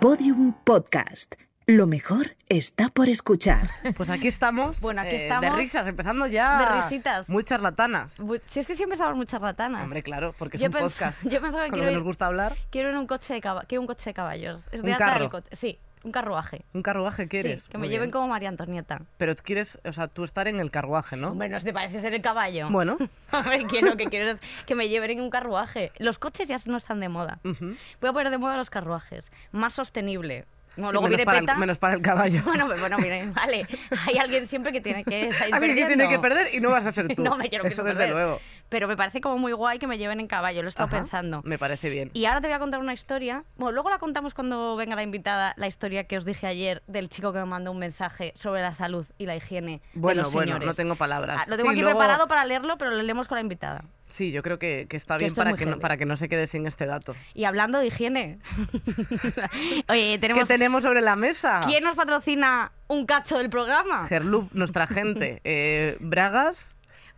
Podium 0.00 0.52
Podcast. 0.64 1.34
Lo 1.66 1.86
mejor 1.86 2.36
está 2.48 2.88
por 2.90 3.08
escuchar. 3.08 3.68
Pues 3.96 4.10
aquí 4.10 4.28
estamos. 4.28 4.80
Bueno, 4.80 5.00
aquí 5.00 5.10
eh, 5.16 5.22
estamos. 5.22 5.42
De 5.50 5.56
risas, 5.56 5.86
empezando 5.86 6.26
ya. 6.26 6.58
De 6.58 6.82
risitas. 6.82 7.28
Muy 7.28 7.42
charlatanas. 7.44 8.20
Si 8.50 8.60
es 8.60 8.66
que 8.66 8.76
siempre 8.76 8.94
estamos 8.94 9.16
muy 9.16 9.26
charlatanas. 9.26 9.82
Hombre, 9.82 10.02
claro, 10.02 10.34
porque 10.38 10.56
es 10.58 10.62
Yo 10.62 10.68
un 10.68 10.72
podcast. 10.74 11.24
yo 11.28 11.40
pensaba 11.40 11.64
que 11.64 11.70
con 11.70 11.80
lo 11.80 11.84
que 11.86 11.90
ir- 11.90 11.94
nos 11.94 12.04
gusta 12.04 12.26
hablar. 12.26 12.56
Quiero 12.70 12.90
en 12.90 12.96
un 12.98 13.06
coche 13.06 13.34
de 13.34 13.40
caba- 13.40 13.64
quiero 13.66 13.80
un 13.80 13.86
coche 13.86 14.10
de 14.10 14.14
caballos. 14.14 14.60
Es 14.70 14.80
¿Un 14.80 14.86
de 14.86 14.96
carro? 14.96 15.30
coche. 15.30 15.48
Sí, 15.56 15.78
un 16.04 16.12
carruaje. 16.12 16.64
¿Un 16.72 16.82
carruaje 16.82 17.28
quieres? 17.28 17.64
Sí, 17.64 17.70
que 17.70 17.78
me 17.78 17.82
Muy 17.84 17.88
lleven 17.88 18.06
bien. 18.08 18.12
como 18.12 18.28
María 18.28 18.48
Antonieta. 18.48 19.02
Pero 19.16 19.34
quieres, 19.36 19.78
o 19.84 19.92
sea, 19.92 20.08
tú 20.08 20.24
estar 20.24 20.46
en 20.48 20.60
el 20.60 20.70
carruaje, 20.70 21.16
¿no? 21.16 21.30
Hombre, 21.32 21.48
¿no 21.48 21.58
te 21.60 21.72
parece 21.72 22.00
ser 22.00 22.14
el 22.14 22.22
caballo? 22.22 22.68
Bueno. 22.70 22.96
Hombre, 23.32 23.64
quiero, 23.68 23.96
que 23.96 24.04
quiero 24.06 24.30
es 24.30 24.40
que 24.66 24.74
me 24.74 24.88
lleven 24.88 25.10
en 25.12 25.20
un 25.20 25.30
carruaje. 25.30 25.92
Los 25.98 26.18
coches 26.18 26.48
ya 26.48 26.58
no 26.66 26.76
están 26.76 27.00
de 27.00 27.08
moda. 27.08 27.40
Ujú. 27.44 27.76
Voy 28.00 28.10
a 28.10 28.12
poner 28.12 28.30
de 28.30 28.38
moda 28.38 28.56
los 28.56 28.70
carruajes. 28.70 29.24
Más 29.52 29.74
sostenible. 29.74 30.44
No, 30.76 30.88
Sí, 30.88 30.92
luego 30.92 31.08
menos, 31.08 31.22
para 31.24 31.40
peta. 31.40 31.52
el, 31.54 31.58
menos 31.58 31.78
para 31.78 31.94
el 31.94 32.02
caballo. 32.02 32.42
Bueno, 32.44 32.66
pues 32.66 32.78
bueno, 32.80 32.98
miren, 32.98 33.32
vale. 33.32 33.66
Hay 34.06 34.18
alguien 34.18 34.46
siempre 34.46 34.72
que 34.72 34.82
tiene 34.82 35.04
que 35.04 35.32
salir 35.32 35.54
Alguien 35.54 35.74
que 35.74 35.86
tiene 35.86 36.06
que 36.06 36.18
perder 36.18 36.54
y 36.54 36.60
no 36.60 36.70
vas 36.70 36.84
a 36.84 36.92
ser 36.92 37.08
tú. 37.16 37.22
No 37.22 37.36
me 37.38 37.48
quiero 37.48 37.62
que 37.62 37.68
Eso 37.68 37.82
desde 37.82 38.08
luego. 38.08 38.40
Pero 38.68 38.88
me 38.88 38.96
parece 38.96 39.20
como 39.20 39.38
muy 39.38 39.52
guay 39.52 39.78
que 39.78 39.86
me 39.86 39.96
lleven 39.98 40.18
en 40.20 40.26
caballo, 40.26 40.62
lo 40.62 40.68
he 40.68 40.70
estado 40.70 40.86
Ajá, 40.88 40.96
pensando. 40.96 41.40
Me 41.44 41.58
parece 41.58 41.88
bien. 41.90 42.10
Y 42.14 42.24
ahora 42.24 42.40
te 42.40 42.48
voy 42.48 42.54
a 42.54 42.58
contar 42.58 42.80
una 42.80 42.92
historia. 42.94 43.44
Bueno, 43.56 43.72
luego 43.72 43.90
la 43.90 43.98
contamos 43.98 44.34
cuando 44.34 44.74
venga 44.76 44.96
la 44.96 45.02
invitada, 45.02 45.54
la 45.56 45.66
historia 45.68 46.04
que 46.04 46.18
os 46.18 46.24
dije 46.24 46.46
ayer 46.46 46.82
del 46.86 47.08
chico 47.08 47.32
que 47.32 47.38
me 47.38 47.46
mandó 47.46 47.70
un 47.70 47.78
mensaje 47.78 48.32
sobre 48.34 48.62
la 48.62 48.74
salud 48.74 49.06
y 49.18 49.26
la 49.26 49.36
higiene 49.36 49.80
de 49.94 50.00
Bueno, 50.00 50.22
los 50.22 50.32
bueno, 50.32 50.52
señores. 50.52 50.66
no 50.66 50.74
tengo 50.74 50.96
palabras. 50.96 51.42
Ah, 51.42 51.44
lo 51.48 51.56
tengo 51.56 51.70
Sí, 51.70 51.74
aquí 51.76 51.80
luego- 51.82 51.98
preparado 51.98 52.26
para 52.28 52.44
leerlo, 52.44 52.76
pero 52.78 52.90
lo 52.90 53.02
leemos 53.02 53.28
con 53.28 53.36
la 53.36 53.42
invitada. 53.42 53.84
Sí, 54.08 54.30
yo 54.30 54.40
creo 54.44 54.60
que, 54.60 54.86
que 54.88 54.96
está 54.96 55.18
Que 55.18 55.24
bien 55.24 55.34
para 55.34 55.54
que, 55.54 55.66
no, 55.66 55.78
para 55.80 55.96
que 55.96 56.06
no 56.06 56.16
se 56.16 56.28
quede 56.28 56.46
sin 56.46 56.64
este 56.68 56.86
dato. 56.86 57.16
Y 57.34 57.42
hablando 57.44 57.78
de 57.80 57.88
higiene, 57.88 58.38
oye, 59.88 60.12
¿Qué 60.12 60.18
tenemos... 60.20 60.48
tenemos 60.48 60.82
sobre 60.84 61.00
la 61.00 61.16
mesa? 61.16 61.62
¿Quién 61.66 61.82
nos 61.84 61.96
patrocina 61.96 62.70
un 62.88 63.04
cacho 63.06 63.38
del 63.38 63.50
programa? 63.50 64.06
Gerlup, 64.06 64.52
nuestra 64.52 64.86
gente. 64.86 65.40
Eh, 65.48 65.96
bragas, 66.00 66.74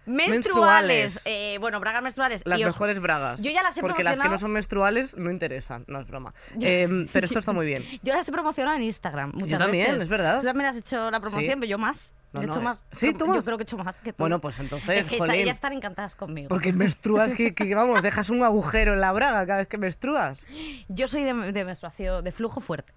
Menstruales. 0.08 1.14
Menstruales. 1.14 1.22
Eh, 1.26 1.58
bueno, 1.60 1.80
bragas 1.80 2.02
menstruales. 2.02 2.42
las 2.44 2.58
os- 2.60 2.66
mejores 2.66 2.98
bragas. 3.00 3.42
Yo 3.42 3.50
ya 3.50 3.62
las 3.62 3.76
he 3.76 3.80
Porque 3.80 4.02
las 4.02 4.18
que 4.18 4.28
no 4.28 4.38
son 4.38 4.52
menstruales 4.52 5.16
no 5.16 5.30
interesan, 5.30 5.84
no 5.86 6.00
es 6.00 6.06
broma. 6.08 6.32
Eh, 6.60 7.06
pero 7.12 7.26
esto 7.26 7.38
está 7.38 7.52
muy 7.52 7.66
bien. 7.66 7.84
Yo 8.02 8.14
las 8.14 8.26
he 8.28 8.32
promocionado 8.32 8.76
en 8.76 8.82
Instagram 8.84 9.32
muchas 9.34 9.58
también, 9.58 9.86
veces. 9.86 10.02
es 10.02 10.08
verdad. 10.08 10.40
Tú 10.40 10.46
también 10.46 10.70
has 10.70 10.76
hecho 10.76 11.10
la 11.10 11.20
promoción, 11.20 11.52
Sí. 11.52 11.56
pero 11.60 11.66
yo 11.70 11.78
más. 11.78 12.12
No, 12.32 12.40
yo 12.40 12.44
he 12.44 12.46
no, 12.46 12.52
hecho 12.52 12.62
más. 12.62 12.84
¿Sí, 12.92 13.12
tú 13.14 13.26
Yo 13.34 13.42
creo 13.42 13.56
que 13.56 13.62
he 13.62 13.64
hecho 13.64 13.78
más 13.78 13.94
que 13.96 14.12
tú. 14.12 14.16
Bueno, 14.18 14.38
pues 14.38 14.58
entonces, 14.58 15.00
es 15.00 15.08
que 15.08 15.18
jolín. 15.18 15.48
están 15.48 15.72
encantadas 15.72 16.14
conmigo. 16.14 16.48
Porque 16.48 16.72
menstruas 16.72 17.32
que, 17.32 17.54
que, 17.54 17.74
vamos, 17.74 18.02
dejas 18.02 18.28
un 18.28 18.42
agujero 18.42 18.92
en 18.92 19.00
la 19.00 19.12
braga 19.12 19.46
cada 19.46 19.58
vez 19.58 19.68
que 19.68 19.78
menstruas. 19.78 20.46
Yo 20.88 21.08
soy 21.08 21.22
de, 21.24 21.32
de 21.52 21.64
menstruación, 21.64 22.22
de 22.22 22.32
flujo 22.32 22.60
fuerte. 22.60 22.92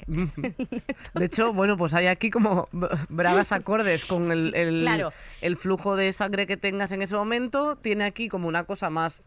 De 1.14 1.26
hecho, 1.26 1.54
bueno, 1.54 1.78
pues 1.78 1.94
hay 1.94 2.08
aquí 2.08 2.30
como 2.30 2.68
bragas 3.10 3.52
acordes 3.52 4.06
con 4.06 4.32
el, 4.32 4.54
el, 4.56 4.82
Claro. 4.82 5.14
el 5.42 5.56
flujo 5.58 5.96
de 5.96 6.12
sangre 6.14 6.46
que 6.48 6.58
tengas 6.58 6.92
en 6.92 7.02
ese 7.02 7.16
momento. 7.16 7.78
Tiene 7.78 8.04
aquí 8.04 8.28
como 8.28 8.48
una 8.48 8.66
cosa 8.66 8.90
más. 8.90 9.22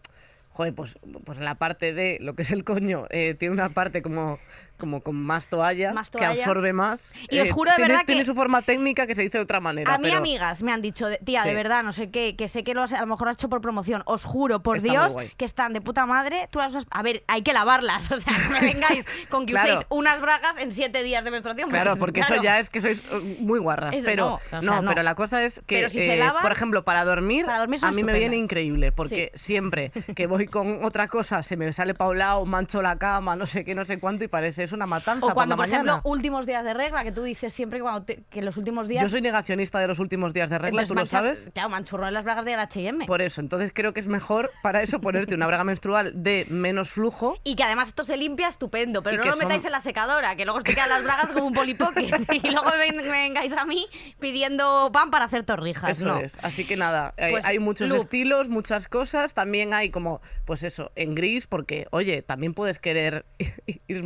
Joder, 0.51 0.73
pues, 0.73 0.99
pues 1.25 1.39
la 1.39 1.57
parte 1.57 1.93
de 1.95 2.19
lo 2.21 2.35
que 2.35 2.43
es 2.43 2.51
el 2.53 2.63
coño, 2.63 3.07
eh, 3.11 3.35
tiene 3.37 3.53
una 3.55 3.71
parte 3.71 4.03
como, 4.03 4.39
como 4.79 5.01
con 5.03 5.17
más 5.17 5.47
toalla, 5.49 5.93
Más 5.93 6.11
que 6.11 6.25
absorbe 6.25 6.73
más. 6.73 7.15
Y 7.31 7.41
os 7.41 7.49
Eh, 7.49 7.51
juro 7.53 7.71
de 7.71 7.77
tiene, 7.77 7.89
verdad 7.89 8.01
que- 8.03 8.07
tiene 8.07 8.25
su 8.25 8.35
forma 8.35 8.63
técnica 8.63 9.07
que 9.07 9.15
se 9.15 9.23
dice 9.23 9.39
de 9.39 9.45
otra 9.45 9.61
manera. 9.61 9.95
A 9.95 9.99
mí 9.99 10.05
pero 10.05 10.19
amigas 10.19 10.63
me 10.63 10.73
han 10.73 10.83
dicho, 10.83 11.07
tía, 11.25 11.43
Sí. 11.43 11.49
de 11.49 11.55
verdad, 11.55 11.83
no 11.83 11.93
sé 11.93 12.11
qué, 12.11 12.35
que 12.37 12.49
sé 12.49 12.63
que 12.65 12.75
lo 12.75 12.83
has- 12.83 12.93
a 12.93 13.01
lo 13.01 13.07
mejor 13.07 13.27
lo 13.27 13.31
has 13.31 13.37
hecho 13.37 13.49
por 13.49 13.61
promoción. 13.61 14.03
Os 14.07 14.25
juro, 14.25 14.63
por 14.63 14.77
Está 14.79 14.91
Dios, 14.91 15.15
que 15.37 15.45
están 15.45 15.73
de 15.73 15.81
puta 15.81 16.07
madre. 16.07 16.49
Tú 16.51 16.59
las. 16.59 16.75
A 16.91 17.03
ver, 17.03 17.23
hay 17.29 17.43
que 17.43 17.53
lavarlas. 17.53 18.11
O 18.15 18.21
sea, 18.21 18.33
no 18.39 18.51
me 18.51 18.61
vengáis 18.61 19.05
con 19.29 19.45
que 19.47 19.53
Claro. 19.53 19.73
uséis 19.75 19.87
unas 19.91 20.21
bragas 20.21 20.57
en 20.59 20.71
siete 20.73 21.03
días 21.03 21.25
de 21.25 21.31
menstruación. 21.31 21.69
Claro, 21.71 21.97
porque 21.97 22.21
claro. 22.21 22.35
eso 22.37 22.43
ya 22.43 22.59
es 22.61 22.71
que 22.71 22.81
sois 22.81 23.03
eh, 23.11 23.37
muy 23.41 23.59
guarras. 23.59 23.95
Eso 23.95 24.05
pero 24.05 24.25
no, 24.53 24.59
o 24.59 24.63
sea, 24.63 24.81
no. 24.81 24.89
pero 24.89 25.03
la 25.03 25.15
cosa 25.15 25.43
es 25.45 25.61
que, 25.67 25.89
si 25.91 26.01
eh, 26.01 26.23
por 26.43 26.53
ejemplo, 26.53 26.85
para 26.85 27.05
dormir, 27.05 27.45
para 27.47 27.59
dormir 27.59 27.81
son 27.81 27.89
a 27.89 27.93
mí 27.93 28.03
me 28.05 28.13
viene 28.19 28.37
increíble, 28.37 28.93
porque 28.93 29.31
siempre 29.35 29.91
que 30.15 30.27
voy 30.27 30.47
con 30.47 30.85
otra 30.85 31.09
cosa 31.09 31.43
se 31.43 31.57
me 31.57 31.73
sale 31.73 31.95
pa' 31.95 32.09
un 32.09 32.19
lado, 32.19 32.45
mancho 32.47 32.81
la 32.83 32.97
cama, 32.99 33.35
no 33.37 33.47
sé 33.47 33.65
qué, 33.65 33.75
no 33.75 33.85
sé 33.85 33.99
cuánto, 33.99 34.25
y 34.25 34.29
parece 34.29 34.64
es 34.65 34.73
una 34.73 34.87
matanza 34.87 35.25
O 35.25 35.29
por 35.29 35.35
cuando, 35.35 35.55
la 35.55 35.63
por 35.63 35.67
mañana. 35.69 35.93
ejemplo, 35.93 36.11
últimos 36.11 36.47
días 36.47 36.65
de 36.65 36.75
regla, 36.75 37.05
que 37.05 37.13
tú 37.13 37.23
dices 37.23 37.53
siempre 37.53 37.79
que, 37.79 37.83
cuando 37.83 38.03
te- 38.05 38.23
que 38.31 38.43
los 38.43 38.57
últimos 38.57 38.89
días... 38.89 39.03
Yo 39.03 39.09
soy 39.09 39.21
negacionista 39.21 39.79
de 39.79 39.87
los 39.89 39.99
últimos 39.99 40.33
días 40.33 40.51
de 40.51 40.59
regla, 40.59 40.85
tú 40.85 40.95
lo 40.95 41.07
sabes. 41.07 41.51
Claro, 41.55 41.69
manchurro 41.71 42.07
en 42.09 42.15
las 42.15 42.25
bragas 42.25 42.45
del 42.45 42.59
H&M. 42.59 43.07
Por 43.07 43.23
eso, 43.23 43.41
entonces 43.41 43.71
creo 43.75 43.93
que 43.93 44.01
es 44.01 44.09
mejor 44.09 44.51
para 44.63 44.83
eso 44.83 45.01
ponerte 45.01 45.35
una 45.35 45.47
braga 45.47 45.65
menstrual 45.65 46.13
de 46.23 46.47
menos 46.49 46.91
flujo. 46.91 47.37
Y 47.45 47.57
que 47.57 47.63
además 47.63 47.89
esto 47.89 48.05
se 48.05 48.17
limpia 48.17 48.49
estupendo, 48.49 49.03
pero 49.03 49.19
no 49.25 49.31
lo 49.31 49.37
metáis 49.37 49.63
son- 49.63 49.67
en 49.69 49.73
la 49.73 49.81
secadora, 49.81 50.37
que 50.37 50.45
luego 50.45 50.59
os 50.59 50.65
te 50.65 50.75
quedan 50.75 50.89
las 50.89 51.03
bragas 51.05 51.29
como 51.29 51.47
un 51.47 51.53
polipocket. 51.53 52.15
y 52.45 52.51
luego 52.51 52.71
me, 52.79 53.03
me 53.03 53.09
vengáis 53.11 53.53
a 53.53 53.65
mí 53.65 53.87
pidiendo 54.19 54.91
pan 54.93 55.11
para 55.11 55.27
hacer 55.27 55.45
torrijas. 55.45 55.91
Eso 55.99 56.07
no. 56.07 56.19
es. 56.21 56.39
Así 56.43 56.67
que 56.67 56.77
nada, 56.77 57.15
hay, 57.19 57.33
Pues, 57.33 57.45
hay 57.45 57.59
muchos 57.59 57.89
look. 57.89 57.99
estilos, 57.99 58.49
muchas 58.49 58.89
cosas. 58.89 59.35
También 59.35 59.75
hay 59.75 59.91
como, 59.91 60.21
pues 60.47 60.63
eso, 60.63 60.91
en 60.97 61.15
gris, 61.15 61.47
porque, 61.47 61.87
oye, 61.91 62.23
también 62.23 62.55
puedes 62.55 62.79
querer 62.79 63.27
ir, 63.89 64.03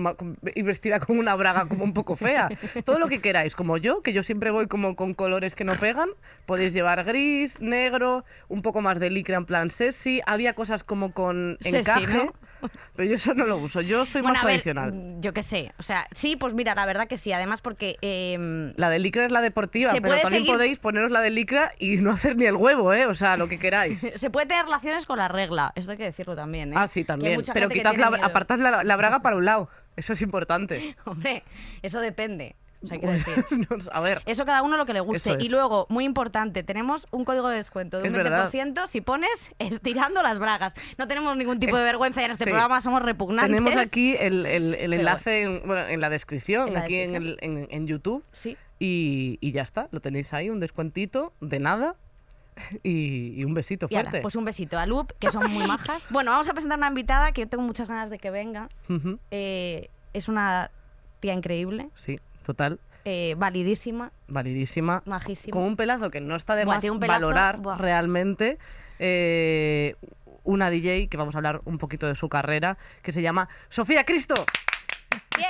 ir 0.54 0.64
vestida 0.64 1.00
con 1.00 1.18
una 1.18 1.34
braga 1.36 1.66
como 1.66 1.84
un 1.84 1.92
poco 1.94 2.16
fea. 2.16 2.48
Todo 2.84 2.98
lo 2.98 3.08
que 3.08 3.20
queráis, 3.20 3.54
como 3.54 3.76
yo, 3.76 4.02
que 4.02 4.12
yo 4.12 4.22
siempre 4.22 4.50
voy 4.50 4.66
como 4.66 4.96
con 4.96 5.14
colores 5.14 5.54
que 5.54 5.64
no 5.64 5.74
pegan. 5.76 6.08
Podéis 6.46 6.72
llevar 6.72 7.04
gris, 7.04 7.60
negro, 7.60 8.24
un 8.48 8.62
poco 8.62 8.80
más 8.80 8.98
de 9.00 9.10
licra 9.10 9.36
en 9.36 9.44
plan 9.44 9.70
sexy. 9.70 10.20
Había 10.26 10.54
cosas 10.54 10.84
como 10.84 11.12
con 11.12 11.58
encaje. 11.64 12.24
¿no? 12.26 12.32
Pero 12.96 13.08
yo 13.08 13.14
eso 13.14 13.34
no 13.34 13.44
lo 13.46 13.56
uso, 13.58 13.80
yo 13.82 14.04
soy 14.04 14.20
Bueno, 14.20 14.34
más 14.34 14.42
a 14.42 14.46
ver, 14.46 14.60
tradicional. 14.62 15.20
yo 15.20 15.32
qué 15.32 15.44
sé. 15.44 15.72
O 15.78 15.84
sea, 15.84 16.08
sí, 16.12 16.34
pues 16.34 16.54
mira, 16.54 16.74
la 16.74 16.86
verdad 16.86 17.06
que 17.06 17.16
sí. 17.16 17.32
Además 17.32 17.60
porque... 17.60 17.96
em, 18.00 18.72
La 18.76 18.90
de 18.90 18.98
licra 18.98 19.24
es 19.26 19.30
la 19.30 19.40
deportiva, 19.42 19.92
pero 19.92 20.18
también 20.20 20.42
seguir- 20.42 20.52
podéis 20.54 20.78
poneros 20.80 21.12
la 21.12 21.20
de 21.20 21.30
licra 21.30 21.72
y 21.78 21.98
no 21.98 22.10
hacer 22.10 22.36
ni 22.36 22.46
el 22.46 22.56
huevo, 22.56 22.92
¿eh? 22.92 23.06
O 23.06 23.14
sea, 23.14 23.36
lo 23.36 23.48
que 23.48 23.58
queráis. 23.60 24.00
se 24.16 24.30
puede 24.30 24.46
tener 24.46 24.64
relaciones 24.64 25.06
con 25.06 25.18
la 25.18 25.28
regla. 25.28 25.72
Esto 25.76 25.92
hay 25.92 25.98
que 25.98 26.04
decirlo 26.04 26.34
también, 26.34 26.72
¿eh? 26.72 26.76
Ah, 26.76 26.88
sí, 26.88 27.04
también. 27.04 27.40
Pero 27.54 27.68
tiene 27.68 27.96
la, 27.96 28.06
apartad 28.08 28.58
la, 28.58 28.82
la 28.82 28.96
braga 28.96 29.20
para 29.20 29.36
un 29.36 29.44
lado. 29.44 29.68
Eso 29.98 30.12
es 30.12 30.22
importante. 30.22 30.96
Hombre, 31.04 31.42
eso 31.82 32.00
depende. 32.00 32.56
O 32.80 32.86
sea, 32.86 32.96
Bueno, 32.98 33.12
decir... 33.14 33.44
no, 33.70 33.76
a 33.90 34.00
ver, 34.00 34.22
Eso 34.24 34.44
cada 34.46 34.62
uno 34.62 34.76
lo 34.76 34.86
que 34.86 34.92
le 34.92 35.00
guste. 35.00 35.32
Es. 35.32 35.36
Y 35.44 35.48
luego, 35.48 35.86
muy 35.88 36.04
importante, 36.04 36.62
tenemos 36.62 37.08
un 37.10 37.24
código 37.24 37.48
de 37.48 37.56
descuento 37.56 37.98
de 37.98 38.06
Es 38.06 38.12
un 38.12 38.18
verdad. 38.18 38.52
20% 38.52 38.86
si 38.86 39.00
pones 39.00 39.28
estirando 39.58 40.22
las 40.22 40.38
bragas. 40.38 40.74
No 40.96 41.08
tenemos 41.08 41.36
ningún 41.36 41.58
tipo 41.58 41.76
de 41.76 41.82
vergüenza 41.82 42.24
en 42.24 42.30
este 42.30 42.44
sí. 42.44 42.50
programa, 42.50 42.80
somos 42.80 43.02
repugnantes. 43.02 43.50
tenemos 43.56 43.76
aquí 43.76 44.14
el, 44.20 44.46
el- 44.46 44.74
el 44.76 44.90
Da 44.92 44.96
enlace 44.96 45.42
en, 45.42 45.62
bueno, 45.66 45.88
en 45.88 46.00
la 46.00 46.08
descripción, 46.08 46.68
En 46.68 46.74
la 46.74 46.80
aquí 46.82 47.00
en, 47.00 47.16
el- 47.16 47.38
en- 47.40 47.66
en 47.68 47.86
YouTube. 47.88 48.24
Sí. 48.32 48.56
Y, 48.78 49.38
y 49.40 49.50
ya 49.50 49.62
está, 49.62 49.88
lo 49.90 49.98
tenéis 49.98 50.32
ahí, 50.32 50.48
un 50.48 50.60
descuentito 50.60 51.32
de 51.40 51.58
nada 51.58 51.96
y, 52.82 53.34
y 53.40 53.44
un 53.44 53.54
besito 53.54 53.86
Y 53.90 53.96
ahora, 53.96 54.10
fuerte. 54.10 54.22
pues 54.22 54.36
un 54.36 54.44
besito 54.44 54.78
a 54.78 54.86
Loop, 54.86 55.12
que 55.18 55.30
son 55.30 55.50
muy 55.50 55.66
majas. 55.66 56.04
Bueno, 56.10 56.30
vamos 56.30 56.48
a 56.48 56.52
presentar 56.52 56.78
una 56.78 56.88
invitada 56.88 57.32
que 57.32 57.42
yo 57.42 57.48
tengo 57.48 57.62
muchas 57.62 57.88
ganas 57.88 58.10
de 58.10 58.18
que 58.18 58.30
venga. 58.30 58.68
Eh, 59.30 59.90
es 60.12 60.28
una 60.28 60.70
tía 61.20 61.34
increíble, 61.34 61.88
Sí, 61.94 62.18
total, 62.44 62.78
eh, 63.04 63.34
validísima, 63.38 64.10
validísima. 64.28 65.02
majísima. 65.06 65.52
Con 65.52 65.62
un 65.64 65.76
pelazo 65.76 66.10
que 66.10 66.20
no 66.20 66.36
está 66.36 66.54
de 66.54 66.64
más 66.66 66.82
un 66.84 67.00
pelazo, 67.00 67.20
valorar 67.20 67.58
buah. 67.58 67.76
realmente. 67.76 68.58
eh, 68.98 69.94
una 70.44 70.70
DJ 70.70 71.08
que 71.08 71.16
vamos 71.18 71.34
a 71.34 71.38
hablar 71.38 71.60
un 71.66 71.76
poquito 71.76 72.06
de 72.06 72.14
su 72.14 72.28
carrera, 72.30 72.78
que 73.02 73.12
se 73.12 73.20
llama 73.20 73.48
Sofía 73.68 74.04
Cristo. 74.04 74.34
¡Bien! 75.36 75.46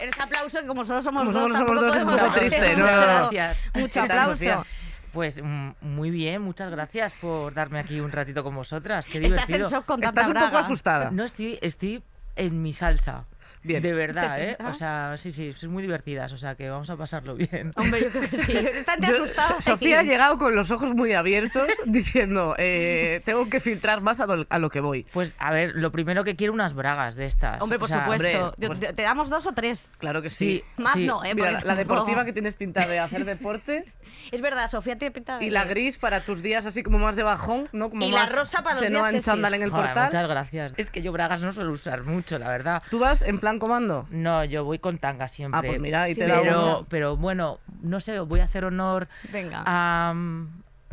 Este 0.00 0.22
aplauso, 0.22 0.60
que 0.60 0.66
como 0.66 0.84
solo 0.84 1.02
somos 1.02 1.20
Como 1.24 1.32
dos, 1.32 1.42
somos 1.42 1.58
tampoco 1.58 1.80
dos, 1.86 1.96
es 1.96 2.02
un 2.04 2.16
poco 2.16 2.32
triste, 2.34 2.76
¿no? 2.76 2.86
No, 2.86 3.30
no. 3.30 3.30
Mucho 3.74 4.02
¿Qué 4.02 4.08
tal, 4.08 4.18
aplauso. 4.18 4.64
Pues 5.12 5.42
mm, 5.42 5.70
muy 5.80 6.10
bien, 6.10 6.42
muchas 6.42 6.70
gracias 6.70 7.12
por 7.20 7.52
darme 7.54 7.80
aquí 7.80 8.00
un 8.00 8.12
ratito 8.12 8.44
con 8.44 8.54
vosotras. 8.54 9.08
Qué 9.08 9.24
Estás 9.24 9.50
en 9.50 9.62
shock 9.62 9.84
con 9.84 10.00
tanta 10.00 10.22
Estás 10.22 10.42
un 10.42 10.48
poco 10.48 10.58
asustada. 10.58 11.10
No 11.10 11.24
estoy, 11.24 11.58
estoy 11.62 12.02
en 12.36 12.62
mi 12.62 12.72
salsa. 12.72 13.24
Bien. 13.62 13.82
De 13.82 13.92
verdad, 13.92 14.40
¿eh? 14.42 14.56
O 14.64 14.72
sea, 14.72 15.14
sí, 15.16 15.32
sí, 15.32 15.52
sois 15.52 15.70
muy 15.70 15.82
divertidas, 15.82 16.32
o 16.32 16.38
sea 16.38 16.54
que 16.54 16.70
vamos 16.70 16.88
a 16.90 16.96
pasarlo 16.96 17.34
bien. 17.34 17.72
Hombre, 17.76 18.00
yo 18.02 18.08
creo 18.10 18.30
que 18.30 18.42
sí. 18.44 18.52
Yo-. 19.06 19.26
So- 19.26 19.60
Sofía 19.60 20.00
ha 20.00 20.02
llegado 20.02 20.38
con 20.38 20.54
los 20.56 20.70
ojos 20.70 20.94
muy 20.94 21.12
abiertos 21.12 21.68
diciendo, 21.86 22.54
eh, 22.58 23.20
tengo 23.24 23.48
que 23.50 23.60
filtrar 23.60 24.00
más 24.00 24.18
a, 24.20 24.26
do- 24.26 24.46
a 24.48 24.58
lo 24.58 24.70
que 24.70 24.80
voy. 24.80 25.04
Pues 25.12 25.34
a 25.38 25.50
ver, 25.52 25.72
lo 25.74 25.90
primero 25.92 26.24
que 26.24 26.36
quiero 26.36 26.52
unas 26.52 26.74
bragas 26.74 27.16
de 27.16 27.26
estas. 27.26 27.60
Hombre, 27.60 27.76
O 27.76 27.80
por 27.80 27.88
sea, 27.88 28.04
supuesto. 28.04 28.44
hombre, 28.58 28.66
pues- 28.68 28.80
Te- 28.96 29.02
damos 29.02 29.28
dos 29.28 29.46
o 29.46 29.52
tres. 29.52 29.90
Claro 29.98 30.22
que 30.22 30.30
sí. 30.30 30.40
Sí. 30.40 30.82
Más 30.82 30.96
no, 30.96 31.22
¿eh? 31.24 31.34
Mira, 31.34 31.50
la, 31.52 31.60
la 31.60 31.74
deportiva 31.74 32.24
que 32.24 32.32
tienes 32.32 32.54
pinta 32.54 32.86
de 32.86 32.98
hacer 32.98 33.24
deporte 33.24 33.84
Es 34.32 34.40
verdad, 34.40 34.70
Sofía 34.70 34.96
tiene 34.96 35.12
pinta 35.12 35.38
de... 35.38 35.44
y 35.44 35.50
la 35.50 35.64
gris 35.64 35.98
para 35.98 36.20
tus 36.20 36.40
días 36.42 36.64
así 36.66 36.82
como 36.82 36.98
más 36.98 37.14
de 37.16 37.22
bajón, 37.22 37.68
¿no? 37.72 37.90
Como 37.90 38.06
Y 38.06 38.10
la 38.10 38.20
más 38.20 38.32
rosa 38.32 38.62
para 38.62 38.76
los 38.76 38.84
senoa 38.84 39.10
días 39.10 39.14
en 39.16 39.22
chándal 39.22 39.54
en 39.54 39.62
el 39.64 39.70
joder, 39.70 39.86
portal. 39.86 40.06
muchas 40.06 40.28
gracias. 40.28 40.74
Es 40.76 40.90
que 40.90 41.02
yo 41.02 41.12
bragas 41.12 41.42
no 41.42 41.52
suelo 41.52 41.72
usar 41.72 42.04
mucho, 42.04 42.38
la 42.38 42.48
verdad. 42.48 42.82
¿Tú 42.90 42.98
vas 42.98 43.22
en 43.22 43.38
plan 43.38 43.49
comando? 43.58 44.06
No, 44.10 44.44
yo 44.44 44.64
voy 44.64 44.78
con 44.78 44.98
tanga 44.98 45.28
siempre. 45.28 45.58
Ah, 45.58 45.62
pues 45.62 45.80
mira, 45.80 46.06
Sí, 46.06 46.14
te 46.14 46.26
da 46.26 46.40
pero, 46.42 46.78
una. 46.78 46.86
pero 46.88 47.16
bueno, 47.16 47.58
no 47.82 48.00
sé, 48.00 48.18
voy 48.20 48.40
a 48.40 48.44
hacer 48.44 48.64
honor 48.64 49.08
Venga. 49.32 49.62
a, 49.66 50.14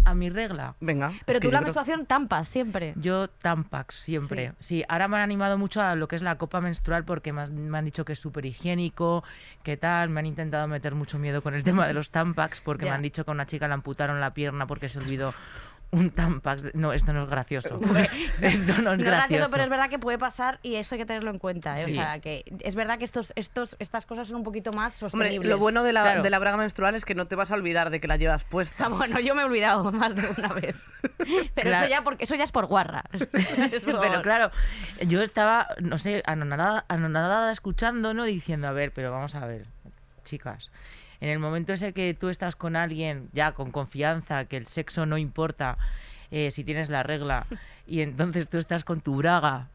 a 0.05 0.13
mi 0.15 0.29
regla. 0.29 0.75
Venga. 0.79 1.11
Pero 1.25 1.39
tú 1.41 1.47
la 1.47 1.57
creo- 1.59 1.63
menstruación 1.63 2.05
tampas 2.05 2.47
siempre. 2.47 2.93
Yo 2.95 3.27
Tampax 3.27 3.95
siempre. 3.95 4.53
Sí. 4.59 4.85
ahora 4.87 5.09
me 5.09 5.17
han 5.17 5.23
animado 5.23 5.57
mucho 5.57 5.81
a 5.81 5.95
lo 5.95 6.07
que 6.07 6.15
es 6.15 6.21
la 6.21 6.37
copa 6.37 6.61
menstrual 6.61 7.03
porque 7.03 7.33
me, 7.33 7.41
han- 7.41 7.69
me 7.69 7.77
han 7.77 7.83
dicho 7.85 8.05
que 8.05 8.13
es 8.13 8.19
súper 8.19 8.45
higiénico, 8.45 9.23
que 9.63 9.75
tal. 9.75 10.09
Me 10.09 10.21
han 10.21 10.25
intentado 10.25 10.65
meter 10.69 10.95
mucho 10.95 11.19
miedo 11.19 11.41
con 11.41 11.55
el 11.55 11.63
tema 11.83 11.85
de 11.87 11.93
los 11.93 12.11
Tampax 12.11 12.61
porque 12.61 12.85
me 12.85 12.91
han 12.91 13.01
dicho 13.01 13.25
que 13.25 13.31
a 13.31 13.33
una 13.33 13.45
chica 13.45 13.67
le 13.67 13.73
amputaron 13.73 14.21
la 14.21 14.33
pierna 14.33 14.65
porque 14.65 14.87
se 14.87 14.97
olvidó 14.99 15.33
un 15.91 16.09
Tampax. 16.11 16.63
de- 16.63 16.71
No, 16.73 16.91
esto 16.93 17.13
no 17.13 17.23
es 17.23 17.29
gracioso. 17.29 17.79
esto 18.41 18.73
no 18.73 18.77
es 18.77 18.83
No 18.83 18.91
es 18.93 18.97
gracioso. 18.97 19.07
gracioso, 19.07 19.51
pero 19.51 19.63
es 19.63 19.69
verdad 19.69 19.89
que 19.89 19.99
puede 19.99 20.17
pasar 20.17 20.59
y 20.63 20.75
eso 20.75 20.95
hay 20.95 20.99
que 20.99 21.05
tenerlo 21.05 21.31
en 21.31 21.39
cuenta. 21.39 21.75
¿eh? 21.77 21.79
Sí. 21.85 21.91
O 21.91 21.95
sea, 21.95 22.19
que 22.19 22.43
es 22.61 22.75
verdad 22.75 22.97
que 22.99 23.05
estos, 23.05 23.31
estos, 23.35 23.75
estas 23.79 24.05
cosas 24.05 24.27
son 24.27 24.37
un 24.37 24.43
poquito 24.43 24.71
más 24.73 24.93
Hombre, 25.01 25.09
sostenibles. 25.29 25.49
lo 25.49 25.57
bueno 25.57 25.83
de 25.83 25.93
la, 25.93 26.03
Claro. 26.03 26.23
de 26.23 26.29
la 26.29 26.39
braga 26.39 26.57
menstrual 26.57 26.95
es 26.95 27.05
que 27.05 27.15
no 27.15 27.27
te 27.27 27.35
vas 27.35 27.51
a 27.51 27.55
olvidar 27.55 27.89
de 27.89 27.99
que 27.99 28.07
la 28.07 28.17
llevas 28.17 28.43
puesta. 28.43 28.85
Ah, 28.85 28.89
bueno, 28.89 29.19
yo 29.19 29.33
me 29.35 29.41
he 29.41 29.45
olvidado 29.45 29.91
más 29.91 30.13
de 30.15 30.27
una 30.37 30.49
vez. 30.53 30.75
Pero 31.17 31.69
Claro. 31.69 31.85
eso, 31.85 31.87
ya 31.87 32.01
porque, 32.03 32.25
eso 32.25 32.35
ya 32.35 32.43
es 32.43 32.51
por 32.51 32.65
guarra. 32.65 33.03
Es 33.13 33.25
por- 33.83 33.99
Pero 34.01 34.21
claro, 34.21 34.51
yo 35.05 35.21
estaba, 35.21 35.67
no 35.79 35.97
sé, 35.97 36.21
anonadada, 36.25 36.85
anonadada 36.89 37.51
escuchando, 37.51 38.13
¿no? 38.13 38.23
Diciendo, 38.25 38.67
a 38.67 38.71
ver, 38.71 38.91
pero 38.91 39.11
vamos 39.11 39.35
a 39.35 39.45
ver, 39.45 39.65
chicas. 40.25 40.69
En 41.21 41.29
el 41.29 41.39
momento 41.39 41.73
ese 41.73 41.93
que 41.93 42.13
tú 42.13 42.29
estás 42.29 42.55
con 42.55 42.75
alguien 42.75 43.29
ya 43.33 43.51
con 43.53 43.71
confianza, 43.71 44.45
que 44.45 44.57
el 44.57 44.67
sexo 44.67 45.05
no 45.05 45.17
importa 45.17 45.77
eh, 46.31 46.51
si 46.51 46.63
tienes 46.63 46.89
la 46.89 47.03
regla, 47.03 47.45
y 47.87 48.01
entonces 48.01 48.49
tú 48.49 48.57
estás 48.57 48.83
con 48.83 49.01
tu 49.01 49.15
braga. 49.15 49.67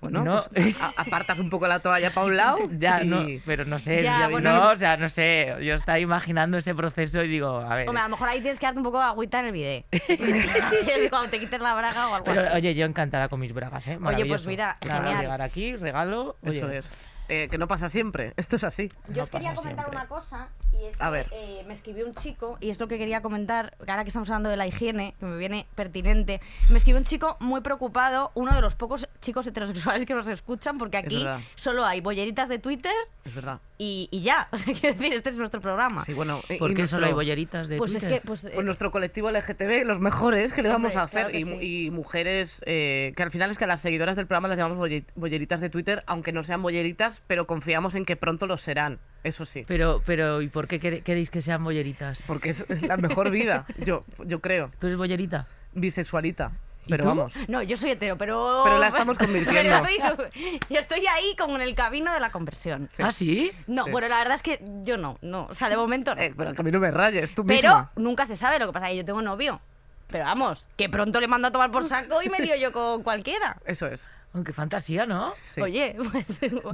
Bueno, 0.00 0.24
no, 0.24 0.42
pues, 0.54 0.74
a- 0.80 0.92
apartas 0.96 1.38
un 1.38 1.50
poco 1.50 1.66
la 1.68 1.80
toalla 1.80 2.08
para 2.10 2.26
un 2.26 2.36
lado. 2.36 2.58
ya 2.78 3.02
y- 3.02 3.06
no, 3.06 3.26
pero 3.44 3.64
no 3.66 3.78
sé, 3.78 4.02
Ya, 4.02 4.20
ya- 4.20 4.28
bueno. 4.28 4.52
no, 4.54 4.70
o 4.70 4.76
sea, 4.76 4.96
no 4.96 5.08
sé, 5.10 5.54
yo 5.62 5.74
estaba 5.74 5.98
imaginando 5.98 6.56
ese 6.56 6.74
proceso 6.74 7.22
y 7.22 7.28
digo, 7.28 7.58
a 7.58 7.74
ver. 7.74 7.86
Hombre, 7.88 8.00
a 8.00 8.04
lo 8.08 8.10
mejor 8.10 8.28
ahí 8.30 8.40
tienes 8.40 8.58
que 8.58 8.64
darte 8.66 8.78
un 8.78 8.84
poco 8.84 8.98
de 8.98 9.04
agüita 9.04 9.40
en 9.40 9.46
el 9.46 9.52
bidet. 9.52 9.84
Cuando 11.10 11.28
te 11.30 11.40
quites 11.40 11.60
la 11.60 11.74
braga 11.74 12.08
o 12.08 12.14
algo 12.14 12.24
Pero 12.24 12.40
así. 12.40 12.56
oye, 12.56 12.74
yo 12.74 12.86
encantada 12.86 13.28
con 13.28 13.40
mis 13.40 13.52
bragas, 13.52 13.86
¿eh? 13.88 13.92
pues 13.92 14.00
Maravilloso. 14.00 14.48
mira, 14.48 14.76
Nada 14.86 15.00
genial. 15.02 15.20
llegar 15.22 15.42
aquí, 15.42 15.76
regalo. 15.76 16.36
Eso 16.42 16.66
oye, 16.66 16.78
es. 16.78 16.94
Eh, 17.30 17.48
que 17.48 17.58
no 17.58 17.68
pasa 17.68 17.88
siempre. 17.88 18.32
Esto 18.36 18.56
es 18.56 18.64
así. 18.64 18.88
Yo 19.08 19.16
No 19.16 19.22
os 19.22 19.30
quería 19.30 19.54
comentar 19.54 19.84
siempre. 19.86 19.96
una 19.96 20.08
cosa 20.08 20.48
y 20.72 20.84
es 20.86 21.00
A 21.00 21.06
que 21.06 21.10
ver. 21.12 21.26
eh, 21.32 21.62
me 21.66 21.74
escribió 21.74 22.06
un 22.06 22.14
chico 22.14 22.56
y 22.60 22.70
es 22.70 22.80
lo 22.80 22.88
que 22.88 22.98
quería 22.98 23.22
comentar, 23.22 23.74
ahora 23.80 24.02
que 24.04 24.08
estamos 24.08 24.28
hablando 24.30 24.48
de 24.50 24.56
la 24.56 24.66
higiene, 24.66 25.14
que 25.20 25.26
me 25.26 25.36
viene 25.36 25.66
pertinente. 25.74 26.40
Me 26.70 26.78
escribió 26.78 26.98
un 26.98 27.04
chico 27.04 27.36
muy 27.40 27.60
preocupado, 27.60 28.30
uno 28.34 28.54
de 28.54 28.60
los 28.60 28.74
pocos 28.74 29.08
chicos 29.20 29.46
heterosexuales 29.46 30.06
que 30.06 30.14
nos 30.14 30.26
escuchan, 30.28 30.78
porque 30.78 30.96
aquí 30.96 31.24
solo 31.54 31.84
hay 31.84 32.00
bolleritas 32.00 32.48
de 32.48 32.58
Twitter 32.58 32.92
Es 33.24 33.34
verdad. 33.34 33.60
y, 33.78 34.08
y 34.10 34.22
ya. 34.22 34.48
O 34.52 34.56
sea, 34.58 34.74
quiero 34.74 34.96
decir, 34.96 35.12
este 35.14 35.30
es 35.30 35.36
nuestro 35.36 35.60
programa. 35.60 36.04
Sí, 36.04 36.12
bueno. 36.14 36.40
y- 36.48 36.56
¿Por 36.58 36.70
y 36.72 36.74
qué 36.74 36.86
solo 36.86 37.06
hay 37.06 37.12
bolleritas 37.12 37.68
de 37.68 37.76
pues 37.78 37.94
es 37.94 38.02
Twitter? 38.02 38.20
que, 38.20 38.26
pues, 38.26 38.44
eh, 38.44 38.50
Pues 38.54 38.64
nuestro 38.66 38.90
colectivo 38.90 39.30
LGTB, 39.30 39.84
los 39.86 40.00
mejores 40.00 40.52
que 40.52 40.62
le 40.62 40.68
vamos 40.68 40.88
Hombre, 40.94 41.00
a 41.00 41.04
hacer. 41.04 41.22
claro 41.30 41.38
y, 41.38 41.44
mu- 41.44 41.58
sí. 41.60 41.86
y 41.86 41.90
mujeres 41.90 42.62
eh, 42.66 43.12
que 43.16 43.22
al 43.22 43.30
final 43.30 43.50
es 43.50 43.58
que 43.58 43.64
a 43.64 43.68
las 43.68 43.80
seguidoras 43.82 44.16
del 44.16 44.26
programa 44.26 44.48
las 44.48 44.58
llamamos 44.58 44.78
bolle- 44.78 45.04
bolleritas 45.14 45.60
de 45.60 45.70
Twitter, 45.70 46.02
aunque 46.06 46.32
no 46.32 46.42
sean 46.42 46.62
bolleritas, 46.62 47.19
pero 47.26 47.46
confiamos 47.46 47.94
en 47.94 48.04
que 48.04 48.16
pronto 48.16 48.46
lo 48.46 48.56
serán. 48.56 48.98
Eso 49.22 49.44
sí. 49.44 49.64
Pero, 49.68 50.02
pero, 50.06 50.40
¿y 50.42 50.48
por 50.48 50.66
qué 50.66 50.80
queréis 50.80 51.30
que 51.30 51.42
sean 51.42 51.62
bolleritas? 51.62 52.22
Porque 52.26 52.50
es 52.50 52.64
la 52.82 52.96
mejor 52.96 53.30
vida, 53.30 53.66
yo, 53.84 54.04
yo 54.24 54.40
creo. 54.40 54.70
¿Tú 54.78 54.86
eres 54.86 54.96
bollerita? 54.98 55.46
Bisexualita. 55.74 56.52
¿Y 56.86 56.90
Pero 56.90 57.02
tú? 57.04 57.08
vamos. 57.10 57.34
No, 57.46 57.62
yo 57.62 57.76
soy 57.76 57.90
hetero, 57.90 58.16
pero... 58.16 58.62
Pero 58.64 58.78
la 58.78 58.88
estamos 58.88 59.18
convirtiendo. 59.18 59.82
Pero 59.82 60.22
estoy, 60.22 60.60
yo 60.70 60.80
estoy 60.80 61.06
ahí 61.06 61.36
como 61.38 61.56
en 61.56 61.62
el 61.62 61.74
camino 61.74 62.12
de 62.12 62.20
la 62.20 62.30
conversión. 62.32 62.88
Sí. 62.90 63.02
¿Ah, 63.02 63.12
sí? 63.12 63.52
No, 63.66 63.84
Sí. 63.84 63.90
bueno, 63.90 64.08
la 64.08 64.16
verdad 64.18 64.34
es 64.36 64.42
que 64.42 64.60
yo 64.84 64.96
no, 64.96 65.18
no. 65.20 65.46
O 65.50 65.54
sea, 65.54 65.68
de 65.68 65.76
momento 65.76 66.14
no. 66.14 66.20
Eh, 66.22 66.32
pero 66.36 66.54
que 66.54 66.62
a 66.62 66.64
mí 66.64 66.70
no 66.70 66.80
me 66.80 66.90
rayes, 66.90 67.34
tú 67.34 67.44
Pero 67.44 67.56
misma. 67.68 67.90
nunca 67.96 68.24
se 68.24 68.34
sabe 68.34 68.58
lo 68.58 68.66
que 68.66 68.72
pasa, 68.72 68.90
yo 68.92 69.04
tengo 69.04 69.20
novio. 69.20 69.60
Pero 70.08 70.24
vamos, 70.24 70.66
que 70.76 70.88
pronto 70.88 71.20
le 71.20 71.28
mando 71.28 71.48
a 71.48 71.50
tomar 71.52 71.70
por 71.70 71.84
saco 71.84 72.22
y 72.22 72.28
me 72.30 72.40
lío 72.40 72.56
yo 72.56 72.72
con 72.72 73.02
cualquiera. 73.04 73.58
Eso 73.66 73.86
es. 73.86 74.08
Oh, 74.32 74.44
qué 74.44 74.52
fantasía, 74.52 75.06
¿no? 75.06 75.34
Sí. 75.48 75.60
Oye, 75.60 75.96
pues, 76.12 76.24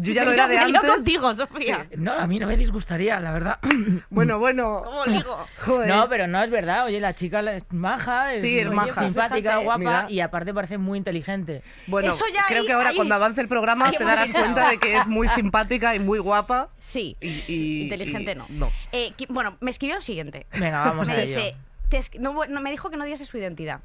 Yo 0.00 0.12
ya 0.12 0.26
lo 0.26 0.32
era 0.32 0.46
de 0.46 0.58
antes. 0.58 0.82
contigo, 0.82 1.34
Sofía. 1.34 1.86
No, 1.96 2.12
a 2.12 2.26
mí 2.26 2.38
no 2.38 2.46
me 2.46 2.56
disgustaría, 2.56 3.18
la 3.18 3.32
verdad. 3.32 3.58
Bueno, 4.10 4.38
bueno. 4.38 4.82
¿Cómo? 4.84 5.02
Joder. 5.64 5.88
No, 5.88 6.06
pero 6.10 6.26
no 6.26 6.42
es 6.42 6.50
verdad. 6.50 6.84
Oye, 6.84 7.00
la 7.00 7.14
chica 7.14 7.40
es 7.52 7.64
maja, 7.72 8.34
es, 8.34 8.42
Sí, 8.42 8.58
es 8.58 8.66
oye, 8.66 8.76
maja. 8.76 9.00
simpática, 9.00 9.36
Fíjate. 9.50 9.64
guapa 9.64 9.78
Mira. 9.78 10.06
y 10.10 10.20
aparte 10.20 10.52
parece 10.52 10.76
muy 10.76 10.98
inteligente. 10.98 11.62
Bueno, 11.86 12.08
Eso 12.12 12.24
ya 12.32 12.44
creo 12.46 12.60
ahí- 12.60 12.66
que 12.66 12.72
ahora 12.74 12.90
ahí- 12.90 12.96
cuando 12.96 13.14
avance 13.14 13.40
el 13.40 13.48
programa 13.48 13.86
ahí 13.86 13.96
te 13.96 14.04
darás 14.04 14.30
cuenta 14.32 14.68
de 14.70 14.78
que 14.78 14.96
es 14.98 15.06
muy 15.06 15.28
simpática 15.30 15.94
y 15.94 15.98
muy 15.98 16.18
guapa. 16.18 16.68
Sí. 16.78 17.16
Y, 17.22 17.42
y- 17.48 17.82
Inteligente 17.84 18.32
y- 18.32 18.34
no. 18.34 18.46
No. 18.50 18.70
Eh, 18.92 19.12
bueno, 19.30 19.56
me 19.60 19.70
escribió 19.70 19.96
lo 19.96 20.02
siguiente. 20.02 20.46
Venga, 20.58 20.84
vamos 20.84 21.08
me 21.08 21.14
a 21.14 21.22
ello. 21.22 21.36
dice, 21.36 21.56
te 21.88 22.18
no, 22.20 22.44
no, 22.46 22.60
me 22.60 22.70
dijo 22.70 22.90
que 22.90 22.96
no 22.98 23.04
diese 23.06 23.24
su 23.24 23.38
identidad. 23.38 23.80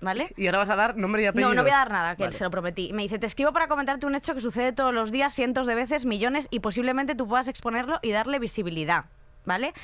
¿Vale? 0.00 0.32
Y 0.36 0.46
ahora 0.46 0.58
vas 0.58 0.70
a 0.70 0.76
dar 0.76 0.96
nombre 0.96 1.22
y 1.22 1.26
apellido. 1.26 1.48
No, 1.48 1.54
no 1.54 1.62
voy 1.62 1.72
a 1.72 1.78
dar 1.78 1.90
nada, 1.90 2.16
que 2.16 2.22
Vale. 2.24 2.36
se 2.36 2.44
lo 2.44 2.50
prometí. 2.50 2.92
Me 2.92 3.02
dice, 3.02 3.18
te 3.18 3.26
escribo 3.26 3.52
para 3.52 3.66
comentarte 3.66 4.06
un 4.06 4.14
hecho 4.14 4.34
que 4.34 4.40
sucede 4.40 4.72
todos 4.72 4.94
los 4.94 5.10
días, 5.10 5.34
cientos 5.34 5.66
de 5.66 5.74
veces, 5.74 6.06
millones, 6.06 6.46
y 6.50 6.60
posiblemente 6.60 7.14
tú 7.14 7.26
puedas 7.26 7.48
exponerlo 7.48 7.98
y 8.02 8.12
darle 8.12 8.38
visibilidad, 8.38 9.06
¿vale? 9.44 9.74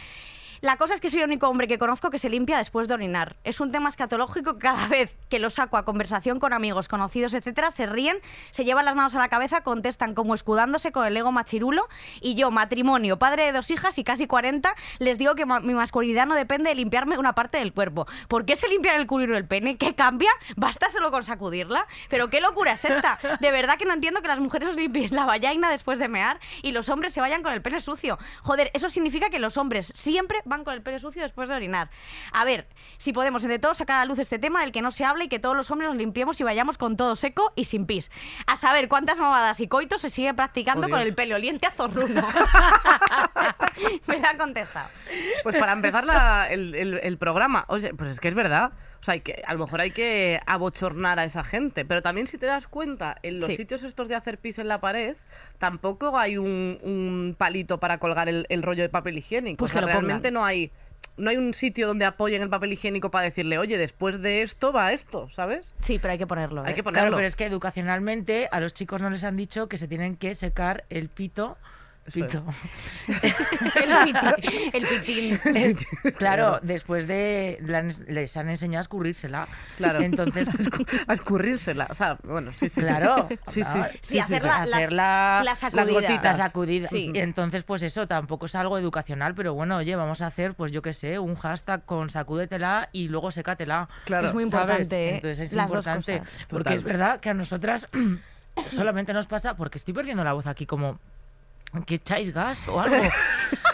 La 0.64 0.78
cosa 0.78 0.94
es 0.94 1.02
que 1.02 1.10
soy 1.10 1.20
el 1.20 1.26
único 1.26 1.46
hombre 1.46 1.68
que 1.68 1.76
conozco 1.76 2.08
que 2.08 2.16
se 2.16 2.30
limpia 2.30 2.56
después 2.56 2.88
de 2.88 2.94
orinar. 2.94 3.36
Es 3.44 3.60
un 3.60 3.70
tema 3.70 3.90
escatológico 3.90 4.54
que 4.54 4.60
cada 4.60 4.88
vez 4.88 5.14
que 5.28 5.38
lo 5.38 5.50
saco 5.50 5.76
a 5.76 5.84
conversación 5.84 6.40
con 6.40 6.54
amigos, 6.54 6.88
conocidos, 6.88 7.34
etcétera, 7.34 7.70
se 7.70 7.84
ríen, 7.84 8.16
se 8.50 8.64
llevan 8.64 8.86
las 8.86 8.94
manos 8.94 9.14
a 9.14 9.18
la 9.18 9.28
cabeza, 9.28 9.60
contestan 9.60 10.14
como 10.14 10.34
escudándose 10.34 10.90
con 10.90 11.06
el 11.06 11.14
ego 11.18 11.32
machirulo 11.32 11.86
y 12.22 12.34
yo, 12.34 12.50
matrimonio, 12.50 13.18
padre 13.18 13.44
de 13.44 13.52
dos 13.52 13.70
hijas 13.70 13.98
y 13.98 14.04
casi 14.04 14.26
40, 14.26 14.74
les 15.00 15.18
digo 15.18 15.34
que 15.34 15.44
mi 15.44 15.74
masculinidad 15.74 16.24
no 16.24 16.34
depende 16.34 16.70
de 16.70 16.76
limpiarme 16.76 17.18
una 17.18 17.34
parte 17.34 17.58
del 17.58 17.74
cuerpo. 17.74 18.06
¿Por 18.28 18.46
qué 18.46 18.56
se 18.56 18.66
limpian 18.68 18.98
el 18.98 19.06
culo 19.06 19.34
y 19.34 19.36
el 19.36 19.46
pene? 19.46 19.76
¿Qué 19.76 19.94
cambia? 19.94 20.30
¿Basta 20.56 20.90
solo 20.90 21.10
con 21.10 21.24
sacudirla? 21.24 21.86
¿Pero 22.08 22.30
qué 22.30 22.40
locura 22.40 22.72
es 22.72 22.86
esta? 22.86 23.18
De 23.38 23.50
verdad 23.50 23.76
que 23.76 23.84
no 23.84 23.92
entiendo 23.92 24.22
que 24.22 24.28
las 24.28 24.40
mujeres 24.40 24.70
os 24.70 24.76
limpiéis 24.76 25.12
la 25.12 25.26
vallaina 25.26 25.68
después 25.68 25.98
de 25.98 26.08
mear 26.08 26.40
y 26.62 26.72
los 26.72 26.88
hombres 26.88 27.12
se 27.12 27.20
vayan 27.20 27.42
con 27.42 27.52
el 27.52 27.60
pene 27.60 27.80
sucio. 27.80 28.18
Joder, 28.40 28.70
eso 28.72 28.88
significa 28.88 29.28
que 29.28 29.38
los 29.38 29.58
hombres 29.58 29.92
siempre 29.94 30.40
van 30.46 30.53
con 30.62 30.74
el 30.74 30.82
pene 30.82 31.00
sucio 31.00 31.22
después 31.22 31.48
de 31.48 31.54
orinar. 31.56 31.90
A 32.32 32.44
ver, 32.44 32.68
si 32.98 33.12
podemos 33.12 33.42
entre 33.42 33.58
todos 33.58 33.78
sacar 33.78 33.96
a 33.96 34.00
la 34.00 34.04
luz 34.04 34.20
este 34.20 34.38
tema 34.38 34.60
del 34.60 34.70
que 34.70 34.82
no 34.82 34.92
se 34.92 35.04
habla 35.04 35.24
y 35.24 35.28
que 35.28 35.40
todos 35.40 35.56
los 35.56 35.70
hombres 35.72 35.88
nos 35.88 35.96
limpiemos 35.96 36.38
y 36.40 36.44
vayamos 36.44 36.78
con 36.78 36.96
todo 36.96 37.16
seco 37.16 37.52
y 37.56 37.64
sin 37.64 37.86
pis. 37.86 38.12
A 38.46 38.56
saber 38.56 38.88
cuántas 38.88 39.18
mamadas 39.18 39.58
y 39.60 39.66
coitos 39.66 40.02
se 40.02 40.10
sigue 40.10 40.32
practicando 40.34 40.86
Oh, 40.86 40.90
con 40.90 41.00
el 41.00 41.14
pelo 41.14 41.34
oliente 41.36 41.66
a 41.66 41.70
zorruno. 41.72 42.26
Me 44.06 44.18
lo 44.18 44.28
han 44.28 44.38
contestado. 44.38 44.88
Pues 45.42 45.56
para 45.56 45.72
empezar 45.72 46.04
la- 46.04 46.46
el, 46.50 46.74
el- 46.74 47.00
el 47.02 47.18
programa, 47.18 47.64
oye, 47.68 47.94
pues 47.94 48.10
es 48.10 48.20
que 48.20 48.28
es 48.28 48.34
verdad. 48.34 48.72
O 49.04 49.06
sea, 49.06 49.12
hay 49.12 49.20
que, 49.20 49.42
a 49.46 49.52
lo 49.52 49.58
mejor 49.58 49.82
hay 49.82 49.90
que 49.90 50.40
abochornar 50.46 51.18
a 51.18 51.24
esa 51.24 51.44
gente. 51.44 51.84
Pero 51.84 52.00
también 52.00 52.26
si 52.26 52.38
te 52.38 52.46
das 52.46 52.66
cuenta, 52.66 53.18
en 53.22 53.38
los 53.38 53.50
Sí. 53.50 53.56
sitios 53.56 53.82
estos 53.82 54.08
de 54.08 54.14
hacer 54.14 54.38
pis 54.38 54.58
en 54.58 54.66
la 54.66 54.80
pared, 54.80 55.14
tampoco 55.58 56.16
hay 56.16 56.38
un, 56.38 56.78
un 56.82 57.34
palito 57.36 57.78
para 57.78 57.98
colgar 57.98 58.30
el, 58.30 58.46
el 58.48 58.62
rollo 58.62 58.82
de 58.82 58.88
papel 58.88 59.18
higiénico. 59.18 59.58
Pues 59.58 59.72
o 59.72 59.74
sea, 59.74 59.82
que 59.82 59.88
realmente 59.88 60.28
pongan. 60.30 60.34
no 60.34 60.44
hay... 60.46 60.70
No 61.18 61.28
hay 61.30 61.36
un 61.36 61.52
sitio 61.52 61.86
donde 61.86 62.06
apoyen 62.06 62.40
el 62.42 62.48
papel 62.48 62.72
higiénico 62.72 63.10
para 63.10 63.24
decirle, 63.26 63.58
oye, 63.58 63.76
después 63.76 64.22
de 64.22 64.40
esto 64.40 64.72
va 64.72 64.92
esto, 64.94 65.28
¿sabes? 65.30 65.74
Sí, 65.82 65.98
pero 66.00 66.12
hay 66.12 66.18
que 66.18 66.26
ponerlo. 66.26 66.64
Hay 66.64 66.72
¿eh? 66.72 66.74
que 66.74 66.82
ponerlo. 66.82 67.02
Claro, 67.08 67.16
pero 67.16 67.28
es 67.28 67.36
que 67.36 67.44
educacionalmente 67.44 68.48
a 68.50 68.58
los 68.58 68.72
chicos 68.72 69.02
no 69.02 69.10
les 69.10 69.22
han 69.22 69.36
dicho 69.36 69.68
que 69.68 69.76
se 69.76 69.86
tienen 69.86 70.16
que 70.16 70.34
secar 70.34 70.84
el 70.88 71.10
pito. 71.10 71.58
Pito. 72.12 72.44
el, 73.08 74.86
pitín, 74.86 75.40
el 75.44 75.76
pitín. 75.76 76.12
Claro, 76.18 76.58
después 76.62 77.06
de 77.06 77.58
les 78.08 78.36
han 78.36 78.48
enseñado 78.48 78.80
a 78.80 78.82
escurrírsela. 78.82 79.48
Claro. 79.76 80.00
Entonces, 80.00 80.48
a 81.06 81.12
escurrírsela. 81.12 81.86
O 81.90 81.94
sea, 81.94 82.18
bueno, 82.24 82.52
sí, 82.52 82.68
sí. 82.68 82.80
claro. 82.80 83.28
Sí, 83.48 83.62
sí. 83.64 83.70
Ah, 83.74 83.88
Sí, 84.02 84.18
hacer 84.18 84.44
la- 84.44 84.62
hacer 84.62 84.92
la- 84.92 85.42
las 85.44 85.58
sacudidas. 85.58 85.90
gotitas. 85.92 86.38
la 86.38 86.44
sacudida. 86.46 86.88
Sí. 86.88 87.10
Y 87.14 87.18
entonces, 87.20 87.64
pues 87.64 87.82
eso 87.82 88.06
tampoco 88.06 88.46
es 88.46 88.54
algo 88.54 88.78
educacional, 88.78 89.34
pero 89.34 89.54
bueno, 89.54 89.76
oye, 89.76 89.96
vamos 89.96 90.20
a 90.22 90.26
hacer, 90.26 90.54
pues 90.54 90.72
yo 90.72 90.82
qué 90.82 90.92
sé, 90.92 91.18
un 91.18 91.34
hashtag 91.36 91.84
con 91.84 92.10
sacúdetela 92.10 92.88
y 92.92 93.08
luego 93.08 93.30
sécatela. 93.30 93.88
Claro. 94.04 94.28
Es 94.28 94.34
muy 94.34 94.44
importante, 94.44 95.08
¿eh? 95.08 95.14
Entonces 95.16 95.40
es 95.40 95.52
Las 95.54 95.68
dos 95.68 95.78
importante. 95.78 96.18
cosas. 96.20 96.34
Porque 96.48 96.64
Total. 96.64 96.74
es 96.74 96.82
verdad 96.82 97.20
que 97.20 97.30
a 97.30 97.34
nosotras 97.34 97.88
solamente 98.70 99.12
nos 99.12 99.26
pasa, 99.26 99.56
porque 99.56 99.78
estoy 99.78 99.94
perdiendo 99.94 100.24
la 100.24 100.32
voz 100.32 100.46
aquí 100.46 100.66
como 100.66 100.98
que 101.86 101.96
echáis 101.96 102.32
gas 102.32 102.66
o 102.68 102.80
algo. 102.80 102.96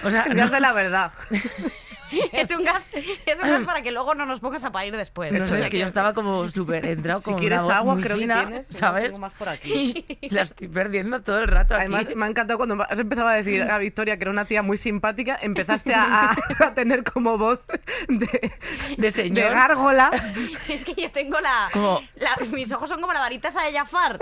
O 0.05 0.11
sea, 0.11 0.25
Gas 0.29 0.37
no, 0.37 0.49
de 0.49 0.61
la 0.61 0.73
verdad. 0.73 1.13
es 2.33 2.51
un 2.51 2.65
gas, 2.65 2.83
es 2.93 3.37
un 3.41 3.49
gas 3.49 3.63
para 3.65 3.83
que 3.83 3.93
luego 3.93 4.17
no 4.17 4.27
nos 4.27 4.41
pongas 4.41 4.65
a 4.65 4.73
parir 4.73 4.97
después. 4.97 5.31
no 5.33 5.45
sé, 5.45 5.61
es. 5.61 5.69
que 5.69 5.79
yo 5.79 5.87
estaba 5.87 6.13
como 6.13 6.49
súper 6.49 6.85
entrado 6.85 7.21
Si 7.21 7.27
con 7.27 7.35
quieres 7.39 7.59
una 7.59 7.67
voz 7.67 7.75
agua, 7.77 7.95
muy 7.95 8.03
creo 8.03 8.19
que 8.19 8.25
tienes, 8.25 8.67
¿sabes? 8.69 9.05
tengo 9.11 9.19
más 9.21 9.33
por 9.35 9.49
aquí. 9.49 10.05
Y 10.21 10.31
la 10.31 10.43
estoy 10.43 10.67
perdiendo 10.67 11.23
todo 11.23 11.39
el 11.39 11.47
rato 11.47 11.75
aquí. 11.75 11.83
Además, 11.83 12.07
me 12.17 12.25
ha 12.25 12.29
encantado 12.29 12.57
cuando 12.59 12.83
has 12.83 12.99
empezado 12.99 13.29
a 13.29 13.35
decir 13.35 13.63
a 13.63 13.79
Victoria 13.79 14.17
que 14.17 14.25
era 14.25 14.31
una 14.33 14.45
tía 14.47 14.63
muy 14.63 14.77
simpática, 14.77 15.39
empezaste 15.41 15.95
a, 15.95 16.31
a- 16.31 16.37
a 16.65 16.75
tener 16.75 17.05
como 17.05 17.39
voz 17.39 17.61
de, 18.09 18.51
De 18.99 19.11
señor. 19.13 19.45
de 19.45 19.51
gárgola. 19.55 20.11
Es 20.69 20.85
que 20.85 21.01
yo 21.01 21.13
tengo 21.13 21.39
la, 21.41 21.69
Como- 21.73 22.01
la- 22.17 22.37
Mis 22.51 22.73
ojos 22.73 22.89
son 22.89 23.01
como 23.01 23.13
la 23.13 23.21
varita 23.21 23.49
esa 23.51 23.63
de 23.63 23.73
Jafar. 23.73 24.19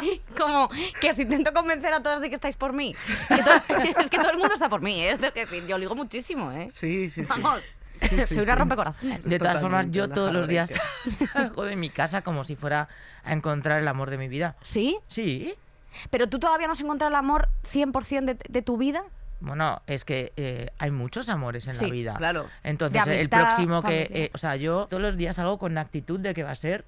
como 0.38 0.68
que 1.00 1.10
os 1.10 1.18
intento 1.18 1.52
convencer 1.52 1.92
a 1.92 2.02
todas 2.02 2.20
de 2.20 2.28
que 2.28 2.34
estáis 2.36 2.56
por 2.56 2.72
mí. 2.72 2.94
Que 3.28 3.42
to- 3.42 3.50
es 4.00 4.10
que 4.10 4.18
todo 4.18 4.30
el 4.30 4.38
mundo 4.38 4.54
está 4.54 4.68
por 4.68 4.80
mí, 4.82 5.00
¿eh? 5.02 5.12
Es 5.20 5.34
decir, 5.34 5.66
yo 5.66 5.78
ligo 5.78 5.94
muchísimo, 5.94 6.52
¿eh? 6.52 6.68
Sí, 6.72 7.08
sí, 7.10 7.24
sí. 7.24 7.28
Vamos. 7.28 7.60
Sí, 8.00 8.08
sí, 8.08 8.24
Soy 8.34 8.38
una 8.42 8.52
sí. 8.54 8.58
rompecorazones. 8.58 9.24
De 9.24 9.38
todas 9.38 9.60
formas, 9.60 9.90
yo 9.90 10.08
todos 10.08 10.32
los 10.32 10.46
días 10.48 10.72
salgo 11.32 11.64
de 11.64 11.76
mi 11.76 11.90
casa 11.90 12.22
como 12.22 12.44
si 12.44 12.54
fuera 12.56 12.88
a 13.24 13.32
encontrar 13.32 13.80
el 13.80 13.88
amor 13.88 14.10
de 14.10 14.18
mi 14.18 14.28
vida. 14.28 14.56
¿Sí? 14.62 14.98
Sí. 15.08 15.54
¿Pero 16.10 16.28
tú 16.28 16.38
todavía 16.38 16.66
no 16.66 16.74
has 16.74 16.80
encontrado 16.80 17.08
el 17.08 17.14
amor 17.16 17.48
100% 17.72 18.24
de, 18.26 18.36
de 18.48 18.62
tu 18.62 18.76
vida? 18.76 19.02
Bueno, 19.40 19.80
es 19.86 20.04
que 20.04 20.32
eh, 20.36 20.70
hay 20.78 20.90
muchos 20.90 21.28
amores 21.30 21.66
en 21.68 21.74
Sí, 21.74 21.86
la 21.86 21.90
vida. 21.90 22.14
claro. 22.16 22.46
Entonces, 22.64 23.02
De 23.04 23.12
el 23.12 23.16
amistad, 23.18 23.40
próximo 23.40 23.82
que. 23.82 24.08
eh, 24.10 24.30
o 24.34 24.38
sea, 24.38 24.56
yo 24.56 24.86
todos 24.90 25.02
los 25.02 25.16
días 25.16 25.36
salgo 25.36 25.58
con 25.58 25.74
la 25.74 25.80
actitud 25.82 26.20
de 26.20 26.34
que 26.34 26.42
va 26.42 26.50
a 26.50 26.54
ser 26.54 26.84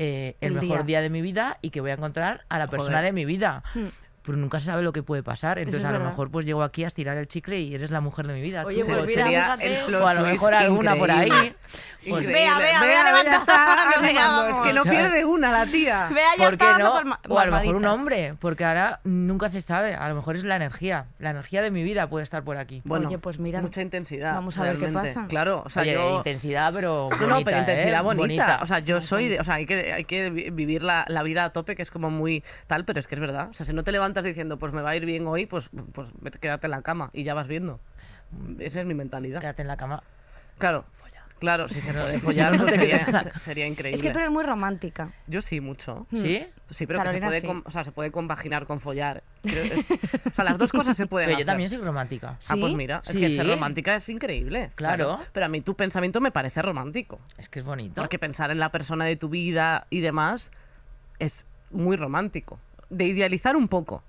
eh, 0.00 0.36
el, 0.40 0.48
El 0.48 0.54
mejor 0.62 0.78
día. 0.86 0.98
día. 0.98 1.00
de 1.02 1.10
mi 1.10 1.20
vida 1.20 1.58
y 1.60 1.70
que 1.70 1.80
voy 1.82 1.90
a 1.90 1.94
encontrar 1.94 2.44
a 2.48 2.58
la 2.58 2.66
persona 2.68 2.98
Joder. 2.98 3.04
de 3.04 3.12
mi 3.12 3.24
vida. 3.26 3.62
Hmm. 3.74 3.88
Pero 4.22 4.36
nunca 4.36 4.58
se 4.60 4.66
sabe 4.66 4.82
lo 4.82 4.92
que 4.92 5.02
puede 5.02 5.22
pasar. 5.22 5.58
Entonces, 5.58 5.80
es 5.80 5.84
a 5.86 5.88
lo 5.92 5.98
verdad. 5.98 6.10
mejor, 6.10 6.30
pues 6.30 6.44
llego 6.46 6.62
aquí 6.62 6.84
a 6.84 6.86
estirar 6.88 7.16
el 7.16 7.26
chicle 7.26 7.58
y 7.60 7.74
eres 7.74 7.90
la 7.90 8.00
mujer 8.00 8.26
de 8.26 8.34
mi 8.34 8.42
vida. 8.42 8.64
Oye, 8.66 8.84
pues 8.84 9.06
mira, 9.06 9.22
sería 9.24 9.54
el 9.86 9.94
o 9.94 10.06
a 10.06 10.14
lo 10.14 10.22
mejor 10.22 10.54
alguna 10.54 10.96
por 10.96 11.10
ahí. 11.10 11.30
Pues. 12.08 12.26
Vea, 12.26 12.58
vea, 12.58 12.80
vea, 12.80 13.04
levanta. 13.04 14.48
Es 14.50 14.56
que 14.66 14.72
no 14.72 14.82
pierde 14.84 15.24
una 15.24 15.52
la 15.52 15.66
tía. 15.66 16.08
Vea, 16.12 16.28
ya 16.38 16.44
¿Por 16.44 16.52
está 16.54 16.76
qué 16.76 16.82
no? 16.82 16.94
O 17.28 17.38
a 17.38 17.44
lo 17.44 17.52
mejor 17.52 17.76
un 17.76 17.84
hombre, 17.84 18.34
porque 18.40 18.64
ahora 18.64 19.00
nunca 19.04 19.50
se 19.50 19.60
sabe. 19.60 19.94
A 19.94 20.08
lo 20.08 20.14
mejor 20.14 20.34
es 20.36 20.44
la 20.44 20.56
energía. 20.56 21.06
La 21.18 21.30
energía 21.30 21.60
de 21.62 21.70
mi 21.70 21.82
vida 21.82 22.08
puede 22.08 22.22
estar 22.22 22.42
por 22.42 22.56
aquí. 22.56 22.80
Bueno, 22.84 23.08
Oye, 23.08 23.18
pues 23.18 23.38
mira, 23.38 23.60
mucha 23.60 23.82
intensidad. 23.82 24.34
vamos 24.34 24.56
a 24.56 24.62
ver 24.62 24.78
qué 24.78 24.88
pasa. 24.88 25.26
Claro, 25.28 25.62
o 25.64 25.68
sea, 25.68 25.82
Oye, 25.82 25.92
yo... 25.94 26.16
intensidad, 26.18 26.72
pero 26.72 27.08
No, 27.10 27.16
bonita, 27.18 27.26
no, 27.38 27.44
pero 27.44 27.58
intensidad 27.58 28.00
¿eh? 28.00 28.02
bonita. 28.02 28.60
O 28.62 28.66
sea, 28.66 28.78
yo 28.78 29.00
soy 29.02 29.28
de, 29.28 29.40
o 29.40 29.44
sea, 29.44 29.54
hay 29.56 29.66
que, 29.66 29.92
hay 29.92 30.04
que 30.04 30.30
vi- 30.30 30.48
vivir 30.50 30.82
la, 30.82 31.04
la 31.08 31.22
vida 31.22 31.44
a 31.44 31.50
tope, 31.52 31.76
que 31.76 31.82
es 31.82 31.90
como 31.90 32.10
muy 32.10 32.42
tal, 32.66 32.86
pero 32.86 32.98
es 32.98 33.06
que 33.06 33.14
es 33.14 33.20
verdad. 33.20 33.48
O 33.50 33.52
sea, 33.52 33.66
si 33.66 33.74
no 33.74 33.84
te 33.84 33.92
levantas 33.92 34.09
diciendo, 34.24 34.58
pues 34.58 34.72
me 34.72 34.82
va 34.82 34.90
a 34.90 34.96
ir 34.96 35.04
bien 35.06 35.26
hoy, 35.26 35.46
pues, 35.46 35.70
pues 35.92 36.10
quédate 36.40 36.66
en 36.66 36.72
la 36.72 36.82
cama 36.82 37.10
y 37.12 37.22
ya 37.24 37.34
vas 37.34 37.46
viendo. 37.48 37.80
Esa 38.58 38.80
es 38.80 38.86
mi 38.86 38.94
mentalidad. 38.94 39.40
Quédate 39.40 39.62
en 39.62 39.68
la 39.68 39.76
cama. 39.76 40.02
Claro. 40.58 40.84
Claro, 41.38 41.70
si 41.70 41.80
se 41.80 41.92
lo 41.94 42.04
de 42.04 42.12
Si 42.12 42.18
follar, 42.20 42.52
no, 42.52 42.66
pues 42.66 42.74
sería, 43.40 43.66
increíble. 43.66 43.96
Es 43.96 44.02
que 44.02 44.10
tú 44.10 44.18
eres 44.18 44.30
muy 44.30 44.44
romántica. 44.44 45.08
Yo 45.26 45.40
sí, 45.40 45.60
mucho. 45.62 46.06
¿Sí? 46.12 46.46
Sí, 46.68 46.86
pero 46.86 47.02
que 47.02 47.08
se 47.12 47.20
puede, 47.20 47.40
sí. 47.40 47.46
com- 47.46 47.62
o 47.64 47.70
sea, 47.70 47.82
se 47.82 47.92
puede 47.92 48.10
compaginar 48.12 48.66
con 48.66 48.78
follar. 48.78 49.22
Es- 49.42 49.84
o 50.26 50.34
sea, 50.34 50.44
las 50.44 50.58
dos 50.58 50.70
cosas 50.70 50.98
se 50.98 51.06
pueden 51.06 51.28
Pero 51.28 51.38
yo 51.38 51.42
hacer. 51.42 51.46
también 51.46 51.70
soy 51.70 51.78
romántica. 51.78 52.36
Ah, 52.46 52.56
pues 52.60 52.72
¿Sí? 52.72 52.76
mira, 52.76 53.02
es 53.06 53.16
que 53.16 53.30
ser 53.30 53.46
romántica 53.46 53.96
es 53.96 54.06
increíble. 54.10 54.70
Claro. 54.74 55.18
Pero 55.32 55.46
a 55.46 55.48
mí 55.48 55.62
tu 55.62 55.74
pensamiento 55.74 56.20
me 56.20 56.30
parece 56.30 56.60
romántico. 56.60 57.18
Es 57.38 57.48
que 57.48 57.60
es 57.60 57.64
bonito. 57.64 57.94
Porque 58.02 58.18
pensar 58.18 58.50
en 58.50 58.58
la 58.58 58.70
persona 58.70 59.06
de 59.06 59.16
tu 59.16 59.30
vida 59.30 59.86
y 59.88 60.00
demás 60.00 60.52
es 61.18 61.46
muy 61.70 61.96
romántico. 61.96 62.58
De 62.90 63.04
idealizar 63.06 63.56
un 63.56 63.68
poco. 63.68 64.02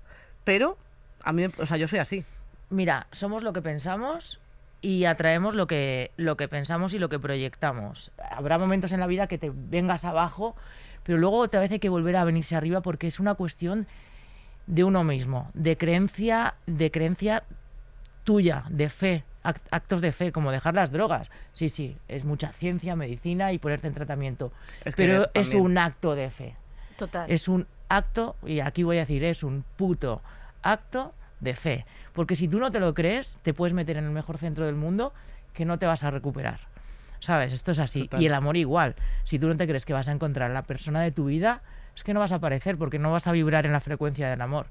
Pero 0.44 0.76
a 1.22 1.32
mí, 1.32 1.46
o 1.58 1.66
sea, 1.66 1.76
yo 1.76 1.88
soy 1.88 2.00
así. 2.00 2.24
Mira, 2.70 3.06
somos 3.12 3.42
lo 3.42 3.52
que 3.52 3.62
pensamos 3.62 4.38
y 4.80 5.04
atraemos 5.04 5.54
lo 5.54 5.66
que, 5.66 6.10
lo 6.16 6.36
que 6.36 6.48
pensamos 6.48 6.92
y 6.94 6.98
lo 6.98 7.08
que 7.08 7.18
proyectamos. 7.18 8.10
Habrá 8.30 8.58
momentos 8.58 8.92
en 8.92 9.00
la 9.00 9.06
vida 9.06 9.26
que 9.28 9.38
te 9.38 9.52
vengas 9.54 10.04
abajo, 10.04 10.56
pero 11.04 11.18
luego 11.18 11.38
otra 11.38 11.60
vez 11.60 11.70
hay 11.70 11.78
que 11.78 11.88
volver 11.88 12.16
a 12.16 12.24
venirse 12.24 12.56
arriba 12.56 12.80
porque 12.80 13.06
es 13.06 13.20
una 13.20 13.34
cuestión 13.34 13.86
de 14.66 14.84
uno 14.84 15.04
mismo, 15.04 15.48
de 15.54 15.76
creencia, 15.76 16.54
de 16.66 16.90
creencia 16.90 17.44
tuya, 18.24 18.64
de 18.70 18.88
fe, 18.88 19.24
act- 19.44 19.66
actos 19.70 20.00
de 20.00 20.12
fe, 20.12 20.32
como 20.32 20.50
dejar 20.52 20.74
las 20.74 20.90
drogas. 20.92 21.30
Sí, 21.52 21.68
sí, 21.68 21.96
es 22.08 22.24
mucha 22.24 22.52
ciencia, 22.52 22.96
medicina 22.96 23.52
y 23.52 23.58
ponerte 23.58 23.86
en 23.88 23.94
tratamiento. 23.94 24.52
Es 24.84 24.94
que 24.94 25.02
pero 25.04 25.24
es 25.24 25.30
es 25.34 25.50
también. 25.50 25.64
un 25.72 25.78
acto 25.78 26.14
de 26.14 26.30
fe. 26.30 26.56
Total. 26.96 27.30
Es 27.30 27.48
un 27.48 27.66
acto, 27.96 28.36
y 28.44 28.60
aquí 28.60 28.82
voy 28.82 28.96
a 28.96 29.00
decir, 29.00 29.22
es 29.24 29.42
un 29.42 29.64
puto 29.76 30.22
acto 30.62 31.12
de 31.40 31.54
fe. 31.54 31.86
Porque 32.12 32.36
si 32.36 32.48
tú 32.48 32.58
no 32.58 32.70
te 32.70 32.80
lo 32.80 32.94
crees, 32.94 33.36
te 33.42 33.54
puedes 33.54 33.74
meter 33.74 33.96
en 33.96 34.04
el 34.04 34.10
mejor 34.10 34.38
centro 34.38 34.66
del 34.66 34.74
mundo 34.74 35.12
que 35.52 35.64
no 35.64 35.78
te 35.78 35.86
vas 35.86 36.02
a 36.02 36.10
recuperar. 36.10 36.60
¿Sabes? 37.20 37.52
Esto 37.52 37.70
es 37.70 37.78
así. 37.78 38.02
Total. 38.02 38.22
Y 38.22 38.26
el 38.26 38.34
amor 38.34 38.56
igual. 38.56 38.96
Si 39.24 39.38
tú 39.38 39.46
no 39.46 39.56
te 39.56 39.66
crees 39.66 39.84
que 39.84 39.92
vas 39.92 40.08
a 40.08 40.12
encontrar 40.12 40.50
la 40.50 40.62
persona 40.62 41.00
de 41.00 41.12
tu 41.12 41.26
vida, 41.26 41.62
es 41.94 42.02
que 42.02 42.14
no 42.14 42.20
vas 42.20 42.32
a 42.32 42.36
aparecer 42.36 42.76
porque 42.76 42.98
no 42.98 43.12
vas 43.12 43.26
a 43.26 43.32
vibrar 43.32 43.66
en 43.66 43.72
la 43.72 43.80
frecuencia 43.80 44.28
del 44.28 44.40
amor. 44.40 44.66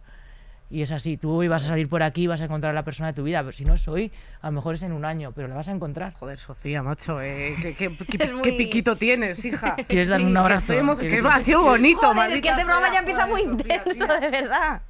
Y 0.72 0.82
es 0.84 0.92
así, 0.92 1.18
tú 1.18 1.32
hoy 1.34 1.50
vas 1.50 1.66
a 1.66 1.68
salir 1.68 1.90
por 1.90 2.02
aquí 2.02 2.24
y 2.24 2.28
vas 2.28 2.40
a 2.40 2.46
encontrar 2.46 2.72
a 2.72 2.74
la 2.74 2.84
persona 2.86 3.08
de 3.08 3.14
tu 3.14 3.24
vida, 3.24 3.42
pero 3.42 3.52
si 3.52 3.66
no 3.66 3.74
es 3.74 3.86
hoy, 3.90 4.10
a 4.42 4.48
lo 4.48 4.54
mejor 4.54 4.76
es 4.76 4.84
en 4.84 4.94
un 4.94 5.04
año, 5.04 5.34
pero 5.36 5.50
la 5.50 5.56
vas 5.56 5.68
a 5.68 5.72
encontrar. 5.72 6.14
Joder, 6.14 6.38
Sofía, 6.40 6.82
macho, 6.82 7.22
eh, 7.22 7.56
¿qué, 7.62 7.76
qué- 7.76 7.98
qué- 8.10 8.24
Es 8.24 8.32
muy- 8.32 8.42
qué 8.42 8.54
piquito 8.54 8.96
tienes, 8.96 9.44
hija? 9.44 9.76
¿Quieres 9.88 10.08
darme 10.08 10.28
un 10.28 10.34
Que 10.34 10.40
abrazo? 10.40 10.60
estoy 10.62 10.78
emo- 10.78 10.98
¿Quieres- 10.98 11.22
que 11.22 11.28
ha 11.28 11.42
sido 11.42 11.62
bonito, 11.64 12.14
Joder, 12.14 12.32
es 12.32 12.42
que 12.42 12.50
este 12.50 12.64
programa 12.64 12.94
ya 12.94 13.00
empieza 13.00 13.28
muy 13.28 13.42
Joder, 13.44 13.60
intenso, 13.60 14.06
tía. 14.08 14.20
de 14.22 14.30
verdad. 14.30 14.82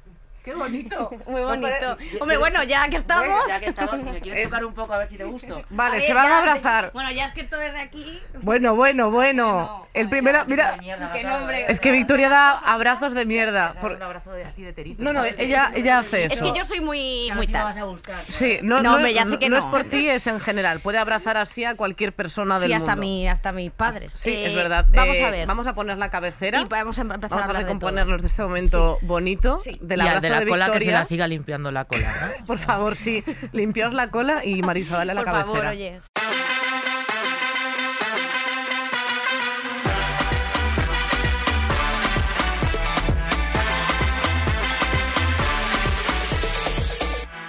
Qué 0.44 0.54
bonito. 0.54 1.10
Muy 1.28 1.40
bonito. 1.40 1.96
Hombre, 2.20 2.36
bueno, 2.36 2.62
ya 2.64 2.88
que 2.88 2.96
estamos... 2.96 3.40
Ya 3.46 3.60
que 3.60 3.66
estamos, 3.66 4.02
¿me 4.02 4.20
quieres 4.20 4.40
Es- 4.44 4.50
tocar 4.50 4.64
un 4.64 4.74
poco 4.74 4.92
a 4.92 4.98
ver 4.98 5.06
si 5.06 5.16
te 5.16 5.24
gusto? 5.24 5.62
Vale, 5.70 6.00
se 6.00 6.12
van 6.12 6.26
a 6.26 6.38
abrazar. 6.38 6.90
Bueno, 6.92 7.10
ya 7.12 7.26
es 7.26 7.32
que 7.32 7.42
esto 7.42 7.56
desde 7.56 7.80
aquí... 7.80 8.20
Bueno, 8.42 8.74
bueno, 8.74 9.10
bueno. 9.10 9.42
No, 9.42 9.86
El 9.94 10.08
primero, 10.08 10.44
mira, 10.46 10.76
Qué 11.12 11.22
nombre. 11.22 11.66
es 11.68 11.78
que 11.78 11.92
Victoria 11.92 12.28
da 12.28 12.58
abrazos 12.58 13.14
de 13.14 13.24
mierda. 13.26 13.74
Por... 13.80 13.92
Un 13.92 14.02
abrazo 14.02 14.32
de, 14.32 14.44
así 14.44 14.62
de 14.62 14.72
terito. 14.72 15.02
No, 15.02 15.12
no, 15.12 15.24
ella, 15.24 15.70
ella 15.74 15.98
hace 15.98 16.24
eso. 16.24 16.34
Es 16.34 16.40
que 16.52 16.58
yo 16.58 16.64
soy 16.64 16.80
muy, 16.80 17.30
muy 17.34 17.46
si 17.46 17.52
vas 17.52 17.76
a 17.76 17.84
buscar. 17.84 18.24
Sí, 18.28 18.58
no, 18.62 18.76
No, 18.76 18.82
no, 18.82 18.94
hombre, 18.96 19.12
ya 19.14 19.24
sé 19.26 19.38
que 19.38 19.48
no 19.48 19.56
no. 19.58 19.62
es 19.62 19.66
por 19.66 19.84
ti, 19.84 20.08
es 20.08 20.26
en 20.26 20.40
general. 20.40 20.80
Puede 20.80 20.98
abrazar 20.98 21.36
así 21.36 21.64
a 21.64 21.76
cualquier 21.76 22.12
persona 22.14 22.58
del 22.58 22.68
Sí, 22.68 22.72
hasta, 22.74 22.92
mundo. 22.96 23.00
mi, 23.02 23.28
hasta 23.28 23.52
mis 23.52 23.70
padres. 23.70 24.12
Sí, 24.16 24.30
Eh, 24.30 24.46
es 24.46 24.54
verdad. 24.54 24.86
Vamos 24.92 25.16
Eh, 25.16 25.24
a 25.24 25.30
ver. 25.30 25.46
Vamos 25.46 25.66
a 25.66 25.74
poner 25.74 25.98
la 25.98 26.08
cabecera. 26.10 26.60
Y 26.60 26.64
vamos 26.64 26.98
a 26.98 27.02
empezar 27.02 27.28
Vamos 27.30 27.48
a 27.48 27.52
de 27.52 27.58
recomponernos 27.60 28.22
de 28.22 28.28
este 28.28 28.42
momento 28.42 28.98
bonito 29.02 29.60
Sí. 29.62 29.78
de 29.80 29.96
la 29.96 30.04
de 30.40 30.46
cola 30.46 30.70
que 30.72 30.80
se 30.80 30.90
la 30.90 31.04
siga 31.04 31.26
limpiando 31.28 31.70
la 31.70 31.84
cola, 31.84 32.12
¿no? 32.38 32.46
Por 32.46 32.58
favor, 32.58 32.96
sí. 32.96 33.22
Limpiaos 33.52 33.94
la 33.94 34.10
cola 34.10 34.44
y 34.44 34.62
Marisa, 34.62 34.96
dale 34.98 35.12
a 35.12 35.14
la 35.14 35.20
Por 35.22 35.32
cabecera. 35.32 35.54
favor, 35.54 35.66
oye. 35.72 35.98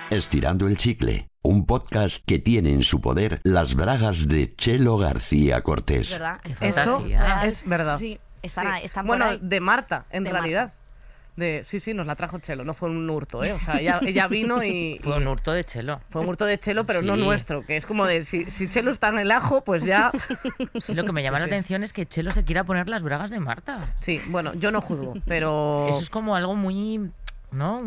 Estirando 0.10 0.68
el 0.68 0.78
chicle, 0.78 1.30
un 1.42 1.66
podcast 1.66 2.24
que 2.26 2.38
tiene 2.38 2.72
en 2.72 2.84
su 2.84 3.02
poder 3.02 3.42
las 3.44 3.74
bragas 3.74 4.28
de 4.28 4.56
Chelo 4.56 4.98
García 4.98 5.58
Es 5.58 5.64
Cortés. 5.64 6.12
verdad. 6.12 6.40
Eso 6.62 7.04
es 7.44 7.68
verdad. 7.68 7.98
Sí, 7.98 8.20
están, 8.44 8.80
Sí. 8.82 8.90
por 8.94 9.06
bueno, 9.06 9.26
ahí. 9.26 9.40
de 9.42 9.60
Marta, 9.60 10.06
en 10.12 10.24
De 10.26 10.32
realidad. 10.32 10.74
De, 11.36 11.64
sí, 11.66 11.80
sí, 11.80 11.96
nos 11.96 12.06
la 12.06 12.16
trajo 12.16 12.38
Chelo, 12.38 12.64
no 12.64 12.76
fue 12.76 12.90
un 12.90 13.10
hurto, 13.10 13.44
¿eh? 13.44 13.54
O 13.54 13.60
sea, 13.60 13.80
ella, 13.80 14.00
ella 14.06 14.28
vino 14.28 14.64
y, 14.64 15.00
Fue 15.04 15.18
un 15.18 15.28
hurto 15.28 15.52
de 15.52 15.64
chelo. 15.64 16.00
Fue 16.10 16.22
un 16.22 16.30
hurto 16.30 16.46
de 16.46 16.60
Chelo, 16.60 16.86
pero 16.86 17.02
no 17.02 17.18
nuestro, 17.18 17.66
que 17.66 17.76
es 17.76 17.88
como 17.88 18.06
de 18.06 18.24
si, 18.24 18.52
si 18.52 18.70
Chelo 18.70 18.92
está 18.92 19.10
en 19.10 19.18
el 19.18 19.32
ajo, 19.32 19.62
pues 19.64 19.84
ya. 19.84 20.12
Sí, 20.82 20.94
lo 20.94 21.04
que 21.06 21.12
me 21.12 21.24
llama 21.24 21.40
la 21.40 21.46
sí. 21.46 21.52
atención 21.52 21.84
es 21.84 21.94
que 21.94 22.06
Chelo 22.06 22.32
se 22.32 22.44
quiera 22.44 22.64
poner 22.64 22.88
las 22.88 23.04
bragas 23.04 23.30
de 23.30 23.40
Marta. 23.40 23.94
Sí, 24.00 24.22
bueno, 24.28 24.54
yo 24.54 24.72
no 24.72 24.82
juzgo, 24.82 25.14
pero. 25.26 25.88
Eso 25.90 26.00
es 26.00 26.10
como 26.10 26.36
algo 26.36 26.56
muy... 26.56 27.10
¿No? 27.52 27.82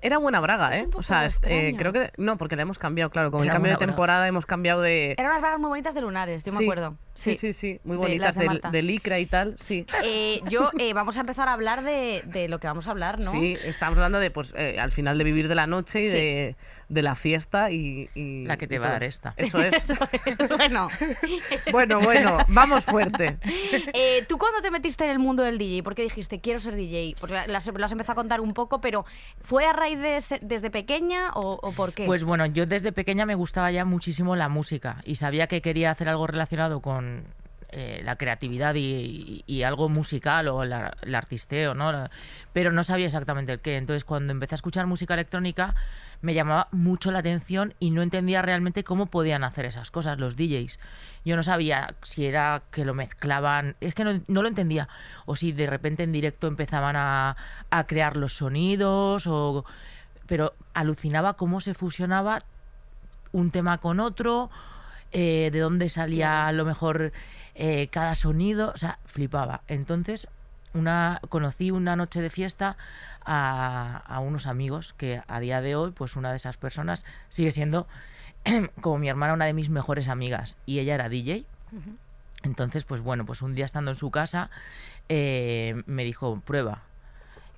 Era 0.00 0.18
buena 0.18 0.40
braga, 0.40 0.74
Es 0.74 0.80
¿eh? 0.80 0.84
un 0.84 0.90
poco 0.90 1.00
o 1.00 1.02
sea, 1.02 1.28
eh, 1.42 1.74
creo 1.76 1.92
que. 1.92 2.12
No, 2.16 2.38
porque 2.38 2.56
la 2.56 2.62
hemos 2.62 2.78
cambiado, 2.78 3.10
claro. 3.10 3.30
Con 3.30 3.42
el 3.42 3.50
cambio 3.50 3.72
de 3.72 3.78
temporada 3.78 4.26
hemos 4.26 4.46
cambiado 4.46 4.80
de. 4.80 5.12
Eran 5.12 5.26
unas 5.32 5.40
bragas 5.42 5.60
muy 5.60 5.68
bonitas 5.68 5.94
de 5.94 6.00
lunares, 6.00 6.44
yo 6.44 6.52
me 6.52 6.58
Sí, 6.58 6.64
acuerdo. 6.64 6.96
Sí, 7.14 7.36
sí, 7.36 7.52
sí, 7.52 7.80
muy 7.84 7.96
bonitas, 7.96 8.34
de 8.34 8.48
de, 8.48 8.60
de 8.70 8.82
licra 8.82 9.18
y 9.18 9.26
tal, 9.26 9.56
sí. 9.60 9.86
Eh, 10.02 10.40
yo, 10.48 10.70
eh, 10.78 10.92
vamos 10.94 11.16
a 11.16 11.20
empezar 11.20 11.48
a 11.48 11.52
hablar 11.52 11.82
de, 11.84 12.22
de 12.26 12.48
lo 12.48 12.58
que 12.58 12.66
vamos 12.66 12.86
a 12.88 12.90
hablar, 12.90 13.18
¿no? 13.20 13.30
Sí, 13.32 13.56
estamos 13.64 13.96
hablando 13.98 14.18
de, 14.18 14.30
pues, 14.30 14.54
eh, 14.56 14.78
al 14.80 14.92
final 14.92 15.18
de 15.18 15.24
vivir 15.24 15.48
de 15.48 15.54
la 15.54 15.66
noche 15.66 16.02
y 16.02 16.06
Sí. 16.06 16.12
de, 16.12 16.56
de 16.88 17.02
la 17.02 17.14
fiesta 17.14 17.70
y, 17.70 18.08
y- 18.14 18.44
La 18.44 18.56
que 18.56 18.66
te 18.66 18.74
y 18.74 18.78
va 18.78 18.84
a 18.84 18.88
todo. 18.88 18.92
dar 18.94 19.04
esta. 19.04 19.34
Eso 19.36 19.62
es. 19.62 19.72
bueno, 20.58 20.88
bueno, 21.72 22.00
bueno, 22.00 22.38
vamos 22.48 22.84
fuerte. 22.84 23.38
eh, 23.94 24.24
¿tú 24.28 24.38
cuándo 24.38 24.60
te 24.60 24.70
metiste 24.70 25.04
en 25.04 25.10
el 25.10 25.18
mundo 25.18 25.42
del 25.42 25.58
DJ? 25.58 25.82
¿Por 25.82 25.94
qué 25.94 26.02
dijiste 26.02 26.40
quiero 26.40 26.60
ser 26.60 26.74
DJ? 26.76 27.14
Porque 27.20 27.34
lo 27.46 27.56
has, 27.56 27.66
lo 27.66 27.84
has 27.84 27.92
empezado 27.92 28.12
a 28.12 28.22
contar 28.22 28.40
un 28.40 28.52
poco, 28.52 28.80
pero 28.80 29.04
¿fue 29.42 29.64
a 29.66 29.72
raíz 29.72 29.98
de 30.00 30.20
ser- 30.20 30.40
desde 30.40 30.70
pequeña 30.70 31.30
o, 31.34 31.58
o 31.62 31.72
por 31.72 31.92
qué? 31.94 32.04
Pues 32.04 32.24
bueno, 32.24 32.46
yo 32.46 32.66
desde 32.66 32.92
pequeña 32.92 33.26
me 33.26 33.34
gustaba 33.34 33.70
ya 33.70 33.84
muchísimo 33.84 34.36
la 34.36 34.48
música 34.48 34.96
y 35.04 35.16
sabía 35.16 35.46
que 35.46 35.62
quería 35.62 35.90
hacer 35.90 36.08
algo 36.08 36.26
relacionado 36.26 36.80
con 36.80 37.01
eh, 37.74 38.02
la 38.04 38.16
creatividad 38.16 38.74
y, 38.74 39.62
algo 39.62 39.88
musical 39.88 40.48
o 40.48 40.64
la- 40.64 40.94
el 41.00 41.14
artisteo, 41.14 41.72
¿no? 41.74 42.10
Pero 42.52 42.70
no 42.70 42.82
sabía 42.82 43.06
exactamente 43.06 43.52
el 43.52 43.60
qué. 43.60 43.78
Entonces, 43.78 44.04
cuando 44.04 44.30
empecé 44.32 44.54
a 44.54 44.56
escuchar 44.56 44.86
música 44.86 45.14
electrónica, 45.14 45.74
me 46.20 46.34
llamaba 46.34 46.68
mucho 46.70 47.10
la 47.10 47.20
atención 47.20 47.72
y 47.80 47.90
no 47.90 48.02
entendía 48.02 48.42
realmente 48.42 48.84
cómo 48.84 49.06
podían 49.06 49.42
hacer 49.42 49.64
esas 49.64 49.90
cosas 49.90 50.18
los 50.18 50.36
DJs. 50.36 50.78
Yo 51.24 51.34
no 51.34 51.42
sabía 51.42 51.94
si 52.02 52.26
era 52.26 52.62
que 52.70 52.84
lo 52.84 52.92
mezclaban, 52.92 53.76
es 53.80 53.94
que 53.94 54.04
no, 54.04 54.20
no 54.28 54.42
lo 54.42 54.48
entendía, 54.48 54.88
o 55.24 55.34
si 55.34 55.52
de 55.52 55.66
repente 55.66 56.02
en 56.02 56.12
directo 56.12 56.48
empezaban 56.48 56.96
a, 56.96 57.36
a 57.70 57.86
crear 57.86 58.16
los 58.18 58.34
sonidos, 58.34 59.26
o 59.26 59.64
pero 60.26 60.54
alucinaba 60.74 61.34
cómo 61.34 61.60
se 61.62 61.72
fusionaba 61.74 62.40
un 63.32 63.50
tema 63.50 63.78
con 63.78 63.98
otro, 63.98 64.50
eh, 65.12 65.50
de 65.52 65.58
dónde 65.60 65.88
salía 65.88 66.46
a 66.46 66.52
lo 66.52 66.64
mejor 66.64 67.12
eh, 67.54 67.88
cada 67.88 68.14
sonido, 68.14 68.72
o 68.74 68.78
sea, 68.78 68.98
flipaba. 69.04 69.62
Entonces, 69.68 70.28
una, 70.74 71.20
conocí 71.28 71.70
una 71.70 71.96
noche 71.96 72.20
de 72.20 72.30
fiesta 72.30 72.76
a, 73.24 74.02
a 74.06 74.20
unos 74.20 74.46
amigos 74.46 74.94
que 74.96 75.22
a 75.26 75.40
día 75.40 75.60
de 75.60 75.76
hoy, 75.76 75.92
pues 75.92 76.16
una 76.16 76.30
de 76.30 76.36
esas 76.36 76.56
personas 76.56 77.04
sigue 77.28 77.50
siendo 77.50 77.86
como 78.80 78.98
mi 78.98 79.08
hermana, 79.08 79.34
una 79.34 79.44
de 79.44 79.52
mis 79.52 79.70
mejores 79.70 80.08
amigas, 80.08 80.56
y 80.66 80.78
ella 80.78 80.94
era 80.94 81.08
DJ. 81.08 81.44
Entonces, 82.42 82.84
pues 82.84 83.00
bueno, 83.00 83.24
pues 83.24 83.42
un 83.42 83.54
día 83.54 83.64
estando 83.64 83.90
en 83.90 83.94
su 83.94 84.10
casa, 84.10 84.50
eh, 85.08 85.82
me 85.86 86.04
dijo, 86.04 86.40
prueba. 86.44 86.82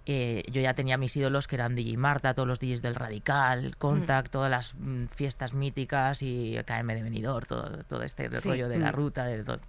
Eh, 0.07 0.43
yo 0.51 0.61
ya 0.61 0.75
tenía 0.75 0.99
mis 0.99 1.17
ídolos 1.17 1.47
que 1.47 1.57
eran 1.57 1.75
DJ 1.75 1.97
Marta, 1.97 2.35
todos 2.35 2.47
los 2.47 2.59
DJs 2.61 2.83
del 2.83 2.95
Radical, 2.95 3.77
Contact, 3.79 4.31
todas 4.31 4.51
las 4.51 4.75
mm, 4.75 5.07
fiestas 5.07 5.55
míticas 5.55 6.21
y 6.23 6.57
el 6.57 6.65
KM 6.67 6.95
de 6.95 7.03
Benidorm, 7.03 7.47
todo, 7.47 7.85
todo 7.85 8.03
este 8.03 8.29
Sí. 8.41 8.49
rollo 8.49 8.69
de 8.69 8.79
la 8.79 8.91
Mm. 8.93 8.95
ruta, 8.95 9.25
de 9.25 9.43
todo. 9.43 9.61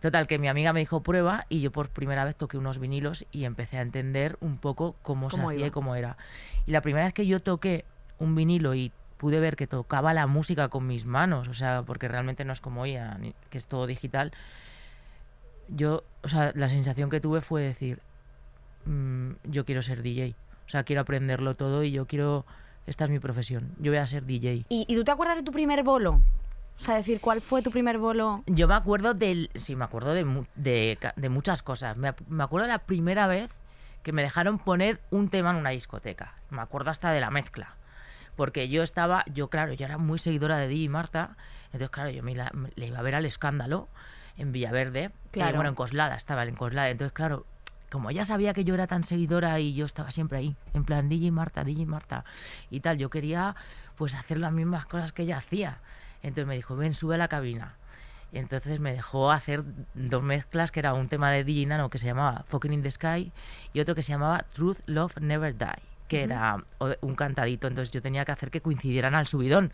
Total, 0.00 0.26
que 0.26 0.38
mi 0.38 0.48
amiga 0.48 0.74
me 0.74 0.80
dijo 0.80 1.02
prueba 1.02 1.46
y 1.48 1.62
yo 1.62 1.72
por 1.72 1.88
primera 1.88 2.24
vez 2.26 2.36
toqué 2.36 2.58
unos 2.58 2.78
vinilos 2.78 3.24
y 3.32 3.44
empecé 3.44 3.78
a 3.78 3.80
entender 3.82 4.36
un 4.40 4.58
poco 4.58 4.94
cómo, 5.00 5.30
se 5.30 5.36
Cómo 5.36 5.48
hacía 5.48 5.58
iba. 5.60 5.66
y 5.68 5.70
cómo 5.70 5.96
era. 5.96 6.18
Y 6.66 6.72
la 6.72 6.82
primera 6.82 7.06
vez 7.06 7.14
que 7.14 7.26
yo 7.26 7.40
toqué 7.40 7.86
un 8.18 8.34
vinilo 8.34 8.74
y 8.74 8.92
pude 9.16 9.40
ver 9.40 9.56
que 9.56 9.66
tocaba 9.66 10.12
la 10.12 10.26
música 10.26 10.68
con 10.68 10.86
mis 10.86 11.06
manos, 11.06 11.48
o 11.48 11.54
sea, 11.54 11.82
porque 11.82 12.08
realmente 12.08 12.44
no 12.44 12.52
es 12.52 12.60
como 12.60 12.82
hoy, 12.82 12.98
que 13.48 13.56
es 13.56 13.66
todo 13.66 13.86
digital, 13.86 14.32
yo, 15.68 16.04
o 16.22 16.28
sea, 16.28 16.52
la 16.54 16.68
sensación 16.68 17.08
que 17.10 17.20
tuve 17.20 17.40
fue 17.40 17.62
decir, 17.62 18.00
mm, 18.86 19.30
yo 19.44 19.64
quiero 19.64 19.82
ser 19.82 20.02
DJ, 20.02 20.34
o 20.66 20.68
sea, 20.68 20.84
quiero 20.84 21.02
aprenderlo 21.02 21.54
todo 21.54 21.82
y 21.84 21.90
yo 21.92 22.06
quiero, 22.06 22.46
esta 22.86 23.04
es 23.04 23.10
mi 23.10 23.18
profesión, 23.18 23.72
yo 23.78 23.90
voy 23.92 23.98
a 23.98 24.06
ser 24.06 24.24
DJ. 24.24 24.64
¿Y, 24.68 24.84
y 24.88 24.96
tú 24.96 25.04
te 25.04 25.10
acuerdas 25.12 25.36
de 25.36 25.42
tu 25.42 25.52
primer 25.52 25.82
bolo? 25.82 26.22
O 26.78 26.84
sea, 26.84 26.96
decir, 26.96 27.20
¿cuál 27.20 27.40
fue 27.40 27.62
tu 27.62 27.70
primer 27.70 27.98
bolo? 27.98 28.42
Yo 28.46 28.68
me 28.68 28.74
acuerdo 28.74 29.14
del. 29.14 29.50
Sí, 29.54 29.74
me 29.74 29.84
acuerdo 29.84 30.12
de, 30.12 30.24
mu- 30.26 30.44
de, 30.56 30.98
muchas 31.30 31.62
cosas. 31.62 31.96
Me, 31.96 32.12
me 32.28 32.44
acuerdo 32.44 32.66
de 32.66 32.72
la 32.74 32.80
primera 32.80 33.26
vez 33.26 33.50
que 34.02 34.12
me 34.12 34.22
dejaron 34.22 34.58
poner 34.58 35.00
un 35.10 35.30
tema 35.30 35.50
en 35.52 35.56
una 35.56 35.70
discoteca. 35.70 36.34
Me 36.50 36.60
acuerdo 36.60 36.90
hasta 36.90 37.10
de 37.12 37.20
la 37.20 37.30
mezcla. 37.30 37.76
Porque 38.36 38.68
yo 38.68 38.82
estaba, 38.82 39.24
yo 39.32 39.48
claro, 39.48 39.72
yo 39.72 39.86
era 39.86 39.96
muy 39.96 40.18
seguidora 40.18 40.58
de 40.58 40.68
Di 40.68 40.86
Marta. 40.90 41.30
Entonces, 41.66 41.88
claro, 41.88 42.10
yo 42.10 42.22
me 42.22 42.34
la- 42.34 42.50
me- 42.52 42.68
le 42.76 42.88
iba 42.88 42.98
a 42.98 43.02
ver 43.02 43.14
al 43.14 43.24
escándalo 43.24 43.88
en 44.36 44.52
Villaverde. 44.52 45.04
eh, 45.04 45.10
Claro. 45.30 45.56
bueno, 45.56 45.70
en 45.70 45.74
Coslada, 45.76 46.14
estaba 46.14 46.42
en 46.44 46.54
Coslada. 46.56 46.90
Entonces, 46.90 47.14
claro, 47.14 47.46
como 47.90 48.10
ella 48.10 48.24
sabía 48.24 48.52
que 48.52 48.64
yo 48.64 48.74
era 48.74 48.86
tan 48.86 49.04
seguidora 49.04 49.58
y 49.60 49.74
yo 49.74 49.86
estaba 49.86 50.10
siempre 50.10 50.38
ahí, 50.38 50.56
en 50.74 50.84
plan 50.84 51.08
DJ 51.08 51.30
Marta, 51.30 51.64
DJ 51.64 51.86
Marta 51.86 52.24
y 52.70 52.80
tal, 52.80 52.98
yo 52.98 53.10
quería 53.10 53.54
pues 53.96 54.14
hacer 54.14 54.38
las 54.38 54.52
mismas 54.52 54.86
cosas 54.86 55.12
que 55.12 55.22
ella 55.22 55.38
hacía. 55.38 55.78
Entonces 56.22 56.46
me 56.46 56.56
dijo, 56.56 56.76
ven, 56.76 56.94
sube 56.94 57.14
a 57.14 57.18
la 57.18 57.28
cabina. 57.28 57.74
Y 58.32 58.38
entonces 58.38 58.80
me 58.80 58.92
dejó 58.92 59.30
hacer 59.30 59.62
dos 59.94 60.22
mezclas, 60.22 60.72
que 60.72 60.80
era 60.80 60.92
un 60.94 61.08
tema 61.08 61.30
de 61.30 61.44
DJ 61.44 61.66
Nano 61.66 61.88
que 61.88 61.98
se 61.98 62.06
llamaba 62.06 62.44
Fucking 62.48 62.72
in 62.72 62.82
the 62.82 62.90
Sky 62.90 63.32
y 63.72 63.80
otro 63.80 63.94
que 63.94 64.02
se 64.02 64.12
llamaba 64.12 64.44
Truth, 64.54 64.80
Love, 64.86 65.18
Never 65.20 65.56
Die, 65.56 65.82
que 66.08 66.24
era 66.24 66.64
un 67.00 67.14
cantadito. 67.14 67.68
Entonces 67.68 67.92
yo 67.92 68.02
tenía 68.02 68.24
que 68.24 68.32
hacer 68.32 68.50
que 68.50 68.60
coincidieran 68.60 69.14
al 69.14 69.26
subidón. 69.26 69.72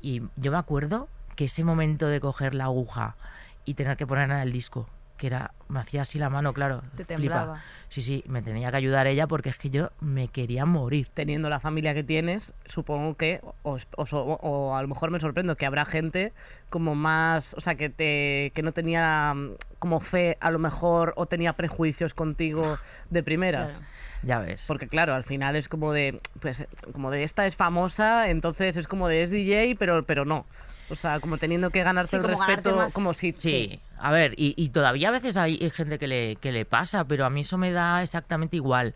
Y 0.00 0.22
yo 0.36 0.52
me 0.52 0.58
acuerdo 0.58 1.08
que 1.34 1.46
ese 1.46 1.64
momento 1.64 2.06
de 2.06 2.20
coger 2.20 2.54
la 2.54 2.64
aguja 2.64 3.16
y 3.64 3.74
tener 3.74 3.96
que 3.96 4.06
ponerla 4.06 4.36
en 4.36 4.42
el 4.42 4.52
disco, 4.52 4.86
que 5.16 5.28
era, 5.28 5.52
me 5.68 5.78
hacía 5.80 6.02
así 6.02 6.18
la 6.18 6.28
mano, 6.28 6.52
claro, 6.52 6.82
Te 6.96 7.04
flipa. 7.04 7.06
temblaba. 7.16 7.62
Sí, 7.88 8.02
sí, 8.02 8.24
me 8.26 8.42
tenía 8.42 8.70
que 8.70 8.76
ayudar 8.78 9.06
ella 9.06 9.26
porque 9.28 9.48
es 9.50 9.56
que 9.56 9.70
yo 9.70 9.90
me 10.00 10.28
quería 10.28 10.64
morir. 10.66 11.08
teniendo 11.14 11.48
la 11.48 11.60
familia 11.60 11.94
que 11.94 12.02
tienes, 12.02 12.52
supongo 12.66 13.14
que, 13.16 13.40
o, 13.62 13.78
o 13.96 14.04
o 14.42 14.76
a 14.76 14.82
lo 14.82 14.88
mejor 14.88 15.10
me 15.10 15.20
sorprendo, 15.20 15.56
que 15.56 15.66
habrá 15.66 15.84
gente 15.84 16.32
como 16.68 16.94
más, 16.96 17.54
o 17.54 17.60
sea, 17.60 17.76
que, 17.76 17.90
te, 17.90 18.50
que 18.54 18.62
no 18.62 18.72
tenía 18.72 19.32
mm, 19.34 19.54
como 19.78 20.00
fe 20.00 20.36
a 20.40 20.50
lo 20.50 20.58
mejor 20.58 21.12
o 21.16 21.26
tenía 21.26 21.52
prejuicios 21.52 22.14
contigo 22.14 22.78
de 23.10 23.22
primeras. 23.22 23.74
Claro. 23.74 23.86
Ya 24.22 24.38
ves. 24.40 24.64
Porque 24.66 24.88
claro, 24.88 25.14
al 25.14 25.24
final 25.24 25.54
es 25.54 25.68
como 25.68 25.92
de, 25.92 26.18
pues, 26.40 26.66
como 26.92 27.10
de 27.10 27.24
esta 27.24 27.46
es 27.46 27.56
famosa, 27.56 28.30
entonces 28.30 28.76
es 28.76 28.88
como 28.88 29.06
de 29.06 29.22
es 29.22 29.30
DJ, 29.30 29.76
pero, 29.78 30.04
pero 30.04 30.24
no. 30.24 30.46
O 30.90 30.94
sea, 30.96 31.20
como 31.20 31.36
teniendo 31.38 31.70
que 31.70 31.82
ganarse 31.82 32.10
Sí, 32.10 32.16
el 32.16 32.24
respeto, 32.24 32.76
más- 32.76 32.92
como 32.92 33.14
si... 33.14 33.32
Sí, 33.32 33.80
a 34.06 34.10
ver, 34.12 34.34
y, 34.36 34.54
y 34.56 34.68
todavía 34.68 35.08
a 35.08 35.12
veces 35.12 35.36
hay 35.36 35.58
hay 35.62 35.70
gente 35.70 35.98
que 35.98 36.06
le, 36.06 36.36
que 36.36 36.52
le 36.52 36.64
pasa, 36.64 37.04
pero 37.04 37.24
a 37.24 37.30
mí 37.30 37.40
eso 37.40 37.56
me 37.58 37.72
da 37.72 38.02
exactamente 38.02 38.56
igual. 38.56 38.94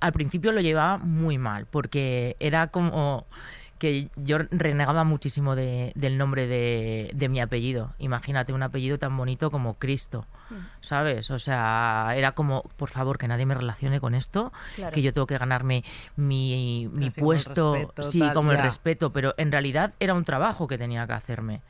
Al 0.00 0.12
principio 0.12 0.50
lo 0.52 0.60
llevaba 0.60 0.98
muy 0.98 1.38
mal, 1.38 1.66
porque 1.66 2.36
era 2.40 2.66
como 2.68 3.26
que 3.78 4.10
yo 4.16 4.38
renegaba 4.50 5.02
muchísimo 5.04 5.56
de- 5.56 5.90
del 5.96 6.16
nombre 6.16 6.46
de, 6.46 7.10
de 7.14 7.28
mi 7.28 7.40
apellido. 7.40 7.94
Imagínate 7.98 8.52
un 8.52 8.62
apellido 8.62 8.96
tan 8.98 9.16
bonito 9.16 9.50
como 9.50 9.74
Cristo, 9.74 10.24
¿sabes? 10.80 11.30
O 11.32 11.38
sea, 11.40 12.12
era 12.16 12.30
como, 12.32 12.62
por 12.76 12.90
favor, 12.90 13.18
que 13.18 13.26
nadie 13.26 13.44
me 13.46 13.54
relacione 13.56 13.98
con 14.00 14.14
esto, 14.14 14.52
Claro. 14.76 14.92
que 14.92 15.02
yo 15.02 15.12
tengo 15.12 15.26
que 15.26 15.36
ganarme 15.38 15.82
mi, 16.14 16.88
mi 16.92 17.10
puesto, 17.10 17.74
respeto, 17.74 18.02
sí, 18.04 18.20
tal, 18.20 18.34
como 18.34 18.52
el 18.52 18.58
respeto, 18.62 19.12
pero 19.12 19.34
en 19.36 19.50
realidad 19.50 19.94
era 19.98 20.14
un 20.14 20.24
trabajo 20.24 20.66
que 20.68 20.78
tenía 20.78 21.04
que 21.06 21.12
hacerme. 21.14 21.60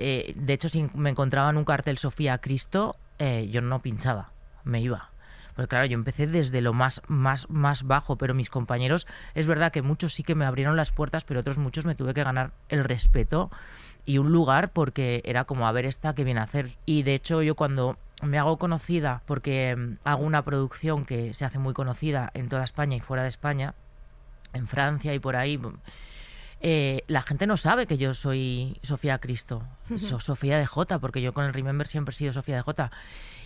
Eh, 0.00 0.32
de 0.34 0.52
hecho, 0.54 0.68
si 0.68 0.88
me 0.94 1.10
encontraba 1.10 1.50
en 1.50 1.58
un 1.58 1.64
cartel 1.64 1.98
Sofía 1.98 2.38
Cristo, 2.38 2.96
eh, 3.18 3.48
yo 3.50 3.60
no 3.60 3.78
pinchaba, 3.80 4.32
me 4.64 4.80
iba. 4.80 5.10
Porque 5.54 5.68
claro, 5.68 5.86
yo 5.86 5.94
empecé 5.94 6.26
desde 6.26 6.62
lo 6.62 6.72
más, 6.72 7.02
más, 7.06 7.50
más 7.50 7.82
bajo, 7.82 8.16
pero 8.16 8.32
mis 8.32 8.48
compañeros, 8.48 9.06
es 9.34 9.46
verdad 9.46 9.72
que 9.72 9.82
muchos 9.82 10.14
sí 10.14 10.22
que 10.22 10.34
me 10.34 10.46
abrieron 10.46 10.74
las 10.74 10.90
puertas, 10.90 11.24
pero 11.24 11.40
otros 11.40 11.58
muchos 11.58 11.84
me 11.84 11.94
tuve 11.94 12.14
que 12.14 12.24
ganar 12.24 12.52
el 12.70 12.82
respeto 12.82 13.50
y 14.06 14.16
un 14.16 14.32
lugar 14.32 14.70
porque 14.70 15.20
era 15.24 15.44
como 15.44 15.68
a 15.68 15.72
ver 15.72 15.84
esta 15.84 16.14
que 16.14 16.24
viene 16.24 16.40
a 16.40 16.44
hacer. 16.44 16.76
Y 16.86 17.02
de 17.02 17.14
hecho 17.14 17.42
yo 17.42 17.54
cuando 17.54 17.98
me 18.22 18.38
hago 18.38 18.56
conocida, 18.56 19.22
porque 19.26 19.76
mm, 19.76 19.98
hago 20.04 20.24
una 20.24 20.42
producción 20.42 21.04
que 21.04 21.34
se 21.34 21.44
hace 21.44 21.58
muy 21.58 21.74
conocida 21.74 22.30
en 22.32 22.48
toda 22.48 22.64
España 22.64 22.96
y 22.96 23.00
fuera 23.00 23.22
de 23.22 23.28
España, 23.28 23.74
en 24.52 24.66
Francia 24.66 25.14
y 25.14 25.18
por 25.18 25.36
ahí, 25.36 25.58
mm, 25.58 25.74
eh, 26.60 27.04
la 27.06 27.22
gente 27.22 27.46
no 27.46 27.56
sabe 27.56 27.86
que 27.86 27.96
yo 27.98 28.12
soy 28.14 28.78
Sofía 28.82 29.18
Cristo, 29.18 29.62
soy 29.98 30.20
Sofía 30.20 30.58
de 30.58 30.66
Jota, 30.66 30.98
porque 30.98 31.22
yo 31.22 31.32
con 31.32 31.44
el 31.44 31.54
Remember 31.54 31.86
siempre 31.88 32.10
he 32.12 32.14
sido 32.16 32.32
Sofía 32.32 32.56
de 32.56 32.62
Jota. 32.62 32.90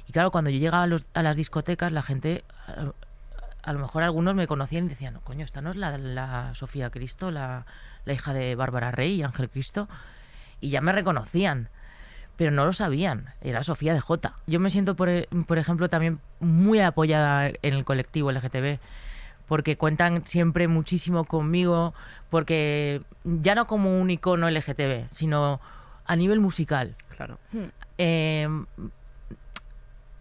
Y 0.09 0.13
claro, 0.13 0.31
cuando 0.31 0.51
yo 0.51 0.59
llegaba 0.59 0.83
a, 0.83 0.87
los- 0.87 1.07
a 1.15 1.23
las 1.23 1.37
discotecas, 1.37 1.93
la 1.93 2.03
gente, 2.03 2.45
a, 2.67 2.93
a 3.63 3.73
lo 3.73 3.79
mejor 3.79 4.03
algunos 4.03 4.35
me 4.35 4.47
conocían 4.47 4.87
y 4.87 4.89
decían, 4.89 5.19
coño, 5.25 5.45
esta 5.45 5.61
no 5.63 5.71
es 5.71 5.77
la, 5.77 5.97
la 5.97 6.55
Sofía 6.55 6.91
Cristo, 6.91 7.31
la, 7.31 7.67
la 8.05 8.13
hija 8.13 8.35
de 8.35 8.55
Bárbara 8.57 8.91
Rey 8.91 9.15
y 9.15 9.23
Ángel 9.23 9.49
Cristo. 9.49 9.89
Y 10.61 10.71
ya 10.71 10.81
me 10.81 10.93
reconocían, 10.93 11.69
pero 12.37 12.51
no 12.51 12.65
lo 12.67 12.73
sabían, 12.73 13.33
era 13.41 13.63
Sofía 13.63 13.95
de 13.95 14.01
Jota. 14.01 14.35
Yo 14.47 14.59
me 14.61 14.69
siento, 14.71 14.97
por, 14.97 15.09
por 15.47 15.59
ejemplo, 15.59 15.89
también 15.89 16.19
muy 16.41 16.81
apoyada 16.81 17.49
en 17.49 17.75
el 17.75 17.85
colectivo 17.85 18.31
LGTB 18.33 18.79
porque 19.47 19.77
cuentan 19.77 20.25
siempre 20.27 20.69
muchísimo 20.69 21.25
conmigo, 21.25 21.95
porque 22.31 23.03
ya 23.25 23.55
no 23.55 23.67
como 23.67 24.01
un 24.01 24.11
icono 24.11 24.51
LGTB, 24.51 25.11
sino 25.11 25.61
a 26.07 26.17
nivel 26.17 26.41
musical. 26.41 26.95
Claro. 27.09 27.39
Eh, 27.99 28.49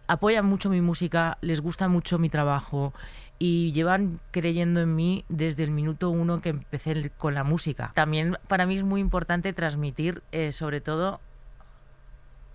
apoyan 0.06 0.46
mucho 0.46 0.70
mi 0.70 0.80
música, 0.80 1.38
les 1.40 1.60
gusta 1.60 1.88
mucho 1.88 2.18
mi 2.18 2.28
trabajo 2.28 2.92
y 3.38 3.72
llevan 3.72 4.20
creyendo 4.30 4.80
en 4.80 4.94
mí 4.94 5.24
desde 5.28 5.64
el 5.64 5.70
minuto 5.70 6.10
uno 6.10 6.40
que 6.40 6.50
empecé 6.50 7.10
con 7.16 7.34
la 7.34 7.44
música. 7.44 7.92
También 7.94 8.38
para 8.48 8.66
mí 8.66 8.76
es 8.76 8.82
muy 8.82 9.00
importante 9.00 9.52
transmitir 9.52 10.22
eh, 10.32 10.52
sobre 10.52 10.80
todo 10.80 11.20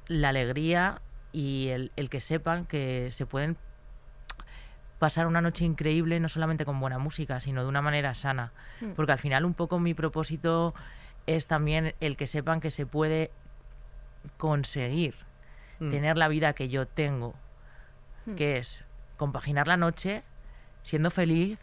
la 0.08 0.30
alegría 0.30 1.02
y 1.32 1.68
el, 1.68 1.92
el 1.96 2.10
que 2.10 2.22
sepan 2.22 2.66
que 2.66 3.12
se 3.12 3.26
pueden 3.26 3.58
pasar 5.00 5.26
una 5.28 5.42
noche 5.42 5.64
increíble 5.66 6.20
no 6.20 6.30
solamente 6.30 6.66
con 6.66 6.80
buena 6.80 7.00
música, 7.00 7.40
sino 7.40 7.62
de 7.64 7.70
una 7.70 7.82
manera 7.82 8.14
sana. 8.14 8.52
Porque 8.96 9.14
al 9.14 9.20
final 9.20 9.46
un 9.46 9.54
poco 9.54 9.80
mi 9.80 9.94
propósito 9.94 10.74
es 11.26 11.48
también 11.48 11.96
el 12.00 12.18
que 12.18 12.28
sepan 12.28 12.60
que 12.60 12.70
se 12.72 12.86
puede 12.86 13.32
conseguir 14.38 15.16
Mm. 15.80 15.92
tener 15.92 16.18
la 16.18 16.28
vida 16.28 16.52
que 16.52 16.68
yo 16.68 16.86
tengo, 16.86 17.34
que 18.36 18.58
es 18.58 18.84
compaginar 19.16 19.66
la 19.68 19.78
noche 19.78 20.24
siendo 20.84 21.10
feliz, 21.10 21.58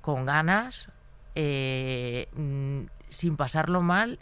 con 0.00 0.26
ganas, 0.26 0.88
eh, 1.36 2.26
mm, 2.34 2.86
sin 3.08 3.36
pasarlo 3.36 3.80
mal, 3.80 4.18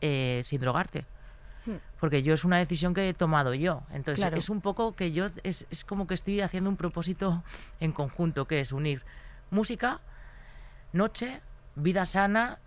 eh, 0.00 0.40
sin 0.42 0.60
drogarte. 0.60 1.04
Porque 2.00 2.22
yo 2.22 2.34
es 2.34 2.44
una 2.44 2.58
decisión 2.58 2.94
que 2.94 3.08
he 3.08 3.14
tomado 3.14 3.54
yo. 3.54 3.82
Entonces 3.92 4.22
Claro. 4.24 4.36
es 4.36 4.48
un 4.48 4.60
poco 4.60 4.94
que 4.94 5.12
yo, 5.12 5.26
es, 5.42 5.66
es 5.70 5.84
como 5.84 6.06
que 6.06 6.14
estoy 6.14 6.40
haciendo 6.40 6.70
un 6.70 6.76
propósito 6.76 7.42
en 7.80 7.92
conjunto, 7.92 8.46
que 8.46 8.60
es 8.60 8.72
unir 8.72 9.02
música, 9.50 10.00
noche, 10.92 11.40
vida 11.74 12.06
sana 12.06 12.58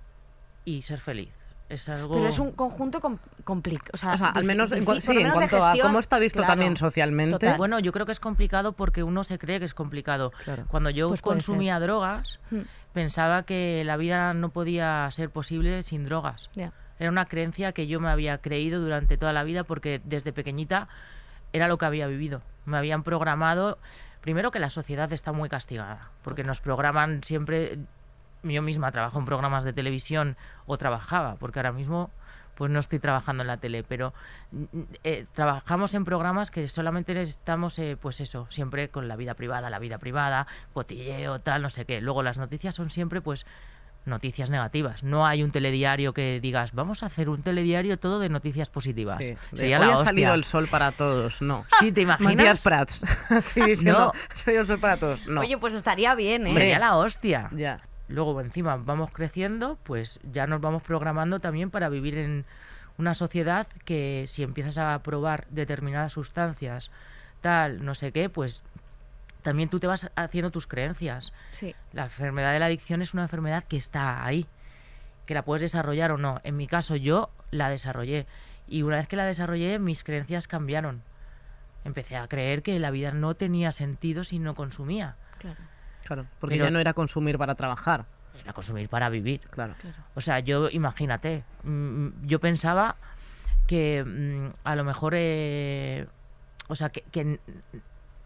y 0.66 0.82
ser 0.84 1.00
feliz. 1.00 1.30
Es 1.70 1.88
algo... 1.88 2.16
Pero 2.16 2.28
es 2.28 2.38
un 2.38 2.52
conjunto 2.52 3.00
complicado. 3.46 3.92
O 3.94 3.98
sea, 3.98 4.12
O 4.14 4.18
sea, 4.18 4.28
al 4.32 4.44
menos 4.44 4.74
en, 4.74 4.86
sí, 5.00 5.14
en 5.18 5.32
cuanto 5.32 5.64
a 5.64 5.74
cómo 5.82 6.00
está 6.00 6.20
visto 6.20 6.40
claro. 6.40 6.52
también 6.52 6.76
socialmente. 6.76 7.36
Total. 7.36 7.58
Bueno, 7.58 7.80
yo 7.80 7.94
creo 7.94 8.06
que 8.06 8.12
es 8.12 8.20
complicado 8.20 8.74
porque 8.74 9.04
uno 9.04 9.24
se 9.24 9.40
cree 9.40 9.58
que 9.60 9.64
es 9.66 9.74
complicado. 9.74 10.32
Claro. 10.44 10.66
Cuando 10.68 10.90
yo 10.90 11.08
Pues 11.08 11.22
consumía 11.22 11.80
drogas, 11.80 12.42
Hmm. 12.50 12.64
pensaba 12.92 13.44
que 13.44 13.84
la 13.86 13.96
vida 13.96 14.34
no 14.34 14.50
podía 14.50 15.08
ser 15.12 15.30
posible 15.30 15.82
sin 15.84 16.04
drogas. 16.04 16.50
Era 17.02 17.10
una 17.10 17.26
creencia 17.26 17.72
que 17.72 17.88
yo 17.88 18.00
me 18.00 18.12
había 18.12 18.38
creído 18.38 18.80
durante 18.80 19.18
toda 19.18 19.34
la 19.34 19.44
vida 19.44 19.64
porque 19.64 20.02
desde 20.04 20.32
pequeñita 20.32 20.88
era 21.52 21.68
lo 21.68 21.80
que 21.80 21.86
había 21.86 22.06
vivido. 22.06 22.44
Me 22.66 22.78
habían 22.78 23.02
programado, 23.02 23.80
primero 24.22 24.52
que 24.52 24.60
la 24.60 24.70
sociedad 24.70 25.12
está 25.12 25.32
muy 25.32 25.50
castigada, 25.50 26.12
porque 26.22 26.44
nos 26.44 26.62
programan 26.62 27.24
siempre 27.24 27.80
yo 28.44 28.62
misma 28.62 28.92
trabajo 28.92 29.18
en 29.18 29.26
programas 29.26 29.64
de 29.64 29.74
televisión 29.74 30.38
o 30.68 30.78
trabajaba, 30.78 31.38
porque 31.38 31.58
ahora 31.58 31.72
mismo 31.72 32.12
pues 32.54 32.70
no 32.70 32.80
estoy 32.80 33.00
trabajando 33.00 33.42
en 33.42 33.48
la 33.48 33.58
tele, 33.58 33.84
pero 33.84 34.14
mm, 34.52 34.82
eh, 35.04 35.26
trabajamos 35.34 35.96
en 35.96 36.06
programas 36.06 36.52
que 36.52 36.68
solamente 36.68 37.20
estamos, 37.20 37.80
eh, 37.80 37.98
pues 38.00 38.22
eso, 38.22 38.46
siempre 38.52 38.90
con 38.90 39.08
la 39.08 39.16
vida 39.16 39.34
privada, 39.34 39.72
la 39.72 39.80
vida 39.80 39.98
privada, 39.98 40.46
cotilleo, 40.72 41.40
tal, 41.40 41.64
no 41.64 41.72
sé 41.72 41.86
qué. 41.86 42.00
Luego 42.00 42.22
las 42.22 42.38
noticias 42.38 42.76
son 42.76 42.92
siempre, 42.92 43.22
pues, 43.22 43.48
noticias 44.06 44.50
negativas. 44.50 45.04
No 45.04 45.26
hay 45.28 45.44
un 45.44 45.52
telediario 45.52 46.14
que 46.14 46.40
digas, 46.42 46.74
vamos 46.74 47.04
a 47.04 47.06
hacer 47.06 47.30
un 47.30 47.44
telediario 47.44 48.00
todo 48.00 48.20
de 48.20 48.30
noticias 48.30 48.70
positivas. 48.70 49.20
Sí, 49.24 49.36
de, 49.52 49.58
Sería 49.58 49.80
hoy 49.80 49.86
la 49.86 49.92
ha 49.92 49.96
hostia. 49.98 50.06
salido 50.10 50.34
el 50.34 50.44
sol 50.44 50.68
para 50.70 50.92
todos, 50.92 51.42
no. 51.42 51.66
Sí, 51.80 51.92
¿te 51.92 52.02
imaginas? 52.02 52.36
Matías 52.36 52.62
Prats. 52.62 53.02
Así 53.30 53.62
diciendo, 53.66 54.14
No. 54.48 54.52
el 54.54 54.66
sol 54.66 54.80
para 54.80 54.98
todos, 54.98 55.26
no. 55.28 55.42
Oye, 55.42 55.58
pues 55.58 55.74
estaría 55.74 56.16
bien, 56.16 56.48
¿eh? 56.48 56.52
Sería 56.52 56.80
la 56.80 56.98
hostia. 56.98 57.50
ya. 57.56 57.82
Luego, 58.08 58.42
encima, 58.42 58.76
vamos 58.76 59.10
creciendo, 59.12 59.78
pues 59.84 60.20
ya 60.24 60.46
nos 60.46 60.60
vamos 60.60 60.84
programando 60.84 61.40
también 61.40 61.70
para 61.72 61.88
vivir 61.88 62.18
en 62.18 62.44
una 62.98 63.16
sociedad 63.16 63.68
que 63.86 64.26
si 64.28 64.44
empiezas 64.44 64.78
a 64.78 65.00
probar 65.02 65.48
determinadas 65.50 66.12
sustancias, 66.12 66.92
tal, 67.40 67.86
no 67.86 67.96
sé 67.96 68.12
qué, 68.12 68.28
pues 68.30 68.64
también 69.42 69.70
tú 69.70 69.80
te 69.80 69.88
vas 69.88 70.10
haciendo 70.16 70.52
tus 70.52 70.68
creencias. 70.68 71.34
Sí. 71.52 71.76
La 71.94 72.04
enfermedad 72.04 72.54
de 72.54 72.60
la 72.60 72.68
adicción 72.68 73.02
es 73.02 73.14
una 73.14 73.24
enfermedad 73.24 73.64
que 73.64 73.78
está 73.78 74.26
ahí, 74.26 74.46
que 75.26 75.34
la 75.34 75.44
puedes 75.44 75.62
desarrollar 75.62 76.12
o 76.12 76.18
no. 76.18 76.40
En 76.44 76.58
mi 76.58 76.68
caso, 76.68 76.96
yo 76.96 77.30
la 77.52 77.70
desarrollé. 77.70 78.28
Y 78.68 78.84
una 78.84 78.98
vez 78.98 79.08
que 79.08 79.16
la 79.16 79.26
desarrollé, 79.26 79.80
mis 79.80 80.04
creencias 80.04 80.48
cambiaron. 80.48 81.04
Empecé 81.84 82.16
a 82.18 82.28
creer 82.28 82.62
que 82.62 82.78
la 82.80 82.92
vida 82.92 83.12
no 83.12 83.34
tenía 83.36 83.72
sentido 83.72 84.24
si 84.24 84.40
no 84.40 84.54
consumía. 84.56 85.16
Claro. 85.40 85.60
Claro, 86.04 86.26
porque 86.40 86.56
Pero- 86.56 86.66
ya 86.66 86.72
no 86.72 86.80
era 86.80 86.94
consumir 86.94 87.38
para 87.38 87.56
trabajar. 87.56 88.06
Era 88.42 88.54
consumir 88.54 88.90
para 88.90 89.10
vivir. 89.10 89.42
Claro. 89.52 89.76
O 90.16 90.22
sea, 90.22 90.40
yo, 90.40 90.70
imagínate, 90.70 91.44
mm, 91.64 92.26
yo 92.26 92.40
pensaba 92.40 92.96
que 93.68 94.04
mm, 94.04 94.54
a 94.64 94.76
lo 94.76 94.84
mejor, 94.84 95.14
eh, 95.16 96.08
o 96.68 96.76
sea, 96.76 96.90
que, 96.90 97.02
que, 97.04 97.40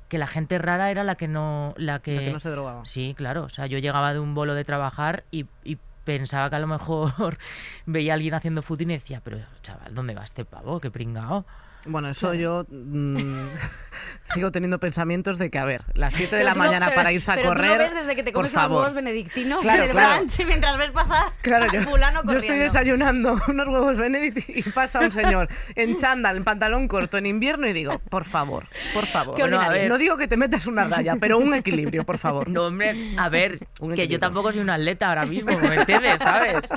que 0.07 0.17
la 0.17 0.27
gente 0.27 0.57
rara 0.57 0.91
era 0.91 1.03
la 1.03 1.15
que 1.15 1.27
no... 1.27 1.73
La 1.77 1.99
que, 1.99 2.15
La 2.15 2.21
que 2.21 2.31
no 2.31 2.39
se 2.39 2.49
drogaba. 2.49 2.85
Sí, 2.85 3.13
claro. 3.17 3.43
O 3.43 3.49
sea, 3.49 3.65
yo 3.65 3.79
llegaba 3.79 4.13
de 4.13 4.19
un 4.19 4.35
bolo 4.35 4.53
de 4.53 4.63
trabajar 4.63 5.23
y, 5.31 5.45
y 5.63 5.77
pensaba 6.03 6.49
que 6.49 6.55
a 6.55 6.59
lo 6.59 6.67
mejor 6.67 7.37
veía 7.85 8.13
a 8.13 8.15
alguien 8.15 8.33
haciendo 8.33 8.61
footing 8.61 8.91
y 8.91 8.93
decía, 8.93 9.21
pero 9.23 9.39
chaval, 9.61 9.93
¿dónde 9.93 10.15
va 10.15 10.23
este 10.23 10.45
pavo? 10.45 10.79
Qué 10.79 10.91
pringao. 10.91 11.45
Bueno, 11.85 12.09
eso 12.09 12.33
yo 12.33 12.65
mm, 12.69 13.45
sigo 14.23 14.51
teniendo 14.51 14.79
pensamientos 14.79 15.37
de 15.37 15.49
que, 15.51 15.59
a 15.59 15.65
ver, 15.65 15.83
las 15.93 16.13
7 16.13 16.35
de 16.35 16.43
la 16.43 16.53
no- 16.53 16.57
mañana 16.59 16.87
pero- 16.87 16.95
para 16.95 17.11
irse 17.11 17.31
a 17.31 17.35
pero 17.35 17.49
correr. 17.49 17.71
Tú 17.77 17.77
ves 17.77 17.93
desde 17.93 18.15
que 18.15 18.23
te 18.23 18.31
por 18.31 18.39
comes 18.41 18.51
unos 18.53 18.63
favor. 18.63 18.79
huevos 18.81 18.95
benedictinos 18.95 19.59
Claro, 19.61 19.83
en 19.83 19.89
el 19.89 19.91
claro. 19.91 20.15
brunch 20.17 20.45
mientras 20.47 20.77
ves 20.77 20.91
pasar 20.91 21.25
Claro, 21.41 21.65
a 21.65 21.71
yo, 21.73 21.81
fulano 21.83 22.23
yo 22.25 22.37
estoy 22.39 22.57
desayunando 22.57 23.35
unos 23.47 23.67
huevos 23.67 23.97
Benedict 23.97 24.49
y 24.49 24.63
pasa 24.71 24.99
un 24.99 25.11
señor 25.11 25.47
en 25.75 25.95
chándal, 25.95 26.37
en 26.37 26.43
pantalón 26.43 26.87
corto, 26.87 27.17
en 27.17 27.27
invierno 27.27 27.67
y 27.67 27.73
digo, 27.73 27.99
por 28.09 28.25
favor, 28.25 28.67
por 28.93 29.05
favor. 29.05 29.35
Qué 29.35 29.43
Bueno, 29.43 29.57
a 29.57 29.59
ordinario. 29.59 29.81
ver, 29.83 29.91
no 29.91 29.97
digo 29.97 30.17
que 30.17 30.27
te 30.27 30.37
metas 30.37 30.65
una 30.67 30.85
raya, 30.85 31.15
pero 31.19 31.37
un 31.37 31.53
equilibrio, 31.53 32.03
por 32.03 32.17
favor. 32.17 32.49
No, 32.49 32.63
hombre, 32.63 33.13
a 33.17 33.29
ver, 33.29 33.59
Un 33.79 33.93
que 33.93 34.07
yo 34.07 34.19
tampoco 34.19 34.51
soy 34.51 34.61
un 34.61 34.69
atleta 34.71 35.09
ahora 35.09 35.25
mismo, 35.25 35.57
¿me 35.59 35.75
entiendes? 35.75 36.19
¿Sabes? 36.19 36.67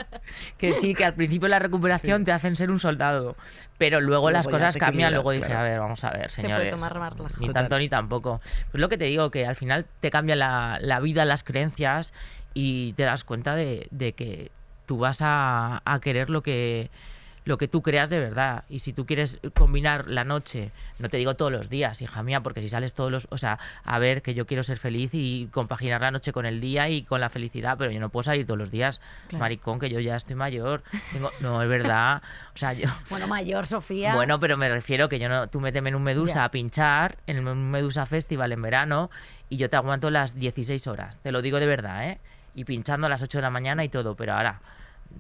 Que 0.58 0.74
sí, 0.74 0.94
que 0.94 1.04
al 1.04 1.14
principio 1.14 1.46
de 1.46 1.50
la 1.50 1.58
recuperación 1.58 2.24
te 2.24 2.32
hacen 2.32 2.56
ser 2.56 2.70
un 2.70 2.78
soldado, 2.78 3.36
pero 3.78 4.00
luego, 4.00 4.30
las 4.30 4.44
Luego 4.46 4.58
cosas 4.58 4.76
cambian. 4.76 5.12
Luego 5.14 5.30
dije, 5.30 5.46
claro. 5.46 5.60
a 5.60 5.62
ver, 5.62 5.78
vamos 5.78 6.02
a 6.04 6.10
ver, 6.10 6.30
Se 6.30 6.42
puede 6.42 6.54
señores. 6.54 6.70
tomar. 6.72 7.14
Ni 7.38 7.46
Total. 7.46 7.54
tanto 7.54 7.78
ni 7.78 7.88
tampoco. 7.88 8.40
Pues 8.70 8.80
lo 8.80 8.88
que 8.88 8.98
te 8.98 9.04
digo, 9.04 9.30
que 9.30 9.46
al 9.46 9.56
final 9.56 9.86
te 10.00 10.10
cambia 10.10 10.36
la, 10.36 10.78
la 10.80 11.00
vida, 11.00 11.24
las 11.24 11.44
creencias 11.44 12.12
y 12.54 12.92
te 12.94 13.04
das 13.04 13.24
cuenta 13.24 13.54
de, 13.54 13.86
de 13.92 14.12
que 14.14 14.50
tú 14.86 14.98
vas 14.98 15.18
a, 15.22 15.80
a 15.84 16.00
querer 16.00 16.28
lo 16.28 16.42
que 16.42 16.90
lo 17.48 17.56
que 17.56 17.66
tú 17.66 17.80
creas 17.80 18.10
de 18.10 18.20
verdad. 18.20 18.64
Y 18.68 18.80
si 18.80 18.92
tú 18.92 19.06
quieres 19.06 19.40
combinar 19.54 20.06
la 20.06 20.22
noche, 20.22 20.70
no 20.98 21.08
te 21.08 21.16
digo 21.16 21.34
todos 21.34 21.50
los 21.50 21.70
días, 21.70 22.02
hija 22.02 22.22
mía, 22.22 22.42
porque 22.42 22.60
si 22.60 22.68
sales 22.68 22.92
todos 22.92 23.10
los... 23.10 23.26
O 23.30 23.38
sea, 23.38 23.58
a 23.84 23.98
ver, 23.98 24.20
que 24.20 24.34
yo 24.34 24.46
quiero 24.46 24.62
ser 24.62 24.76
feliz 24.76 25.12
y 25.14 25.48
compaginar 25.50 26.02
la 26.02 26.10
noche 26.10 26.30
con 26.30 26.44
el 26.44 26.60
día 26.60 26.90
y 26.90 27.04
con 27.04 27.22
la 27.22 27.30
felicidad, 27.30 27.78
pero 27.78 27.90
yo 27.90 28.00
no 28.00 28.10
puedo 28.10 28.24
salir 28.24 28.44
todos 28.44 28.58
los 28.58 28.70
días. 28.70 29.00
Claro. 29.28 29.40
Maricón, 29.40 29.78
que 29.78 29.88
yo 29.88 29.98
ya 29.98 30.14
estoy 30.14 30.34
mayor. 30.34 30.82
Tengo... 31.10 31.32
No, 31.40 31.62
es 31.62 31.70
verdad. 31.70 32.22
O 32.54 32.58
sea, 32.58 32.74
yo... 32.74 32.86
Bueno, 33.08 33.26
mayor, 33.26 33.66
Sofía. 33.66 34.14
Bueno, 34.14 34.38
pero 34.38 34.58
me 34.58 34.68
refiero 34.68 35.08
que 35.08 35.18
yo 35.18 35.30
no, 35.30 35.46
tú 35.46 35.58
méteme 35.60 35.88
en 35.88 35.94
un 35.94 36.02
Medusa 36.02 36.34
Ya. 36.34 36.44
a 36.44 36.50
pinchar, 36.50 37.16
en 37.26 37.48
un 37.48 37.70
Medusa 37.70 38.04
Festival 38.04 38.52
en 38.52 38.60
verano, 38.60 39.10
y 39.48 39.56
yo 39.56 39.70
te 39.70 39.76
aguanto 39.76 40.10
las 40.10 40.38
16 40.38 40.86
horas. 40.86 41.18
Te 41.22 41.32
lo 41.32 41.40
digo 41.40 41.58
de 41.60 41.66
verdad, 41.66 42.10
¿eh? 42.10 42.20
Y 42.54 42.64
pinchando 42.64 43.06
a 43.06 43.10
las 43.10 43.22
8 43.22 43.38
de 43.38 43.42
la 43.42 43.50
mañana 43.50 43.84
y 43.84 43.88
todo, 43.88 44.16
pero 44.16 44.34
ahora, 44.34 44.60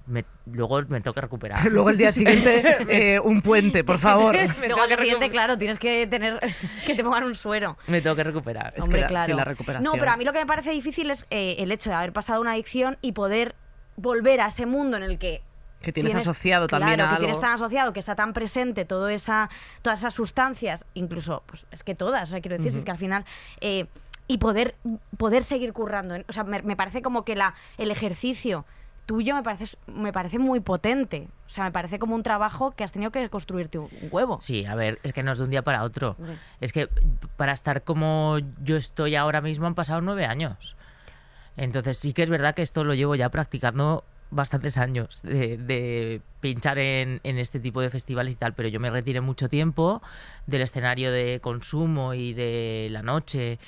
me- 0.06 0.24
luego 0.46 0.82
me 0.88 1.00
toca 1.00 1.20
recuperar. 1.20 1.64
Luego 1.70 1.90
el 1.90 1.98
día 1.98 2.12
siguiente, 2.12 2.62
eh, 3.14 3.20
un 3.20 3.40
puente, 3.42 3.84
por 3.84 3.98
favor. 3.98 4.34
Me 4.36 4.46
Luego 4.46 4.58
tengo 4.60 4.82
al 4.82 4.88
que 4.88 4.94
día 4.96 5.02
siguiente, 5.04 5.30
claro, 5.30 5.58
tienes 5.58 5.78
que 5.78 6.06
tener 6.06 6.40
que 6.86 6.94
te 6.94 7.02
pongan 7.04 7.24
un 7.24 7.34
suero. 7.34 7.76
Me 7.86 8.00
tengo 8.00 8.16
que 8.16 8.24
recuperar. 8.24 8.72
Es 8.76 8.84
Hombre, 8.84 8.98
que 8.98 9.02
la- 9.02 9.08
claro. 9.08 9.32
sí, 9.32 9.36
la 9.36 9.44
recuperación. 9.44 9.84
No, 9.84 9.98
pero 9.98 10.10
a 10.12 10.16
mí 10.16 10.24
lo 10.24 10.32
que 10.32 10.38
me 10.40 10.46
parece 10.46 10.70
difícil 10.70 11.10
es 11.10 11.26
eh, 11.30 11.56
el 11.58 11.72
hecho 11.72 11.90
de 11.90 11.96
haber 11.96 12.12
pasado 12.12 12.40
una 12.40 12.52
adicción 12.52 12.96
y 13.02 13.12
poder 13.12 13.54
volver 13.96 14.40
a 14.40 14.46
ese 14.48 14.64
mundo 14.66 14.96
en 14.96 15.02
el 15.02 15.18
que 15.18 15.42
Que 15.82 15.92
tienes 15.92 16.14
asociado 16.14 16.68
también 16.68 16.94
claro, 16.94 17.04
a 17.04 17.06
que 17.10 17.14
algo. 17.16 17.26
tienes 17.26 17.40
tan 17.40 17.52
asociado, 17.54 17.92
que 17.92 18.00
está 18.00 18.14
tan 18.14 18.32
presente 18.32 18.84
todo 18.84 19.08
esa, 19.08 19.50
todas 19.82 19.98
esas 20.00 20.14
sustancias, 20.14 20.84
incluso, 20.94 21.42
pues 21.46 21.66
es 21.70 21.82
que 21.82 21.94
todas, 21.94 22.28
o 22.28 22.32
sea, 22.32 22.40
quiero 22.40 22.56
decir, 22.56 22.76
es 22.78 22.84
que 22.84 22.90
al 22.90 22.98
final... 22.98 23.24
eh, 23.60 23.86
y 24.30 24.36
poder, 24.36 24.74
poder 25.16 25.42
seguir 25.42 25.72
currando. 25.72 26.14
en- 26.14 26.26
O 26.28 26.34
sea, 26.34 26.44
me, 26.44 26.60
me 26.60 26.76
parece 26.76 27.00
como 27.00 27.24
que 27.24 27.34
la, 27.34 27.54
el 27.78 27.90
ejercicio 27.90 28.66
tuyo 29.08 29.34
me 29.34 29.42
parece, 29.42 29.76
me 29.86 30.12
parece 30.12 30.38
muy 30.38 30.60
potente. 30.60 31.28
O 31.46 31.50
sea, 31.50 31.64
me 31.64 31.72
parece 31.72 31.98
como 31.98 32.14
un 32.14 32.22
trabajo 32.22 32.72
que 32.72 32.84
has 32.84 32.92
tenido 32.92 33.10
que 33.10 33.26
construirte 33.30 33.78
un 33.78 33.88
huevo. 34.10 34.36
Sí, 34.38 34.66
a 34.66 34.74
ver, 34.74 35.00
es 35.02 35.14
que 35.14 35.22
no 35.22 35.32
es 35.32 35.38
de 35.38 35.44
un 35.44 35.50
día 35.50 35.62
para 35.62 35.82
otro. 35.82 36.14
Es 36.60 36.72
que 36.72 36.90
para 37.38 37.52
estar 37.52 37.82
como 37.82 38.38
yo 38.62 38.76
estoy 38.76 39.16
ahora 39.16 39.40
mismo 39.40 39.66
han 39.66 39.74
pasado 39.74 40.02
nueve 40.02 40.26
años. 40.26 40.76
Entonces 41.56 41.96
sí 41.96 42.12
que 42.12 42.22
es 42.22 42.28
verdad 42.28 42.54
que 42.54 42.60
esto 42.60 42.84
lo 42.84 42.92
llevo 42.92 43.14
ya 43.14 43.30
practicando 43.30 44.04
bastantes 44.30 44.76
años 44.76 45.22
de, 45.22 45.56
de 45.56 46.20
pinchar 46.40 46.78
en, 46.78 47.20
en 47.24 47.38
este 47.38 47.60
tipo 47.60 47.80
de 47.80 47.88
festivales 47.88 48.34
y 48.34 48.36
tal, 48.36 48.52
pero 48.52 48.68
yo 48.68 48.78
me 48.78 48.90
retiré 48.90 49.22
mucho 49.22 49.48
tiempo 49.48 50.02
del 50.46 50.60
escenario 50.60 51.10
de 51.10 51.40
consumo 51.40 52.12
y 52.12 52.34
de 52.34 52.88
la 52.90 53.00
noche. 53.00 53.58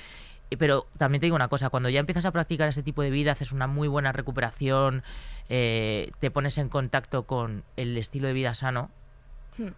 Pero 0.58 0.86
también 0.98 1.20
te 1.20 1.26
digo 1.26 1.36
una 1.36 1.48
cosa, 1.48 1.70
cuando 1.70 1.88
ya 1.88 2.00
empiezas 2.00 2.26
a 2.26 2.32
practicar 2.32 2.68
ese 2.68 2.82
tipo 2.82 3.02
de 3.02 3.10
vida, 3.10 3.32
haces 3.32 3.52
una 3.52 3.66
muy 3.66 3.88
buena 3.88 4.12
recuperación, 4.12 5.02
eh, 5.48 6.10
te 6.18 6.30
pones 6.30 6.58
en 6.58 6.68
contacto 6.68 7.24
con 7.24 7.62
el 7.76 7.96
estilo 7.96 8.26
de 8.28 8.34
vida 8.34 8.54
sano, 8.54 8.90
Hmm. 9.58 9.68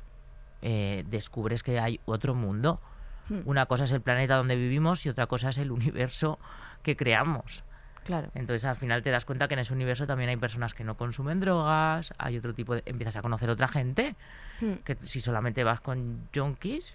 eh, 0.62 1.04
descubres 1.08 1.62
que 1.62 1.78
hay 1.80 2.00
otro 2.04 2.34
mundo. 2.34 2.80
Hmm. 3.28 3.40
Una 3.44 3.66
cosa 3.66 3.84
es 3.84 3.92
el 3.92 4.00
planeta 4.00 4.36
donde 4.36 4.56
vivimos 4.56 5.04
y 5.06 5.08
otra 5.08 5.26
cosa 5.26 5.50
es 5.50 5.58
el 5.58 5.70
universo 5.70 6.38
que 6.82 6.96
creamos. 6.96 7.64
Claro. 8.04 8.30
Entonces 8.34 8.64
al 8.64 8.76
final 8.76 9.02
te 9.02 9.10
das 9.10 9.24
cuenta 9.24 9.46
que 9.46 9.54
en 9.54 9.60
ese 9.60 9.72
universo 9.72 10.06
también 10.06 10.28
hay 10.30 10.36
personas 10.36 10.74
que 10.74 10.82
no 10.84 10.96
consumen 10.96 11.38
drogas, 11.40 12.12
hay 12.18 12.36
otro 12.36 12.52
tipo 12.52 12.74
de... 12.74 12.82
empiezas 12.86 13.16
a 13.16 13.22
conocer 13.22 13.48
otra 13.50 13.68
gente, 13.68 14.16
Hmm, 14.60 14.74
que 14.84 14.96
si 14.96 15.20
solamente 15.20 15.64
vas 15.64 15.80
con 15.80 16.28
junkies, 16.34 16.94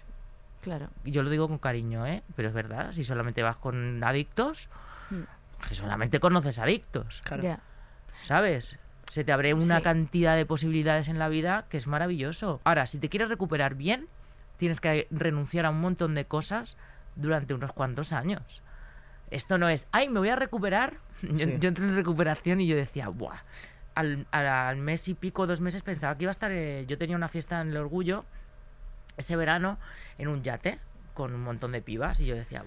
Claro. 0.60 0.88
y 1.04 1.12
yo 1.12 1.22
lo 1.22 1.30
digo 1.30 1.46
con 1.48 1.58
cariño, 1.58 2.06
¿eh? 2.06 2.22
pero 2.36 2.48
es 2.48 2.54
verdad, 2.54 2.92
si 2.92 3.04
solamente 3.04 3.42
vas 3.42 3.56
con 3.56 4.02
adictos, 4.04 4.68
Hmm. 5.10 5.22
que 5.68 5.74
solamente 5.74 6.20
conoces 6.20 6.58
adictos, 6.58 7.22
Claro. 7.24 7.42
Ya. 7.42 7.60
¿sabes? 8.24 8.78
Se 9.10 9.24
te 9.24 9.32
abre 9.32 9.54
una 9.54 9.78
Sí. 9.78 9.82
cantidad 9.84 10.36
de 10.36 10.44
posibilidades 10.44 11.08
en 11.08 11.18
la 11.18 11.28
vida 11.30 11.64
que 11.70 11.78
es 11.78 11.86
maravilloso. 11.86 12.60
Ahora, 12.64 12.84
si 12.86 12.98
te 12.98 13.08
quieres 13.08 13.30
recuperar 13.30 13.74
bien, 13.74 14.06
tienes 14.58 14.80
que 14.80 15.06
renunciar 15.10 15.64
a 15.64 15.70
un 15.70 15.80
montón 15.80 16.14
de 16.14 16.26
cosas 16.26 16.76
durante 17.16 17.54
unos 17.54 17.72
cuantos 17.72 18.12
años. 18.12 18.62
Esto 19.30 19.56
no 19.58 19.68
es, 19.68 19.88
ay, 19.92 20.08
me 20.08 20.18
voy 20.18 20.28
a 20.28 20.36
recuperar. 20.36 20.94
Yo, 21.22 21.46
Sí. 21.46 21.56
yo 21.58 21.68
entré 21.68 21.84
en 21.86 21.94
recuperación 21.96 22.60
y 22.60 22.66
yo 22.66 22.76
decía, 22.76 23.08
buah. 23.08 23.38
Al 23.94 24.76
mes 24.76 25.08
y 25.08 25.14
pico, 25.14 25.46
dos 25.46 25.60
meses, 25.60 25.82
pensaba 25.82 26.16
que 26.16 26.24
iba 26.24 26.30
a 26.30 26.32
estar. 26.32 26.52
eh, 26.52 26.84
yo 26.86 26.96
tenía 26.98 27.16
una 27.16 27.28
fiesta 27.28 27.60
en 27.60 27.70
el 27.70 27.76
Orgullo 27.78 28.24
ese 29.18 29.36
verano 29.36 29.78
en 30.16 30.28
un 30.28 30.42
yate 30.42 30.78
con 31.14 31.34
un 31.34 31.42
montón 31.42 31.72
de 31.72 31.82
pibas 31.82 32.20
y 32.20 32.26
yo 32.26 32.34
decía, 32.36 32.62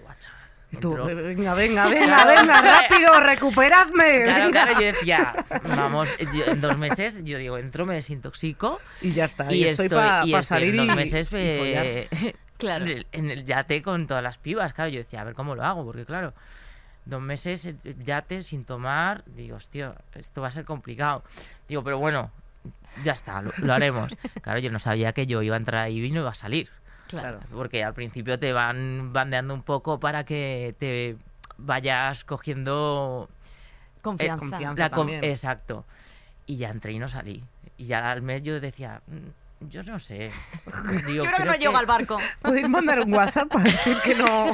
entro- 0.72 1.08
"Eh, 1.08 1.14
venga, 1.14 1.54
venga, 1.54 1.86
venga, 1.88 2.06
Claro. 2.24 2.40
venga, 2.40 2.60
rápido, 2.62 3.20
recuperadme. 3.20 4.22
Claro, 4.24 4.44
venga". 4.46 4.50
claro, 4.64 4.80
yo 4.80 4.86
decía, 4.86 5.34
vamos, 5.64 6.08
yo 6.34 6.46
en 6.46 6.60
dos 6.60 6.78
meses, 6.78 7.24
yo 7.24 7.38
digo, 7.38 7.58
entro, 7.58 7.84
me 7.86 7.94
desintoxico 7.94 8.80
Y 9.00 9.12
ya 9.12 9.24
está. 9.26 9.52
y, 9.52 9.64
estoy 9.64 9.86
estoy, 9.86 9.98
para 9.98 10.42
salir 10.42 10.70
en 10.78 10.86
dos 10.86 10.96
meses 10.96 11.30
y 11.32 11.36
eh, 11.36 12.08
Claro. 12.58 12.84
en 12.84 12.90
el- 12.92 13.06
en 13.12 13.30
el 13.30 13.44
yate 13.44 13.82
con 13.82 14.06
todas 14.06 14.22
las 14.22 14.38
pibas. 14.38 14.72
Claro, 14.72 14.88
yo 14.90 14.98
decía, 15.00 15.20
a 15.22 15.24
ver 15.24 15.34
cómo 15.34 15.54
lo 15.56 15.64
hago, 15.64 15.84
porque 15.84 16.04
claro, 16.06 16.32
dos 17.04 17.20
meses 17.20 17.66
eh, 17.66 17.74
yate 18.04 18.42
sin 18.42 18.64
tomar, 18.64 19.24
digo, 19.26 19.56
hostia, 19.56 19.94
esto 20.14 20.40
va 20.42 20.48
a 20.48 20.52
ser 20.52 20.64
complicado. 20.64 21.24
Digo, 21.68 21.82
pero 21.82 21.98
bueno, 21.98 22.30
ya 23.04 23.12
está, 23.12 23.42
lo, 23.42 23.50
lo 23.58 23.72
haremos. 23.72 24.14
Claro, 24.42 24.58
yo 24.60 24.70
no 24.70 24.78
sabía 24.78 25.12
que 25.12 25.26
yo 25.26 25.42
iba 25.42 25.56
a 25.56 25.58
entrar 25.58 25.82
ahí 25.82 26.04
y 26.04 26.10
no 26.10 26.20
iba 26.20 26.30
a 26.30 26.34
salir. 26.34 26.68
Claro. 27.08 27.40
Porque 27.52 27.84
al 27.84 27.94
principio 27.94 28.38
te 28.38 28.52
van 28.52 29.12
bandeando 29.12 29.52
un 29.54 29.62
poco 29.62 30.00
para 30.00 30.24
que 30.24 30.74
te 30.78 31.16
vayas 31.58 32.24
cogiendo 32.24 33.28
Confianza. 34.02 34.38
confianza. 34.38 34.78
La 34.82 34.90
con- 34.90 35.06
también. 35.08 35.24
exacto. 35.24 35.84
Y 36.46 36.56
ya 36.56 36.70
entré 36.70 36.92
y 36.92 36.98
no 36.98 37.08
salí. 37.08 37.44
Y 37.76 37.86
ya 37.86 38.10
al 38.10 38.22
mes 38.22 38.42
yo 38.42 38.58
decía, 38.60 39.02
"Mm, 39.06 39.28
yo 39.68 39.82
no 39.82 39.98
sé. 39.98 40.30
Digo, 41.06 41.24
Yo 41.24 41.30
creo 41.30 41.38
que 41.38 41.44
no 41.44 41.54
llego 41.54 41.76
al 41.76 41.86
barco. 41.86 42.18
Podéis 42.42 42.68
mandar 42.68 43.00
un 43.00 43.12
WhatsApp 43.12 43.48
para 43.48 43.64
decir 43.64 43.96
que 44.04 44.14
no, 44.14 44.52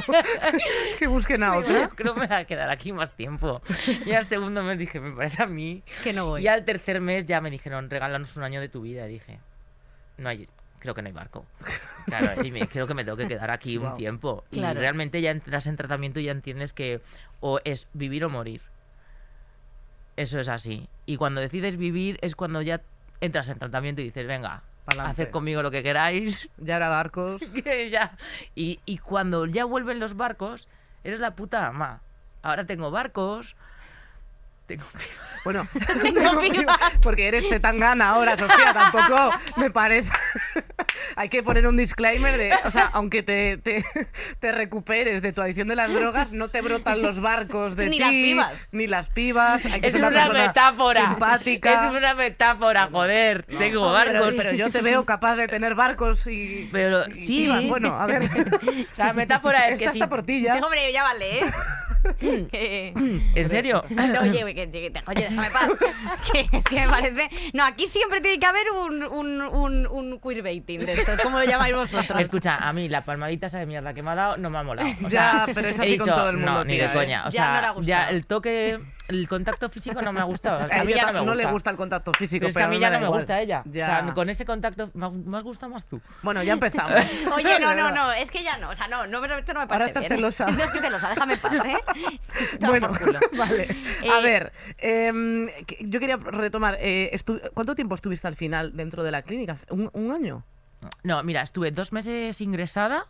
que 0.99 1.07
busquen 1.07 1.43
a 1.43 1.57
otra. 1.57 1.89
Creo 1.89 2.13
que 2.13 2.19
me 2.21 2.27
voy 2.27 2.35
a 2.35 2.45
quedar 2.45 2.69
aquí 2.69 2.91
más 2.91 3.13
tiempo. 3.13 3.61
Y 4.05 4.11
al 4.11 4.25
segundo 4.25 4.63
mes 4.63 4.77
dije, 4.77 4.99
me 4.99 5.11
parece 5.11 5.43
a 5.43 5.47
mí. 5.47 5.83
Que 6.03 6.13
no 6.13 6.25
voy. 6.25 6.43
Y 6.43 6.47
al 6.47 6.65
tercer 6.65 7.01
mes 7.01 7.25
ya 7.25 7.41
me 7.41 7.49
dijeron, 7.49 7.89
regálanos 7.89 8.35
un 8.37 8.43
año 8.43 8.61
de 8.61 8.69
tu 8.69 8.81
vida. 8.81 9.07
Y 9.07 9.13
dije, 9.13 9.39
no 10.17 10.29
hay, 10.29 10.47
creo 10.79 10.93
que 10.93 11.01
no 11.01 11.07
hay 11.07 11.13
barco. 11.13 11.45
Claro, 12.05 12.43
y 12.43 12.51
me, 12.51 12.67
creo 12.67 12.87
que 12.87 12.93
me 12.93 13.03
tengo 13.03 13.17
que 13.17 13.27
quedar 13.27 13.51
aquí 13.51 13.77
un 13.77 13.95
tiempo. 13.95 14.43
Claro. 14.51 14.79
Y 14.79 14.81
realmente 14.81 15.21
ya 15.21 15.31
entras 15.31 15.67
en 15.67 15.75
tratamiento 15.75 16.19
y 16.19 16.25
ya 16.25 16.31
entiendes 16.31 16.73
que 16.73 17.01
o 17.39 17.59
es 17.63 17.87
vivir 17.93 18.25
o 18.25 18.29
morir. 18.29 18.61
Eso 20.15 20.39
es 20.39 20.49
así. 20.49 20.89
Y 21.05 21.17
cuando 21.17 21.39
decides 21.39 21.77
vivir 21.77 22.17
es 22.21 22.35
cuando 22.35 22.61
ya 22.61 22.81
entras 23.21 23.49
en 23.49 23.57
tratamiento 23.57 24.01
y 24.01 24.05
dices, 24.05 24.27
venga. 24.27 24.63
Haced 24.97 25.29
conmigo 25.29 25.61
lo 25.61 25.71
que 25.71 25.83
queráis. 25.83 26.49
Ya 26.57 26.77
era 26.77 26.89
barcos. 26.89 27.41
que 27.63 27.89
ya. 27.89 28.17
Y, 28.55 28.79
y 28.85 28.97
cuando 28.97 29.45
ya 29.45 29.65
vuelven 29.65 29.99
los 29.99 30.15
barcos, 30.15 30.67
eres 31.03 31.19
la 31.19 31.35
puta 31.35 31.67
ama. 31.67 32.01
Ahora 32.41 32.65
tengo 32.65 32.91
barcos. 32.91 33.55
Tengo 34.69 34.85
Bueno, 35.43 35.67
Tengo 36.01 36.39
viva. 36.39 36.77
porque 37.01 37.27
eres 37.27 37.47
Zetangana 37.49 38.09
ahora, 38.11 38.37
Sofía, 38.37 38.71
tampoco 38.73 39.31
me 39.57 39.71
parece. 39.71 40.09
Hay 41.15 41.29
que 41.29 41.41
poner 41.43 41.65
un 41.65 41.75
disclaimer 41.77 42.37
de, 42.37 42.53
o 42.65 42.71
sea, 42.71 42.89
aunque 42.93 43.23
te, 43.23 43.57
te, 43.57 43.83
te 44.39 44.51
recuperes 44.51 45.21
de 45.21 45.33
tu 45.33 45.41
adicción 45.41 45.67
de 45.69 45.75
las 45.75 45.91
drogas, 45.93 46.31
no 46.31 46.49
te 46.49 46.61
brotan 46.61 47.01
los 47.01 47.19
barcos 47.19 47.75
de 47.75 47.89
Ni 47.89 47.97
ti, 47.97 47.99
las 48.03 48.09
pibas. 48.11 48.53
ni 48.71 48.87
las 48.87 49.09
pibas. 49.09 49.65
Hay 49.65 49.81
que 49.81 49.87
Es 49.87 49.93
ser 49.93 50.01
una, 50.03 50.09
persona 50.11 50.47
metáfora. 50.47 51.09
Simpática. 51.09 51.73
Es 51.85 51.91
una 51.91 52.13
metáfora, 52.13 52.87
joder. 52.91 53.43
Tengo 53.43 53.59
Pero, 53.61 53.91
barcos. 53.91 54.35
pero 54.35 54.53
yo 54.53 54.69
te 54.69 54.81
veo 54.81 55.05
capaz 55.05 55.35
de 55.37 55.47
tener 55.47 55.73
barcos 55.73 56.27
y. 56.27 56.69
Pero 56.71 57.07
y 57.09 57.15
sí. 57.15 57.27
pibas. 57.45 57.63
Bueno, 57.67 57.95
a 57.99 58.05
ver. 58.05 58.23
O 58.23 58.95
sea, 58.95 59.07
la 59.07 59.13
metáfora 59.13 59.67
es 59.69 59.75
Esta 59.75 59.85
que 59.85 59.91
sí. 59.93 59.99
está 59.99 60.09
por 60.09 60.23
ti 60.23 60.41
ya. 60.41 60.55
Hombre, 60.57 60.91
ya 60.93 61.03
vale, 61.03 61.39
¿eh? 61.39 61.45
¿En 62.21 63.47
serio? 63.49 63.83
No, 63.89 64.21
oye, 64.21 64.43
que, 64.55 64.71
que- 64.71 64.91
que- 64.91 65.01
oye, 65.07 65.27
déjame 65.29 65.49
paz. 65.51 65.69
Que 66.31 66.47
es 66.57 66.63
que 66.63 66.75
me 66.75 66.87
parece. 66.87 67.29
No, 67.53 67.63
aquí 67.65 67.85
siempre 67.87 68.21
tiene 68.21 68.39
que 68.39 68.45
haber 68.45 68.65
un, 68.71 69.03
un, 69.03 69.41
un, 69.41 69.87
un 69.87 70.19
queerbaiting 70.19 70.85
de 70.85 70.93
esto. 70.93 71.11
¿Cómo 71.23 71.39
lo 71.39 71.45
llamáis 71.45 71.75
vosotros? 71.75 72.19
Escucha, 72.21 72.55
a 72.55 72.71
mí 72.73 72.87
la 72.89 73.01
palmadita 73.03 73.47
esa 73.47 73.59
de 73.59 73.65
mierda 73.65 73.93
que 73.93 74.01
me 74.01 74.11
ha 74.11 74.15
dado 74.15 74.37
no 74.37 74.49
me 74.49 74.57
ha 74.57 74.63
molado. 74.63 74.89
O 75.05 75.09
Ya, 75.09 75.45
pero 75.53 75.69
es 75.69 75.79
así 75.79 75.97
con 75.97 76.07
todo 76.07 76.29
el 76.29 76.37
mundo, 76.37 76.51
No, 76.51 76.63
ni 76.63 76.77
de 76.77 76.85
¿eh? 76.85 76.89
coña. 76.93 77.27
O 77.27 77.29
Ya 77.31 77.45
no 77.47 77.51
le 77.53 77.57
ha 77.57 77.61
sea, 77.61 77.71
gustado. 77.71 77.87
ya 77.87 78.09
el 78.09 78.25
toque, 78.25 78.79
el 79.09 79.27
contacto 79.27 79.67
físico 79.69 80.01
no 80.01 80.13
me 80.13 80.21
ha 80.21 80.23
gustado. 80.23 80.59
A 80.71 80.79
A 80.81 80.83
mí 80.85 80.93
ya 80.93 81.07
no 81.07 81.19
me 81.19 81.25
no 81.25 81.31
gusta. 81.31 81.43
le 81.43 81.51
gusta 81.51 81.69
el 81.71 81.75
contacto 81.77 82.13
físico. 82.13 82.39
Pero 82.45 82.49
es 82.49 82.55
que 82.55 82.63
a 82.63 82.67
mí 82.67 82.79
ya 82.79 82.89
no 82.89 82.99
me 82.99 83.05
igual. 83.05 83.19
gusta 83.19 83.41
ella. 83.41 83.63
Ya. 83.65 83.83
O 83.83 83.85
sea, 84.05 84.13
con 84.13 84.29
ese 84.29 84.45
contacto 84.45 84.89
me, 84.93 85.09
me 85.09 85.37
has 85.37 85.43
gustado 85.43 85.71
más 85.73 85.83
tú. 85.85 85.99
Bueno, 86.21 86.41
ya 86.43 86.53
empezamos. 86.53 86.93
Oye, 87.35 87.59
no, 87.59 87.75
no, 87.75 87.91
no, 87.91 88.11
es 88.13 88.31
que 88.31 88.43
ya 88.43 88.57
no, 88.57 88.69
o 88.69 88.75
sea, 88.75 88.87
no, 88.87 89.05
no, 89.07 89.19
pero 89.21 89.37
esto 89.37 89.53
no 89.53 89.59
me 89.59 89.63
Ahora 89.63 89.77
parece 89.85 89.89
estás 89.89 90.01
bien. 90.03 90.17
celosa. 90.17 90.45
No 90.47 90.63
estoy 90.63 90.79
celosa, 90.79 91.09
déjame 91.09 91.33
en 91.33 91.39
paz, 91.39 91.53
¿eh? 91.65 91.77
Bueno, 92.61 92.91
vale. 93.37 93.67
A 94.11 94.19
Eh, 94.19 94.23
ver, 94.23 94.53
em, 94.77 95.47
yo 95.81 95.99
quería 95.99 96.17
retomar. 96.17 96.77
eh, 96.79 97.17
¿Cuánto 97.53 97.75
tiempo 97.75 97.95
estuviste 97.95 98.27
al 98.27 98.35
final 98.35 98.75
dentro 98.75 99.03
de 99.03 99.11
la 99.11 99.21
clínica? 99.23 99.57
¿Un, 99.69 99.89
un 99.93 100.11
año? 100.11 100.43
No, 101.03 101.21
mira, 101.23 101.41
estuve 101.41 101.71
dos 101.71 101.91
meses 101.91 102.39
ingresada 102.41 103.05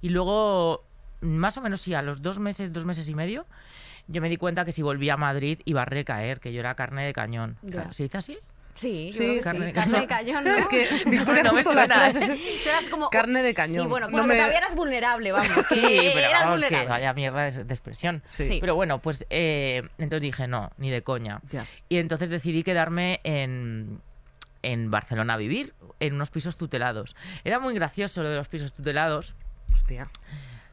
y 0.00 0.08
luego, 0.08 0.84
más 1.20 1.56
o 1.58 1.60
menos 1.60 1.80
sí, 1.82 1.92
a 1.92 2.00
los 2.02 2.22
dos 2.22 2.38
meses, 2.38 2.72
dos 2.72 2.86
meses 2.86 3.08
y 3.08 3.14
medio, 3.14 3.44
yo 4.10 4.20
me 4.20 4.28
di 4.28 4.36
cuenta 4.36 4.64
que 4.64 4.72
si 4.72 4.82
volvía 4.82 5.14
a 5.14 5.16
Madrid 5.16 5.60
iba 5.64 5.82
a 5.82 5.84
recaer, 5.86 6.40
que 6.40 6.52
yo 6.52 6.60
era 6.60 6.74
carne 6.74 7.04
de 7.06 7.12
cañón. 7.12 7.56
Ya. 7.62 7.92
¿Se 7.92 8.02
dice 8.02 8.18
así? 8.18 8.38
Sí, 8.74 9.10
Sí, 9.12 9.18
que 9.18 9.40
carne 9.40 9.60
sí. 9.60 9.66
de 9.66 9.72
Carne 9.74 10.00
de 10.00 10.06
cañón. 10.06 10.44
¿no? 10.44 10.54
Es 10.56 10.66
que 10.68 10.88
Victoria 11.06 11.42
No 11.42 11.52
me 11.52 11.62
las 11.62 11.72
suena, 11.72 11.84
¿eh? 11.84 12.12
frases- 12.12 12.62
Tú 12.62 12.68
eras 12.70 12.84
como... 12.88 13.10
Carne 13.10 13.42
de 13.42 13.52
cañón. 13.52 13.84
Sí, 13.84 13.88
bueno, 13.90 14.08
No 14.08 14.24
me- 14.24 14.34
que 14.34 14.38
todavía 14.38 14.58
eras 14.58 14.74
vulnerable, 14.74 15.32
vamos. 15.32 15.66
que 15.66 15.74
Sí, 15.74 15.80
pero 16.14 16.18
eras 16.28 16.44
vamos, 16.44 16.60
que 16.60 16.66
vulnerable. 16.66 16.88
vaya 16.88 17.12
mierda 17.12 17.42
de, 17.50 17.64
de 17.64 17.74
expresión. 17.74 18.22
Sí. 18.26 18.48
Sí. 18.48 18.58
Pero 18.60 18.74
bueno, 18.76 18.98
pues 19.00 19.26
eh, 19.28 19.82
entonces 19.98 20.22
dije, 20.22 20.46
no, 20.48 20.70
ni 20.78 20.88
de 20.90 21.02
coña. 21.02 21.40
Ya. 21.50 21.66
Y 21.88 21.98
entonces 21.98 22.30
decidí 22.30 22.62
quedarme 22.62 23.20
en, 23.24 24.00
en 24.62 24.90
Barcelona 24.90 25.34
a 25.34 25.36
vivir, 25.36 25.74
en 25.98 26.14
unos 26.14 26.30
pisos 26.30 26.56
tutelados. 26.56 27.16
Era 27.44 27.58
muy 27.58 27.74
gracioso 27.74 28.22
lo 28.22 28.30
de 28.30 28.36
los 28.36 28.48
pisos 28.48 28.72
tutelados. 28.72 29.34
Hostia. 29.74 30.08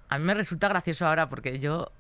A 0.08 0.18
mí 0.18 0.24
me 0.24 0.34
resulta 0.34 0.70
gracioso 0.70 1.06
ahora 1.06 1.28
porque 1.28 1.60
yo, 1.60 1.92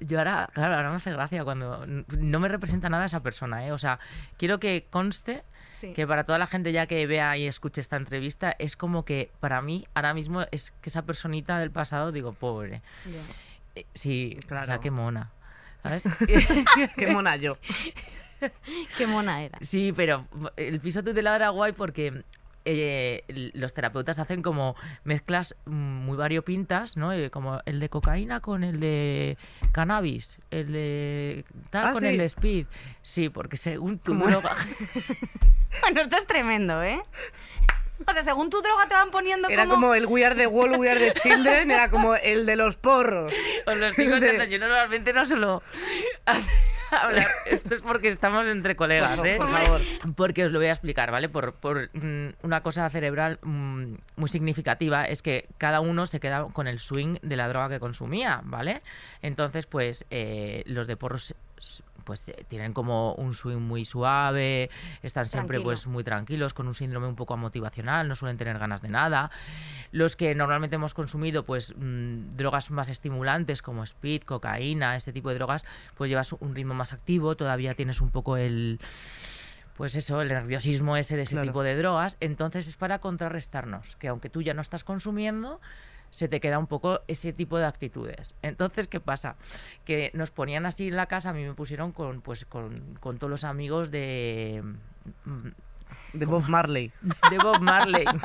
yo 0.00 0.18
ahora, 0.18 0.48
claro, 0.52 0.74
ahora 0.74 0.90
me 0.90 0.96
hace 0.96 1.10
gracia 1.12 1.44
cuando 1.44 1.84
no 1.86 2.40
me 2.40 2.48
representa 2.48 2.88
nada 2.88 3.04
esa 3.06 3.20
persona, 3.20 3.66
¿eh? 3.66 3.72
O 3.72 3.78
sea, 3.78 3.98
quiero 4.36 4.58
que 4.60 4.86
conste 4.90 5.42
Sí. 5.74 5.92
que 5.92 6.06
para 6.08 6.24
toda 6.24 6.38
la 6.38 6.48
gente 6.48 6.72
ya 6.72 6.86
que 6.86 7.06
vea 7.06 7.36
y 7.36 7.46
escuche 7.46 7.80
esta 7.80 7.96
entrevista 7.96 8.54
es 8.58 8.74
como 8.74 9.04
que 9.04 9.30
para 9.38 9.62
mí 9.62 9.86
ahora 9.94 10.12
mismo 10.12 10.42
es 10.50 10.72
que 10.80 10.88
esa 10.90 11.02
personita 11.02 11.58
del 11.60 11.70
pasado 11.70 12.10
digo, 12.10 12.32
pobre. 12.32 12.82
Eh, 13.76 13.84
Sí, 13.94 14.38
Claro. 14.48 14.64
o 14.64 14.66
sea, 14.66 14.78
qué 14.80 14.90
mona. 14.90 15.30
¿Sabes? 15.84 16.02
Qué 16.96 17.06
mona 17.06 17.36
yo. 17.36 17.58
Qué 18.98 19.06
mona 19.06 19.42
era. 19.44 19.58
Sí, 19.60 19.92
pero 19.94 20.26
el 20.56 20.80
piso 20.80 21.02
tutelado 21.04 21.36
era 21.36 21.48
guay 21.50 21.72
porque 21.72 22.24
eh, 22.70 23.50
los 23.54 23.72
terapeutas 23.72 24.18
hacen 24.18 24.42
como 24.42 24.76
mezclas 25.04 25.56
mm, 25.64 25.70
muy 25.74 26.16
variopintas, 26.16 26.96
¿no? 26.96 27.12
Eh, 27.12 27.30
Como 27.30 27.60
el 27.64 27.80
de 27.80 27.88
cocaína 27.88 28.40
con 28.40 28.62
el 28.62 28.78
de 28.80 29.36
cannabis, 29.72 30.38
el 30.50 30.70
de 30.72 31.44
tal 31.70 31.86
Ah, 31.88 31.92
con 31.92 32.02
¿sí? 32.02 32.08
el 32.08 32.18
de 32.18 32.24
speed. 32.26 32.66
Sí, 33.02 33.28
porque 33.30 33.56
según 33.56 33.98
tu 33.98 34.14
droga... 34.14 34.54
Bueno, 35.82 36.00
esto 36.00 36.16
es 36.16 36.26
tremendo, 36.26 36.82
¿eh? 36.82 37.00
O 38.06 38.12
sea, 38.12 38.24
según 38.24 38.48
tu 38.48 38.60
droga 38.62 38.88
te 38.88 38.94
van 38.94 39.10
poniendo 39.10 39.48
Era 39.48 39.64
como... 39.64 39.74
como 39.74 39.94
el 39.94 40.06
We 40.06 40.24
Are 40.24 40.34
the 40.34 40.46
Wall, 40.46 40.76
We 40.78 40.90
Are 40.90 40.98
the 40.98 41.12
Children, 41.22 41.70
era 41.70 41.90
como 41.90 42.14
el 42.14 42.46
de 42.46 42.56
los 42.56 42.76
porros. 42.76 43.32
Os 43.66 43.76
lo 43.76 43.86
estoy 43.86 44.06
De- 44.06 44.10
contando, 44.12 44.44
yo 44.44 44.58
normalmente 44.58 45.12
no 45.12 45.26
suelo 45.26 45.62
hablar. 47.02 47.28
Esto 47.46 47.74
es 47.74 47.82
porque 47.82 48.08
estamos 48.08 48.46
entre 48.46 48.76
colegas, 48.76 49.16
Por, 49.16 49.26
¿eh? 49.26 49.36
por 49.36 49.50
favor. 49.50 49.80
Porque 50.16 50.44
os 50.44 50.52
lo 50.52 50.58
voy 50.58 50.68
a 50.68 50.72
explicar, 50.72 51.10
¿vale? 51.10 51.28
Por, 51.28 51.54
por, 51.54 51.90
mm, 51.92 52.34
una 52.42 52.62
cosa 52.62 52.88
cerebral 52.90 53.38
mm, 53.42 53.94
muy 54.16 54.28
significativa 54.28 55.04
es 55.04 55.22
que 55.22 55.48
cada 55.58 55.80
uno 55.80 56.06
se 56.06 56.20
queda 56.20 56.46
con 56.52 56.66
el 56.66 56.78
swing 56.78 57.16
de 57.22 57.36
la 57.36 57.48
droga 57.48 57.68
que 57.68 57.80
consumía, 57.80 58.40
¿vale? 58.44 58.82
Entonces, 59.22 59.66
pues 59.66 60.06
eh, 60.10 60.62
los 60.66 60.86
de 60.86 60.96
porros 60.96 61.34
pues 62.08 62.26
eh, 62.30 62.44
tienen 62.48 62.72
como 62.72 63.12
un 63.12 63.34
swing 63.34 63.58
muy 63.60 63.84
suave, 63.84 64.70
están 65.02 65.28
siempre 65.28 65.56
Tranquilo. 65.58 65.64
pues 65.64 65.86
muy 65.86 66.02
tranquilos, 66.04 66.54
con 66.54 66.66
un 66.66 66.72
síndrome 66.72 67.06
un 67.06 67.16
poco 67.16 67.36
motivacional, 67.36 68.08
no 68.08 68.14
suelen 68.14 68.38
tener 68.38 68.58
ganas 68.58 68.80
de 68.80 68.88
nada. 68.88 69.30
Los 69.92 70.16
que 70.16 70.34
normalmente 70.34 70.76
hemos 70.76 70.94
consumido 70.94 71.44
pues 71.44 71.74
mm, 71.76 72.30
drogas 72.30 72.70
más 72.70 72.88
estimulantes 72.88 73.60
como 73.60 73.84
speed, 73.84 74.22
cocaína, 74.22 74.96
este 74.96 75.12
tipo 75.12 75.28
de 75.28 75.34
drogas, 75.34 75.66
pues 75.98 76.08
llevas 76.08 76.32
un 76.32 76.54
ritmo 76.54 76.72
más 76.72 76.94
activo, 76.94 77.36
todavía 77.36 77.74
tienes 77.74 78.00
un 78.00 78.10
poco 78.10 78.38
el 78.38 78.80
pues 79.76 79.94
eso, 79.94 80.20
el 80.22 80.28
nerviosismo 80.28 80.96
ese 80.96 81.14
de 81.16 81.22
ese 81.22 81.34
Claro. 81.36 81.46
tipo 81.50 81.62
de 81.62 81.76
drogas, 81.76 82.16
entonces 82.20 82.66
es 82.66 82.74
para 82.76 82.98
contrarrestarnos, 82.98 83.94
que 83.96 84.08
aunque 84.08 84.28
tú 84.30 84.42
ya 84.42 84.52
no 84.54 84.60
estás 84.62 84.82
consumiendo, 84.82 85.60
se 86.10 86.28
te 86.28 86.40
queda 86.40 86.58
un 86.58 86.66
poco 86.66 87.00
ese 87.08 87.32
tipo 87.32 87.58
de 87.58 87.66
actitudes. 87.66 88.34
Entonces, 88.42 88.88
¿qué 88.88 89.00
pasa? 89.00 89.36
Que 89.84 90.10
nos 90.14 90.30
ponían 90.30 90.66
así 90.66 90.88
en 90.88 90.96
la 90.96 91.06
casa, 91.06 91.30
a 91.30 91.32
mí 91.32 91.44
me 91.44 91.54
pusieron 91.54 91.92
con 91.92 92.20
pues 92.20 92.44
con, 92.44 92.96
con 93.00 93.18
todos 93.18 93.30
los 93.30 93.44
amigos 93.44 93.90
de 93.90 94.62
mm, 95.24 95.48
De 96.14 96.26
Bob 96.26 96.48
Marley. 96.48 96.92
de 97.30 97.38
Bob 97.38 97.60
Marley. 97.60 98.04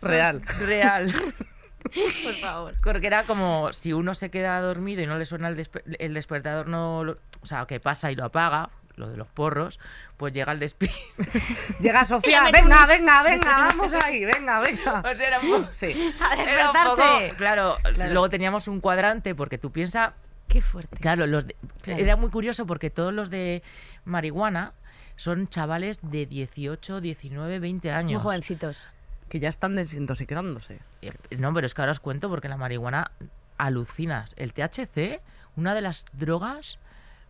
Real. 0.00 0.42
Real. 0.58 1.12
Por 2.24 2.34
favor. 2.40 2.74
Porque 2.82 3.06
era 3.06 3.26
como 3.26 3.72
si 3.72 3.92
uno 3.92 4.14
se 4.14 4.30
queda 4.30 4.60
dormido 4.60 5.02
y 5.02 5.06
no 5.06 5.18
le 5.18 5.24
suena 5.24 5.48
el, 5.48 5.68
el 5.98 6.14
despertador, 6.14 6.68
no 6.68 7.04
lo- 7.04 7.18
o 7.42 7.46
sea, 7.46 7.66
que 7.66 7.80
pasa 7.80 8.10
y 8.12 8.14
lo 8.16 8.24
apaga, 8.24 8.70
lo 8.96 9.08
de 9.08 9.16
los 9.16 9.26
porros, 9.28 9.80
pues 10.16 10.32
llega 10.32 10.52
el 10.52 10.58
despido. 10.58 10.92
Llega 11.80 12.04
Sofía, 12.04 12.44
venga, 12.52 12.86
venga, 12.86 13.22
venga, 13.24 13.58
vamos 13.68 13.92
ahí, 14.04 14.24
venga, 14.24 14.60
venga. 14.60 15.00
O 15.12 15.14
sea, 15.16 15.28
era 15.28 15.38
un 15.40 15.50
poco- 15.50 15.72
Sí. 15.72 16.12
A 16.20 16.34
era 16.34 16.70
un 16.70 16.76
poco- 16.76 16.96
despertarse. 16.96 17.36
claro, 17.36 17.76
Claro. 17.94 18.12
luego 18.12 18.28
teníamos 18.30 18.68
un 18.68 18.80
cuadrante, 18.80 19.34
porque 19.34 19.58
tú 19.58 19.70
piensas, 19.72 20.12
Qué 20.48 20.60
fuerte. 20.60 20.96
claro, 20.98 21.26
los 21.26 21.46
de- 21.46 21.56
Claro. 21.82 22.00
era 22.02 22.16
muy 22.16 22.30
curioso 22.30 22.66
porque 22.66 22.90
todos 22.90 23.12
los 23.12 23.30
de 23.30 23.62
marihuana 24.04 24.72
son 25.16 25.48
chavales 25.48 26.00
de 26.02 26.26
18, 26.26 27.00
19, 27.00 27.58
20 27.58 27.88
Muy 27.88 27.96
años. 27.98 28.22
jovencitos. 28.22 28.88
Que 29.28 29.40
ya 29.40 29.48
están 29.48 29.74
desintoxicándose. 29.76 30.80
Eh, 31.00 31.12
No, 31.38 31.54
pero 31.54 31.66
es 31.66 31.72
que 31.74 31.80
ahora 31.80 31.92
os 31.92 32.00
cuento 32.00 32.28
porque 32.28 32.48
la 32.48 32.56
marihuana 32.58 33.10
alucinas. 33.56 34.34
El 34.36 34.52
THC, 34.52 35.20
una 35.56 35.74
de 35.74 35.80
las 35.80 36.04
drogas 36.12 36.78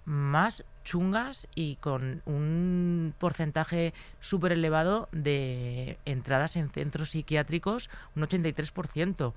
más 0.05 0.65
chungas 0.85 1.47
y 1.55 1.77
con 1.77 2.23
un 2.25 3.15
porcentaje 3.19 3.95
súper 4.21 4.53
elevado 4.53 5.09
de 5.13 5.99
entradas 6.05 6.57
en 6.57 6.71
centros 6.71 7.11
psiquiátricos, 7.11 7.91
un 8.17 8.23
83% 8.23 9.33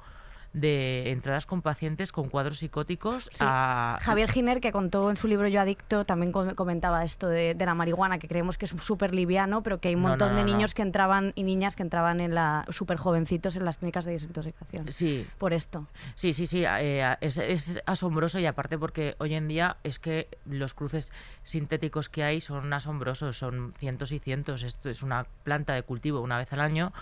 de 0.56 1.12
entradas 1.12 1.46
con 1.46 1.62
pacientes 1.62 2.14
con 2.14 2.30
cuadros 2.30 2.60
psicóticos 2.60 3.26
Sí. 3.34 3.40
a... 3.42 3.98
Javier 4.02 4.32
Giner, 4.32 4.62
que 4.62 4.72
contó 4.72 5.10
en 5.10 5.18
su 5.18 5.28
libro 5.28 5.50
Yo 5.50 5.60
Adicto, 5.60 6.06
también 6.06 6.32
com- 6.32 6.56
comentaba 6.56 7.04
esto 7.04 7.28
de, 7.28 7.56
de 7.56 7.66
la 7.66 7.76
marihuana, 7.76 8.20
que 8.20 8.30
creemos 8.30 8.58
que 8.58 8.64
es 8.64 8.72
súper 8.80 9.14
liviano, 9.14 9.64
pero 9.64 9.80
que 9.82 9.90
hay 9.90 9.96
un 9.96 10.04
No, 10.04 10.10
montón 10.10 10.30
no, 10.30 10.36
de 10.38 10.42
no, 10.44 10.48
niños 10.48 10.74
que 10.74 10.82
entraban 10.82 11.34
y 11.36 11.44
niñas 11.44 11.76
que 11.76 11.84
entraban 11.84 12.22
en 12.22 12.34
la 12.34 12.66
súper 12.70 12.96
jovencitos 12.98 13.58
en 13.58 13.66
las 13.66 13.78
clínicas 13.80 14.06
de 14.06 14.14
desintoxicación. 14.14 14.90
Sí, 14.94 15.28
Por 15.38 15.52
esto. 15.52 15.88
Sí, 16.16 16.32
sí, 16.32 16.46
sí, 16.48 16.64
eh, 16.66 17.18
es, 17.20 17.38
es 17.38 17.82
asombroso 17.86 18.40
y 18.40 18.46
aparte 18.46 18.78
porque 18.78 19.16
hoy 19.20 19.34
en 19.34 19.50
día 19.50 19.76
es 19.84 20.00
que 20.00 20.30
los 20.46 20.74
cruces 20.74 21.12
sintéticos 21.44 22.08
que 22.08 22.24
hay 22.24 22.40
son 22.40 22.72
asombrosos, 22.72 23.38
son 23.38 23.74
cientos 23.78 24.14
y 24.14 24.20
cientos. 24.20 24.64
Esto 24.64 24.90
es 24.90 25.04
una 25.04 25.26
planta 25.44 25.74
de 25.74 25.84
cultivo 25.84 26.22
una 26.22 26.38
vez 26.38 26.54
al 26.54 26.62
año 26.62 26.94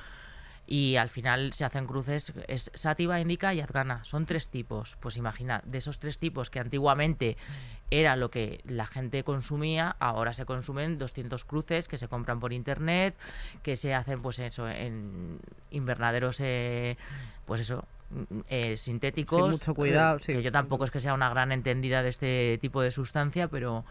y 0.65 0.95
al 0.95 1.09
final 1.09 1.53
se 1.53 1.65
hacen 1.65 1.85
cruces, 1.85 2.33
es 2.47 2.71
sativa, 2.73 3.19
indica 3.19 3.53
y 3.53 3.59
azgana. 3.59 4.03
Son 4.05 4.25
tres 4.25 4.49
tipos. 4.49 4.97
Pues 4.99 5.17
imagina, 5.17 5.61
de 5.65 5.77
esos 5.77 5.99
tres 5.99 6.19
tipos 6.19 6.49
que 6.49 6.59
antiguamente 6.59 7.37
era 7.91 8.15
lo 8.15 8.31
que 8.31 8.61
la 8.65 8.85
gente 8.85 9.23
consumía, 9.23 9.95
ahora 9.99 10.33
se 10.33 10.45
consumen 10.45 10.97
200 10.97 11.43
cruces 11.45 11.87
que 11.87 11.97
se 11.97 12.07
compran 12.07 12.39
por 12.39 12.53
internet, 12.53 13.15
que 13.61 13.75
se 13.75 13.93
hacen 13.93 14.21
pues 14.21 14.39
eso 14.39 14.67
en 14.67 15.39
invernaderos, 15.69 16.39
eh, 16.39 16.97
pues 17.45 17.61
eso, 17.61 17.85
eh, 18.49 18.77
sintéticos. 18.77 19.51
mucho 19.51 19.73
cuidado, 19.73 20.17
eh, 20.17 20.21
sí. 20.21 20.33
Que 20.33 20.43
yo 20.43 20.51
tampoco 20.51 20.85
es 20.85 20.91
que 20.91 20.99
sea 20.99 21.13
una 21.13 21.29
gran 21.29 21.51
entendida 21.51 22.01
de 22.03 22.09
este 22.09 22.57
tipo 22.59 22.81
de 22.81 22.91
sustancia, 22.91 23.47
pero 23.47 23.83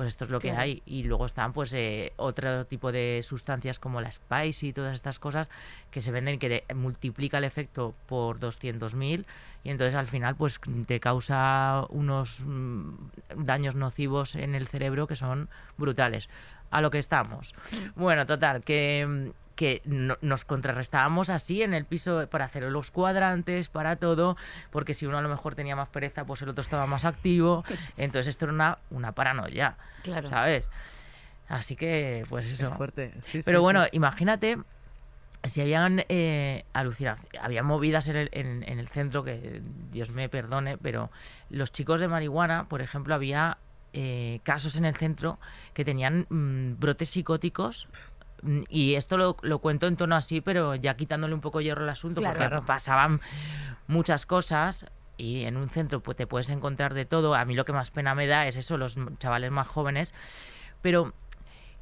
pues 0.00 0.08
esto 0.08 0.24
es 0.24 0.30
lo 0.30 0.40
que 0.40 0.52
hay. 0.52 0.82
Y 0.86 1.02
luego 1.02 1.26
están 1.26 1.52
pues 1.52 1.74
eh, 1.74 2.14
otro 2.16 2.64
tipo 2.64 2.90
de 2.90 3.20
sustancias 3.22 3.78
como 3.78 4.00
la 4.00 4.10
Spice 4.10 4.68
y 4.68 4.72
todas 4.72 4.94
estas 4.94 5.18
cosas 5.18 5.50
que 5.90 6.00
se 6.00 6.10
venden 6.10 6.38
que 6.38 6.64
te 6.66 6.74
multiplica 6.74 7.36
el 7.36 7.44
efecto 7.44 7.94
por 8.06 8.40
200.000 8.40 9.26
y 9.62 9.68
entonces 9.68 9.94
al 9.94 10.06
final 10.06 10.36
pues 10.36 10.58
te 10.86 11.00
causa 11.00 11.84
unos 11.90 12.40
mm, 12.46 12.94
daños 13.44 13.74
nocivos 13.74 14.36
en 14.36 14.54
el 14.54 14.68
cerebro 14.68 15.06
que 15.06 15.16
son 15.16 15.50
brutales. 15.76 16.30
A 16.70 16.80
lo 16.80 16.90
que 16.90 16.96
estamos. 16.96 17.54
Bueno, 17.94 18.24
total, 18.24 18.64
que, 18.64 19.06
mm, 19.06 19.49
que 19.60 19.82
no- 19.84 20.16
nos 20.22 20.46
contrarrestábamos 20.46 21.28
así 21.28 21.62
en 21.62 21.74
el 21.74 21.84
piso 21.84 22.26
para 22.30 22.46
hacer 22.46 22.62
los 22.62 22.90
cuadrantes, 22.90 23.68
para 23.68 23.96
todo, 23.96 24.38
porque 24.70 24.94
si 24.94 25.04
uno 25.04 25.18
a 25.18 25.20
lo 25.20 25.28
mejor 25.28 25.54
tenía 25.54 25.76
más 25.76 25.90
pereza, 25.90 26.24
pues 26.24 26.40
el 26.40 26.48
otro 26.48 26.62
estaba 26.62 26.86
más 26.86 27.04
activo. 27.04 27.62
Entonces 27.98 28.28
esto 28.28 28.46
era 28.46 28.54
una, 28.54 28.78
una 28.88 29.12
paranoia, 29.12 29.76
Claro. 30.02 30.30
¿sabes? 30.30 30.70
Así 31.46 31.76
que, 31.76 32.24
pues 32.30 32.46
Es 32.46 32.52
eso. 32.62 32.74
fuerte. 32.74 33.12
sí, 33.20 33.42
Pero 33.44 33.58
sí, 33.58 33.62
bueno, 33.62 33.84
sí. 33.84 33.90
imagínate 33.92 34.56
si 35.44 35.60
habían 35.60 36.04
eh, 36.08 36.64
alucinaciones, 36.72 37.30
había 37.42 37.62
movidas 37.62 38.08
en 38.08 38.16
el, 38.16 38.30
en, 38.32 38.62
en 38.66 38.78
el 38.78 38.88
centro 38.88 39.24
que 39.24 39.60
Dios 39.92 40.10
me 40.10 40.30
perdone, 40.30 40.78
pero 40.78 41.10
los 41.50 41.70
chicos 41.70 42.00
de 42.00 42.08
marihuana, 42.08 42.64
por 42.66 42.80
ejemplo, 42.80 43.14
había 43.14 43.58
eh, 43.92 44.40
casos 44.42 44.76
en 44.76 44.86
el 44.86 44.94
centro 44.96 45.38
que 45.74 45.84
tenían 45.84 46.24
mm, 46.30 46.78
brotes 46.80 47.10
psicóticos. 47.10 47.88
Mm, 48.42 48.62
Y 48.68 48.94
esto 48.94 49.16
lo, 49.16 49.36
lo 49.42 49.58
cuento 49.60 49.86
en 49.86 49.96
tono 49.96 50.16
así, 50.16 50.40
pero 50.40 50.74
ya 50.74 50.94
quitándole 50.94 51.34
un 51.34 51.40
poco 51.40 51.60
hierro 51.60 51.82
al 51.84 51.90
asunto, 51.90 52.20
Claro. 52.20 52.34
porque 52.38 52.48
Claro. 52.48 52.64
pasaban 52.66 53.20
muchas 53.86 54.26
cosas 54.26 54.86
y 55.16 55.44
en 55.44 55.56
un 55.56 55.68
centro 55.68 56.00
pues, 56.00 56.16
te 56.16 56.26
puedes 56.26 56.48
encontrar 56.50 56.94
de 56.94 57.04
todo. 57.04 57.34
A 57.34 57.44
mí 57.44 57.54
lo 57.54 57.64
que 57.64 57.72
más 57.72 57.90
pena 57.90 58.14
me 58.14 58.26
da 58.26 58.46
es 58.46 58.56
eso, 58.56 58.76
los 58.78 58.98
chavales 59.18 59.50
más 59.50 59.66
jóvenes, 59.68 60.14
pero 60.82 61.12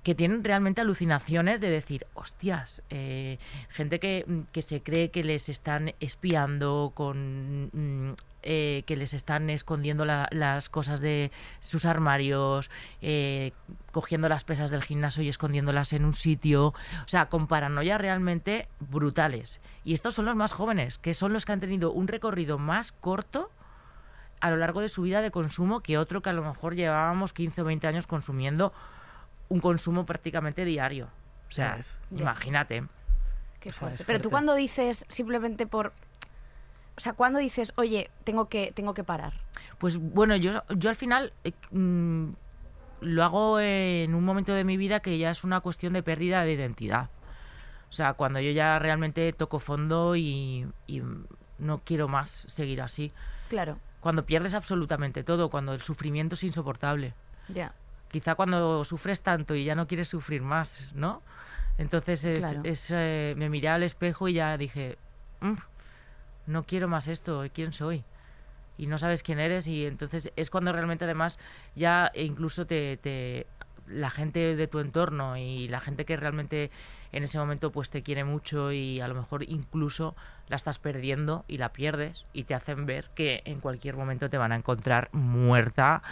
que 0.03 0.15
tienen 0.15 0.43
realmente 0.45 0.81
alucinaciones 0.81 1.61
de 1.61 1.69
decir, 1.71 2.07
hostias, 2.15 2.83
eh, 2.89 3.39
gente 3.69 3.99
que, 4.01 4.25
mm, 4.27 4.41
que 4.53 4.63
se 4.63 4.81
cree 4.83 5.11
que 5.11 5.23
les 5.25 5.49
están 5.49 5.93
espiando, 6.01 6.93
con 6.95 7.71
mm, 7.73 8.15
eh, 8.51 8.83
que 8.87 8.97
les 8.97 9.13
están 9.13 9.51
escondiendo 9.51 10.07
la- 10.07 10.27
las 10.31 10.71
cosas 10.71 11.03
de 11.03 11.31
sus 11.61 11.85
armarios, 11.85 12.71
eh, 13.03 13.53
cogiendo 13.93 14.27
las 14.31 14.45
pesas 14.45 14.71
del 14.71 14.83
gimnasio 14.83 15.23
y 15.23 15.29
escondiéndolas 15.29 15.93
en 15.93 16.07
un 16.07 16.15
sitio, 16.15 16.69
o 16.69 16.75
sea, 17.09 17.27
con 17.29 17.47
paranoia 17.47 17.99
realmente 17.99 18.67
brutales. 18.81 19.61
Y 19.85 19.93
estos 19.93 20.15
son 20.15 20.25
los 20.25 20.35
más 20.35 20.53
jóvenes, 20.53 20.97
que 20.97 21.13
son 21.13 21.35
los 21.35 21.45
que 21.45 21.53
han 21.53 21.61
tenido 21.61 21.93
un 21.93 22.09
recorrido 22.09 22.57
más 22.57 22.93
corto 22.93 23.51
a 24.41 24.49
lo 24.49 24.57
largo 24.57 24.81
de 24.81 24.89
su 24.89 25.03
vida 25.03 25.21
de 25.21 25.31
consumo 25.31 25.81
que 25.81 25.99
otro 25.99 26.23
que 26.23 26.31
a 26.31 26.33
lo 26.33 26.43
mejor 26.43 26.75
llevábamos 26.75 27.35
15 27.35 27.61
o 27.61 27.65
20 27.65 27.87
años 27.87 28.07
consumiendo 28.07 28.73
un 29.51 29.61
consumo 29.61 30.07
prácticamente 30.07 30.65
diario. 30.65 31.09
O 31.49 31.53
sea, 31.53 31.75
imagínate. 32.11 32.85
Qué 33.61 33.71
fuerte. 33.71 34.05
Pero 34.07 34.21
tú 34.21 34.31
cuando 34.31 34.55
dices 34.55 35.05
simplemente 35.09 35.67
por... 35.67 35.93
O 36.99 37.01
sea, 37.01 37.13
cuando 37.13 37.39
dices, 37.39 37.73
oye, 37.77 38.11
tengo 38.25 38.49
que, 38.49 38.73
tengo 38.75 38.93
que 38.93 39.05
parar. 39.05 39.33
Pues 39.79 39.99
bueno, 39.99 40.35
yo, 40.35 40.65
yo 40.77 40.91
al 40.91 40.97
final 40.97 41.33
eh, 41.45 41.53
mm, 41.71 42.31
lo 43.03 43.23
hago 43.23 43.61
en 43.61 44.17
un 44.17 44.25
momento 44.25 44.53
de 44.53 44.65
mi 44.65 44.77
vida 44.77 44.99
que 44.99 45.17
ya 45.17 45.31
es 45.31 45.45
una 45.45 45.61
cuestión 45.61 45.93
de 45.93 46.03
pérdida 46.03 46.43
de 46.45 46.55
identidad. 46.55 47.09
O 47.89 47.93
sea, 47.93 48.15
cuando 48.15 48.41
yo 48.41 48.51
ya 48.51 48.81
realmente 48.81 49.33
toco 49.33 49.61
fondo 49.61 50.17
y, 50.17 50.67
y 50.89 51.03
no 51.61 51.81
quiero 51.85 52.09
más 52.09 52.29
seguir 52.49 52.83
así. 52.83 53.13
Claro, 53.49 53.79
Cuando 54.01 54.27
pierdes 54.27 54.55
absolutamente 54.57 55.23
todo, 55.23 55.51
cuando 55.51 55.75
el 55.75 55.83
sufrimiento 55.83 56.35
es 56.35 56.43
insoportable. 56.43 57.15
ya. 57.49 57.73
quizá 58.11 58.35
cuando 58.35 58.85
sufres 58.85 59.21
tanto 59.21 59.55
y 59.55 59.65
ya 59.65 59.77
no 59.77 59.87
quieres 59.87 60.09
sufrir 60.09 60.43
más, 60.43 60.91
¿no? 60.95 61.23
Entonces 61.79 62.25
es, 62.25 62.43
Claro. 62.45 62.61
es, 62.65 62.91
eh, 62.93 63.35
me 63.37 63.49
miré 63.49 63.69
al 63.69 63.85
espejo 63.85 64.27
y 64.29 64.33
ya 64.33 64.57
dije, 64.59 64.99
"Mm, 65.41 65.53
no 66.49 66.65
quiero 66.65 66.89
más 66.89 67.07
esto, 67.09 67.45
¿quién 67.53 67.73
soy? 67.73 68.05
Y 68.77 68.87
no 68.87 68.99
sabes 68.99 69.23
quién 69.23 69.41
eres 69.41 69.67
y 69.67 69.87
entonces 69.87 70.33
es 70.37 70.51
cuando 70.51 70.73
realmente 70.73 71.05
además 71.05 71.39
ya 71.75 72.11
incluso 72.15 72.67
te, 72.67 72.97
te- 72.97 73.47
la 73.89 74.11
gente 74.11 74.55
de 74.55 74.67
tu 74.67 74.81
entorno 74.81 75.37
y 75.37 75.67
la 75.69 75.81
gente 75.81 76.05
que 76.05 76.17
realmente 76.17 76.71
en 77.11 77.25
ese 77.25 77.39
momento 77.39 77.73
pues 77.73 77.91
te 77.91 78.03
quiere 78.03 78.23
mucho 78.23 78.71
y 78.71 79.01
a 79.01 79.09
lo 79.09 79.15
mejor 79.15 79.43
incluso 79.45 80.15
la 80.49 80.57
estás 80.57 80.79
perdiendo 80.79 81.45
y 81.49 81.57
la 81.57 81.71
pierdes 81.73 82.25
y 82.35 82.45
te 82.45 82.55
hacen 82.55 82.87
ver 82.87 83.11
que 83.15 83.43
en 83.47 83.61
cualquier 83.61 83.97
momento 83.97 84.29
te 84.31 84.39
van 84.39 84.53
a 84.53 84.57
encontrar 84.57 85.09
muerta 85.13 86.03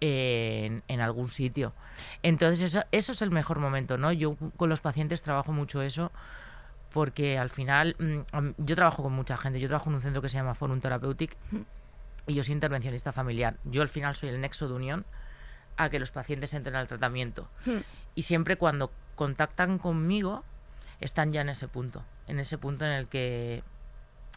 en, 0.00 0.82
en 0.88 1.00
algún 1.00 1.28
sitio. 1.28 1.72
Entonces 2.22 2.62
eso, 2.62 2.84
eso 2.92 3.12
es 3.12 3.22
el 3.22 3.30
mejor 3.30 3.58
momento, 3.58 3.98
¿no? 3.98 4.12
Yo 4.12 4.36
con 4.56 4.68
los 4.68 4.80
pacientes 4.80 5.22
trabajo 5.22 5.52
mucho 5.52 5.82
eso 5.82 6.10
porque 6.92 7.38
al 7.38 7.50
final 7.50 7.96
mm, 7.98 8.50
yo 8.58 8.76
trabajo 8.76 9.02
con 9.02 9.12
mucha 9.12 9.36
gente, 9.36 9.60
yo 9.60 9.68
trabajo 9.68 9.90
en 9.90 9.96
un 9.96 10.02
centro 10.02 10.22
que 10.22 10.28
se 10.28 10.36
llama 10.36 10.54
Forum 10.54 10.80
Therapeutic 10.80 11.36
y 12.26 12.34
yo 12.34 12.44
soy 12.44 12.54
intervencionista 12.54 13.12
familiar. 13.12 13.56
Yo 13.64 13.82
al 13.82 13.88
final 13.88 14.16
soy 14.16 14.30
el 14.30 14.40
nexo 14.40 14.68
de 14.68 14.74
unión 14.74 15.06
a 15.76 15.90
que 15.90 15.98
los 15.98 16.10
pacientes 16.10 16.52
entren 16.54 16.76
al 16.76 16.86
tratamiento. 16.86 17.48
Y 18.14 18.22
siempre 18.22 18.56
cuando 18.56 18.90
contactan 19.14 19.78
conmigo 19.78 20.44
están 21.00 21.32
ya 21.32 21.40
en 21.40 21.48
ese 21.48 21.68
punto, 21.68 22.04
en 22.26 22.40
ese 22.40 22.58
punto 22.58 22.84
en 22.84 22.92
el 22.92 23.06
que 23.06 23.62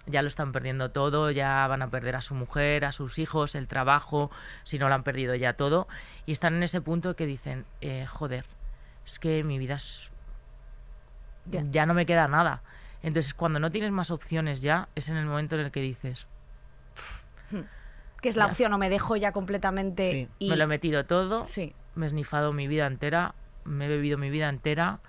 ya 0.06 0.22
lo 0.22 0.28
están 0.28 0.52
perdiendo 0.52 0.92
todo, 0.92 1.32
ya 1.32 1.66
van 1.68 1.82
a 1.82 1.90
perder 1.90 2.16
a 2.16 2.22
su 2.22 2.34
mujer, 2.34 2.86
a 2.86 2.92
sus 2.92 3.20
hijos, 3.20 3.56
el 3.56 3.68
trabajo, 3.68 4.32
si 4.64 4.80
no 4.80 4.88
lo 4.88 4.96
han 4.96 5.04
perdido 5.04 5.36
ya 5.36 5.54
todo, 5.54 5.88
y 6.26 6.32
están 6.32 6.56
en 6.56 6.64
ese 6.64 6.82
punto 6.82 7.16
que 7.16 7.26
dicen, 7.26 7.66
eh, 7.82 8.06
joder, 8.06 8.46
es 9.06 9.20
que 9.20 9.44
mi 9.44 9.58
vida 9.58 9.76
es... 9.76 10.11
Ya. 11.46 11.64
ya 11.70 11.86
no 11.86 11.94
me 11.94 12.06
queda 12.06 12.28
nada. 12.28 12.62
Entonces 13.04 13.34
cuando 13.34 13.60
no 13.60 13.70
tienes 13.72 13.92
más 13.92 14.12
opciones 14.12 14.62
ya, 14.62 14.88
es 14.96 15.10
en 15.10 15.18
el 15.18 15.26
momento 15.26 15.56
en 15.56 15.62
el 15.66 15.72
que 15.72 15.82
dices, 15.82 16.28
Que 18.22 18.30
es 18.30 18.36
la 18.36 18.46
Ya. 18.46 18.52
opción 18.52 18.72
o 18.74 18.78
me 18.78 18.90
dejo 18.90 19.16
ya 19.16 19.32
completamente 19.32 20.12
Sí. 20.12 20.28
y... 20.46 20.50
me 20.50 20.56
lo 20.56 20.66
he 20.66 20.68
metido 20.68 21.06
todo, 21.06 21.48
Sí, 21.48 21.74
me 21.96 22.06
he 22.06 22.10
snifado 22.10 22.54
mi 22.54 22.68
vida 22.68 22.86
entera, 22.86 23.34
me 23.66 23.86
he 23.86 23.88
bebido 23.88 24.20
mi 24.20 24.30
vida 24.30 24.48
entera 24.48 25.00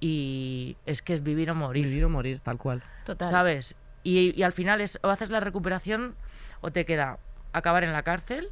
y 0.00 0.76
es 0.86 1.00
que 1.02 1.14
es 1.14 1.22
vivir 1.22 1.50
o 1.50 1.54
morir, 1.54 1.86
Vivir 1.86 2.04
o 2.04 2.08
morir, 2.08 2.40
tal 2.40 2.58
cual. 2.58 2.82
total. 3.04 3.28
¿sabes? 3.28 3.76
Y, 4.02 4.36
y 4.36 4.42
al 4.42 4.52
final 4.52 4.80
es 4.80 4.98
o 5.02 5.08
haces 5.08 5.30
la 5.30 5.38
recuperación 5.40 6.16
o 6.60 6.72
te 6.72 6.84
queda 6.84 7.18
acabar 7.52 7.84
en 7.84 7.92
la 7.92 8.02
cárcel, 8.02 8.48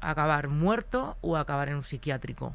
acabar 0.00 0.46
muerto 0.48 1.16
o 1.20 1.36
acabar 1.36 1.68
en 1.68 1.76
un 1.76 1.82
psiquiátrico. 1.82 2.54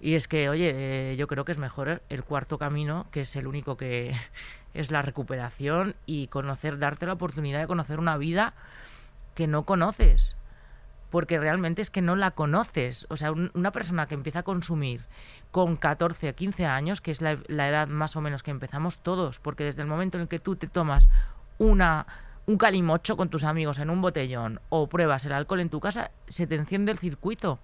Y 0.00 0.14
es 0.14 0.28
que, 0.28 0.48
oye, 0.50 0.72
eh, 1.12 1.16
yo 1.16 1.26
creo 1.26 1.44
que 1.44 1.52
es 1.52 1.58
mejor 1.58 2.02
el 2.08 2.22
cuarto 2.24 2.58
camino, 2.58 3.06
que 3.10 3.22
es 3.22 3.34
el 3.36 3.46
único 3.46 3.76
que 3.76 4.14
es 4.74 4.90
la 4.90 5.02
recuperación 5.02 5.94
y 6.04 6.28
conocer, 6.28 6.78
darte 6.78 7.06
la 7.06 7.14
oportunidad 7.14 7.60
de 7.60 7.66
conocer 7.66 7.98
una 7.98 8.16
vida 8.18 8.54
que 9.34 9.46
no 9.46 9.64
conoces. 9.64 10.36
Porque 11.10 11.38
realmente 11.38 11.80
es 11.82 11.90
que 11.90 12.02
no 12.02 12.16
la 12.16 12.32
conoces. 12.32 13.06
O 13.08 13.16
sea, 13.16 13.30
un- 13.32 13.50
una 13.54 13.70
persona 13.72 14.06
que 14.06 14.14
empieza 14.14 14.40
a 14.40 14.42
consumir 14.42 15.02
con 15.50 15.76
14 15.76 16.30
o 16.30 16.34
15 16.34 16.66
años, 16.66 17.00
que 17.00 17.10
es 17.12 17.22
la, 17.22 17.38
la 17.46 17.68
edad 17.68 17.86
más 17.88 18.16
o 18.16 18.20
menos 18.20 18.42
que 18.42 18.50
empezamos 18.50 18.98
todos, 18.98 19.38
porque 19.40 19.64
desde 19.64 19.82
el 19.82 19.88
momento 19.88 20.18
en 20.18 20.22
el 20.22 20.28
que 20.28 20.40
tú 20.40 20.56
te 20.56 20.66
tomas 20.66 21.08
una, 21.58 22.06
un 22.46 22.58
calimocho 22.58 23.16
con 23.16 23.30
tus 23.30 23.44
amigos 23.44 23.78
en 23.78 23.88
un 23.88 24.02
botellón 24.02 24.60
o 24.68 24.88
pruebas 24.88 25.24
el 25.24 25.32
alcohol 25.32 25.60
en 25.60 25.70
tu 25.70 25.80
casa, 25.80 26.10
se 26.26 26.46
te 26.46 26.56
enciende 26.56 26.92
el 26.92 26.98
circuito. 26.98 27.60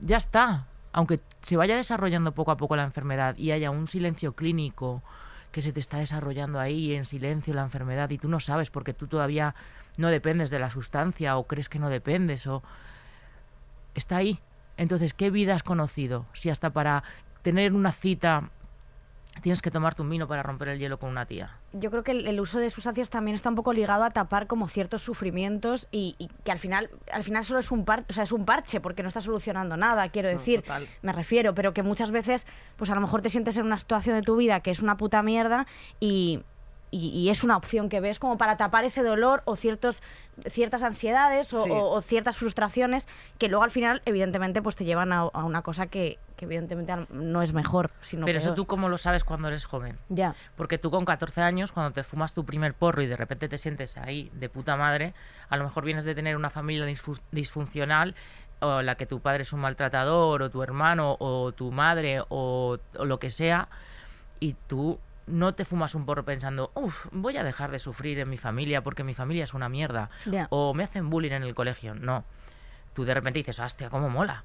Ya 0.00 0.16
está. 0.16 0.66
Aunque 0.92 1.20
se 1.42 1.56
vaya 1.56 1.76
desarrollando 1.76 2.32
poco 2.32 2.50
a 2.50 2.56
poco 2.56 2.76
la 2.76 2.84
enfermedad 2.84 3.36
y 3.36 3.52
haya 3.52 3.70
un 3.70 3.86
silencio 3.86 4.32
clínico 4.32 5.02
que 5.52 5.62
se 5.62 5.72
te 5.72 5.80
está 5.80 5.98
desarrollando 5.98 6.60
ahí 6.60 6.94
en 6.94 7.04
silencio 7.04 7.54
la 7.54 7.62
enfermedad 7.62 8.10
y 8.10 8.18
tú 8.18 8.28
no 8.28 8.40
sabes 8.40 8.70
porque 8.70 8.94
tú 8.94 9.06
todavía 9.06 9.54
no 9.96 10.08
dependes 10.08 10.50
de 10.50 10.58
la 10.58 10.70
sustancia 10.70 11.36
o 11.36 11.46
crees 11.46 11.68
que 11.68 11.78
no 11.78 11.88
dependes 11.88 12.46
o 12.46 12.62
está 13.94 14.16
ahí. 14.16 14.38
Entonces, 14.76 15.12
¿qué 15.12 15.30
vida 15.30 15.54
has 15.54 15.62
conocido? 15.62 16.26
Si 16.32 16.50
hasta 16.50 16.70
para 16.70 17.02
tener 17.42 17.72
una 17.72 17.92
cita 17.92 18.50
tienes 19.42 19.62
que 19.62 19.70
tomarte 19.70 20.02
un 20.02 20.10
vino 20.10 20.26
para 20.28 20.42
romper 20.42 20.68
el 20.68 20.78
hielo 20.78 20.98
con 20.98 21.10
una 21.10 21.26
tía. 21.26 21.56
Yo 21.72 21.90
creo 21.90 22.02
que 22.02 22.12
el, 22.12 22.26
el 22.26 22.40
uso 22.40 22.58
de 22.58 22.68
sustancias 22.70 23.10
también 23.10 23.34
está 23.34 23.48
un 23.48 23.54
poco 23.54 23.72
ligado 23.72 24.04
a 24.04 24.10
tapar 24.10 24.46
como 24.46 24.68
ciertos 24.68 25.02
sufrimientos 25.02 25.88
y, 25.90 26.16
y 26.18 26.28
que 26.44 26.52
al 26.52 26.58
final, 26.58 26.90
al 27.12 27.24
final 27.24 27.44
solo 27.44 27.60
es 27.60 27.70
un 27.70 27.84
par, 27.84 28.04
o 28.08 28.12
sea, 28.12 28.24
es 28.24 28.32
un 28.32 28.44
parche 28.44 28.80
porque 28.80 29.02
no 29.02 29.08
está 29.08 29.20
solucionando 29.20 29.76
nada, 29.76 30.08
quiero 30.10 30.28
decir, 30.28 30.64
me 31.02 31.12
refiero, 31.12 31.54
pero 31.54 31.72
que 31.72 31.82
muchas 31.82 32.10
veces, 32.10 32.46
pues 32.76 32.90
a 32.90 32.94
lo 32.94 33.00
mejor 33.00 33.22
te 33.22 33.30
sientes 33.30 33.56
en 33.56 33.66
una 33.66 33.78
situación 33.78 34.16
de 34.16 34.22
tu 34.22 34.36
vida 34.36 34.60
que 34.60 34.70
es 34.70 34.80
una 34.80 34.96
puta 34.96 35.22
mierda 35.22 35.66
y, 36.00 36.42
y- 36.90 37.08
y 37.10 37.30
es 37.30 37.44
una 37.44 37.56
opción 37.56 37.88
que 37.88 38.00
ves 38.00 38.18
como 38.18 38.36
para 38.36 38.56
tapar 38.56 38.84
ese 38.84 39.02
dolor 39.02 39.42
o 39.44 39.54
ciertos, 39.56 40.02
ciertas 40.50 40.82
ansiedades 40.82 41.52
o, 41.52 41.64
Sí. 41.64 41.70
o- 41.70 41.90
o 41.90 42.02
ciertas 42.02 42.36
frustraciones 42.36 43.06
que 43.38 43.48
luego 43.48 43.62
al 43.64 43.70
final, 43.70 44.02
evidentemente, 44.06 44.60
pues 44.62 44.74
te 44.76 44.84
llevan 44.84 45.12
a, 45.12 45.20
a 45.20 45.44
una 45.44 45.62
cosa 45.62 45.86
que, 45.86 46.18
que 46.36 46.46
evidentemente 46.46 46.94
no 47.10 47.42
es 47.42 47.52
mejor, 47.52 47.90
sino 48.02 48.26
Pero 48.26 48.38
eso 48.38 48.48
peor. 48.48 48.56
tú 48.56 48.66
cómo 48.66 48.88
lo 48.88 48.98
sabes 48.98 49.22
cuando 49.24 49.48
eres 49.48 49.64
joven. 49.66 49.98
Ya. 50.08 50.34
Porque 50.56 50.78
tú 50.78 50.90
con 50.90 51.04
14 51.04 51.42
años, 51.42 51.70
cuando 51.72 51.92
te 51.92 52.02
fumas 52.02 52.34
tu 52.34 52.44
primer 52.44 52.74
porro 52.74 53.02
y 53.02 53.06
de 53.06 53.16
repente 53.16 53.48
te 53.48 53.58
sientes 53.58 53.96
ahí 53.96 54.30
de 54.34 54.48
puta 54.48 54.76
madre, 54.76 55.14
a 55.48 55.56
lo 55.56 55.64
mejor 55.64 55.84
vienes 55.84 56.04
de 56.04 56.14
tener 56.14 56.36
una 56.36 56.50
familia 56.50 56.86
disfu- 56.86 57.20
disfuncional 57.30 58.14
o 58.60 58.82
la 58.82 58.94
que 58.96 59.06
tu 59.06 59.20
padre 59.20 59.42
es 59.42 59.52
un 59.52 59.60
maltratador 59.60 60.42
o 60.42 60.50
tu 60.50 60.62
hermano 60.62 61.16
o 61.18 61.52
tu 61.52 61.70
madre 61.72 62.20
o, 62.28 62.78
o 62.98 63.04
lo 63.04 63.18
que 63.18 63.30
sea 63.30 63.68
y 64.38 64.54
tú 64.66 64.98
no 65.30 65.54
te 65.54 65.64
fumas 65.64 65.94
un 65.94 66.06
porro 66.06 66.24
pensando, 66.24 66.70
uff, 66.74 67.06
voy 67.12 67.36
a 67.36 67.44
dejar 67.44 67.70
de 67.70 67.78
sufrir 67.78 68.18
en 68.18 68.28
mi 68.28 68.36
familia 68.36 68.82
porque 68.82 69.04
mi 69.04 69.14
familia 69.14 69.44
es 69.44 69.54
una 69.54 69.68
mierda 69.68 70.10
o 70.50 70.74
me 70.74 70.84
hacen 70.84 71.10
bullying 71.10 71.32
en 71.32 71.42
el 71.42 71.54
colegio. 71.54 71.94
No. 71.94 72.24
Tú 72.94 73.04
de 73.04 73.14
repente 73.14 73.38
dices, 73.38 73.60
hostia, 73.60 73.90
cómo 73.90 74.10
mola. 74.10 74.44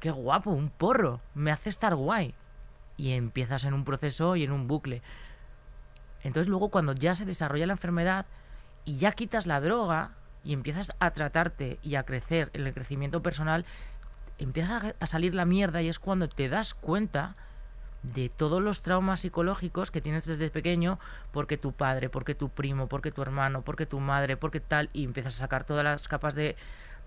Qué 0.00 0.10
guapo, 0.10 0.50
un 0.50 0.68
porro. 0.68 1.20
Me 1.34 1.50
hace 1.50 1.68
estar 1.68 1.94
guay. 1.94 2.34
Y 2.96 3.12
empiezas 3.12 3.64
en 3.64 3.74
un 3.74 3.84
proceso 3.84 4.36
y 4.36 4.44
en 4.44 4.52
un 4.52 4.68
bucle. 4.68 5.02
Entonces 6.22 6.48
luego 6.48 6.70
cuando 6.70 6.92
ya 6.92 7.14
se 7.14 7.24
desarrolla 7.24 7.66
la 7.66 7.74
enfermedad 7.74 8.26
y 8.84 8.96
ya 8.96 9.12
quitas 9.12 9.46
la 9.46 9.60
droga 9.60 10.12
y 10.42 10.52
empiezas 10.52 10.92
a 10.98 11.10
tratarte 11.10 11.78
y 11.82 11.94
a 11.94 12.04
crecer 12.04 12.50
en 12.52 12.66
el 12.66 12.74
crecimiento 12.74 13.22
personal, 13.22 13.64
empieza 14.38 14.76
a, 14.76 14.94
a 14.98 15.06
salir 15.06 15.34
la 15.34 15.44
mierda 15.44 15.82
y 15.82 15.88
es 15.88 15.98
cuando 15.98 16.28
te 16.28 16.48
das 16.48 16.74
cuenta 16.74 17.34
de 18.14 18.28
todos 18.28 18.60
los 18.62 18.82
traumas 18.82 19.20
psicológicos 19.20 19.90
que 19.90 20.00
tienes 20.02 20.26
desde 20.26 20.50
pequeño 20.50 20.98
porque 21.32 21.56
tu 21.56 21.72
padre, 21.72 22.10
porque 22.10 22.34
tu 22.34 22.50
primo, 22.50 22.86
porque 22.86 23.10
tu 23.10 23.22
hermano, 23.22 23.62
porque 23.62 23.86
tu 23.86 23.98
madre, 23.98 24.36
porque 24.36 24.60
tal, 24.60 24.90
y 24.92 25.04
empiezas 25.04 25.36
a 25.36 25.38
sacar 25.38 25.64
todas 25.64 25.84
las 25.84 26.06
capas 26.06 26.34
de, 26.34 26.54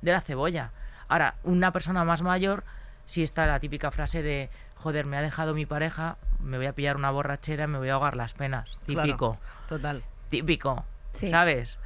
de 0.01 0.11
la 0.11 0.21
cebolla. 0.21 0.71
Ahora, 1.07 1.35
una 1.43 1.71
persona 1.71 2.03
más 2.03 2.21
mayor, 2.23 2.63
sí 3.05 3.21
está 3.23 3.45
la 3.45 3.59
típica 3.59 3.91
frase 3.91 4.23
de, 4.23 4.49
joder, 4.75 5.05
me 5.05 5.17
ha 5.17 5.21
dejado 5.21 5.53
mi 5.53 5.65
pareja, 5.65 6.17
me 6.39 6.57
voy 6.57 6.65
a 6.65 6.73
pillar 6.73 6.95
una 6.97 7.11
borrachera, 7.11 7.67
me 7.67 7.77
voy 7.77 7.89
a 7.89 7.93
ahogar 7.93 8.15
las 8.17 8.33
penas. 8.33 8.67
Claro, 8.87 9.03
Típico, 9.03 9.37
total. 9.69 10.03
típico, 10.29 10.83
Sí. 11.13 11.29
¿sabes? 11.29 11.79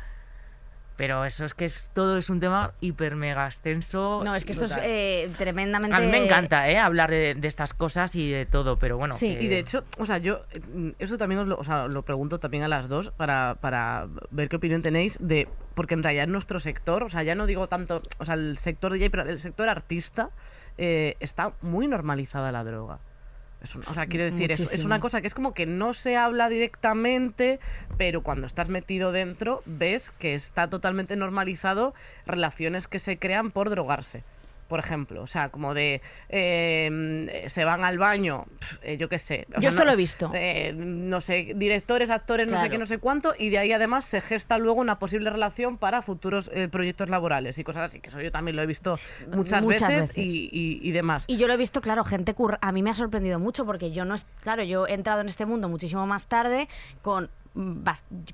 Pero 1.01 1.25
eso 1.25 1.45
es 1.45 1.55
que 1.55 1.65
es, 1.65 1.89
todo 1.95 2.15
es 2.15 2.29
un 2.29 2.39
tema 2.39 2.73
hiper 2.79 3.15
mega 3.15 3.47
extenso. 3.47 4.21
No, 4.23 4.35
es 4.35 4.45
que 4.45 4.51
esto 4.51 4.65
es 4.65 4.77
eh, 4.83 5.31
tremendamente... 5.35 5.97
A 5.97 5.99
mí 5.99 6.05
me 6.05 6.23
encanta, 6.23 6.69
¿eh? 6.69 6.77
Hablar 6.77 7.09
de, 7.09 7.33
de 7.33 7.47
estas 7.47 7.73
cosas 7.73 8.13
y 8.13 8.29
de 8.29 8.45
todo, 8.45 8.77
pero 8.77 8.99
bueno. 8.99 9.17
Sí, 9.17 9.35
Y 9.41 9.47
de 9.47 9.57
hecho, 9.57 9.83
o 9.97 10.05
sea, 10.05 10.19
yo 10.19 10.43
mm, 10.75 10.89
eso 10.99 11.17
también 11.17 11.41
os 11.41 11.47
lo, 11.47 11.57
o 11.57 11.63
sea, 11.63 11.87
lo 11.87 12.03
pregunto 12.03 12.39
también 12.39 12.63
a 12.65 12.67
las 12.67 12.87
dos 12.87 13.09
para, 13.17 13.57
para 13.61 14.09
ver 14.29 14.47
qué 14.47 14.57
opinión 14.57 14.83
tenéis 14.83 15.17
de 15.19 15.47
porque 15.73 15.95
en 15.95 16.03
realidad 16.03 16.25
en 16.25 16.33
nuestro 16.33 16.59
sector, 16.59 17.01
o 17.01 17.09
sea, 17.09 17.23
ya 17.23 17.33
no 17.33 17.47
digo 17.47 17.65
tanto, 17.65 18.03
o 18.19 18.25
sea, 18.25 18.35
el 18.35 18.59
sector 18.59 18.93
DJ, 18.93 19.09
pero 19.09 19.23
el 19.23 19.39
sector 19.39 19.69
artista 19.69 20.29
eh, 20.77 21.15
está 21.19 21.53
muy 21.63 21.87
normalizada 21.87 22.51
la 22.51 22.63
droga. 22.63 22.99
Es 23.63 23.75
un- 23.75 23.83
o 23.87 23.93
sea, 23.93 24.07
quiero 24.07 24.25
decir, 24.25 24.51
es, 24.51 24.59
es 24.59 24.83
una 24.85 24.99
cosa 24.99 25.21
que 25.21 25.27
es 25.27 25.33
como 25.35 25.53
que 25.53 25.65
no 25.67 25.93
se 25.93 26.17
habla 26.17 26.49
directamente, 26.49 27.59
pero 27.97 28.21
cuando 28.23 28.47
estás 28.47 28.69
metido 28.69 29.11
dentro 29.11 29.61
ves 29.65 30.09
que 30.17 30.33
está 30.33 30.67
totalmente 30.69 31.15
normalizado 31.15 31.93
relaciones 32.25 32.87
que 32.87 32.97
se 32.99 33.17
crean 33.19 33.51
por 33.51 33.69
drogarse. 33.69 34.23
Por 34.71 34.79
ejemplo, 34.79 35.21
o 35.21 35.27
sea, 35.27 35.49
como 35.49 35.73
de 35.73 36.01
eh, 36.29 37.43
se 37.49 37.65
van 37.65 37.83
al 37.83 37.97
baño, 37.97 38.45
pf, 38.59 38.77
eh, 38.83 38.97
yo 38.97 39.09
qué 39.09 39.19
sé. 39.19 39.45
o 39.51 39.55
Yo 39.55 39.59
sea, 39.61 39.69
esto 39.71 39.81
no- 39.81 39.87
lo 39.87 39.91
he 39.91 39.95
visto. 39.97 40.31
eh, 40.33 40.71
no 40.73 41.19
sé, 41.19 41.51
directores, 41.55 42.09
actores, 42.09 42.47
no 42.49 42.57
sé 42.57 42.69
qué, 42.69 42.77
no 42.77 42.85
sé 42.85 42.97
cuánto, 42.99 43.33
y 43.37 43.49
de 43.49 43.57
ahí 43.57 43.73
además 43.73 44.05
se 44.05 44.21
gesta 44.21 44.57
luego 44.57 44.79
una 44.79 44.97
posible 44.97 45.29
relación 45.29 45.77
para 45.77 46.01
futuros 46.01 46.49
eh, 46.53 46.69
proyectos 46.69 47.09
laborales 47.09 47.57
y 47.57 47.65
cosas 47.65 47.87
así, 47.87 47.99
que 47.99 48.09
eso 48.09 48.21
yo 48.21 48.31
también 48.31 48.55
lo 48.55 48.61
he 48.61 48.65
visto 48.65 48.95
muchas, 49.35 49.61
muchas 49.61 49.89
veces, 49.89 50.07
veces. 50.15 50.17
Y, 50.17 50.49
y- 50.53 50.79
y 50.81 50.91
demás. 50.91 51.25
Y 51.27 51.35
yo 51.35 51.47
lo 51.47 51.53
he 51.53 51.57
visto, 51.57 51.81
claro, 51.81 52.05
gente 52.05 52.33
curra. 52.33 52.57
A 52.61 52.71
mí 52.71 52.81
me 52.81 52.91
ha 52.91 52.95
sorprendido 52.95 53.39
mucho 53.39 53.65
porque 53.65 53.91
yo 53.91 54.05
no 54.05 54.15
es. 54.15 54.25
Claro, 54.39 54.63
yo 54.63 54.87
he 54.87 54.93
entrado 54.93 55.19
en 55.19 55.27
este 55.27 55.45
mundo 55.45 55.67
muchísimo 55.67 56.07
más 56.07 56.27
tarde 56.27 56.69
con. 57.01 57.29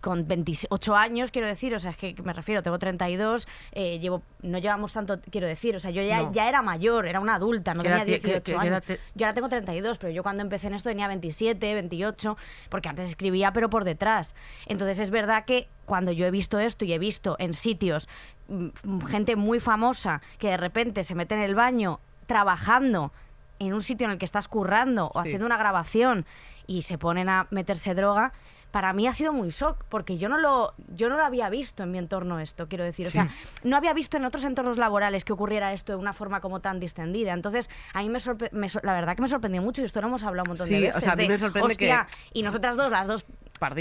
Con 0.02 0.28
28 0.28 0.96
años, 0.96 1.32
quiero 1.32 1.48
decir, 1.48 1.74
o 1.74 1.80
sea, 1.80 1.92
es 1.92 1.98
que 1.98 2.16
me 2.24 2.34
refiero, 2.34 2.62
tengo 2.62 2.78
32, 2.78 3.48
eh, 3.72 3.98
llevo, 4.00 4.22
no 4.44 4.60
llevamos 4.60 4.94
tanto, 4.94 5.20
quiero 5.32 5.48
decir, 5.48 5.76
o 5.76 5.80
sea, 5.80 5.90
yo 5.90 6.04
ya, 6.04 6.22
No. 6.22 6.32
ya 6.34 6.48
era 6.48 6.62
mayor, 6.62 7.08
era 7.08 7.20
una 7.20 7.36
adulta, 7.36 7.74
no 7.74 7.82
¿Qué 7.82 7.90
tenía 7.90 8.04
edad 8.04 8.08
tie- 8.14 8.22
qué- 8.22 8.28
18 8.28 8.44
qué- 8.44 8.52
qué 8.52 8.58
años. 8.58 8.84
Yo 9.16 9.26
ahora 9.26 9.34
tengo 9.34 9.50
32, 9.50 9.98
pero 9.98 10.12
yo 10.14 10.22
cuando 10.22 10.44
empecé 10.44 10.68
en 10.68 10.76
esto 10.76 10.90
tenía 10.90 11.08
27, 11.08 11.74
28, 11.74 12.38
porque 12.70 12.90
antes 12.90 13.08
escribía, 13.10 13.52
pero 13.54 13.70
por 13.72 13.86
detrás. 13.86 14.36
Entonces 14.68 15.00
es 15.00 15.10
verdad 15.10 15.46
que 15.46 15.68
cuando 15.86 16.12
yo 16.12 16.26
he 16.28 16.32
visto 16.32 16.60
esto 16.60 16.86
y 16.86 16.94
he 16.94 17.00
visto 17.00 17.36
en 17.40 17.54
sitios 17.56 18.08
mm, 18.50 19.02
gente 19.08 19.36
muy 19.36 19.60
famosa 19.60 20.22
que 20.38 20.50
de 20.50 20.58
repente 20.58 21.04
se 21.04 21.16
mete 21.16 21.34
en 21.36 21.42
el 21.42 21.56
baño 21.56 22.00
trabajando 22.28 23.12
en 23.60 23.74
un 23.74 23.82
sitio 23.82 24.06
en 24.06 24.12
el 24.12 24.18
que 24.20 24.26
estás 24.26 24.48
currando 24.48 25.08
o 25.14 25.22
Sí. 25.24 25.30
haciendo 25.30 25.46
una 25.48 25.58
grabación 25.58 26.26
y 26.68 26.84
se 26.84 26.98
ponen 26.98 27.28
a 27.30 27.48
meterse 27.50 27.96
droga, 27.96 28.32
para 28.72 28.94
mí 28.94 29.08
ha 29.08 29.14
sido 29.14 29.34
muy 29.34 29.50
shock, 29.50 29.86
porque 29.90 30.18
yo 30.18 30.30
no 30.30 30.38
lo, 30.38 30.74
yo 30.94 31.10
no 31.10 31.18
lo 31.18 31.24
había 31.24 31.50
visto 31.50 31.84
en 31.84 31.92
mi 31.92 31.98
entorno 31.98 32.40
esto, 32.40 32.68
quiero 32.68 32.84
decir. 32.84 33.08
O 33.08 33.12
sea, 33.12 33.30
no 33.64 33.78
había 33.78 33.94
visto 33.94 34.18
en 34.18 34.26
otros 34.26 34.44
entornos 34.44 34.78
laborales 34.78 35.24
que 35.24 35.34
ocurriera 35.34 35.74
esto 35.74 35.94
de 35.94 35.98
una 35.98 36.14
forma 36.14 36.42
como 36.42 36.60
tan 36.60 36.80
distendida. 36.80 37.34
Entonces, 37.34 37.70
a 37.94 38.02
mí 38.02 38.10
me, 38.10 38.20
me 38.52 38.68
la 38.84 38.94
verdad 38.94 39.16
que 39.16 39.22
me 39.22 39.30
sorprendió 39.30 39.62
mucho 39.62 39.82
y 39.82 39.86
esto 39.86 40.02
lo 40.02 40.08
hemos 40.08 40.24
hablado 40.24 40.44
un 40.44 40.50
montón 40.50 40.68
Sí, 40.68 40.74
de 40.74 40.80
o 40.80 40.88
veces. 40.88 41.04
sea, 41.04 41.14
a 41.14 41.16
mí 41.16 41.24
de, 41.24 41.30
me 41.30 41.40
sorprende 41.40 41.76
que- 41.76 41.92
"Hostia", 41.92 42.08
Y 42.34 42.44
nosotras 42.44 42.76
dos, 42.76 42.92
las 42.92 43.08
dos... 43.08 43.26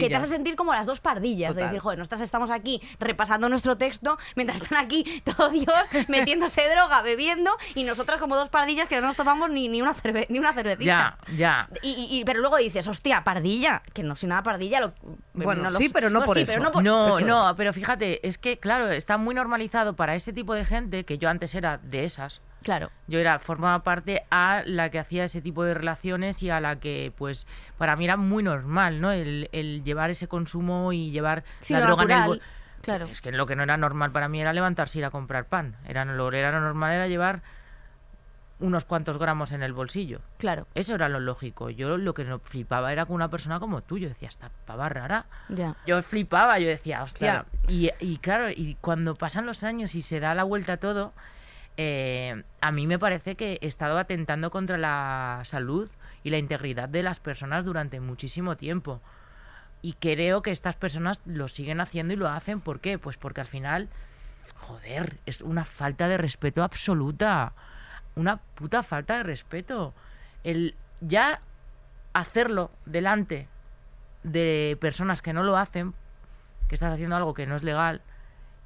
Que 0.05 0.09
te 0.09 0.17
hace 0.17 0.27
sentir 0.29 0.57
como 0.57 0.73
las 0.75 0.87
dos 0.87 1.01
pardillas, 1.01 1.55
de 1.55 1.63
decir, 1.65 1.79
joder, 1.81 1.99
nosotras 1.99 2.21
estamos 2.21 2.51
aquí 2.51 2.81
repasando 2.99 3.49
nuestro 3.49 3.77
texto, 3.77 4.19
mientras 4.35 4.61
están 4.61 4.79
aquí 4.85 5.23
todo 5.25 5.49
Dios 5.51 5.67
metiéndose 6.09 6.69
droga, 6.69 7.03
bebiendo, 7.03 7.51
y 7.75 7.85
nosotras 7.85 8.19
como 8.21 8.37
dos 8.37 8.49
pardillas 8.49 8.89
que 8.89 9.01
no 9.01 9.07
nos 9.09 9.17
tomamos 9.17 9.51
ni, 9.51 9.69
ni, 9.69 9.83
una, 9.83 9.95
cerve- 9.95 10.27
ni 10.29 10.39
una 10.39 10.53
cervecita. 10.53 11.19
Ya, 11.27 11.37
ya. 11.37 11.69
Y, 11.83 12.23
pero 12.25 12.41
luego 12.41 12.57
dices, 12.57 12.87
hostia, 12.89 13.23
pardilla, 13.25 13.83
que 13.93 14.03
no 14.03 14.17
soy 14.17 14.29
nada 14.29 14.43
pardilla. 14.43 14.81
Lo, 14.81 14.93
Bueno, 15.35 15.65
lo- 15.71 15.79
sí, 15.79 15.89
pero 15.89 16.11
no 16.11 16.23
por 16.25 16.37
sí, 16.37 16.43
eso. 16.43 16.53
pero 16.53 16.65
no 16.65 16.73
por- 16.73 16.83
No, 16.83 17.19
eso 17.19 17.27
no, 17.27 17.55
pero 17.57 17.73
fíjate, 17.73 18.27
es 18.27 18.39
que, 18.39 18.59
claro, 18.59 18.89
está 18.91 19.17
muy 19.19 19.35
normalizado 19.35 19.95
para 19.97 20.15
ese 20.15 20.33
tipo 20.33 20.55
de 20.55 20.65
gente, 20.65 21.05
que 21.05 21.19
yo 21.19 21.29
antes 21.29 21.55
era 21.55 21.79
de 21.79 22.05
esas. 22.05 22.41
Claro. 22.63 22.91
Yo 23.07 23.19
era, 23.19 23.39
formaba 23.39 23.83
parte 23.83 24.25
a 24.31 24.63
la 24.67 24.91
que 24.91 24.99
hacía 24.99 25.25
ese 25.25 25.41
tipo 25.41 25.63
de 25.65 25.75
relaciones 25.75 26.43
y 26.43 26.51
a 26.51 26.61
la 26.61 26.81
que, 26.81 27.13
pues, 27.17 27.47
para 27.79 27.95
mí 27.97 28.05
era 28.05 28.17
muy 28.17 28.43
normal, 28.43 29.01
¿no? 29.01 29.13
El, 29.13 29.49
el 29.53 29.85
llevar 29.85 30.11
ese 30.11 30.27
consumo 30.27 30.93
y 30.93 31.11
llevar 31.11 31.45
Sí, 31.63 31.75
la 31.75 31.81
droga 31.83 32.03
en 32.05 32.11
el 32.11 32.43
claro. 32.83 33.07
Es 33.07 33.21
que 33.21 33.31
lo 33.33 33.47
que 33.47 33.57
no 33.57 33.63
era 33.63 33.77
normal 33.77 34.11
para 34.13 34.29
mí 34.29 34.41
era 34.41 34.53
levantarse 34.53 34.99
y 34.99 35.01
ir 35.01 35.05
a 35.05 35.11
comprar 35.11 35.47
pan. 35.47 35.77
Era, 35.87 36.05
lo 36.05 36.33
era 36.33 36.59
normal 36.59 36.93
era 36.93 37.07
llevar 37.09 37.43
unos 38.59 38.85
cuantos 38.85 39.19
gramos 39.19 39.53
en 39.53 39.63
el 39.63 39.73
bolsillo. 39.75 40.21
Claro, 40.39 40.67
Eso 40.75 40.95
era 40.95 41.09
lo 41.09 41.21
lógico. 41.21 41.69
Yo 41.69 41.99
lo 41.99 42.15
que 42.15 42.25
no 42.25 42.39
flipaba 42.39 42.91
era 42.93 43.05
con 43.05 43.15
una 43.17 43.29
persona 43.29 43.61
como 43.61 43.83
tú. 43.83 43.99
Yo 43.99 44.09
decía, 44.09 44.29
esta 44.29 44.51
pava 44.65 44.89
rara. 44.89 45.27
ya. 45.51 45.77
Yo 45.87 46.03
flipaba, 46.03 46.59
yo 46.59 46.67
decía, 46.67 47.03
hostia. 47.03 47.45
Claro. 47.45 47.47
Y, 47.69 47.91
y 48.01 48.17
claro, 48.19 48.49
y 48.51 48.77
cuando 48.81 49.15
pasan 49.15 49.45
los 49.47 49.63
años 49.63 49.95
y 49.95 50.01
se 50.03 50.21
da 50.21 50.35
la 50.35 50.45
vuelta 50.45 50.79
todo, 50.79 51.13
eh, 51.77 52.43
a 52.61 52.73
mí 52.73 52.87
me 52.87 52.99
parece 52.99 53.35
que 53.37 53.59
he 53.61 53.67
estado 53.67 53.99
atentando 53.99 54.51
contra 54.51 54.79
la 54.79 55.41
salud 55.45 55.91
y 56.25 56.31
la 56.31 56.39
integridad 56.39 56.89
de 56.89 57.03
las 57.03 57.21
personas 57.21 57.65
durante 57.65 58.01
muchísimo 58.01 58.57
tiempo. 58.57 59.01
Y 59.83 59.95
creo 59.95 60.43
que 60.43 60.51
estas 60.51 60.75
personas 60.77 61.21
lo 61.27 61.49
siguen 61.49 61.81
haciendo 61.81 62.15
y 62.15 62.17
lo 62.17 62.29
hacen. 62.29 62.61
¿Por 62.61 62.81
qué? 62.81 62.99
Pues 62.99 63.17
porque 63.19 63.41
al 63.41 63.47
final, 63.47 63.89
joder, 64.55 65.19
es 65.27 65.43
una 65.43 65.65
falta 65.65 66.09
de 66.09 66.17
respeto 66.17 66.63
absoluta. 66.63 67.53
Una 68.15 68.39
puta 68.39 68.83
falta 68.83 69.19
de 69.19 69.23
respeto. 69.23 69.95
El 70.43 70.75
ya 71.01 71.41
hacerlo 72.15 72.71
delante 72.87 73.49
de 74.23 74.77
personas 74.81 75.23
que 75.23 75.33
no 75.33 75.43
lo 75.43 75.57
hacen, 75.57 75.95
que 76.69 76.75
estás 76.75 76.93
haciendo 76.93 77.17
algo 77.17 77.35
que 77.35 77.47
no 77.47 77.57
es 77.57 77.63
legal, 77.63 78.03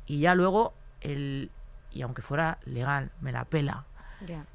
y 0.06 0.20
ya 0.20 0.34
luego 0.34 0.74
el. 1.00 1.50
Y 1.92 2.02
aunque 2.02 2.22
fuera 2.22 2.58
legal, 2.64 3.10
me 3.20 3.32
la 3.32 3.44
pela. 3.44 3.84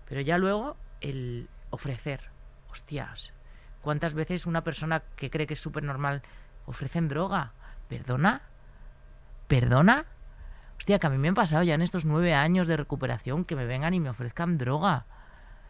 Pero 0.08 0.22
ya 0.22 0.38
luego 0.38 0.78
el 1.02 1.50
ofrecer. 1.70 2.30
Hostias. 2.70 3.34
¿Cuántas 3.82 4.14
veces 4.14 4.46
una 4.46 4.64
persona 4.64 5.04
que 5.16 5.30
cree 5.30 5.48
que 5.48 5.54
es 5.54 5.60
súper 5.60 5.84
normal 5.84 6.22
ofrecen 6.66 7.08
droga? 7.08 7.54
¿Perdona? 7.88 8.42
¿Perdona? 9.48 10.06
Hostia, 10.78 11.00
que 11.00 11.08
a 11.08 11.10
mí 11.10 11.18
me 11.18 11.30
han 11.30 11.36
pasado 11.36 11.64
ya 11.64 11.76
en 11.76 11.82
estos 11.82 12.06
nueve 12.06 12.34
años 12.34 12.68
de 12.68 12.78
recuperación 12.78 13.46
que 13.46 13.56
me 13.56 13.66
vengan 13.66 13.94
y 13.94 14.00
me 14.00 14.10
ofrezcan 14.10 14.58
droga. 14.58 15.06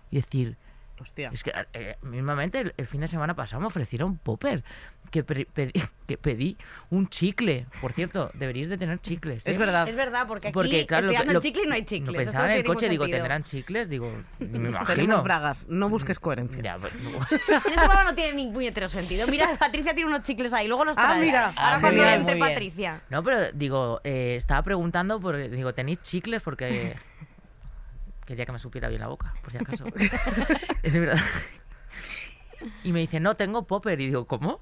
Y 0.09 0.17
decir, 0.17 0.57
Hostia. 0.99 1.29
es 1.33 1.43
que 1.43 1.51
eh, 1.73 1.97
mismamente 2.03 2.59
el, 2.61 2.73
el 2.77 2.87
fin 2.87 3.01
de 3.01 3.07
semana 3.07 3.35
pasado 3.35 3.59
me 3.59 3.67
ofrecieron 3.67 4.17
popper, 4.17 4.63
que, 5.11 5.23
pedí, 5.23 5.45
que 6.07 6.17
pedí 6.17 6.57
un 6.89 7.07
chicle. 7.09 7.65
Por 7.81 7.91
cierto, 7.91 8.31
deberíais 8.33 8.69
de 8.69 8.77
tener 8.77 8.99
chicles. 8.99 9.45
Es 9.45 9.55
¿eh? 9.55 9.57
verdad. 9.57 9.87
Es 9.89 9.95
verdad, 9.95 10.25
porque 10.27 10.47
aquí 10.47 10.53
Porque, 10.53 10.85
claro, 10.87 11.11
estoy 11.11 11.27
lo, 11.27 11.33
lo- 11.33 11.41
chicle 11.41 11.63
y 11.63 11.67
no 11.67 11.73
hay 11.73 11.83
chicle. 11.85 12.05
No 12.05 12.11
Esto 12.11 12.23
pensaba 12.31 12.51
en 12.53 12.59
el 12.59 12.65
coche, 12.65 12.87
digo. 12.89 13.05
¿tendrán 13.07 13.43
chicles? 13.43 13.89
Digo, 13.89 14.09
ni 14.39 14.47
me 14.47 14.69
Tenemos 14.69 14.81
imagino. 14.81 15.23
bragas, 15.23 15.67
no 15.67 15.89
busques 15.89 16.19
coherencia. 16.19 16.61
Ya, 16.63 16.77
pues, 16.77 16.93
no. 16.95 17.09
En 17.29 17.71
este 17.71 17.73
programa 17.73 18.03
no 18.05 18.15
tiene 18.15 18.33
ningún 18.33 18.53
puñetero 18.55 18.87
sentido. 18.89 19.27
Mira, 19.27 19.55
Patricia 19.59 19.93
tiene 19.93 20.09
unos 20.09 20.23
chicles 20.23 20.53
ahí, 20.53 20.67
luego 20.67 20.85
los 20.85 20.97
Ah, 20.97 21.09
trae. 21.11 21.21
mira. 21.21 21.47
Ahora 21.55 21.75
Ah, 21.77 21.81
cuando 21.81 22.01
bien, 22.03 22.13
entre. 22.21 22.37
Patricia. 22.37 23.01
No, 23.09 23.21
pero 23.23 23.51
digo, 23.51 23.99
eh, 24.03 24.35
estaba 24.37 24.63
preguntando, 24.63 25.19
porque 25.19 25.49
digo, 25.49 25.73
¿tenéis 25.73 26.01
chicles? 26.01 26.41
Porque 26.41 26.95
quería 28.25 28.45
que 28.45 28.51
me 28.51 28.59
supiera 28.59 28.89
bien 28.89 29.01
la 29.01 29.07
boca, 29.07 29.33
por 29.41 29.51
si 29.51 29.57
acaso. 29.57 29.85
es 30.83 30.93
verdad. 30.97 31.19
Y 32.83 32.91
me 32.91 32.99
dice, 33.01 33.19
no, 33.19 33.35
tengo 33.35 33.63
popper. 33.63 33.99
Y 34.01 34.07
digo, 34.07 34.25
¿cómo? 34.25 34.59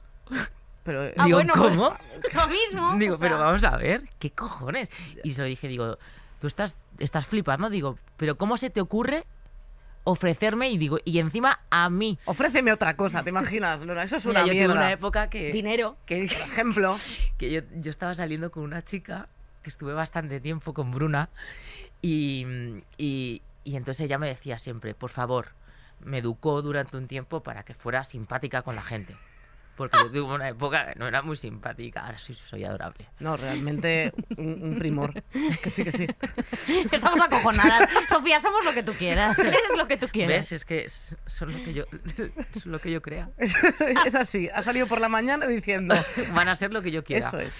Pero, 0.84 1.12
Ah, 1.18 1.26
digo, 1.26 1.38
bueno, 1.38 1.54
pues, 1.56 1.70
¿cómo? 1.76 1.96
Lo 2.34 2.48
mismo. 2.48 2.96
Digo, 2.98 3.16
o 3.16 3.18
sea, 3.18 3.28
pero 3.28 3.40
vamos 3.40 3.64
a 3.64 3.78
ver, 3.78 4.02
¿qué 4.20 4.32
cojones? 4.32 4.92
Y 5.24 5.32
se 5.32 5.42
lo 5.42 5.48
dije, 5.48 5.68
digo, 5.68 5.98
tú 6.42 6.48
estás, 6.48 6.76
estás 7.00 7.26
flipando, 7.26 7.70
digo, 7.70 7.98
pero 8.18 8.36
¿cómo 8.38 8.58
se 8.58 8.70
te 8.70 8.82
ocurre 8.82 9.26
ofrecerme 10.04 10.70
y 10.70 10.78
digo, 10.78 10.98
y 11.06 11.20
encima 11.20 11.62
a 11.70 11.90
mí? 11.90 12.20
ofréceme 12.26 12.74
otra 12.74 12.98
cosa, 12.98 13.24
¿te 13.24 13.30
imaginas, 13.30 13.80
Lola? 13.80 14.04
Eso 14.04 14.18
es 14.18 14.26
una 14.26 14.42
Mira, 14.44 14.48
yo 14.54 14.58
mierda. 14.60 14.74
tuve 14.74 14.84
una 14.84 14.92
época 14.92 15.30
que, 15.30 15.54
Dinero. 15.54 15.96
que, 16.06 16.28
Por 16.28 16.48
ejemplo, 16.52 16.98
que 17.38 17.50
yo, 17.50 17.62
yo 17.80 17.90
estaba 17.90 18.14
saliendo 18.14 18.52
con 18.52 18.64
una 18.64 18.84
chica 18.84 19.30
que 19.62 19.70
estuve 19.70 19.94
bastante 19.94 20.42
tiempo 20.42 20.74
con 20.74 20.92
Bruna 20.92 21.30
y, 22.02 22.46
y, 22.98 23.42
y 23.64 23.76
entonces 23.76 24.06
ella 24.06 24.18
me 24.18 24.28
decía 24.28 24.58
siempre, 24.58 24.94
por 24.94 25.10
favor, 25.10 25.50
me 26.00 26.20
educó 26.20 26.62
durante 26.62 26.98
un 26.98 27.08
tiempo 27.08 27.44
para 27.44 27.64
que 27.64 27.74
fuera 27.74 28.04
simpática 28.04 28.62
con 28.62 28.76
la 28.76 28.82
gente. 28.84 29.16
Porque 29.76 29.98
yo 29.98 30.12
tuve 30.12 30.36
una 30.36 30.50
época 30.50 30.92
que 30.94 31.00
no 31.00 31.08
era 31.08 31.24
muy 31.24 31.36
simpática, 31.36 32.06
ahora 32.06 32.20
sí 32.20 32.36
soy 32.36 32.64
adorable. 32.64 33.08
no, 33.20 33.36
realmente 33.38 34.14
un, 34.38 34.62
un 34.62 34.78
primor. 34.78 35.24
Que 35.64 35.70
sí, 35.72 35.84
que 35.84 35.92
sí. 35.92 36.08
Estamos 36.92 37.20
acojonadas. 37.20 37.90
Sofía, 38.08 38.40
somos 38.40 38.64
lo 38.64 38.72
que 38.74 38.84
tú 38.84 38.94
quieras. 38.94 39.40
Eres 39.40 39.76
lo 39.76 39.88
que 39.88 39.98
tú 39.98 40.08
quieras. 40.10 40.30
¿Ves? 40.38 40.52
Es 40.52 40.66
que 40.66 40.84
es- 40.84 41.16
son 41.26 41.54
lo 41.58 41.64
que 41.66 41.74
yo, 41.74 41.86
son 42.62 42.72
lo 42.72 42.78
que 42.80 42.92
yo 42.92 43.02
crea. 43.02 43.32
Es, 43.40 43.56
es 44.06 44.14
así, 44.14 44.48
ha 44.54 44.62
salido 44.62 44.86
por 44.86 45.02
la 45.02 45.10
mañana 45.10 45.48
diciendo, 45.48 45.96
Van 46.36 46.50
a 46.50 46.56
ser 46.56 46.72
lo 46.72 46.84
que 46.84 46.92
yo 46.92 47.04
quiera. 47.04 47.28
eso 47.30 47.40
es. 47.40 47.56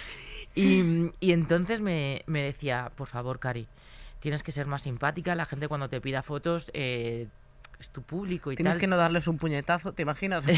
Y, 0.54 1.10
y 1.18 1.32
entonces 1.32 1.80
me, 1.80 2.22
me 2.26 2.42
decía, 2.44 2.92
por 2.94 3.08
favor, 3.08 3.40
Cari, 3.40 3.66
tienes 4.24 4.42
que 4.42 4.52
ser 4.52 4.66
más 4.66 4.80
simpática. 4.80 5.34
La 5.34 5.44
gente 5.44 5.68
cuando 5.68 5.90
te 5.90 6.00
pida 6.00 6.22
fotos 6.22 6.70
eh, 6.72 7.28
es 7.78 7.90
tu 7.90 8.00
público 8.00 8.50
y 8.50 8.56
Tienes 8.56 8.76
tal. 8.76 8.80
que 8.80 8.86
no 8.86 8.96
darles 8.96 9.28
un 9.28 9.36
puñetazo, 9.36 9.92
¿te 9.92 10.00
imaginas? 10.00 10.46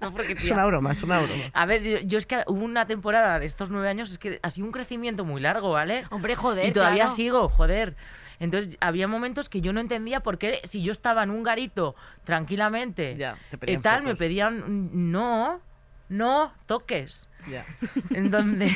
No, 0.00 0.12
porque, 0.14 0.32
es 0.32 0.50
una 0.50 0.64
broma, 0.64 0.92
es 0.92 1.02
una 1.02 1.18
broma. 1.18 1.42
A 1.52 1.66
ver, 1.66 1.82
yo, 1.82 1.98
yo 1.98 2.16
es 2.16 2.24
que 2.24 2.44
hubo 2.46 2.64
una 2.64 2.86
temporada 2.86 3.38
de 3.38 3.44
estos 3.44 3.68
nueve 3.68 3.88
años, 3.90 4.10
es 4.10 4.18
que 4.18 4.38
ha 4.42 4.50
sido 4.50 4.66
un 4.66 4.72
crecimiento 4.72 5.26
muy 5.26 5.40
largo, 5.42 5.72
¿vale? 5.72 6.04
Hombre, 6.10 6.34
joder. 6.34 6.66
y 6.66 6.72
todavía 6.72 7.04
claro. 7.04 7.16
sigo, 7.16 7.48
joder. 7.50 7.94
Entonces 8.40 8.78
había 8.80 9.06
momentos 9.06 9.50
que 9.50 9.60
yo 9.60 9.74
no 9.74 9.80
entendía 9.80 10.20
por 10.20 10.38
qué 10.38 10.60
si 10.64 10.82
yo 10.82 10.92
estaba 10.92 11.22
en 11.24 11.30
un 11.30 11.42
garito 11.42 11.94
tranquilamente 12.24 13.16
Ya, 13.18 13.36
te 13.50 13.56
y 13.56 13.58
pedían 13.58 13.82
tal, 13.82 14.02
me 14.02 14.14
pedían, 14.16 15.10
no, 15.12 15.60
no 16.08 16.52
toques. 16.66 17.28
Ya. 17.50 17.64
Entonces, 18.10 18.72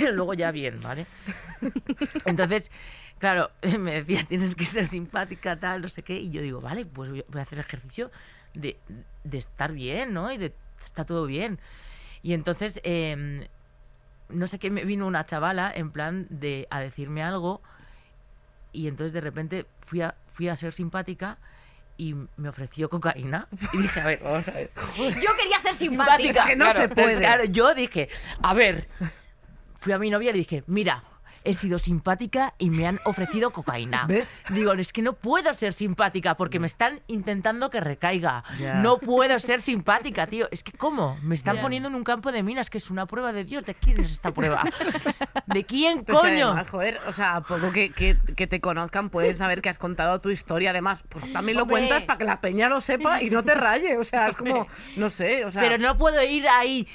luego 0.12 0.34
ya 0.34 0.50
bien, 0.50 0.80
¿vale? 0.80 1.06
Entonces, 2.24 2.70
claro, 3.18 3.50
me 3.78 4.02
decía, 4.02 4.24
tienes 4.24 4.54
que 4.54 4.64
ser 4.64 4.86
simpática, 4.86 5.58
tal, 5.58 5.82
no 5.82 5.88
sé 5.88 6.02
qué, 6.02 6.18
y 6.18 6.30
yo 6.30 6.42
digo, 6.42 6.60
vale, 6.60 6.84
pues 6.84 7.10
voy 7.10 7.24
a 7.38 7.42
hacer 7.42 7.58
ejercicio 7.58 8.10
de, 8.54 8.78
de 9.24 9.38
estar 9.38 9.72
bien, 9.72 10.12
¿no? 10.12 10.30
Y 10.32 10.38
de 10.38 10.52
está 10.84 11.04
todo 11.04 11.26
bien. 11.26 11.58
Y 12.22 12.34
entonces, 12.34 12.80
em, 12.84 13.46
no 14.28 14.46
sé 14.46 14.58
qué, 14.58 14.70
me 14.70 14.84
vino 14.84 15.06
una 15.06 15.26
chavala 15.26 15.72
en 15.74 15.90
plan 15.90 16.26
de 16.30 16.66
a 16.70 16.80
decirme 16.80 17.22
algo, 17.22 17.62
y 18.72 18.88
entonces 18.88 19.12
de 19.12 19.20
repente 19.20 19.66
fui 19.80 20.00
a, 20.00 20.14
fui 20.32 20.48
a 20.48 20.56
ser 20.56 20.72
simpática 20.72 21.38
y 22.02 22.16
me 22.36 22.48
ofreció 22.48 22.90
cocaína. 22.90 23.46
Y 23.72 23.78
dije, 23.78 24.00
a 24.00 24.06
ver, 24.06 24.20
vamos 24.24 24.48
a 24.48 24.52
ver. 24.52 24.70
Yo 24.96 25.36
quería 25.36 25.60
ser 25.62 25.76
simpática. 25.76 26.40
Es 26.42 26.46
que 26.48 26.56
no 26.56 26.72
se 26.72 26.82
entonces, 26.82 27.04
puede. 27.04 27.18
claro, 27.18 27.44
yo 27.44 27.74
dije, 27.74 28.08
a 28.42 28.54
ver, 28.54 28.88
fui 29.78 29.92
a 29.92 29.98
mi 29.98 30.10
novia 30.10 30.30
y 30.30 30.32
le 30.32 30.38
dije, 30.40 30.64
mira, 30.66 31.04
he 31.44 31.54
sido 31.54 31.78
simpática 31.78 32.54
y 32.58 32.70
me 32.70 32.86
han 32.86 33.00
ofrecido 33.04 33.50
cocaína. 33.50 34.06
¿Ves? 34.06 34.42
Digo, 34.50 34.72
es 34.72 34.92
que 34.92 35.02
no 35.02 35.14
puedo 35.14 35.52
ser 35.54 35.74
simpática 35.74 36.36
porque 36.36 36.58
me 36.58 36.66
están 36.66 37.00
intentando 37.06 37.70
que 37.70 37.80
recaiga. 37.80 38.44
Ya. 38.58 38.74
No 38.74 38.98
puedo 38.98 39.38
ser 39.38 39.60
simpática, 39.60 40.26
tío. 40.26 40.48
Es 40.50 40.62
que, 40.62 40.72
¿cómo? 40.72 41.18
Me 41.22 41.34
están 41.34 41.56
Ya. 41.56 41.62
poniendo 41.62 41.88
en 41.88 41.94
un 41.94 42.04
campo 42.04 42.32
de 42.32 42.42
minas 42.42 42.70
que 42.70 42.78
es 42.78 42.90
una 42.90 43.06
prueba 43.06 43.32
de 43.32 43.44
Dios. 43.44 43.64
¿De 43.64 43.74
quién 43.74 44.00
es 44.00 44.12
esta 44.12 44.32
prueba? 44.32 44.62
¿De 45.46 45.64
quién, 45.64 46.04
Pero 46.04 46.18
es 46.18 46.22
que 46.24 46.28
coño? 46.30 46.46
además, 46.48 46.70
joder, 46.70 46.98
o 47.06 47.12
sea, 47.12 47.40
poco 47.40 47.72
que, 47.72 47.90
que, 47.90 48.16
que 48.36 48.46
te 48.46 48.60
conozcan 48.60 49.10
pueden 49.10 49.36
saber 49.36 49.62
que 49.62 49.68
has 49.68 49.78
contado 49.78 50.20
tu 50.20 50.30
historia. 50.30 50.70
Además, 50.70 51.04
pues 51.08 51.32
también 51.32 51.56
lo 51.56 51.62
Hombre. 51.64 51.78
cuentas 51.78 52.04
para 52.04 52.18
que 52.18 52.24
la 52.24 52.40
peña 52.40 52.68
lo 52.68 52.80
sepa 52.80 53.22
y 53.22 53.30
no 53.30 53.42
te 53.42 53.54
raye. 53.54 53.96
O 53.98 54.04
sea, 54.04 54.28
es 54.28 54.36
como, 54.36 54.66
no 54.96 55.10
sé, 55.10 55.44
o 55.44 55.50
sea... 55.50 55.60
Pero 55.62 55.78
no 55.78 55.96
puedo 55.98 56.22
ir 56.22 56.48
ahí. 56.48 56.86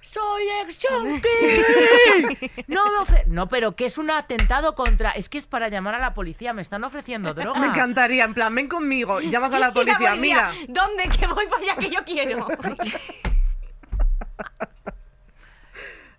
Soy 0.00 0.42
ex 0.62 0.80
junkie. 0.88 2.50
No 2.66 2.90
me 2.90 2.98
ofre... 2.98 3.24
No, 3.26 3.48
pero 3.48 3.76
que 3.76 3.84
es 3.84 3.98
un 3.98 4.10
atentado 4.10 4.74
contra. 4.74 5.10
Es 5.10 5.28
que 5.28 5.36
es 5.38 5.46
para 5.46 5.68
llamar 5.68 5.94
a 5.94 5.98
la 5.98 6.14
policía. 6.14 6.52
Me 6.52 6.62
están 6.62 6.82
ofreciendo 6.84 7.34
droga. 7.34 7.58
Me 7.60 7.66
encantaría, 7.66 8.24
en 8.24 8.32
plan, 8.34 8.54
ven 8.54 8.68
conmigo 8.68 9.20
llamas 9.20 9.52
a 9.52 9.58
la 9.58 9.72
policía, 9.74 10.14
mira. 10.16 10.52
¿Dónde? 10.68 11.04
Que 11.08 11.26
voy 11.26 11.46
para 11.46 11.62
allá 11.62 11.76
que 11.76 11.90
yo 11.90 12.02
quiero. 12.04 12.46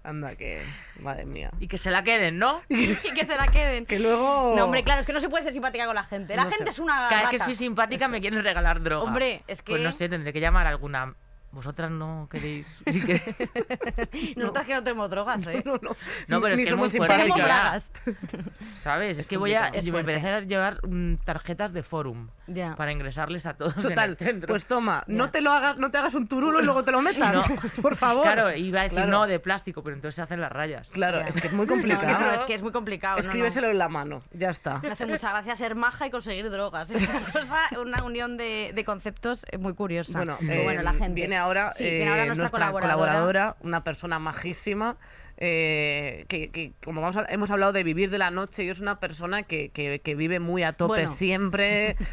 Anda, 0.04 0.36
que... 0.36 0.62
Madre 1.02 1.26
mía. 1.26 1.52
Y 1.60 1.68
que 1.68 1.78
se 1.78 1.92
la 1.92 2.04
queden, 2.04 2.40
¿no? 2.40 2.62
y 2.70 2.96
que 2.96 3.26
se 3.26 3.36
la 3.36 3.48
queden. 3.48 3.86
Que 3.86 4.00
luego... 4.00 4.54
No, 4.56 4.64
hombre, 4.66 4.84
claro, 4.84 5.02
es 5.02 5.06
que 5.06 5.14
no 5.14 5.20
se 5.20 5.30
puede 5.30 5.44
ser 5.44 5.54
simpática 5.54 5.86
con 5.86 5.94
la 5.96 6.06
gente. 6.06 6.36
La 6.36 6.46
No 6.46 6.50
gente 6.52 6.66
sé. 6.66 6.70
es 6.72 6.80
una. 6.80 7.08
Cada 7.10 7.24
vez 7.24 7.32
que 7.32 7.40
soy 7.40 7.54
simpática 7.56 8.08
me 8.08 8.22
quieren 8.22 8.42
regalar 8.44 8.82
droga. 8.82 9.04
Hombre, 9.04 9.44
es 9.48 9.62
que- 9.62 9.74
Pues 9.74 9.82
no 9.82 9.92
sé, 9.92 10.08
tendré 10.10 10.32
que 10.34 10.40
llamar 10.40 10.66
a 10.68 10.70
alguna. 10.70 11.16
Vosotras 11.52 11.90
no 11.92 12.28
queréis. 12.30 12.76
Sí 12.90 13.04
que... 13.06 14.34
Nosotras 14.36 14.66
que 14.68 14.74
no 14.76 14.84
tenemos 14.84 15.10
drogas, 15.10 15.46
¿eh? 15.48 15.64
No, 15.66 15.74
no. 15.82 15.96
No, 16.28 16.42
pero 16.42 16.54
es 16.56 16.62
que 16.62 16.70
es 16.70 16.76
muy 16.76 16.90
fuerte. 16.90 17.30
¿Sabes? 18.76 19.12
Es, 19.12 19.20
Es 19.20 19.28
que 19.28 19.38
voy 19.38 19.54
a. 19.54 19.68
Es 19.68 19.86
me 19.86 20.00
a 20.16 20.40
llevar 20.42 20.80
mm, 20.88 21.16
tarjetas 21.26 21.74
de 21.74 21.84
forum 21.84 22.30
Ya. 22.48 22.76
para 22.76 22.92
ingresarles 22.92 23.46
a 23.46 23.54
todos 23.56 23.76
en 23.78 23.82
Total, 23.90 24.10
el 24.12 24.18
centro. 24.18 24.48
pues 24.48 24.66
toma, 24.66 25.04
no 25.08 25.32
te 25.32 25.42
lo 25.42 25.52
hagas, 25.52 25.78
no 25.78 25.92
te 25.92 25.98
hagas 25.98 26.14
un 26.16 26.28
turulo 26.28 26.60
y 26.62 26.64
luego 26.64 26.84
te 26.84 26.92
lo 26.92 27.02
metas. 27.02 27.34
No. 27.34 27.44
Por 27.82 27.96
favor. 27.96 28.24
Claro, 28.24 28.56
iba 28.56 28.82
a 28.82 28.84
decir 28.84 28.98
Claro. 28.98 29.12
no 29.12 29.28
de 29.28 29.40
plástico, 29.40 29.84
pero 29.84 29.96
entonces 29.96 30.16
se 30.16 30.22
hacen 30.22 30.42
las 30.42 30.52
rayas. 30.52 30.90
Claro, 30.92 31.20
Ya. 31.20 31.28
es 31.28 31.42
que 31.42 31.48
es 31.48 31.54
muy 31.54 31.68
complicado. 31.68 32.20
no, 32.20 32.32
es 32.32 32.44
que 32.44 32.54
es 32.54 32.62
muy 32.62 32.72
complicado. 32.72 33.16
no, 33.18 33.22
no. 33.24 33.28
Escríbeselo 33.28 33.70
en 33.70 33.78
la 33.78 33.90
mano, 33.90 34.22
ya 34.34 34.50
está. 34.50 34.80
Me 34.80 34.90
hace 34.90 35.06
mucha 35.06 35.30
gracia 35.32 35.56
ser 35.56 35.76
maja 35.76 36.08
y 36.08 36.12
conseguir 36.12 36.50
drogas. 36.50 36.90
Es 36.90 37.08
una 37.08 37.20
cosa, 37.20 37.82
una 37.82 38.04
unión 38.04 38.38
de, 38.38 38.72
de 38.74 38.86
conceptos 38.86 39.46
eh, 39.52 39.58
muy 39.58 39.74
curiosa. 39.74 40.20
Bueno, 40.20 40.38
Pero 40.40 40.54
eh, 40.54 40.64
bueno, 40.64 40.82
la 40.84 40.94
gente. 40.94 41.14
viene 41.14 41.39
ahora, 41.40 41.72
Sí, 41.78 41.84
viene 41.84 42.10
ahora 42.10 42.24
eh, 42.24 42.26
nuestra, 42.28 42.44
nuestra 42.44 42.60
colaboradora. 42.72 42.96
colaboradora, 43.14 43.56
una 43.62 43.84
persona 43.84 44.20
majísima, 44.20 44.98
eh, 45.38 46.26
que, 46.28 46.52
que, 46.52 46.74
como 46.84 47.02
vamos 47.02 47.18
a- 47.18 47.26
hemos 47.30 47.50
hablado 47.50 47.72
de 47.72 47.84
vivir 47.84 48.10
de 48.10 48.18
la 48.18 48.30
noche, 48.32 48.64
y 48.66 48.70
es 48.70 48.80
una 48.80 49.00
persona 49.00 49.44
que, 49.44 49.70
que- 49.70 50.02
que 50.04 50.16
vive 50.16 50.40
muy 50.40 50.64
a 50.64 50.74
tope 50.74 50.90
Bueno. 50.94 51.12
siempre. 51.12 51.96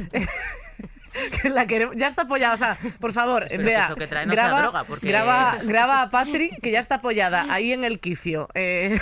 Que 1.43 1.49
la 1.49 1.67
queremos- 1.67 1.97
ya 1.97 2.09
está 2.09 2.23
apoyada, 2.23 2.55
o 2.55 2.59
sea, 2.59 2.77
por 3.01 3.11
favor, 3.15 3.49
que 3.49 3.57
vea, 3.57 3.87
eso 3.87 3.95
que 3.97 4.07
sea 4.07 4.27
graba, 4.27 4.61
droga, 4.61 4.85
porque- 4.85 5.09
graba, 5.09 5.57
graba 5.63 6.03
a 6.03 6.11
Patri, 6.11 6.51
que 6.63 6.71
ya 6.71 6.79
está 6.79 6.97
apoyada 6.97 7.47
ahí 7.49 7.73
en 7.73 7.85
el 7.85 8.01
quicio 8.01 8.49
eh, 8.55 9.01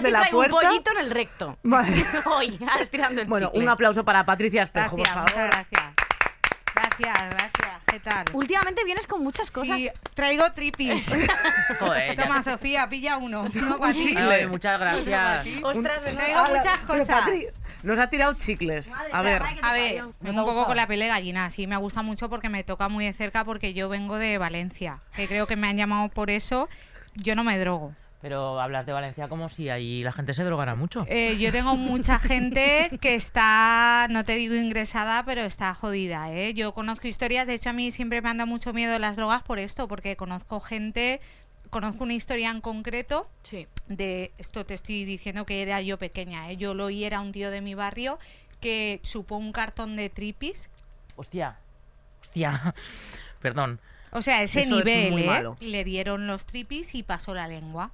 la 0.00 0.10
trae 0.10 0.24
un 0.24 0.30
puerta. 0.50 0.50
pollito 0.68 0.90
en 0.90 0.98
el 0.98 1.10
recto. 1.12 1.56
Vale. 1.62 2.04
Hoy, 2.26 2.58
estirando 2.80 3.20
el 3.20 3.28
Bueno, 3.28 3.46
chicle. 3.46 3.62
un 3.62 3.68
aplauso 3.68 4.04
para 4.04 4.24
Patricia 4.26 4.64
Espejo, 4.64 4.96
Gracias, 4.96 5.14
por 5.22 5.30
favor. 5.30 5.46
muchas 5.46 5.66
gracias. 5.70 5.94
Gracias, 6.98 7.30
gracias. 7.30 7.82
¿Qué 7.86 8.00
tal? 8.00 8.24
Últimamente 8.32 8.84
vienes 8.84 9.06
con 9.06 9.22
muchas 9.22 9.50
cosas. 9.50 9.76
Sí, 9.76 9.90
traigo 10.14 10.50
tripis. 10.52 11.08
Joder, 11.78 12.16
ya- 12.16 12.22
Toma, 12.24 12.42
Sofía, 12.42 12.88
pilla 12.88 13.16
uno. 13.18 13.46
Uno 13.54 13.78
para 13.78 13.94
chicle. 13.94 14.46
Muchas 14.46 14.78
gracias. 14.80 15.46
Ostras, 15.62 16.04
de 16.04 16.12
Traigo 16.12 16.40
muchas 16.46 16.78
cosas. 16.86 17.24
Nos 17.82 17.98
ha 17.98 18.08
tirado 18.08 18.34
chicles. 18.34 18.88
Madre 18.90 19.10
A 19.12 19.22
ver, 19.22 19.42
A 19.62 19.72
ver, 19.72 20.04
un 20.04 20.36
poco 20.44 20.66
con 20.66 20.76
la 20.76 20.86
piel 20.86 21.00
de 21.00 21.08
gallina. 21.08 21.50
Sí, 21.50 21.66
me 21.66 21.76
gusta 21.76 22.02
mucho 22.02 22.28
porque 22.28 22.48
me 22.48 22.62
toca 22.64 22.88
muy 22.88 23.04
de 23.04 23.12
cerca 23.12 23.44
porque 23.44 23.74
yo 23.74 23.88
vengo 23.88 24.18
de 24.18 24.38
Valencia. 24.38 25.00
Que 25.16 25.26
creo 25.26 25.46
que 25.46 25.56
me 25.56 25.68
han 25.68 25.76
llamado 25.76 26.08
por 26.08 26.30
eso. 26.30 26.68
Yo 27.14 27.34
no 27.34 27.44
me 27.44 27.58
drogo. 27.58 27.94
Pero 28.22 28.60
hablas 28.60 28.86
de 28.86 28.92
Valencia 28.92 29.28
como 29.28 29.48
si 29.48 29.68
ahí 29.68 30.04
la 30.04 30.12
gente 30.12 30.32
se 30.32 30.44
drogara 30.44 30.76
mucho. 30.76 31.04
Eh, 31.08 31.36
yo 31.38 31.50
tengo 31.50 31.76
mucha 31.76 32.20
gente 32.20 32.88
que 33.00 33.14
está, 33.16 34.06
no 34.10 34.22
te 34.24 34.36
digo 34.36 34.54
ingresada, 34.54 35.24
pero 35.24 35.42
está 35.42 35.74
jodida. 35.74 36.32
¿eh? 36.32 36.54
Yo 36.54 36.72
conozco 36.72 37.08
historias, 37.08 37.48
de 37.48 37.54
hecho 37.54 37.70
a 37.70 37.72
mí 37.72 37.90
siempre 37.90 38.22
me 38.22 38.30
han 38.30 38.36
dado 38.38 38.46
mucho 38.46 38.72
miedo 38.72 38.96
las 39.00 39.16
drogas 39.16 39.42
por 39.42 39.58
esto, 39.58 39.88
porque 39.88 40.14
conozco 40.16 40.60
gente, 40.60 41.20
conozco 41.68 42.04
una 42.04 42.14
historia 42.14 42.50
en 42.50 42.60
concreto 42.60 43.28
Sí. 43.42 43.66
de 43.88 44.30
esto 44.38 44.64
te 44.64 44.74
estoy 44.74 45.04
diciendo 45.04 45.44
que 45.44 45.60
era 45.62 45.80
yo 45.80 45.98
pequeña, 45.98 46.48
¿eh? 46.50 46.56
yo 46.56 46.74
lo 46.74 46.84
oí, 46.86 47.02
era 47.04 47.20
un 47.20 47.32
tío 47.32 47.50
de 47.50 47.60
mi 47.60 47.74
barrio 47.74 48.20
que 48.60 49.00
chupó 49.02 49.36
un 49.36 49.50
cartón 49.50 49.96
de 49.96 50.08
tripis. 50.10 50.68
Hostia. 51.16 51.56
Hostia. 52.20 52.72
Perdón. 53.40 53.80
O 54.12 54.22
sea, 54.22 54.42
ese 54.42 54.62
Eso 54.62 54.76
nivel, 54.76 55.18
¿eh? 55.18 55.42
Le 55.60 55.84
dieron 55.84 56.26
los 56.26 56.44
tripis 56.46 56.94
y 56.94 57.02
pasó 57.02 57.34
la 57.34 57.48
lengua. 57.48 57.90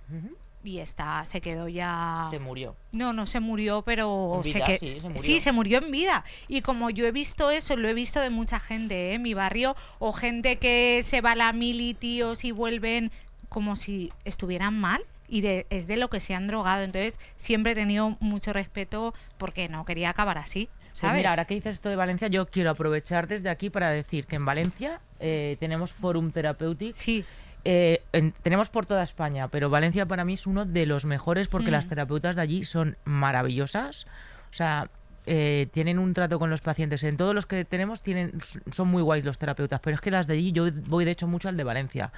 Y 0.64 0.80
está, 0.80 1.24
se 1.24 1.40
quedó 1.40 1.68
ya... 1.68 2.26
Se 2.30 2.40
murió. 2.40 2.74
No, 2.92 3.12
no 3.12 3.26
se 3.26 3.38
murió, 3.40 3.82
pero 3.82 4.38
En 4.38 4.44
se 4.44 4.54
vida, 4.54 4.64
que- 4.66 4.78
sí, 4.80 4.88
se 4.88 5.00
murió. 5.08 5.22
sí, 5.22 5.40
se 5.40 5.52
murió 5.52 5.78
en 5.78 5.90
vida. 5.92 6.24
Y 6.48 6.60
como 6.62 6.90
yo 6.90 7.06
he 7.06 7.12
visto 7.12 7.50
eso, 7.50 7.76
lo 7.76 7.88
he 7.88 7.94
visto 7.94 8.20
de 8.20 8.28
mucha 8.30 8.58
gente 8.58 9.10
¿eh? 9.10 9.14
en 9.14 9.22
mi 9.22 9.34
barrio, 9.34 9.76
o 10.00 10.12
gente 10.12 10.56
que 10.56 11.00
se 11.04 11.20
va 11.20 11.32
a 11.32 11.36
la 11.36 11.52
mili, 11.52 11.94
tíos, 11.94 12.44
y 12.44 12.50
vuelven 12.50 13.12
como 13.48 13.76
si 13.76 14.12
estuvieran 14.24 14.78
mal. 14.78 15.02
Y 15.28 15.42
de- 15.42 15.66
es 15.70 15.86
de 15.86 15.96
lo 15.96 16.10
que 16.10 16.20
se 16.20 16.34
han 16.34 16.48
drogado. 16.48 16.82
Entonces, 16.82 17.20
siempre 17.36 17.72
he 17.72 17.74
tenido 17.76 18.16
mucho 18.20 18.52
respeto 18.52 19.14
porque 19.38 19.68
no 19.68 19.84
quería 19.84 20.10
acabar 20.10 20.38
así. 20.38 20.68
Pues 21.00 21.12
mira, 21.14 21.30
ahora 21.30 21.44
que 21.44 21.54
dices 21.54 21.74
esto 21.74 21.88
de 21.88 21.96
Valencia, 21.96 22.28
yo 22.28 22.46
quiero 22.46 22.70
aprovechar 22.70 23.28
desde 23.28 23.50
aquí 23.50 23.70
para 23.70 23.90
decir 23.90 24.26
que 24.26 24.36
en 24.36 24.44
Valencia 24.44 25.00
eh, 25.20 25.56
tenemos 25.60 25.92
Forum 25.92 26.30
Therapeutic. 26.32 26.92
sí, 26.94 27.24
Eh, 27.64 28.02
en- 28.12 28.32
tenemos 28.42 28.70
por 28.70 28.86
toda 28.86 29.02
España, 29.02 29.48
pero 29.48 29.68
Valencia 29.68 30.06
para 30.06 30.24
mí 30.24 30.34
es 30.34 30.46
uno 30.46 30.64
de 30.64 30.86
los 30.86 31.04
mejores 31.04 31.48
porque 31.48 31.68
Mm. 31.68 31.72
las 31.72 31.88
terapeutas 31.88 32.36
de 32.36 32.42
allí 32.42 32.64
son 32.64 32.96
maravillosas. 33.04 34.06
O 34.50 34.54
sea, 34.54 34.88
eh, 35.26 35.66
tienen 35.72 35.98
un 35.98 36.14
trato 36.14 36.38
con 36.38 36.48
los 36.50 36.60
pacientes. 36.62 37.02
En 37.04 37.16
todos 37.18 37.34
los 37.34 37.46
que 37.46 37.64
tenemos 37.64 38.00
tienen 38.00 38.32
son 38.70 38.88
muy 38.88 39.02
guays 39.02 39.24
los 39.24 39.36
terapeutas, 39.38 39.80
pero 39.80 39.96
es 39.96 40.00
que 40.00 40.10
las 40.10 40.26
de 40.28 40.34
allí 40.34 40.52
yo 40.52 40.68
voy 40.86 41.04
de 41.04 41.10
hecho 41.10 41.26
mucho 41.26 41.48
al 41.48 41.56
de 41.56 41.64
Valencia, 41.64 42.12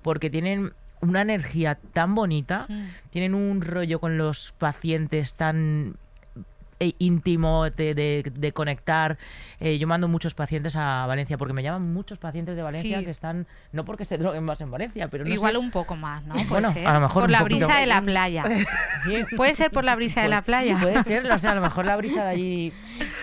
porque 0.00 0.30
tienen 0.30 0.72
una 1.00 1.20
energía 1.22 1.76
tan 1.92 2.14
bonita, 2.14 2.64
Mm. 2.68 2.86
tienen 3.10 3.34
un 3.34 3.60
rollo 3.60 3.98
con 3.98 4.16
los 4.16 4.52
pacientes 4.56 5.34
tan 5.34 5.96
íntimo 6.98 7.64
de, 7.70 7.94
de- 7.94 8.32
de 8.34 8.52
conectar. 8.52 9.18
Eh, 9.60 9.78
yo 9.78 9.86
mando 9.86 10.08
muchos 10.08 10.34
pacientes 10.34 10.76
a 10.76 11.06
Valencia 11.06 11.36
porque 11.38 11.52
me 11.54 11.62
llaman 11.62 11.92
muchos 11.92 12.18
pacientes 12.18 12.56
de 12.56 12.62
Valencia 12.62 12.98
Sí. 12.98 13.04
que 13.04 13.10
están, 13.10 13.46
no 13.72 13.84
porque 13.84 14.04
se 14.04 14.18
droguen 14.18 14.44
más 14.44 14.60
en 14.60 14.70
Valencia, 14.70 15.08
pero 15.08 15.24
no 15.24 15.30
igual 15.32 15.52
sé. 15.52 15.58
un 15.58 15.70
poco 15.70 15.96
más, 15.96 16.24
¿no? 16.24 16.34
Bueno, 16.48 16.72
ser. 16.72 16.86
a 16.86 16.94
lo 16.94 17.00
mejor 17.00 17.22
por 17.24 17.30
la 17.30 17.40
poquito. 17.40 17.66
brisa 17.66 17.80
de 17.80 17.86
la 17.86 18.00
playa. 18.02 18.44
Sí, 19.04 19.36
Puede 19.36 19.54
ser 19.54 19.70
por 19.70 19.84
la 19.84 19.96
brisa 19.96 20.22
de 20.22 20.28
la 20.28 20.42
playa. 20.42 20.78
Puede 20.80 21.02
ser, 21.02 21.30
o 21.30 21.38
sea, 21.38 21.52
a 21.52 21.54
lo 21.54 21.60
mejor 21.62 21.84
la 21.86 21.96
brisa 21.96 22.24
de 22.24 22.30
allí 22.30 22.72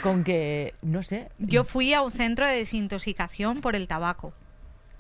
con 0.04 0.24
que, 0.24 0.74
no 0.82 1.04
sé. 1.04 1.30
Yo 1.38 1.64
fui 1.64 1.94
a 1.94 2.02
un 2.02 2.12
centro 2.12 2.48
de 2.48 2.56
desintoxicación 2.56 3.62
por 3.62 3.76
el 3.76 3.88
tabaco. 3.88 4.34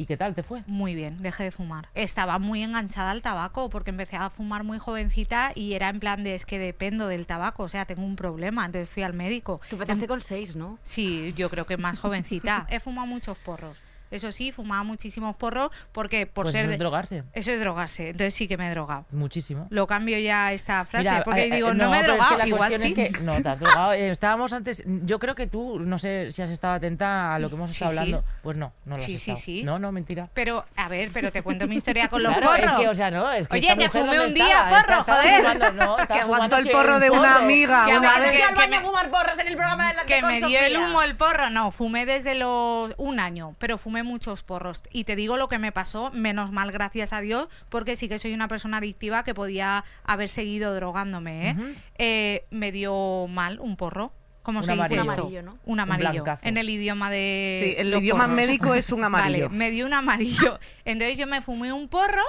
¿Y 0.02 0.08
qué 0.08 0.18
tal 0.18 0.34
te 0.34 0.42
fue? 0.42 0.64
Muy 0.66 0.96
bien, 0.96 1.22
dejé 1.22 1.44
de 1.44 1.52
fumar. 1.52 1.88
Estaba 1.94 2.40
muy 2.40 2.64
enganchada 2.64 3.12
al 3.12 3.22
tabaco 3.22 3.70
porque 3.70 3.92
empecé 3.92 4.16
a 4.16 4.32
fumar 4.32 4.64
muy 4.64 4.80
jovencita 4.80 5.52
y 5.54 5.74
era 5.74 5.90
en 5.90 6.00
plan 6.00 6.24
de 6.24 6.34
es 6.34 6.48
que 6.48 6.58
dependo 6.58 7.08
del 7.08 7.28
tabaco, 7.28 7.62
o 7.62 7.68
sea, 7.68 7.86
tengo 7.86 8.04
un 8.04 8.16
problema. 8.16 8.66
Entonces 8.66 8.90
fui 8.90 9.04
al 9.04 9.14
médico. 9.14 9.62
Tú 9.70 9.76
empezaste 9.76 10.08
con 10.08 10.20
seis, 10.20 10.56
¿no? 10.56 10.80
Sí, 10.82 11.36
yo 11.38 11.52
creo 11.52 11.68
que 11.68 11.78
más 11.78 12.00
jovencita. 12.00 12.66
He 12.72 12.80
fumado 12.80 13.06
muchos 13.06 13.38
porros. 13.38 13.78
Eso 14.12 14.32
sí, 14.32 14.52
fumaba 14.52 14.84
muchísimos 14.84 15.36
porros 15.36 15.72
porque 15.92 16.26
por 16.28 16.44
Pues 16.46 16.54
ser... 16.54 16.66
eso 16.66 16.74
es 16.74 16.80
drogarse, 16.80 17.24
Eso 17.34 17.52
es 17.52 17.60
drogarse. 17.60 18.10
Entonces 18.10 18.34
sí 18.34 18.48
que 18.48 18.58
me 18.58 18.68
he 18.68 18.72
drogado. 18.72 19.06
muchísimo. 19.12 19.68
Lo 19.70 19.88
cambio 19.88 20.18
ya 20.20 20.52
esta 20.54 20.86
frase 20.86 21.10
Mira, 21.10 21.24
porque 21.24 21.44
eh, 21.44 21.48
eh, 21.48 21.56
digo, 21.56 21.74
no, 21.74 21.90
me 21.90 21.98
he 22.00 22.02
pero 22.02 22.14
es 22.16 22.20
que 22.20 22.26
drogado. 22.28 22.48
Igual 22.48 22.80
sí. 22.82 22.88
es 22.88 22.94
que 22.94 23.10
no 23.22 23.42
te 23.42 23.50
has 23.50 23.60
drogado. 23.60 23.94
Eh, 23.94 24.10
estábamos 24.10 24.54
antes, 24.54 24.84
yo 24.86 25.18
creo 25.20 25.34
que 25.36 25.48
tú, 25.48 25.80
no 25.80 25.98
sé 25.98 26.32
si 26.32 26.42
has 26.42 26.50
estado 26.50 26.74
atenta 26.74 27.34
a 27.36 27.40
lo 27.40 27.50
que 27.50 27.56
hemos 27.56 27.70
Sí, 27.70 27.76
estado 27.76 27.92
sí. 27.94 27.98
hablando. 28.00 28.24
Pues 28.44 28.58
no, 28.58 28.74
no 28.86 28.98
lo 28.98 29.02
has 29.02 29.04
Sí, 29.06 29.18
sí, 29.18 29.32
estado. 29.32 29.44
sí. 29.46 29.64
No, 29.64 29.80
no, 29.80 29.92
mentira. 29.92 30.28
Pero, 30.34 30.66
a 30.76 30.90
ver, 30.90 31.10
pero 31.14 31.32
te 31.32 31.42
cuento 31.42 31.68
mi 31.68 31.78
historia 31.78 32.08
con 32.10 32.22
los 32.22 32.32
Claro, 32.38 32.48
porros. 32.52 32.66
es 32.66 32.72
que, 32.74 32.88
o 32.90 32.94
sea, 32.94 33.12
no, 33.12 33.32
es 33.32 33.48
que 33.48 33.56
Oye, 33.58 33.78
que 33.78 33.90
fumé 33.90 34.18
¿dónde 34.18 34.28
un 34.28 34.34
día 34.34 34.46
estaba? 34.48 34.70
Porro, 34.70 35.00
estaba 35.00 35.22
joder. 35.22 35.42
fumando, 35.42 35.72
no, 35.74 35.98
Que 36.08 36.14
aguantó 36.20 36.58
el 36.58 36.70
porro 36.70 37.00
de 37.00 37.10
una 37.10 37.36
amiga 37.38 37.86
Que 37.86 37.98
una 37.98 38.16
me- 38.16 38.20
vez. 38.22 38.32
que- 38.32 38.44
al 38.44 38.50
que 38.50 38.56
baño 38.56 38.70
me- 38.72 38.78
a 38.78 38.82
fumar 38.82 39.10
porras 39.10 39.40
en 39.40 39.48
el 39.48 39.56
programa 39.56 39.88
de 39.90 39.94
la 39.96 40.04
que 40.06 40.20
con 40.22 40.30
me 40.32 40.42
dio 40.42 40.60
el 40.60 40.76
humo 40.78 41.02
el 41.02 41.16
porro. 41.16 41.50
No, 41.50 41.72
fumé 41.72 42.06
desde 42.06 42.36
los 42.36 42.94
un 42.98 43.20
año, 43.20 43.56
pero 43.60 43.78
fumé 43.78 44.01
muchos 44.04 44.44
porros. 44.44 44.84
Y 44.92 45.04
te 45.04 45.16
digo 45.16 45.38
lo 45.38 45.48
que 45.50 45.60
me 45.60 45.72
pasó, 45.72 46.12
menos 46.12 46.52
mal, 46.52 46.72
gracias 46.72 47.14
a 47.14 47.22
Dios, 47.22 47.48
porque 47.70 47.96
sí 47.96 48.08
que 48.10 48.20
soy 48.20 48.34
una 48.34 48.48
persona 48.48 48.78
adictiva 48.78 49.24
que 49.24 49.34
podía 49.34 49.84
haber 50.04 50.30
seguido 50.30 50.74
drogándome. 50.76 51.50
¿eh? 51.52 51.56
Eh, 51.98 52.46
me 52.52 52.72
dio 52.72 53.28
mal 53.28 53.60
un 53.60 53.78
porro. 53.78 54.12
¿Cómo 54.44 54.60
Un 54.60 54.66
se 54.66 54.72
dice 54.72 54.84
amarillo. 54.86 55.02
esto? 55.04 55.14
Un 55.14 55.20
amarillo, 55.20 55.42
¿no? 55.44 55.58
Un 55.66 55.80
amarillo. 55.80 56.24
en 56.42 56.58
el 56.58 56.70
idioma 56.70 57.12
de. 57.12 57.58
Sí, 57.62 57.76
el 57.78 57.94
idioma 57.94 58.24
porros. 58.24 58.36
médico 58.36 58.74
es 58.74 58.92
un 58.92 59.04
amarillo. 59.04 59.46
Vale, 59.50 59.58
me 59.58 59.70
dio 59.70 59.86
un 59.86 59.94
amarillo. 59.94 60.60
Entonces 60.84 61.18
yo 61.20 61.28
me 61.28 61.42
fumé 61.42 61.72
un 61.72 61.88
porro. 61.88 62.24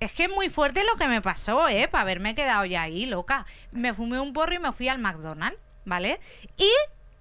Es 0.00 0.10
que 0.12 0.24
es 0.24 0.30
muy 0.30 0.48
fuerte 0.50 0.82
lo 0.84 0.96
que 0.98 1.06
me 1.06 1.22
pasó, 1.22 1.68
¿eh? 1.68 1.86
Para 1.88 2.02
haberme 2.02 2.34
quedado 2.34 2.64
ya 2.64 2.82
ahí, 2.82 3.06
loca. 3.06 3.46
Me 3.70 3.94
fumé 3.94 4.18
un 4.18 4.32
porro 4.32 4.52
y 4.54 4.58
me 4.58 4.72
fui 4.72 4.88
al 4.88 4.98
McDonald's, 4.98 5.58
¿vale? 5.84 6.18
Y 6.56 6.68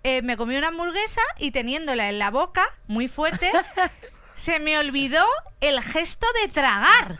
eh, 0.03 0.21
me 0.21 0.37
comí 0.37 0.57
una 0.57 0.67
hamburguesa 0.67 1.21
y 1.37 1.51
teniéndola 1.51 2.09
en 2.09 2.19
la 2.19 2.29
boca, 2.31 2.65
muy 2.87 3.07
fuerte, 3.07 3.51
se 4.35 4.59
me 4.59 4.77
olvidó 4.77 5.25
el 5.61 5.81
gesto 5.81 6.27
de 6.41 6.51
tragar. 6.51 7.17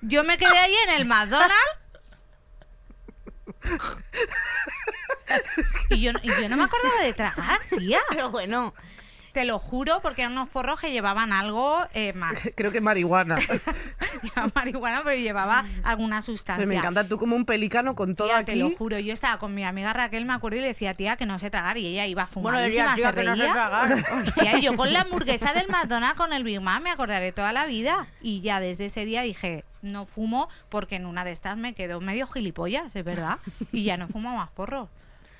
Yo 0.00 0.24
me 0.24 0.38
quedé 0.38 0.58
ahí 0.58 0.74
en 0.88 0.90
el 0.96 1.04
McDonald's. 1.06 1.54
Y 5.90 6.00
yo, 6.00 6.10
y 6.22 6.28
yo 6.28 6.48
no 6.48 6.56
me 6.56 6.64
acordaba 6.64 7.02
de 7.02 7.12
tragar, 7.12 7.60
tía. 7.78 8.00
Pero 8.08 8.30
bueno, 8.30 8.74
Te 9.32 9.44
lo 9.44 9.58
juro, 9.58 10.00
porque 10.02 10.22
eran 10.22 10.32
unos 10.32 10.48
porros 10.48 10.80
que 10.80 10.90
llevaban 10.90 11.32
algo 11.32 11.78
eh, 11.94 12.12
más. 12.12 12.38
Creo 12.56 12.72
que 12.72 12.80
marihuana. 12.80 13.38
Llevaba 14.22 14.50
marihuana, 14.54 15.02
pero 15.04 15.16
llevaba 15.16 15.64
alguna 15.82 16.20
sustancia. 16.20 16.58
Pero 16.58 16.68
me 16.68 16.76
encanta 16.76 17.06
tú 17.06 17.16
como 17.16 17.36
un 17.36 17.44
pelicano 17.44 17.94
con 17.94 18.16
todo 18.16 18.28
Tía, 18.28 18.44
te 18.44 18.56
lo 18.56 18.66
aquí. 18.66 18.76
juro, 18.76 18.98
yo 18.98 19.12
estaba 19.12 19.38
con 19.38 19.54
mi 19.54 19.64
amiga 19.64 19.92
Raquel, 19.92 20.24
me 20.26 20.34
acuerdo, 20.34 20.58
y 20.58 20.60
le 20.60 20.68
decía, 20.68 20.94
tía, 20.94 21.16
que 21.16 21.26
no 21.26 21.38
sé 21.38 21.50
tragar, 21.50 21.78
y 21.78 21.86
ella 21.86 22.06
iba 22.06 22.28
bueno, 22.34 22.58
fumadísima, 22.58 22.94
diría, 22.94 23.12
se 23.12 23.14
tío, 23.14 23.22
que 23.22 23.28
no 23.28 23.36
sé. 23.36 24.32
Tía, 24.40 24.58
y 24.58 24.62
yo 24.62 24.76
con 24.76 24.92
la 24.92 25.02
hamburguesa 25.02 25.52
del 25.52 25.68
McDonald's 25.68 26.16
con 26.16 26.32
el 26.32 26.42
Big 26.42 26.60
Mac 26.60 26.82
me 26.82 26.90
acordaré 26.90 27.32
toda 27.32 27.52
la 27.52 27.66
vida. 27.66 28.06
Y 28.20 28.40
ya 28.40 28.60
desde 28.60 28.86
ese 28.86 29.04
día 29.04 29.22
dije, 29.22 29.64
no 29.82 30.04
fumo 30.04 30.48
porque 30.68 30.96
en 30.96 31.06
una 31.06 31.24
de 31.24 31.32
estas 31.32 31.56
me 31.56 31.74
quedo 31.74 32.00
medio 32.00 32.26
gilipollas, 32.26 32.94
es 32.94 33.04
verdad. 33.04 33.38
Y 33.72 33.84
ya 33.84 33.96
no 33.96 34.08
fumo 34.08 34.34
más 34.36 34.50
porro. 34.50 34.88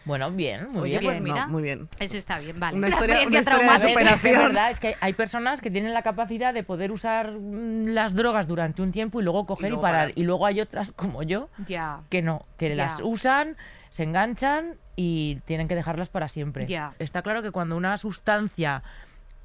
Bueno, 0.05 0.31
bien, 0.31 0.71
muy 0.73 0.83
Oye, 0.83 0.99
bien. 0.99 1.23
pues 1.23 1.35
No, 1.35 1.49
muy 1.49 1.63
bien. 1.63 1.89
Eso 1.99 2.17
está 2.17 2.39
bien, 2.39 2.59
vale. 2.59 2.77
Una 2.79 2.89
historia, 2.89 3.17
una 3.27 3.39
experiencia 3.39 3.53
historia 3.53 3.69
de 3.71 3.77
es 3.77 3.83
que 3.83 3.89
superación. 3.91 4.35
Es 4.35 4.43
verdad, 4.49 4.71
es 4.71 4.81
que 4.81 4.97
hay 5.01 5.13
personas 5.13 5.61
que 5.61 5.71
tienen 5.71 5.93
la 5.93 6.03
capacidad 6.03 6.55
de 6.55 6.63
poder 6.63 6.91
usar 6.91 7.33
mm, 7.33 7.89
las 7.89 8.15
drogas 8.15 8.47
durante 8.49 8.81
un 8.83 8.93
tiempo 8.93 9.21
y 9.21 9.25
luego 9.25 9.47
coger 9.47 9.67
y, 9.67 9.69
luego 9.71 9.83
parar. 9.83 10.01
parar. 10.09 10.13
Y 10.19 10.23
luego 10.23 10.47
hay 10.47 10.61
otras 10.61 10.93
como 10.93 11.23
yo 11.23 11.51
Ya. 11.67 12.01
que 12.09 12.23
no, 12.23 12.47
que 12.57 12.71
Ya. 12.71 12.77
las 12.77 13.01
usan, 13.03 13.57
se 13.91 14.05
enganchan 14.05 14.77
y 14.97 15.37
tienen 15.45 15.69
que 15.69 15.75
dejarlas 15.75 16.09
para 16.09 16.29
siempre. 16.29 16.67
Ya. 16.67 16.95
Está 16.99 17.23
claro 17.23 17.43
que 17.43 17.51
cuando 17.51 17.77
una 17.77 17.97
sustancia 17.99 18.83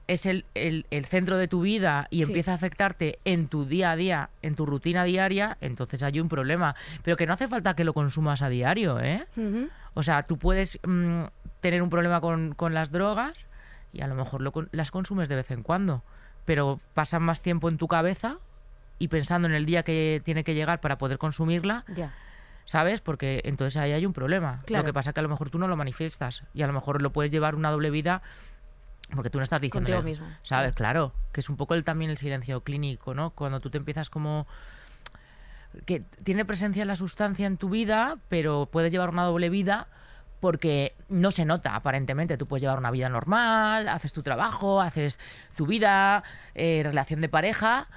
es 0.07 0.25
el, 0.25 0.45
el- 0.53 0.85
el 0.91 1.05
centro 1.05 1.37
de 1.37 1.47
tu 1.47 1.61
vida 1.61 2.07
y 2.11 2.17
Sí. 2.17 2.23
empieza 2.23 2.51
a 2.51 2.55
afectarte 2.55 3.19
en 3.25 3.47
tu 3.47 3.65
día 3.65 3.91
a 3.91 3.95
día, 3.95 4.29
en 4.41 4.55
tu 4.55 4.65
rutina 4.65 5.03
diaria, 5.03 5.57
entonces 5.61 6.03
hay 6.03 6.19
un 6.19 6.29
problema. 6.29 6.75
Pero 7.03 7.17
que 7.17 7.25
no 7.25 7.33
hace 7.33 7.47
falta 7.47 7.75
que 7.75 7.83
lo 7.83 7.93
consumas 7.93 8.41
a 8.41 8.49
diario, 8.49 8.99
¿eh? 8.99 9.25
O 9.93 10.03
sea, 10.03 10.23
tú 10.23 10.37
puedes 10.37 10.77
mm, 10.85 11.23
tener 11.61 11.81
un 11.81 11.89
problema 11.89 12.21
con, 12.21 12.53
con 12.53 12.73
las 12.73 12.91
drogas 12.91 13.47
y 13.93 14.01
a 14.01 14.07
lo 14.07 14.15
mejor 14.15 14.41
lo 14.41 14.51
las 14.71 14.91
consumes 14.91 15.29
de 15.29 15.35
vez 15.37 15.49
en 15.51 15.63
cuando, 15.63 16.03
pero 16.45 16.79
pasan 16.93 17.23
más 17.23 17.41
tiempo 17.41 17.69
en 17.69 17.77
tu 17.77 17.87
cabeza 17.87 18.37
y 18.99 19.07
pensando 19.07 19.47
en 19.47 19.53
el 19.55 19.65
día 19.65 19.83
que 19.83 20.21
tiene 20.23 20.43
que 20.43 20.53
llegar 20.53 20.81
para 20.81 20.97
poder 20.97 21.17
consumirla, 21.17 21.83
ya. 21.95 22.13
¿sabes? 22.65 23.01
Porque 23.01 23.41
entonces 23.45 23.77
ahí 23.77 23.91
hay 23.91 24.05
un 24.05 24.13
problema. 24.13 24.61
Claro. 24.65 24.83
Lo 24.83 24.85
que 24.85 24.93
pasa 24.93 25.09
es 25.09 25.13
que 25.13 25.19
a 25.19 25.23
lo 25.23 25.29
mejor 25.29 25.49
tú 25.49 25.57
no 25.59 25.67
lo 25.67 25.75
manifiestas 25.77 26.43
y 26.53 26.61
a 26.61 26.67
lo 26.67 26.73
mejor 26.73 27.01
lo 27.01 27.11
puedes 27.11 27.31
llevar 27.31 27.55
una 27.55 27.71
doble 27.71 27.89
vida 27.89 28.21
porque 29.13 29.29
tú 29.29 29.37
no 29.37 29.43
estás 29.43 29.61
diciendo 29.61 29.91
Contigo 29.91 30.03
mismo. 30.03 30.27
¿Sabes? 30.43 30.73
Claro, 30.73 31.13
que 31.31 31.41
es 31.41 31.49
un 31.49 31.57
poco 31.57 31.73
el, 31.73 31.83
también 31.83 32.11
el 32.11 32.17
silencio 32.17 32.61
clínico, 32.61 33.13
¿no? 33.13 33.31
Cuando 33.31 33.59
tú 33.59 33.69
te 33.69 33.77
empiezas 33.77 34.09
como 34.09 34.47
que 35.85 36.01
tiene 36.23 36.45
presencia 36.45 36.85
la 36.85 36.95
sustancia 36.95 37.45
en 37.47 37.57
tu 37.57 37.69
vida, 37.69 38.17
pero 38.29 38.69
puedes 38.71 38.91
llevar 38.91 39.09
una 39.09 39.23
doble 39.23 39.49
vida 39.49 39.87
porque 40.39 40.95
no 41.09 41.31
se 41.31 41.45
nota 41.45 41.75
aparentemente. 41.75 42.37
Tú 42.37 42.47
puedes 42.47 42.61
llevar 42.61 42.77
una 42.77 42.91
vida 42.91 43.09
normal, 43.09 43.89
haces 43.89 44.13
tu 44.13 44.23
trabajo, 44.23 44.81
haces 44.81 45.19
tu 45.55 45.65
vida, 45.65 46.23
eh, 46.53 46.81
relación 46.83 47.21
de 47.21 47.29
pareja, 47.29 47.87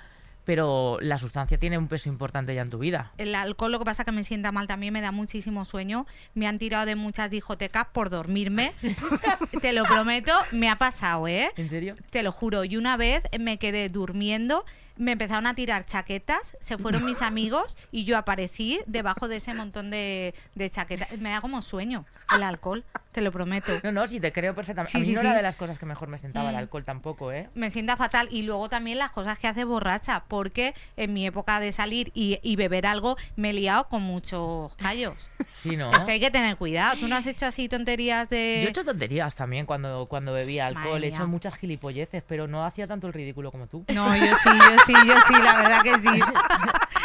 pero 0.48 0.96
la 1.02 1.18
sustancia 1.18 1.58
tiene 1.58 1.76
un 1.76 1.88
peso 1.88 2.08
importante 2.08 2.54
ya 2.54 2.62
en 2.62 2.70
tu 2.70 2.78
vida. 2.78 3.12
El 3.18 3.34
alcohol 3.34 3.70
lo 3.70 3.78
que 3.78 3.84
pasa 3.84 4.06
que 4.06 4.12
me 4.12 4.24
sienta 4.24 4.50
mal 4.50 4.66
también, 4.66 4.94
me 4.94 5.02
da 5.02 5.12
muchísimo 5.12 5.66
sueño. 5.66 6.06
Me 6.32 6.46
han 6.46 6.58
tirado 6.58 6.86
de 6.86 6.96
muchas 6.96 7.30
discotecas 7.30 7.88
por 7.92 8.08
dormirme. 8.08 8.72
Te 9.60 9.74
lo 9.74 9.84
prometo, 9.84 10.32
me 10.52 10.70
ha 10.70 10.76
pasado, 10.76 11.28
¿eh? 11.28 11.50
¿En 11.56 11.68
serio? 11.68 11.96
Te 12.08 12.22
lo 12.22 12.32
juro. 12.32 12.64
Y 12.64 12.78
una 12.78 12.96
vez 12.96 13.24
me 13.38 13.58
quedé 13.58 13.90
durmiendo. 13.90 14.64
Me 14.98 15.12
empezaron 15.12 15.46
a 15.46 15.54
tirar 15.54 15.86
chaquetas, 15.86 16.56
se 16.60 16.76
fueron 16.76 17.04
mis 17.04 17.22
amigos 17.22 17.76
y 17.90 18.04
yo 18.04 18.18
aparecí 18.18 18.80
debajo 18.86 19.28
de 19.28 19.36
ese 19.36 19.54
montón 19.54 19.90
de, 19.90 20.34
de 20.54 20.70
chaquetas. 20.70 21.10
Me 21.18 21.30
da 21.30 21.40
como 21.40 21.62
sueño 21.62 22.04
el 22.34 22.42
alcohol, 22.42 22.84
te 23.12 23.22
lo 23.22 23.32
prometo. 23.32 23.72
No, 23.82 23.90
no, 23.92 24.06
sí, 24.06 24.20
te 24.20 24.32
creo 24.32 24.54
perfectamente. 24.54 24.90
Sí, 24.92 24.98
a 24.98 25.00
mí 25.00 25.06
sí, 25.06 25.12
no 25.14 25.20
sí. 25.22 25.26
era 25.26 25.34
de 25.36 25.42
las 25.42 25.56
cosas 25.56 25.78
que 25.78 25.86
mejor 25.86 26.08
me 26.08 26.18
sentaba 26.18 26.50
el 26.50 26.56
Mm. 26.56 26.58
alcohol 26.58 26.84
tampoco, 26.84 27.32
¿eh? 27.32 27.48
Me 27.54 27.70
sienta 27.70 27.96
fatal. 27.96 28.28
Y 28.30 28.42
luego 28.42 28.68
también 28.68 28.98
las 28.98 29.12
cosas 29.12 29.38
que 29.38 29.46
hace 29.46 29.64
borracha, 29.64 30.24
porque 30.28 30.74
en 30.96 31.14
mi 31.14 31.26
época 31.26 31.58
de 31.60 31.72
salir 31.72 32.10
y, 32.14 32.38
y 32.42 32.56
beber 32.56 32.86
algo 32.86 33.16
me 33.36 33.50
he 33.50 33.52
liado 33.54 33.88
con 33.88 34.02
muchos 34.02 34.74
callos. 34.76 35.14
Sí, 35.52 35.76
¿no? 35.76 35.90
O 35.90 36.00
sea, 36.00 36.14
hay 36.14 36.20
que 36.20 36.30
tener 36.30 36.56
cuidado. 36.56 36.98
¿Tú 37.00 37.08
no 37.08 37.16
has 37.16 37.26
hecho 37.26 37.46
así 37.46 37.68
tonterías 37.68 38.28
de...? 38.28 38.58
Yo 38.62 38.66
he 38.68 38.70
hecho 38.70 38.84
tonterías 38.84 39.34
también 39.34 39.64
cuando, 39.64 40.06
cuando 40.06 40.32
bebía 40.32 40.66
alcohol. 40.66 40.92
Madre 40.94 41.06
He 41.06 41.10
hecho 41.10 41.18
mía. 41.20 41.26
muchas 41.28 41.54
gilipolleces, 41.54 42.22
pero 42.28 42.46
no 42.46 42.64
hacía 42.64 42.86
tanto 42.86 43.06
el 43.06 43.12
ridículo 43.12 43.50
como 43.50 43.66
tú. 43.68 43.84
No, 43.88 44.14
yo 44.16 44.34
sí, 44.36 44.48
yo 44.50 44.76
sí, 44.88 45.06
yo 45.06 45.14
sí, 45.26 45.34
la 45.42 45.54
verdad 45.54 45.82
que 45.82 45.98
sí. 46.00 46.20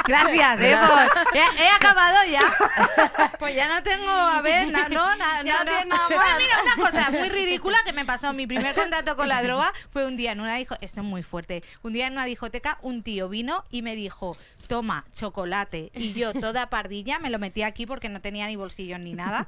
Gracias, 0.06 0.62
¿eh? 0.62 0.78
por- 0.78 1.38
He, 1.38 1.64
he 1.64 1.70
acabado 1.70 2.18
ya. 2.30 2.42
Pues 3.40 3.56
ya 3.56 3.68
no 3.68 3.84
tengo, 3.84 4.10
a 4.12 4.42
ver, 4.42 4.68
na- 4.70 4.90
no, 4.90 5.16
na- 5.16 5.44
no 5.44 5.58
no, 5.60 5.64
tienes 5.72 5.88
nada 5.88 6.10
más. 6.10 6.38
mira, 6.38 6.56
una 6.64 6.90
cosa 6.90 7.10
muy 7.12 7.30
ridícula 7.30 7.78
que 7.86 7.94
me 7.94 8.06
pasó. 8.06 8.34
Mi 8.34 8.48
primer 8.48 8.74
contacto 8.76 9.16
con 9.16 9.28
la 9.28 9.42
droga 9.44 9.72
fue 9.92 10.06
un 10.06 10.18
día 10.18 10.32
en 10.32 10.42
una 10.42 10.56
discoteca, 10.56 10.86
esto 10.86 11.02
es 11.02 11.06
muy 11.08 11.24
fuerte, 11.24 11.64
un 11.84 11.94
día 11.94 12.08
en 12.08 12.14
una 12.14 12.26
discoteca 12.26 12.78
un 12.82 13.04
tío 13.04 13.30
vino 13.30 13.64
y 13.70 13.82
me 13.82 13.96
dijo, 13.96 14.38
toma, 14.68 15.06
chocolate. 15.16 15.92
Y 15.94 16.14
yo, 16.14 16.34
toda 16.34 16.70
pardilla, 16.70 17.20
me 17.20 17.30
lo 17.30 17.40
metí 17.40 17.64
aquí 17.64 17.86
porque 17.86 18.10
no 18.10 18.22
tenía 18.22 18.48
ni 18.48 18.56
bolsillos 18.56 19.00
ni 19.00 19.14
nada. 19.14 19.48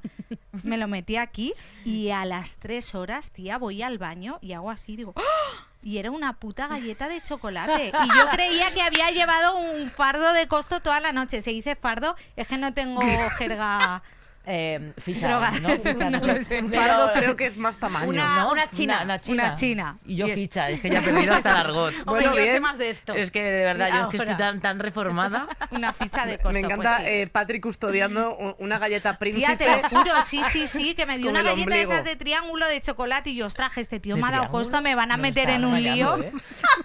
Me 0.64 0.78
lo 0.78 0.88
metí 0.88 1.18
aquí 1.18 1.54
y 1.84 2.12
a 2.12 2.24
las 2.26 2.58
tres 2.58 2.96
horas, 2.96 3.32
tía, 3.32 3.58
voy 3.58 3.82
al 3.82 3.98
baño 3.98 4.40
y 4.42 4.54
hago 4.54 4.72
así, 4.72 4.96
digo... 4.96 5.14
¡Ah! 5.18 5.65
Y 5.86 6.00
era 6.00 6.10
una 6.10 6.34
puta 6.34 6.68
galleta 6.70 7.08
de 7.08 7.22
chocolate. 7.22 7.94
Y 8.04 8.18
yo 8.18 8.28
creía 8.32 8.74
que 8.74 8.82
había 8.82 9.12
llevado 9.12 9.56
un 9.56 9.92
fardo 9.92 10.34
de 10.34 10.48
costo 10.48 10.82
toda 10.82 11.00
la 11.00 11.12
noche. 11.12 11.44
Se 11.44 11.52
dice 11.52 11.76
fardo, 11.76 12.16
es 12.36 12.48
que 12.48 12.58
no 12.58 12.74
tengo 12.74 13.02
jerga. 13.38 14.02
Eh. 14.48 14.94
¿no? 15.62 16.44
Sé. 16.46 16.62
Un 16.62 16.72
fardo 16.72 17.12
creo 17.14 17.36
que 17.36 17.48
es 17.48 17.58
más 17.58 17.78
tamaño. 17.78 18.08
Una- 18.10 18.44
¿no? 18.44 18.52
una 18.52 18.70
china. 18.70 19.02
Una, 19.04 19.20
china. 19.20 19.44
Una 19.46 19.56
china. 19.56 19.98
Y 20.06 20.16
yo 20.16 20.28
Y 20.28 20.32
es- 20.32 20.36
ficha, 20.36 20.70
es 20.70 20.82
que 20.82 20.90
ya 20.90 21.00
he 21.00 21.02
perdido 21.04 21.34
hasta 21.34 21.52
el 21.52 21.58
argot. 21.58 21.94
Hombre, 22.06 22.28
Bueno, 22.28 22.36
yo 22.36 22.52
sé 22.54 22.60
más 22.60 22.78
de 22.78 22.90
esto. 22.90 23.14
Es 23.14 23.32
que 23.32 23.42
de 23.44 23.64
verdad, 23.66 23.90
yo 23.90 24.02
es 24.04 24.08
que 24.10 24.18
estoy 24.18 24.36
tan, 24.38 24.62
tan 24.62 24.80
reformada. 24.80 25.48
Una 25.72 25.94
ficha 25.94 26.26
de 26.26 26.38
costo. 26.38 26.52
Me 26.52 26.60
encanta 26.60 26.98
pues 26.98 27.08
sí. 27.08 27.14
eh, 27.14 27.28
Patrick 27.28 27.64
custodiando 27.64 28.56
una 28.60 28.80
galleta 28.80 29.18
príncipe. 29.18 29.56
Tía, 29.56 29.58
te 29.58 29.82
lo 29.82 29.90
juro, 29.90 30.12
sí, 30.28 30.42
sí, 30.52 30.68
sí, 30.68 30.96
que 30.96 31.06
me 31.06 31.18
dio 31.18 31.30
una 31.30 31.42
galleta 31.42 31.76
de 31.76 31.82
esas 31.82 32.04
de 32.04 32.16
triángulo 32.16 32.68
de 32.68 32.82
chocolate 32.82 33.30
y 33.32 33.36
yo, 33.36 33.46
ostras, 33.48 33.78
este 33.78 34.00
tío 34.00 34.16
¿De 34.16 34.22
me 34.22 34.28
ha 34.28 34.32
dado 34.32 34.48
costo, 34.50 34.82
me 34.82 34.96
van 34.96 35.12
a 35.12 35.18
No 35.18 35.24
meter 35.24 35.50
en 35.50 35.66
un 35.66 35.82
lío. 35.82 36.18
¿eh? 36.22 36.32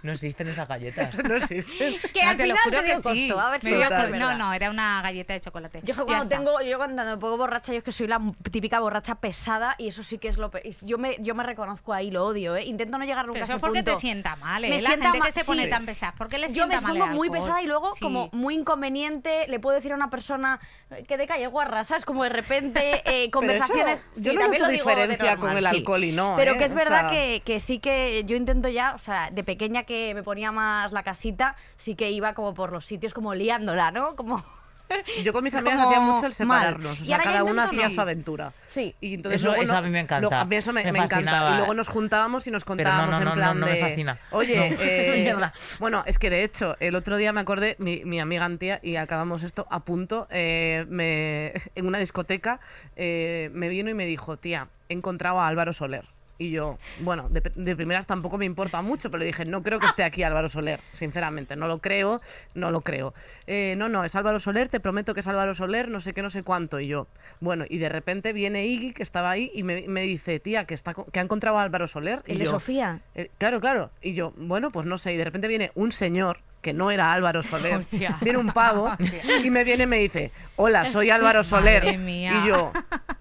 No 0.03 0.13
existen 0.13 0.49
esas 0.49 0.69
galletas. 0.69 1.15
no 1.25 1.37
existen. 1.37 1.97
Que 2.15 2.23
No, 2.25 2.31
al 2.31 2.37
te 2.37 2.47
lo 2.47 2.57
final 2.57 2.59
juro 2.65 2.79
te 2.79 2.85
dio 2.85 2.97
que 2.97 3.03
sí. 3.15 3.29
costo, 3.29 3.41
a 3.41 3.51
ver 3.51 3.61
si 3.61 3.71
Me 3.71 3.77
dio. 3.77 3.91
No, 4.19 4.35
no, 4.35 4.53
era 4.55 4.71
una 4.71 5.01
galleta 5.03 5.33
de 5.35 5.41
chocolate. 5.41 5.81
Yo 5.85 5.95
cuando 6.07 6.29
tengo, 6.29 6.61
yo 6.63 6.77
cuando 6.79 7.05
me 7.05 7.17
pongo 7.17 7.47
borracha, 7.51 7.73
yo 7.73 7.79
es 7.79 7.85
que 7.85 7.93
soy 7.93 8.07
la 8.07 8.21
típica 8.51 8.79
borracha 8.81 9.17
pesada 9.17 9.75
y 9.77 9.89
eso 9.89 10.03
sí 10.05 10.19
que 10.19 10.29
es 10.29 10.39
lo 10.39 10.51
pe- 10.51 10.63
Yo 10.83 10.99
me, 10.99 11.17
yo 11.21 11.35
me 11.35 11.43
reconozco 11.43 11.93
ahí, 11.93 12.11
lo 12.11 12.25
odio, 12.27 12.55
¿eh? 12.57 12.65
Intento 12.65 12.97
no 12.97 13.05
llegar 13.05 13.27
nunca 13.27 13.41
Pero 13.41 13.43
a 13.43 13.45
eso 13.45 13.53
ese 13.53 13.57
es 13.57 13.61
porque 13.61 13.83
punto. 13.83 13.95
te 13.95 14.01
sienta 14.01 14.37
mal, 14.37 14.65
¿eh? 14.65 14.71
Me 14.71 14.81
La 14.81 14.91
sienta 14.91 15.11
gente 15.13 15.27
que 15.27 15.33
se 15.33 15.45
pone 15.45 15.65
sí. 15.65 15.71
tan 15.71 15.85
pesada. 15.85 16.13
¿Por 16.13 16.29
qué 16.29 16.39
le 16.39 16.47
Yo 16.49 16.55
sienta 16.55 16.81
me 16.81 16.87
pongo 16.89 17.07
muy 17.09 17.29
pesada 17.29 17.61
y 17.63 17.67
luego 17.67 17.93
Sí. 17.95 18.01
como 18.01 18.29
muy 18.33 18.55
inconveniente 18.55 19.47
le 19.49 19.59
puedo 19.59 19.75
decir 19.75 19.93
a 19.93 19.97
una 19.97 20.11
persona 20.11 20.61
eh, 20.91 21.05
que 21.07 21.17
de 21.17 21.27
calle 21.27 21.47
guarra, 21.49 21.85
¿sabes? 21.85 22.05
Como 22.05 22.23
de 22.23 22.31
repente 22.31 23.03
eh, 23.05 23.31
conversaciones... 23.33 23.99
Eso, 23.99 24.21
yo 24.21 24.31
sí, 24.33 24.37
no 24.39 24.49
noto 24.49 24.69
diferencia 24.69 25.37
con 25.37 25.57
el 25.57 25.67
alcohol 25.67 26.05
y 26.05 26.13
no, 26.13 26.35
Pero 26.37 26.55
¿eh? 26.55 26.59
que 26.59 26.65
es 26.65 26.73
O 26.73 26.77
verdad 26.77 27.01
sea- 27.01 27.11
que, 27.11 27.43
que 27.45 27.59
sí 27.61 27.79
que 27.81 28.23
yo 28.27 28.37
intento 28.37 28.69
ya, 28.69 28.95
o 28.95 28.99
sea, 28.99 29.31
de 29.31 29.43
pequeña 29.45 29.83
que 29.83 30.15
me 30.15 30.23
ponía 30.23 30.53
más 30.53 30.93
la 30.93 31.03
casita, 31.03 31.57
sí 31.77 31.95
que 31.97 32.11
iba 32.11 32.35
como 32.35 32.55
por 32.55 32.71
los 32.73 32.85
sitios 32.87 33.13
como 33.13 33.35
liándola, 33.35 33.91
¿no? 33.91 34.15
Como... 34.15 34.45
Yo 35.24 35.32
con 35.32 35.45
mis 35.45 35.55
amigas 35.55 35.76
Como 35.76 35.88
hacía 35.91 36.01
mucho 36.01 36.16
el 36.18 36.22
mal. 36.22 36.32
separarnos. 36.64 37.01
O 37.01 37.05
sea, 37.05 37.18
cada 37.18 37.45
una 37.45 37.64
hacía 37.64 37.91
su 37.91 38.01
aventura. 38.01 38.53
Sí. 38.72 38.95
Y 39.01 39.14
entonces 39.14 39.41
Eso- 39.41 39.49
luego 39.49 39.62
eso 39.62 39.72
no- 39.72 39.78
a 39.78 39.82
mí 39.82 39.91
me 39.91 40.01
encanta. 40.01 40.41
a 40.41 40.45
mí 40.45 40.57
eso 40.57 40.72
me, 40.72 40.84
Me 40.84 40.93
me 40.93 40.99
encanta. 41.01 41.51
Y 41.55 41.57
luego 41.59 41.74
nos 41.74 41.88
juntábamos 41.88 42.47
y 42.47 42.51
nos 42.51 42.64
contábamos 42.64 43.18
no, 43.18 43.24
no, 43.24 43.30
en 43.30 43.36
plan 43.36 43.55
no, 43.55 43.61
no 43.61 43.66
me 43.66 43.72
de... 43.74 43.80
fascina. 43.80 44.18
Oye, 44.30 44.70
No. 44.70 44.76
eh, 44.80 45.34
bueno, 45.78 46.03
es 46.07 46.18
que 46.18 46.30
de 46.30 46.45
hecho, 46.45 46.76
el 46.80 46.95
otro 46.95 47.16
día 47.16 47.32
me 47.32 47.41
acordé, 47.41 47.76
mi, 47.78 48.05
mi 48.05 48.20
amiga 48.20 48.45
Antía, 48.45 48.80
y 48.82 48.97
acabamos 48.97 49.43
esto 49.43 49.66
a 49.70 49.80
punto, 49.80 50.26
eh, 50.30 50.86
me, 50.88 51.53
en 51.74 51.86
una 51.86 51.99
discoteca, 51.99 52.61
eh, 52.97 53.51
me 53.53 53.68
vino 53.68 53.91
y 53.91 53.95
me 53.95 54.07
dijo, 54.07 54.36
tía, 54.36 54.68
he 54.88 54.95
encontrado 54.95 55.41
a 55.41 55.49
Álvaro 55.49 55.72
Soler. 55.72 56.05
Y 56.41 56.51
yo, 56.53 56.78
bueno, 57.01 57.28
de, 57.28 57.43
de 57.55 57.76
primeras 57.76 58.07
tampoco 58.07 58.38
me 58.38 58.47
importa 58.47 58.80
mucho, 58.80 59.11
pero 59.11 59.18
le 59.18 59.26
dije, 59.26 59.45
no 59.45 59.62
creo 59.62 59.78
que 59.78 59.84
esté 59.84 60.05
aquí 60.05 60.22
Álvaro 60.22 60.49
Soler, 60.49 60.80
sinceramente, 60.95 61.55
no 61.55 61.68
lo 61.68 61.80
creo, 61.80 62.22
no 62.55 62.70
lo 62.70 62.80
creo. 62.80 63.12
Eh, 63.47 63.74
no, 63.76 63.91
no, 63.91 64.05
es 64.05 64.14
Álvaro 64.14 64.41
Soler, 64.41 64.70
te 64.70 64.80
prometo 64.80 65.12
que 65.12 65.20
es 65.20 65.26
Álvaro 65.26 65.53
Soler, 65.53 65.91
no 65.91 66.01
sé 66.01 66.14
qué, 66.14 66.22
no 66.22 66.30
sé 66.30 66.43
cuánto. 66.43 66.80
Y 66.80 66.86
yo, 66.86 67.09
bueno, 67.41 67.66
y 67.68 67.76
de 67.76 67.91
repente 67.91 68.32
viene 68.32 68.64
Iggy, 68.64 68.95
que 68.95 69.03
estaba 69.03 69.30
ahí, 69.30 69.51
y 69.55 69.64
me, 69.64 69.84
me 69.86 70.01
dice, 70.01 70.41
tía, 70.41 70.64
que, 70.64 70.72
está, 70.72 70.95
que 70.95 71.18
ha 71.20 71.22
encontrado 71.22 71.59
a 71.59 71.62
Álvaro 71.62 71.86
Soler. 71.86 72.22
Y 72.26 72.32
El 72.32 72.38
de 72.38 72.47
Sofía. 72.47 73.01
eh, 73.14 73.30
claro, 73.36 73.61
claro. 73.61 73.91
Y 74.01 74.14
yo, 74.14 74.32
bueno, 74.38 74.70
pues 74.70 74.86
no 74.86 74.97
sé. 74.97 75.12
Y 75.12 75.18
de 75.18 75.24
repente 75.26 75.47
viene 75.47 75.72
un 75.74 75.93
señor 75.93 76.38
que 76.61 76.73
no 76.73 76.91
era 76.91 77.13
Álvaro 77.13 77.43
Soler. 77.43 77.75
Hostia. 77.75 78.19
Viene 78.21 78.39
un 78.39 78.53
pavo 78.53 78.93
y 79.45 79.51
me 79.51 79.65
viene 79.65 79.85
y 79.85 79.87
me 79.87 79.99
dice, 79.99 80.33
hola, 80.57 80.87
soy 80.87 81.11
Álvaro 81.11 81.43
Soler. 81.43 81.85
Madre 81.85 81.99
mía. 81.99 82.43
Y 82.45 82.49
yo, 82.49 82.73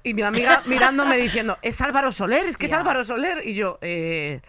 y 0.04 0.14
mi 0.14 0.22
amiga 0.24 0.64
mirándome 0.66 1.18
diciendo, 1.18 1.58
es 1.62 1.80
Álvaro 1.82 2.12
Soler, 2.12 2.44
es 2.46 2.58
que 2.58 2.66
es. 2.66 2.74
Álvaro 2.74 3.04
Soler. 3.04 3.48
Y 3.48 3.56
yo, 3.56 3.78
eh, 3.82 4.42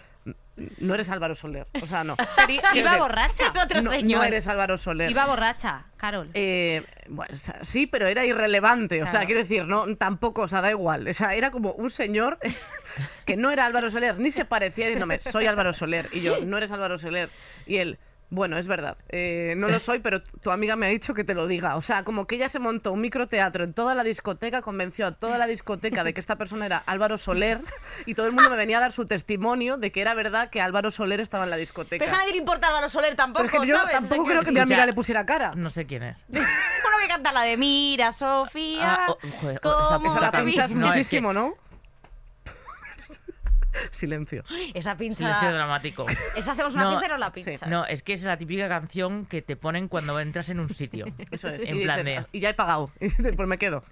no 0.78 0.94
eres 0.94 1.08
Álvaro 1.10 1.34
Soler. 1.34 1.66
O 1.80 1.86
sea, 1.86 2.04
no. 2.04 2.16
Pero 2.36 2.52
iba 2.74 2.96
borracha. 2.98 3.46
Es 3.54 3.62
otro 3.62 3.80
No, 3.82 3.90
señor. 3.90 4.18
no 4.20 4.24
eres 4.24 4.46
Álvaro 4.48 4.76
Soler. 4.76 5.10
Iba 5.10 5.26
borracha, 5.26 5.84
Carol. 5.96 6.28
Eh, 6.34 6.84
bueno, 7.08 7.32
o 7.34 7.36
sea, 7.36 7.58
sí, 7.62 7.86
pero 7.86 8.06
era 8.06 8.24
irrelevante. 8.24 9.02
O 9.02 9.06
sea, 9.06 9.24
quiero 9.26 9.40
decir, 9.40 9.64
no, 9.66 9.96
tampoco, 9.96 10.42
o 10.42 10.48
sea, 10.48 10.60
da 10.60 10.70
igual. 10.70 11.08
O 11.08 11.14
sea, 11.14 11.34
era 11.34 11.50
como 11.50 11.72
un 11.72 11.90
señor 11.90 12.38
que 13.24 13.36
no 13.36 13.50
era 13.50 13.66
Álvaro 13.66 13.90
Soler, 13.90 14.18
ni 14.18 14.30
se 14.30 14.44
parecía 14.44 14.86
diciéndome, 14.86 15.18
soy 15.20 15.46
Álvaro 15.46 15.72
Soler. 15.72 16.08
Y 16.12 16.20
yo, 16.20 16.44
no 16.44 16.56
eres 16.56 16.72
Álvaro 16.72 16.98
Soler. 16.98 17.30
Y 17.66 17.78
él, 17.78 17.98
bueno, 18.30 18.56
es 18.58 18.68
verdad, 18.68 18.96
eh, 19.08 19.54
no 19.56 19.68
lo 19.68 19.78
soy, 19.80 19.98
pero 19.98 20.22
tu 20.22 20.50
amiga 20.50 20.76
me 20.76 20.86
ha 20.86 20.88
dicho 20.88 21.14
que 21.14 21.24
te 21.24 21.34
lo 21.34 21.46
diga. 21.46 21.76
O 21.76 21.82
sea, 21.82 22.04
como 22.04 22.26
que 22.26 22.36
ella 22.36 22.48
se 22.48 22.58
montó 22.58 22.92
un 22.92 23.00
microteatro 23.00 23.64
en 23.64 23.74
toda 23.74 23.94
la 23.94 24.04
discoteca, 24.04 24.62
convenció 24.62 25.06
a 25.06 25.12
toda 25.12 25.36
la 25.38 25.46
discoteca 25.46 26.04
de 26.04 26.14
que 26.14 26.20
esta 26.20 26.36
persona 26.36 26.66
era 26.66 26.78
Álvaro 26.78 27.18
Soler 27.18 27.60
y 28.06 28.14
todo 28.14 28.26
el 28.26 28.32
mundo 28.32 28.48
me 28.50 28.56
venía 28.56 28.78
a 28.78 28.80
dar 28.80 28.92
su 28.92 29.04
testimonio 29.06 29.76
de 29.76 29.90
que 29.92 30.00
era 30.00 30.14
verdad 30.14 30.48
que 30.50 30.60
Álvaro 30.60 30.90
Soler 30.90 31.20
estaba 31.20 31.44
en 31.44 31.50
la 31.50 31.56
discoteca. 31.56 32.04
Pero 32.04 32.14
a 32.16 32.18
nadie 32.18 32.32
le 32.32 32.38
importa 32.38 32.68
Álvaro 32.68 32.88
Soler 32.88 33.16
tampoco, 33.16 33.44
Pero 33.46 33.56
es 33.56 33.60
que 33.62 33.68
yo 33.68 33.76
¿sabes? 33.78 33.92
tampoco 33.92 34.22
O 34.22 34.24
sea, 34.24 34.32
creo 34.32 34.42
que 34.44 34.52
mi 34.52 34.60
amiga 34.60 34.86
le 34.86 34.92
pusiera 34.92 35.26
cara. 35.26 35.52
No 35.56 35.70
sé 35.70 35.86
quién 35.86 36.02
es. 36.04 36.24
Uno 36.30 36.42
que 37.02 37.08
canta 37.08 37.32
la 37.32 37.42
de 37.42 37.56
Mira, 37.56 38.12
Sofía. 38.12 38.94
Ah, 38.94 39.06
oh, 39.08 39.18
joder, 39.40 39.60
oh, 39.64 39.80
esa- 39.82 39.94
¿cómo 39.96 40.06
esa 40.06 40.18
Esa 40.18 40.20
la 40.20 40.44
pinchas 40.44 40.72
No, 40.72 40.86
es 40.86 40.92
que- 40.92 40.98
muchísimo, 40.98 41.32
¿no? 41.32 41.54
Silencio. 43.90 44.44
Esa 44.74 44.96
pincha. 44.96 45.16
Silencio 45.16 45.52
dramático. 45.52 46.06
¿Esa 46.36 46.52
hacemos 46.52 46.74
una 46.74 46.84
No, 46.84 46.98
o 46.98 47.08
no 47.08 47.18
la 47.18 47.32
sí. 47.34 47.42
pinchas? 47.44 47.68
No, 47.68 47.84
es 47.86 48.02
que 48.02 48.12
es 48.12 48.24
la 48.24 48.36
típica 48.36 48.68
canción 48.68 49.26
que 49.26 49.42
te 49.42 49.56
ponen 49.56 49.88
cuando 49.88 50.18
entras 50.20 50.48
en 50.50 50.60
un 50.60 50.68
sitio. 50.68 51.06
Eso 51.30 51.48
es. 51.48 51.62
En 51.62 51.80
y, 51.80 51.84
plan 51.84 52.04
dices, 52.04 52.24
de... 52.24 52.38
y 52.38 52.40
ya 52.40 52.50
he 52.50 52.54
pagado. 52.54 52.90
Pues 53.36 53.48
me 53.48 53.58
quedo. 53.58 53.84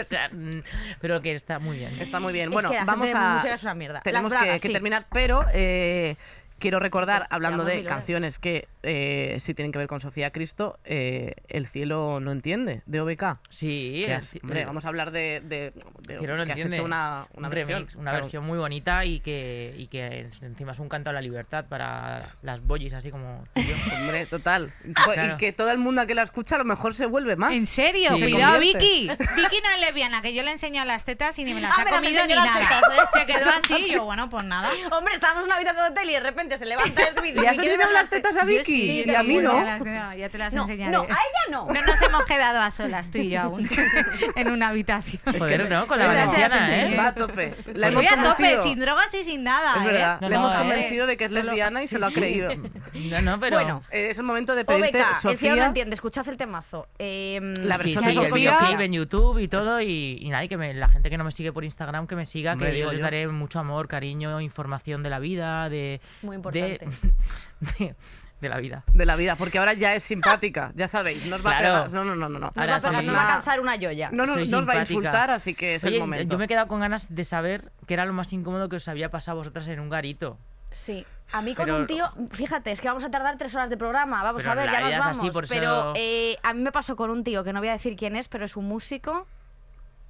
o 0.00 0.04
sea, 0.04 0.28
mm, 0.30 0.62
pero 1.00 1.20
que 1.20 1.32
está 1.32 1.58
muy 1.58 1.78
bien. 1.78 2.00
Está 2.00 2.20
muy 2.20 2.32
bien. 2.32 2.46
Es 2.48 2.52
Bueno, 2.52 2.70
que 2.70 2.76
la 2.76 2.84
vamos 2.84 3.06
gente 3.06 3.20
a. 3.22 3.34
música 3.34 3.54
es 3.54 3.62
una 3.62 3.74
mierda. 3.74 4.00
Tenemos 4.00 4.32
Las 4.32 4.42
bragas, 4.42 4.56
que, 4.56 4.62
que 4.62 4.68
sí. 4.68 4.72
terminar, 4.72 5.06
pero 5.12 5.44
eh, 5.52 6.16
quiero 6.58 6.78
recordar, 6.78 7.26
hablando 7.30 7.64
de 7.64 7.80
horas. 7.80 7.86
canciones 7.92 8.38
que 8.38 8.68
eh, 8.82 9.36
sí 9.40 9.54
tienen 9.54 9.72
que 9.72 9.78
ver 9.78 9.86
con 9.88 10.00
Sofía 10.00 10.30
Cristo, 10.30 10.78
eh, 10.84 11.34
El 11.48 11.66
cielo 11.66 12.20
no 12.20 12.32
entiende, 12.32 12.82
de 12.86 13.00
OBK. 13.00 13.38
Sí, 13.50 14.04
has- 14.06 14.34
hombre, 14.42 14.60
el- 14.60 14.66
vamos 14.66 14.84
a 14.84 14.88
hablar 14.88 15.10
de, 15.10 15.40
de, 15.44 15.72
de- 16.06 16.18
Cielo 16.18 16.36
no 16.36 16.44
que 16.46 16.52
has 16.52 16.58
hecho 16.58 16.84
una, 16.84 17.26
una 17.34 17.48
un 17.48 17.54
versión. 17.54 17.78
remix, 17.80 17.94
una 17.96 18.10
claro. 18.10 18.24
versión 18.24 18.44
muy 18.44 18.58
bonita 18.58 19.04
y 19.04 19.20
que, 19.20 19.74
y 19.76 19.86
que 19.86 20.20
es- 20.22 20.42
encima 20.42 20.72
es 20.72 20.78
un 20.78 20.88
canto 20.88 21.10
a 21.10 21.12
la 21.12 21.20
libertad 21.20 21.64
para 21.68 22.18
las 22.42 22.60
boyis, 22.66 22.92
así 22.92 23.10
como 23.10 23.44
y. 23.54 23.60
Hombre, 23.94 24.26
total. 24.26 24.72
Claro. 25.04 25.34
Y 25.34 25.36
que 25.38 25.52
todo 25.52 25.70
el 25.70 25.78
mundo 25.78 26.06
que 26.06 26.14
la 26.14 26.22
escucha 26.22 26.56
a 26.56 26.58
lo 26.58 26.64
mejor 26.64 26.94
se 26.94 27.06
vuelve 27.06 27.36
más. 27.36 27.52
¿En 27.54 27.66
serio? 27.66 28.14
Sí. 28.14 28.20
Cuidado, 28.32 28.58
Vicky. 28.58 29.08
Vicky 29.36 29.58
no 29.62 29.70
es 29.74 29.80
lesbiana, 29.80 30.22
que 30.22 30.34
yo 30.34 30.42
le 30.42 30.50
enseño 30.50 30.84
las 30.84 31.04
tetas 31.04 31.38
y 31.38 31.44
ni 31.44 31.54
me 31.54 31.60
las 31.60 31.72
Ah, 31.78 31.82
ha 31.82 31.90
comido 31.90 32.26
ni 32.26 32.34
nada. 32.34 32.54
tetas, 32.58 32.82
¿eh? 32.82 33.00
Se 33.12 33.26
quedó 33.26 33.48
así 33.50 33.86
y 33.88 33.92
yo, 33.92 34.04
bueno, 34.04 34.28
pues 34.28 34.44
nada. 34.44 34.68
Hombre, 34.90 35.14
estábamos 35.14 35.42
en 35.42 35.46
una 35.46 35.56
habitación 35.56 35.84
de 35.86 35.90
hotel 35.92 36.10
y 36.10 36.12
de 36.14 36.20
repente 36.20 36.58
se 36.58 36.64
levanta 36.66 37.02
vídeo. 37.22 37.42
¿Le 37.42 37.48
has 37.48 37.58
enseñado 37.58 37.92
las 37.92 38.10
tetas 38.10 38.36
a 38.36 38.44
Vicky? 38.44 38.71
Sí, 38.72 39.04
y 39.06 39.10
a 39.14 39.20
sí, 39.22 39.26
mí 39.28 39.38
no. 39.38 39.52
Ya, 39.54 39.64
las- 39.64 39.84
no, 39.84 40.14
ya 40.14 40.28
te 40.28 40.38
las 40.38 40.54
No, 40.54 40.62
enseñaré. 40.62 40.92
no, 40.92 41.02
a 41.02 41.04
ella 41.06 41.50
no. 41.50 41.66
No 41.66 41.82
nos 41.86 42.02
hemos 42.02 42.24
quedado 42.24 42.60
a 42.60 42.70
solas, 42.70 43.10
tú 43.10 43.18
y 43.18 43.30
yo 43.30 43.40
aún, 43.42 43.66
en 44.36 44.48
una 44.50 44.68
habitación. 44.68 45.20
Joder, 45.38 45.70
¿no? 45.70 45.86
Con 45.86 45.98
la 45.98 46.06
valenciana. 46.06 46.68
¿eh? 46.92 46.96
Va 46.96 47.08
a 47.08 47.14
tope. 47.14 47.54
La 47.74 47.88
hemos 47.88 48.02
Voy 48.04 48.06
a 48.06 48.22
tope, 48.22 48.58
sin 48.62 48.78
drogas 48.80 49.12
y 49.14 49.24
sin 49.24 49.42
nada, 49.44 49.74
Es 49.76 49.82
¿eh? 49.82 49.86
verdad, 49.86 50.20
No, 50.20 50.28
le 50.28 50.34
no, 50.34 50.40
hemos 50.42 50.54
eh. 50.54 50.58
convencido 50.58 51.06
de 51.06 51.16
que 51.16 51.24
es 51.24 51.30
lesbiana 51.32 51.82
y 51.82 51.88
se 51.88 51.98
lo 51.98 52.06
ha 52.06 52.10
creído. 52.10 52.50
No, 52.94 53.22
no, 53.22 53.40
pero... 53.40 53.56
Bueno, 53.58 53.82
Eh, 53.90 54.08
es 54.10 54.18
el 54.18 54.24
momento 54.24 54.54
de 54.54 54.64
pedirte, 54.64 55.00
OBK, 55.02 55.24
el 55.30 55.38
cielo 55.38 55.54
no 55.56 55.60
Sofía. 55.62 55.66
entiende, 55.66 55.94
escuchad 55.94 56.28
el 56.28 56.36
temazo. 56.36 56.88
Eh, 56.98 57.38
La 57.60 57.76
Sí, 57.76 57.82
versión 57.94 58.04
sí, 58.04 58.10
de 58.10 58.24
el 58.26 58.30
Sofía- 58.30 58.34
videoclip 58.58 58.80
en 58.80 58.92
YouTube 58.92 59.38
y 59.38 59.48
todo 59.48 59.80
y, 59.80 60.18
y 60.20 60.28
nada, 60.30 60.44
y 60.44 60.48
que 60.48 60.56
me- 60.56 60.74
la 60.74 60.88
gente 60.88 61.10
que 61.10 61.18
no 61.18 61.24
me 61.24 61.30
sigue 61.32 61.52
por 61.52 61.64
Instagram 61.64 62.06
que 62.06 62.16
me 62.16 62.26
siga, 62.26 62.52
Hombre, 62.52 62.72
que 62.72 62.78
yo 62.78 62.90
les 62.92 63.00
daré 63.00 63.26
mucho 63.28 63.58
amor, 63.58 63.88
cariño, 63.88 64.40
información 64.40 65.02
de 65.02 65.10
la 65.10 65.18
vida, 65.18 65.68
de... 65.68 66.00
Muy 66.22 66.36
importante. 66.36 66.80
De, 67.78 67.84
de, 67.84 67.94
de 68.42 68.48
la 68.50 68.58
vida. 68.58 68.82
de 68.92 69.06
la 69.06 69.16
vida, 69.16 69.36
porque 69.36 69.58
ahora 69.58 69.72
ya 69.72 69.94
es 69.94 70.02
simpática, 70.02 70.72
ya 70.74 70.88
sabéis, 70.88 71.24
no 71.26 71.36
os 71.36 71.42
va 71.42 71.56
Claro. 71.56 71.76
a 71.76 71.84
pegar, 71.86 71.92
no, 71.92 72.04
no, 72.04 72.14
no, 72.16 72.28
no, 72.28 72.38
no. 72.38 72.46
Nos 72.48 72.56
Ahora 72.56 72.72
va 72.72 72.76
a 72.76 72.80
pegar, 72.80 73.00
sí. 73.02 73.06
nos 73.10 73.16
va 73.16 73.54
a 73.54 73.60
Una- 73.60 73.76
yoya. 73.76 74.10
No, 74.12 74.26
no, 74.26 74.34
Soy 74.34 74.48
no 74.48 74.58
os 74.58 74.68
va 74.68 74.72
a 74.74 74.78
insultar, 74.80 75.30
así 75.30 75.54
que 75.54 75.76
es 75.76 75.84
Oye, 75.84 75.94
el 75.94 76.00
momento. 76.00 76.30
yo 76.32 76.38
me 76.38 76.44
he 76.44 76.48
quedado 76.48 76.66
con 76.68 76.80
ganas 76.80 77.14
de 77.14 77.24
saber 77.24 77.70
qué 77.86 77.94
era 77.94 78.04
lo 78.04 78.12
más 78.12 78.32
incómodo 78.32 78.68
que 78.68 78.76
os 78.76 78.88
había 78.88 79.10
pasado 79.10 79.36
a 79.36 79.40
vosotras 79.40 79.66
en 79.68 79.80
un 79.80 79.88
garito. 79.88 80.36
Sí, 80.72 81.06
a 81.32 81.42
mí 81.42 81.54
con 81.54 81.66
Pero- 81.66 81.78
un 81.78 81.86
tío, 81.86 82.08
fíjate, 82.32 82.72
es 82.72 82.80
que 82.80 82.88
vamos 82.88 83.04
a 83.04 83.10
tardar 83.10 83.36
tres 83.38 83.54
horas 83.54 83.70
de 83.70 83.76
programa, 83.76 84.22
vamos 84.22 84.44
a 84.46 84.54
ver, 84.54 84.70
ya 84.70 84.80
nos 84.80 84.90
vamos. 84.98 85.18
así, 85.18 85.30
por 85.30 85.44
eso- 85.44 85.54
pero 85.54 85.92
eh, 85.96 86.36
a 86.42 86.52
mí 86.54 86.62
me 86.62 86.72
pasó 86.72 86.96
con 86.96 87.10
un 87.10 87.22
tío 87.24 87.44
que 87.44 87.52
no 87.52 87.60
voy 87.60 87.68
a 87.68 87.72
decir 87.72 87.94
quién 87.94 88.16
es, 88.16 88.26
pero 88.28 88.44
es 88.44 88.56
un 88.56 88.66
músico, 88.66 89.26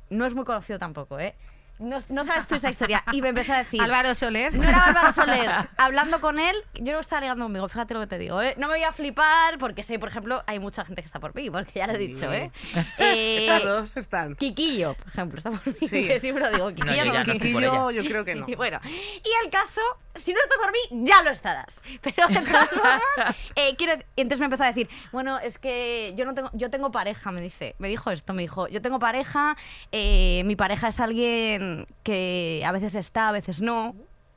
no 0.09 0.25
es 0.25 0.35
muy 0.35 0.45
conocido 0.45 0.79
tampoco, 0.79 1.19
¿eh? 1.19 1.35
No, 1.83 1.99
no 2.09 2.25
sabes 2.25 2.47
tú 2.47 2.55
esta 2.55 2.71
historia. 2.71 3.03
Y 3.13 3.21
me 3.23 3.31
empezó 3.31 3.53
a 3.53 3.59
decir... 3.59 3.81
Álvaro 3.83 4.15
Soler. 4.15 4.57
No 4.57 4.63
era 4.63 4.85
Álvaro 4.85 5.13
Soler. 5.13 5.51
Hablando 5.77 6.21
con 6.21 6.39
él, 6.39 6.55
yo 6.75 6.93
no 6.93 7.01
estaba 7.01 7.21
ligando 7.23 7.45
conmigo, 7.45 7.69
fíjate 7.69 7.95
lo 7.95 8.01
que 8.01 8.07
te 8.07 8.19
digo, 8.19 8.41
¿eh? 8.41 8.55
No 8.57 8.69
me 8.69 8.75
voy 8.75 8.85
a 8.85 8.93
flipar 8.93 9.59
porque 9.59 9.83
sé, 9.85 9.99
por 9.99 10.09
ejemplo, 10.09 10.43
hay 10.47 10.59
mucha 10.59 10.85
gente 10.85 11.03
que 11.03 11.07
está 11.07 11.19
por 11.21 11.35
mí, 11.35 11.51
porque 11.51 11.73
ya 11.81 11.87
lo 11.87 11.95
he 11.95 11.99
dicho, 11.99 12.33
¿eh? 12.33 12.51
Eh, 12.99 13.39
Estas 13.41 13.63
dos 13.65 13.97
están. 13.97 14.37
Quiquillo, 14.37 14.95
por 14.95 15.09
ejemplo, 15.09 15.39
está 15.39 15.51
por 15.51 15.67
mí, 15.67 15.75
Sí. 15.89 16.07
que 16.07 16.21
siempre 16.21 16.45
lo 16.45 16.51
digo. 16.51 16.71
No, 16.71 16.75
Quiquillo 16.77 17.05
yo 17.05 17.13
no, 17.13 17.19
no 17.25 17.33
Quiquillo, 17.33 17.91
yo 17.91 18.05
creo 18.05 18.25
que 18.25 18.35
no. 18.35 18.45
y 18.49 18.55
bueno, 18.55 18.81
y 18.85 19.45
el 19.45 19.51
caso, 19.51 19.81
si 20.15 20.33
no 20.33 20.39
estás 20.43 20.59
por 20.59 20.71
mí, 20.73 21.05
ya 21.07 21.23
lo 21.23 21.31
estarás. 21.31 21.81
Pero 22.03 22.29
de 22.29 22.41
todas 22.41 22.69
formas, 22.71 23.01
eh, 23.57 23.75
quiero 23.77 23.95
dec- 23.95 24.05
y 24.17 24.21
entonces 24.21 24.39
me 24.41 24.47
empezó 24.47 24.63
a 24.65 24.67
decir, 24.69 24.89
bueno, 25.11 25.39
es 25.39 25.59
que 25.59 26.13
yo 26.17 26.25
no 26.25 26.35
tengo, 26.35 26.51
yo 26.53 26.71
tengo 26.71 26.91
pareja, 26.93 27.31
me 27.33 27.41
dice, 27.41 27.75
me 27.79 27.89
dijo 27.89 28.11
esto, 28.11 28.35
me 28.35 28.43
dijo, 28.43 28.69
yo 28.69 28.81
tengo 28.83 28.99
pareja, 28.99 29.57
eh, 29.91 30.43
mi 30.45 30.55
pareja 30.57 30.89
es 30.89 31.01
alguien 31.01 31.72
que 32.03 32.63
a 32.67 32.73
veces 32.73 32.95
está, 32.95 33.29
a 33.29 33.33
veces 33.33 33.61
no. 33.61 33.95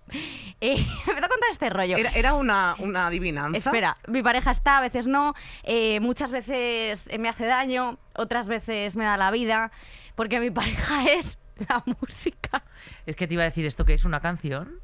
Eh, 0.62 0.78
me 1.08 1.14
a 1.14 1.28
contar 1.28 1.50
este 1.52 1.70
rollo. 1.70 1.98
Era, 1.98 2.12
era 2.12 2.34
una, 2.36 2.76
una 2.80 3.08
adivinanza. 3.08 3.58
Espera, 3.58 3.98
mi 4.08 4.22
pareja 4.24 4.52
está, 4.52 4.78
a 4.78 4.82
veces 4.82 5.08
no. 5.08 5.34
eh, 5.64 6.00
muchas 6.00 6.32
veces 6.32 7.08
eh, 7.10 7.18
me 7.18 7.28
hace 7.28 7.46
daño, 7.46 7.98
otras 8.16 8.48
veces 8.48 8.96
me 8.96 9.04
da 9.04 9.18
la 9.18 9.32
vida, 9.32 9.72
porque 10.16 10.40
mi 10.40 10.52
pareja 10.62 11.06
es 11.12 11.38
la 11.68 11.84
música. 12.00 12.64
Es 13.06 13.16
que 13.16 13.28
te 13.28 13.34
iba 13.34 13.44
a 13.44 13.48
decir 13.48 13.66
esto 13.66 13.84
que 13.84 13.94
es 13.94 14.06
una 14.06 14.22
canción, 14.22 14.80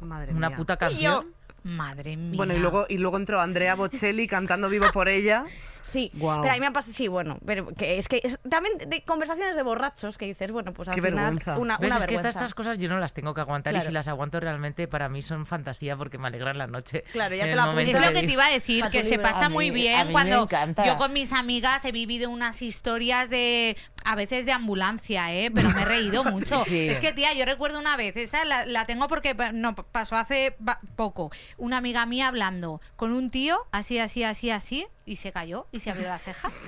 Madre 0.00 0.32
una 0.32 0.48
mía. 0.48 0.56
puta 0.56 0.76
canción. 0.76 1.26
Madre 1.64 2.16
mía. 2.16 2.36
Bueno, 2.36 2.54
y 2.54 2.58
luego, 2.58 2.86
y 2.88 2.98
luego 2.98 3.16
entró 3.16 3.40
Andrea 3.40 3.74
Bocelli 3.74 4.26
cantando 4.28 4.68
Vivo 4.68 4.86
por 4.92 5.08
ella. 5.08 5.44
Sí, 5.86 6.10
Guau. 6.14 6.42
pero 6.42 6.52
a 6.52 6.56
mí 6.56 6.60
me 6.60 6.66
ha 6.66 6.72
pasado, 6.72 6.92
sí, 6.94 7.08
bueno, 7.08 7.38
pero 7.46 7.68
que 7.68 7.96
es 7.98 8.08
que 8.08 8.20
es 8.24 8.38
también 8.48 8.76
de 8.88 9.02
conversaciones 9.02 9.54
de 9.56 9.62
borrachos 9.62 10.18
que 10.18 10.26
dices, 10.26 10.50
bueno, 10.50 10.72
pues 10.72 10.88
al 10.88 10.94
Qué 10.96 11.00
final 11.02 11.14
vergüenza. 11.34 11.58
una, 11.58 11.78
¿Ves? 11.78 11.86
una 11.90 11.98
es 12.00 12.04
que 12.06 12.14
estas, 12.14 12.22
vergüenza. 12.24 12.28
estas 12.40 12.54
cosas 12.54 12.78
yo 12.78 12.88
no 12.88 12.98
las 12.98 13.12
tengo 13.12 13.32
que 13.34 13.40
aguantar 13.40 13.72
y 13.72 13.76
Claro. 13.76 13.86
si 13.86 13.92
las 13.92 14.08
aguanto 14.08 14.40
realmente 14.40 14.88
para 14.88 15.08
mí 15.08 15.22
son 15.22 15.46
fantasía 15.46 15.96
porque 15.96 16.18
me 16.18 16.26
alegran 16.26 16.58
la 16.58 16.66
noche. 16.66 17.04
Claro, 17.12 17.34
ya 17.36 17.44
En 17.44 17.50
te 17.50 17.52
el 17.52 17.60
momento 17.64 17.90
Es 17.92 18.00
lo 18.00 18.08
de- 18.08 18.20
que 18.20 18.26
te 18.26 18.32
iba 18.32 18.46
a 18.46 18.50
decir, 18.50 18.84
tu 18.84 18.90
que 18.90 19.04
se 19.04 19.10
libro. 19.10 19.22
pasa 19.22 19.46
A 19.46 19.48
mí- 19.48 19.54
muy 19.54 19.68
a 19.68 19.72
bien 19.72 19.98
mí 20.00 20.06
me 20.08 20.12
cuando 20.12 20.42
encanta. 20.42 20.84
yo 20.84 20.96
con 20.98 21.12
mis 21.12 21.32
amigas 21.32 21.84
he 21.84 21.92
vivido 21.92 22.28
unas 22.30 22.62
historias 22.62 23.30
de, 23.30 23.76
a 24.04 24.16
veces 24.16 24.44
de 24.46 24.52
ambulancia, 24.52 25.32
¿eh? 25.34 25.50
pero 25.54 25.70
me 25.70 25.82
he 25.82 25.84
reído 25.84 26.24
mucho. 26.24 26.64
Sí. 26.66 26.88
Es 26.88 27.00
que, 27.00 27.12
tía, 27.12 27.32
yo 27.34 27.44
recuerdo 27.44 27.78
una 27.78 27.96
vez, 27.96 28.16
esa 28.16 28.44
la, 28.44 28.66
la 28.66 28.86
tengo 28.86 29.06
porque 29.08 29.34
pa- 29.34 29.52
no, 29.52 29.74
pasó 29.76 30.16
hace 30.16 30.56
ba- 30.58 30.80
poco, 30.96 31.30
una 31.58 31.76
amiga 31.78 32.04
mía 32.06 32.28
hablando 32.28 32.80
con 32.96 33.12
un 33.12 33.30
tío, 33.30 33.58
así, 33.72 33.98
así, 33.98 34.24
así, 34.24 34.50
así, 34.50 34.86
y 35.06 35.16
se 35.16 35.32
cayó 35.32 35.66
y 35.72 35.78
se 35.80 35.90
abrió 35.90 36.08
la 36.08 36.18
ceja. 36.18 36.50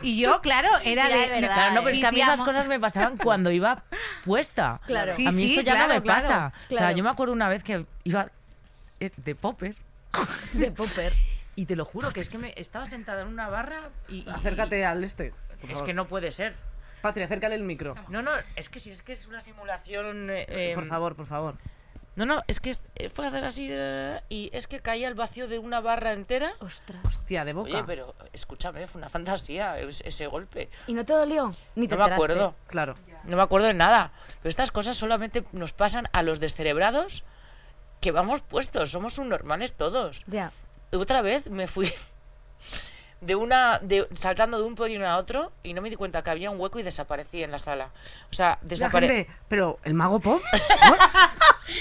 Y 0.00 0.16
yo, 0.20 0.40
claro, 0.42 0.68
era 0.84 1.08
de... 1.08 1.16
de 1.18 1.28
verdad, 1.28 1.54
Claro, 1.54 1.74
no, 1.74 1.82
pero 1.82 1.90
Sí, 1.96 1.96
es 1.96 2.00
que 2.02 2.06
a 2.06 2.12
mí 2.12 2.20
esas 2.20 2.40
cosas 2.40 2.68
me 2.68 2.78
pasaban 2.78 3.16
cuando 3.16 3.50
iba 3.50 3.82
puesta. 4.24 4.80
Claro. 4.86 5.12
Sí, 5.16 5.26
a 5.26 5.32
mí 5.32 5.40
sí, 5.42 5.50
esto 5.50 5.62
ya 5.62 5.72
claro, 5.72 5.88
no 5.88 5.94
me 5.94 6.02
claro, 6.02 6.20
pasa. 6.22 6.46
O 6.46 6.68
sea, 6.68 6.78
claro. 6.78 6.96
yo 6.96 7.02
me 7.02 7.10
acuerdo 7.10 7.32
una 7.32 7.48
vez 7.48 7.64
que 7.64 7.84
iba 8.04 8.30
eh, 9.00 9.10
de 9.16 9.34
popper 9.34 9.74
de 10.52 10.70
popper. 10.70 11.12
y 11.56 11.66
te 11.66 11.74
lo 11.74 11.84
juro 11.84 12.10
que 12.12 12.20
es 12.20 12.30
que 12.30 12.38
me 12.38 12.52
estaba 12.56 12.86
sentada 12.86 13.22
en 13.22 13.28
una 13.28 13.48
barra 13.48 13.90
y... 14.08 14.18
y- 14.18 14.28
Acércate 14.28 14.84
al 14.86 15.02
este. 15.02 15.32
por 15.60 15.64
Es 15.64 15.72
favor. 15.72 15.86
que 15.86 15.94
no 15.94 16.06
puede 16.06 16.30
ser. 16.30 16.54
Patria, 17.02 17.24
acércale 17.26 17.54
el 17.56 17.62
micro. 17.64 17.94
No, 18.08 18.22
no, 18.22 18.30
es 18.56 18.68
que 18.68 18.78
si 18.80 18.90
es 18.90 19.02
que 19.02 19.12
es 19.14 19.26
una 19.26 19.40
simulación... 19.40 20.28
eh, 20.30 20.72
por 20.74 20.86
favor, 20.86 21.16
por 21.16 21.26
favor. 21.26 21.56
No, 22.18 22.26
no, 22.26 22.42
es 22.48 22.58
que 22.58 22.70
es- 22.70 22.80
eh, 22.96 23.08
fue 23.08 23.26
a 23.26 23.28
hacer 23.28 23.44
así 23.44 23.70
y 24.28 24.50
es 24.52 24.66
que 24.66 24.80
caía 24.80 25.06
el 25.06 25.14
vacío 25.14 25.46
de 25.46 25.60
una 25.60 25.78
barra 25.80 26.12
entera. 26.12 26.52
Ostras. 26.58 27.00
Hostia, 27.04 27.44
de 27.44 27.52
boca. 27.52 27.70
Oye, 27.70 27.84
pero 27.86 28.12
escúchame, 28.32 28.88
fue 28.88 28.98
una 28.98 29.08
fantasía 29.08 29.78
es- 29.78 30.00
ese 30.04 30.26
golpe. 30.26 30.68
¿Y 30.88 30.94
no 30.94 31.04
te 31.04 31.12
dolió? 31.12 31.52
Ni 31.76 31.86
te 31.86 31.96
No 31.96 32.04
me 32.08 32.12
acuerdo. 32.12 32.56
Claro. 32.66 32.96
No 33.22 33.36
me 33.36 33.42
acuerdo 33.44 33.68
de 33.68 33.74
nada. 33.74 34.10
Pero 34.42 34.50
estas 34.50 34.72
cosas 34.72 34.96
solamente 34.96 35.44
nos 35.52 35.72
pasan 35.72 36.08
a 36.12 36.22
los 36.24 36.40
descerebrados 36.40 37.22
que 38.00 38.10
vamos 38.10 38.40
puestos. 38.40 38.90
Somos 38.90 39.14
subnormales 39.14 39.74
todos. 39.74 40.24
Ya. 40.26 40.50
Otra 40.92 41.22
vez 41.22 41.46
me 41.48 41.68
fui 41.68 41.88
de 43.20 43.34
una 43.36 43.78
de, 43.80 44.08
saltando 44.16 44.58
de 44.58 44.64
un 44.64 44.74
podio 44.74 45.08
a 45.08 45.18
otro 45.18 45.52
y 45.62 45.72
no 45.72 45.82
me 45.82 45.90
di 45.90 45.94
cuenta 45.94 46.22
que 46.22 46.30
había 46.30 46.50
un 46.50 46.58
hueco 46.60 46.80
y 46.80 46.82
desaparecí 46.82 47.44
en 47.44 47.52
la 47.52 47.60
sala. 47.60 47.90
O 48.30 48.34
sea, 48.34 48.58
desaparecí. 48.62 49.30
pero 49.48 49.78
¿el 49.84 49.94
mago 49.94 50.18
pop? 50.18 50.42
¿No? 50.52 50.96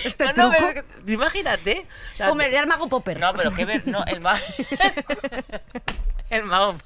¿Este 0.04 0.26
No, 0.26 0.34
no, 0.34 0.52
truco? 0.52 0.58
pero 0.60 0.84
imagínate. 1.08 1.86
O 2.14 2.18
sea, 2.18 2.32
Hombre, 2.32 2.48
era 2.48 2.62
el 2.62 2.68
mago 2.68 2.88
popper. 2.90 3.20
No, 3.20 3.34
pero 3.34 3.54
qué 3.54 3.66
ver, 3.66 3.88
no, 3.88 4.04
el 4.06 4.20
mago. 4.22 4.40
el 6.30 6.44
mago. 6.44 6.78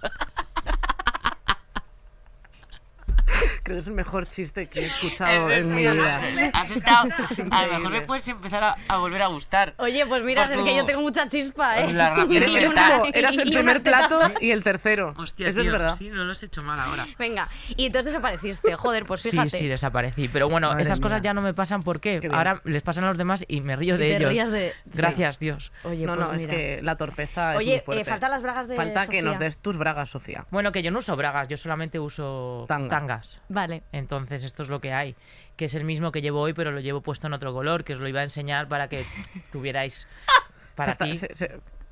Creo 3.64 3.76
que 3.78 3.80
es 3.80 3.88
el 3.88 3.94
mejor 3.94 4.28
chiste 4.28 4.68
que 4.68 4.80
he 4.82 4.86
escuchado 4.86 5.50
en 5.52 5.76
mi 5.76 5.84
sí, 5.84 5.88
vida. 5.90 6.22
Has 6.54 6.72
estado. 6.72 7.10
Es 7.32 7.40
A 7.52 7.66
lo 7.66 7.74
mejor 7.74 7.92
me 7.92 8.02
puedes 8.02 8.28
empezar 8.28 8.64
a, 8.64 8.76
a 8.88 8.98
volver 8.98 9.22
a 9.22 9.28
gustar. 9.28 9.74
Oye, 9.78 10.06
pues 10.06 10.24
mira, 10.24 10.48
Por 10.48 10.58
es 10.58 10.64
que 10.64 10.76
yo 10.76 10.86
tengo 10.86 11.02
mucha 11.02 11.28
chispa, 11.30 11.80
¿eh? 11.80 11.94
La 11.94 12.10
rapidez 12.16 12.48
Y 12.50 12.52
una- 12.52 12.62
mental. 12.62 13.12
eras 13.14 13.38
el 13.38 13.48
una 13.50 13.58
primer 13.60 13.84
teta. 13.84 14.08
plato 14.08 14.32
y 14.42 14.52
el 14.52 14.64
tercero. 14.64 15.14
Hostia, 15.18 15.48
Eso 15.48 15.60
tío, 15.62 15.64
es 15.64 15.72
verdad. 15.72 15.96
Sí, 15.96 16.10
no 16.10 16.24
lo 16.24 16.32
has 16.32 16.44
hecho 16.44 16.62
mal 16.64 16.80
ahora. 16.80 17.08
Venga, 17.18 17.50
y 17.76 17.86
entonces 17.86 18.14
desapareciste. 18.14 18.74
Joder, 18.76 19.06
pues 19.06 19.22
fíjate. 19.24 19.50
Sí, 19.50 19.58
sí, 19.60 19.68
desaparecí. 19.68 20.28
Pero 20.28 20.50
bueno, 20.50 20.70
Madre 20.70 20.82
estas 20.84 21.00
cosas 21.00 21.22
mía. 21.22 21.30
ya 21.30 21.34
no 21.34 21.42
me 21.42 21.54
pasan 21.54 21.84
porque 21.84 22.16
Qué 22.20 22.28
bien. 22.28 22.36
ahora 22.36 22.62
les 22.66 22.82
pasan 22.84 23.04
a 23.06 23.08
los 23.08 23.18
demás 23.18 23.46
y 23.48 23.62
me 23.62 23.76
río 23.76 23.96
Y 23.96 23.98
de 24.00 24.04
te 24.10 24.16
ellos. 24.18 24.30
rías 24.30 24.52
de- 24.52 24.74
Gracias, 24.86 25.40
Dios. 25.40 25.72
Oye, 25.84 26.06
no, 26.06 26.16
pues 26.16 26.28
no, 26.28 26.34
es 26.34 26.48
que 26.48 26.80
la 26.82 26.96
torpeza 26.98 27.54
es 27.54 27.58
Oye, 27.60 27.68
muy 27.68 27.76
eh, 27.78 27.82
fuerte. 27.82 28.06
faltan 28.06 28.32
las 28.32 28.42
bragas 28.42 28.68
de 28.68 28.76
Falta 28.76 29.08
que 29.08 29.22
nos 29.22 29.40
des 29.40 29.58
tus 29.58 29.78
bragas, 29.78 30.10
Sofía. 30.10 30.46
Bueno, 30.52 30.72
que 30.72 30.82
yo 30.84 30.92
no 30.92 31.00
uso 31.00 31.16
bragas, 31.16 31.48
yo 31.48 31.58
solamente 31.58 32.00
uso 32.00 32.66
Tanga. 32.68 32.90
tangas. 32.90 33.31
Vale. 33.50 33.84
Entonces 33.92 34.44
esto 34.44 34.64
es 34.64 34.70
lo 34.70 34.82
que 34.82 34.94
hay, 34.94 35.16
que 35.56 35.66
es 35.66 35.76
el 35.76 35.84
mismo 35.84 36.12
que 36.12 36.22
llevo 36.22 36.42
hoy, 36.42 36.54
pero 36.54 36.72
lo 36.72 36.80
llevo 36.80 37.02
puesto 37.02 37.28
en 37.28 37.34
otro 37.34 37.54
color, 37.54 37.84
que 37.84 37.94
os 37.94 38.00
lo 38.00 38.08
iba 38.08 38.20
a 38.22 38.24
enseñar 38.24 38.68
para 38.68 38.88
que 38.88 39.06
tuvierais 39.52 40.08
para 40.76 40.94
ti. 40.96 41.20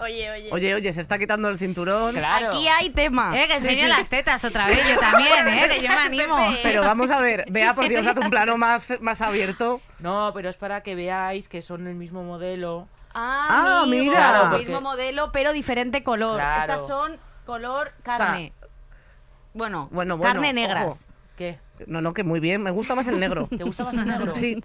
Oye, 0.01 0.31
oye. 0.31 0.49
Oye, 0.53 0.75
oye, 0.75 0.93
se 0.93 1.01
está 1.01 1.19
quitando 1.19 1.49
el 1.49 1.59
cinturón. 1.59 2.15
Claro. 2.15 2.51
Aquí 2.51 2.67
hay 2.69 2.89
tema. 2.91 3.37
Eh, 3.37 3.47
que 3.47 3.55
enseño 3.57 3.81
sí. 3.83 3.87
las 3.89 4.07
tetas 4.07 4.41
otra 4.45 4.67
vez, 4.67 4.79
yo 4.89 4.97
también, 4.97 5.45
¿eh? 5.49 5.67
Que 5.67 5.81
yo 5.81 5.89
me 5.89 5.95
animo. 6.05 6.37
Pero 6.63 6.81
vamos 6.83 7.11
a 7.11 7.19
ver, 7.19 7.45
vea 7.49 7.75
por 7.75 7.89
Dios, 7.89 8.07
haz 8.07 8.17
un 8.17 8.29
plano 8.29 8.57
más, 8.57 8.93
más 9.01 9.21
abierto. 9.21 9.81
No, 9.99 10.31
pero 10.33 10.47
es 10.49 10.55
para 10.55 10.81
que 10.83 10.95
veáis 10.95 11.49
que 11.49 11.61
son 11.61 11.85
el 11.87 11.95
mismo 11.95 12.23
modelo. 12.23 12.87
Ah, 13.13 13.47
Ah, 13.49 13.81
amigo, 13.81 14.03
mira. 14.05 14.13
Claro, 14.15 14.57
mismo 14.57 14.79
modelo, 14.79 15.31
pero 15.33 15.51
diferente 15.51 16.01
color. 16.01 16.35
Claro. 16.37 16.73
Estas 16.73 16.87
son 16.87 17.17
color 17.45 17.91
carne. 18.03 18.53
bueno, 19.53 19.89
Bueno, 19.91 20.15
bueno, 20.17 20.33
carne 20.33 20.53
negras. 20.53 20.85
ojo. 20.85 20.97
¿Qué? 21.39 21.57
No, 21.87 22.01
no, 22.01 22.13
que 22.13 22.25
muy 22.25 22.41
bien, 22.41 22.61
me 22.61 22.69
gusta 22.69 22.95
más 22.95 23.07
el 23.07 23.17
negro. 23.17 23.47
¿Te 23.47 23.63
gusta 23.63 23.85
más 23.85 23.93
el 23.93 24.05
negro? 24.05 24.35
Sí, 24.35 24.61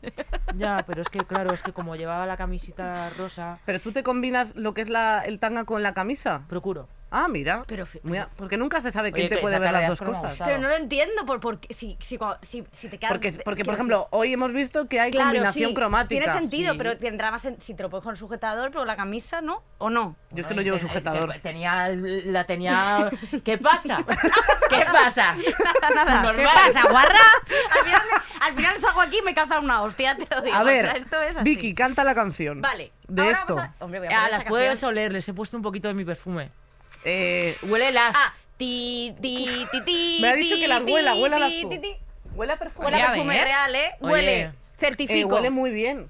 Ya, 0.56 0.82
pero 0.84 1.02
es 1.02 1.08
que 1.08 1.20
claro, 1.20 1.52
es 1.52 1.62
que 1.62 1.72
como 1.72 1.94
llevaba 1.94 2.26
la 2.26 2.36
camisita 2.36 3.10
rosa, 3.10 3.60
pero 3.64 3.80
tú 3.80 3.92
te 3.92 4.02
combinas 4.02 4.56
lo 4.56 4.74
que 4.74 4.80
es 4.80 4.88
la, 4.88 5.20
el 5.20 5.38
tanga 5.38 5.66
con 5.66 5.84
la 5.84 5.94
camisa. 5.94 6.42
procuro. 6.48 6.88
Ah, 7.16 7.28
mira. 7.28 7.62
Pero 7.68 7.86
fi- 7.86 8.00
Muy 8.02 8.18
a- 8.18 8.28
porque 8.36 8.56
nunca 8.56 8.80
se 8.82 8.90
sabe 8.90 9.12
quién 9.12 9.26
Oye, 9.26 9.36
te 9.36 9.40
puede 9.40 9.56
ver 9.60 9.70
las 9.70 9.88
dos 9.88 10.00
cosas. 10.02 10.34
Pero 10.36 10.58
no 10.58 10.68
lo 10.68 10.74
entiendo 10.74 11.24
por, 11.24 11.38
por 11.38 11.60
si, 11.70 11.96
si, 12.00 12.18
si, 12.42 12.64
si 12.72 12.88
te 12.88 12.98
quedas... 12.98 13.12
Porque, 13.12 13.32
porque 13.44 13.64
por 13.64 13.74
ejemplo, 13.74 13.98
decir- 13.98 14.08
hoy 14.10 14.32
hemos 14.32 14.52
visto 14.52 14.88
que 14.88 14.98
hay 14.98 15.12
Claro, 15.12 15.28
combinación 15.28 15.68
sí, 15.70 15.74
cromática. 15.74 16.24
Tiene 16.24 16.32
sentido, 16.40 16.72
Sí. 16.72 16.78
pero 16.78 16.98
tendrá 16.98 17.30
más 17.30 17.42
si 17.42 17.74
te 17.74 17.82
lo 17.84 17.88
pones 17.88 18.02
con 18.02 18.10
el 18.10 18.16
sujetador, 18.16 18.72
pero 18.72 18.84
la 18.84 18.96
camisa, 18.96 19.40
¿no? 19.40 19.62
¿O 19.78 19.90
no? 19.90 20.16
Yo 20.32 20.40
es 20.40 20.46
que 20.48 20.54
no 20.54 20.62
llevo 20.62 20.76
Eh, 20.76 20.80
eh, 20.80 20.82
sujetador. 20.82 21.32
que 21.32 21.38
Tenía, 21.38 21.88
la 21.90 22.44
tenía... 22.46 23.10
¿Qué 23.44 23.58
pasa? 23.58 23.98
¿Qué 24.68 24.84
pasa? 24.90 25.36
Nada. 25.94 26.22
Normal. 26.22 26.36
¿Qué 26.36 26.44
pasa, 26.52 26.82
guarra? 26.90 27.18
Al 27.78 27.84
final, 27.84 28.02
al 28.40 28.54
final 28.54 28.80
salgo 28.80 29.00
aquí 29.02 29.18
y 29.18 29.22
me 29.22 29.34
cazan 29.34 29.62
una 29.62 29.82
hostia, 29.82 30.16
te 30.16 30.26
lo 30.34 30.42
digo. 30.42 30.56
A 30.56 30.62
o 30.62 30.64
ver, 30.64 30.84
sea, 30.86 30.94
esto 30.96 31.22
es 31.22 31.36
así. 31.36 31.44
Vicky, 31.44 31.74
canta 31.74 32.02
la 32.02 32.14
canción. 32.16 32.60
Vale. 32.60 32.90
De 33.06 33.22
ahora 33.22 33.38
esto. 33.38 33.58
a- 33.58 33.72
Hombre, 33.78 34.00
voy 34.00 34.08
a 34.08 34.10
Ah, 34.10 34.14
poner 34.24 34.30
las 34.32 34.44
puedes 34.46 34.82
oler, 34.82 35.12
les 35.12 35.28
he 35.28 35.32
puesto 35.34 35.56
un 35.56 35.62
poquito 35.62 35.86
de 35.86 35.94
mi 35.94 36.04
perfume. 36.04 36.50
Eh, 37.04 37.56
huélelas. 37.62 38.14
Ah, 38.16 38.32
ti, 38.56 39.14
ti, 39.20 39.66
ti, 39.70 39.84
ti. 39.84 40.18
Me 40.20 40.28
ha 40.28 40.34
dicho 40.34 40.56
que 40.56 40.68
las 40.68 40.82
huela, 40.82 41.14
huela 41.14 41.38
las. 41.38 41.52
Huele 42.34 42.52
a 42.52 42.58
perfume. 42.58 42.86
Huele 42.86 43.02
a 43.02 43.06
perfume 43.12 43.44
real, 43.44 43.74
¿eh? 43.74 43.90
Huele. 44.00 44.52
Certifico. 44.76 45.34
huele 45.34 45.50
muy 45.50 45.70
bien. 45.70 46.08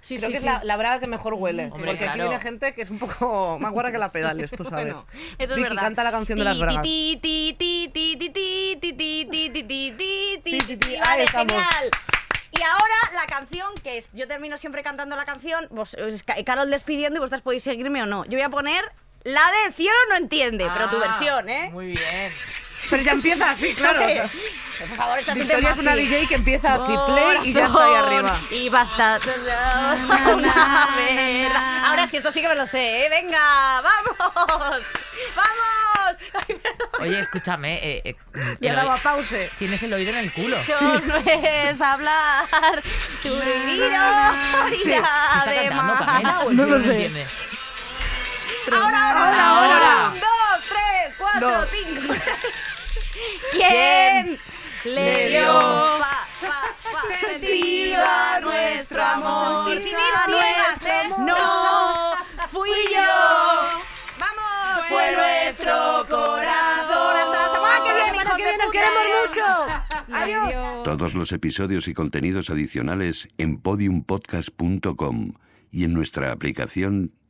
Sí, 0.00 0.18
Creo 0.18 0.28
sí, 0.28 0.34
que 0.34 0.40
sí. 0.40 0.46
es 0.46 0.52
la, 0.52 0.62
la 0.62 0.76
braga 0.76 1.00
que 1.00 1.08
mejor 1.08 1.34
huele. 1.34 1.64
Hombre, 1.64 1.90
porque 1.92 2.04
claro. 2.04 2.12
aquí 2.12 2.20
viene 2.20 2.40
gente 2.40 2.74
que 2.74 2.82
es 2.82 2.90
un 2.90 2.98
poco 3.00 3.58
más 3.58 3.72
guarra 3.72 3.90
que 3.90 3.98
la 3.98 4.12
pedales, 4.12 4.52
tú 4.52 4.62
sabes. 4.64 4.94
bueno, 4.94 5.06
eso 5.38 5.54
Vicky 5.54 5.64
es 5.64 5.70
verdad. 5.70 5.82
canta 5.82 6.04
la 6.04 6.12
canción 6.12 6.38
de 6.38 6.44
las 6.44 6.58
bragas. 6.58 6.84
Ahí 6.84 7.20
estamos. 11.22 11.52
Genial. 11.52 11.90
Y 12.52 12.62
ahora 12.62 12.94
la 13.14 13.26
canción 13.26 13.74
que 13.82 13.98
es. 13.98 14.08
Yo 14.12 14.28
termino 14.28 14.56
siempre 14.58 14.82
cantando 14.82 15.16
la 15.16 15.24
canción. 15.24 15.66
Vos, 15.70 15.96
Carol 16.44 16.70
despidiendo 16.70 17.16
y 17.16 17.20
vosotras 17.20 17.42
podéis 17.42 17.64
seguirme 17.64 18.02
o 18.02 18.06
no. 18.06 18.24
Yo 18.26 18.32
voy 18.32 18.42
a 18.42 18.48
poner 18.48 18.84
la 19.26 19.42
de 19.50 19.72
Cielo 19.72 19.96
no 20.10 20.16
entiende, 20.16 20.68
pero 20.72 20.88
tu 20.90 20.96
Ah, 21.02 21.18
ción, 21.18 21.48
¿eh? 21.48 21.68
Muy 21.72 21.86
bien. 21.88 22.32
Pero 22.88 23.02
ya 23.02 23.12
empieza 23.12 23.50
así, 23.50 23.74
claro. 23.74 24.04
o 24.04 24.08
sea, 24.08 24.22
Por 24.78 24.96
favor, 24.96 25.18
esta 25.18 25.34
Victoria 25.34 25.70
es 25.70 25.78
una 25.78 25.94
DJ 25.96 26.26
que 26.28 26.34
empieza 26.36 26.74
así, 26.74 26.92
play 27.06 27.38
y 27.50 27.52
ya 27.52 27.66
está 27.66 27.84
ahí 27.84 27.94
arriba. 27.96 28.40
Y 28.50 28.68
basta. 28.68 29.18
Una. 30.32 31.88
Ahora 31.88 32.06
sí, 32.08 32.16
esto 32.18 32.32
sí 32.32 32.40
que 32.40 32.48
me 32.48 32.54
lo 32.54 32.66
sé, 32.66 33.06
¿eh? 33.06 33.08
Venga, 33.10 33.82
vamos. 33.82 34.16
Vamos. 35.36 36.16
Ay, 36.34 36.54
perdón. 36.62 36.88
Oye, 37.00 37.18
escúchame. 37.18 37.74
Eh, 37.82 38.02
eh, 38.04 38.16
Ya 38.60 38.70
el 38.70 38.76
daba 38.76 38.94
oí- 38.94 39.00
pause. 39.02 39.50
Tienes 39.58 39.82
el 39.82 39.92
oído 39.92 40.10
en 40.10 40.18
el 40.18 40.32
culo. 40.32 40.56
Yo 40.64 40.80
no 40.80 41.16
es 41.26 41.80
hablar. 41.80 42.46
Tuririro, 43.22 44.02
orilla 44.64 44.96
¿Está 45.38 45.50
de 45.50 45.68
cantando 45.68 45.94
mar. 45.94 46.06
Camela 46.06 46.40
o 46.42 46.50
el 46.50 46.56
No 46.56 46.64
tío 46.66 46.78
lo 46.78 46.84
sé. 46.84 46.90
entiende? 46.92 47.26
Ahora, 48.72 49.10
ahora, 49.10 49.10
Ahora, 49.10 49.48
ahora. 49.48 49.76
ahora. 49.76 50.08
Un, 50.08 50.20
dos, 50.20 50.68
tres, 50.68 51.14
cuatro, 51.18 51.50
No. 51.50 51.66
cinco. 51.66 52.14
¿Quién 53.52 54.38
le 54.84 55.28
dio 55.30 55.46
pa, 55.98 56.26
pa, 56.40 56.62
pa, 56.92 57.16
sentido 57.18 58.04
a 58.04 58.40
nuestro 58.40 59.02
amor? 59.04 59.74
Y 59.74 59.78
sin 59.78 59.88
ir 59.92 59.96
A 60.14 60.26
ciegas, 60.26 60.80
nuestro 60.80 60.88
¿eh? 60.88 61.00
amor. 61.06 61.20
No, 61.20 62.14
fui 62.52 62.70
yo. 62.92 63.80
Vamos, 64.18 64.86
fue 64.88 65.12
nuestro 65.12 66.06
corazón. 66.08 67.16
Hasta 67.16 67.48
la 67.48 67.54
semana 67.54 67.84
que 67.84 67.94
viene, 67.94 68.16
hijos 68.22 68.36
de 68.36 68.56
nos 68.58 68.70
queremos 68.72 69.02
mucho. 69.28 69.44
Adiós. 70.12 70.82
Todos 70.84 71.14
los 71.14 71.32
episodios 71.32 71.88
y 71.88 71.94
contenidos 71.94 72.50
adicionales 72.50 73.28
en 73.38 73.58
podiumpodcast.com 73.60 75.32
y 75.72 75.84
en 75.84 75.92
nuestra 75.94 76.32
aplicación 76.32 77.12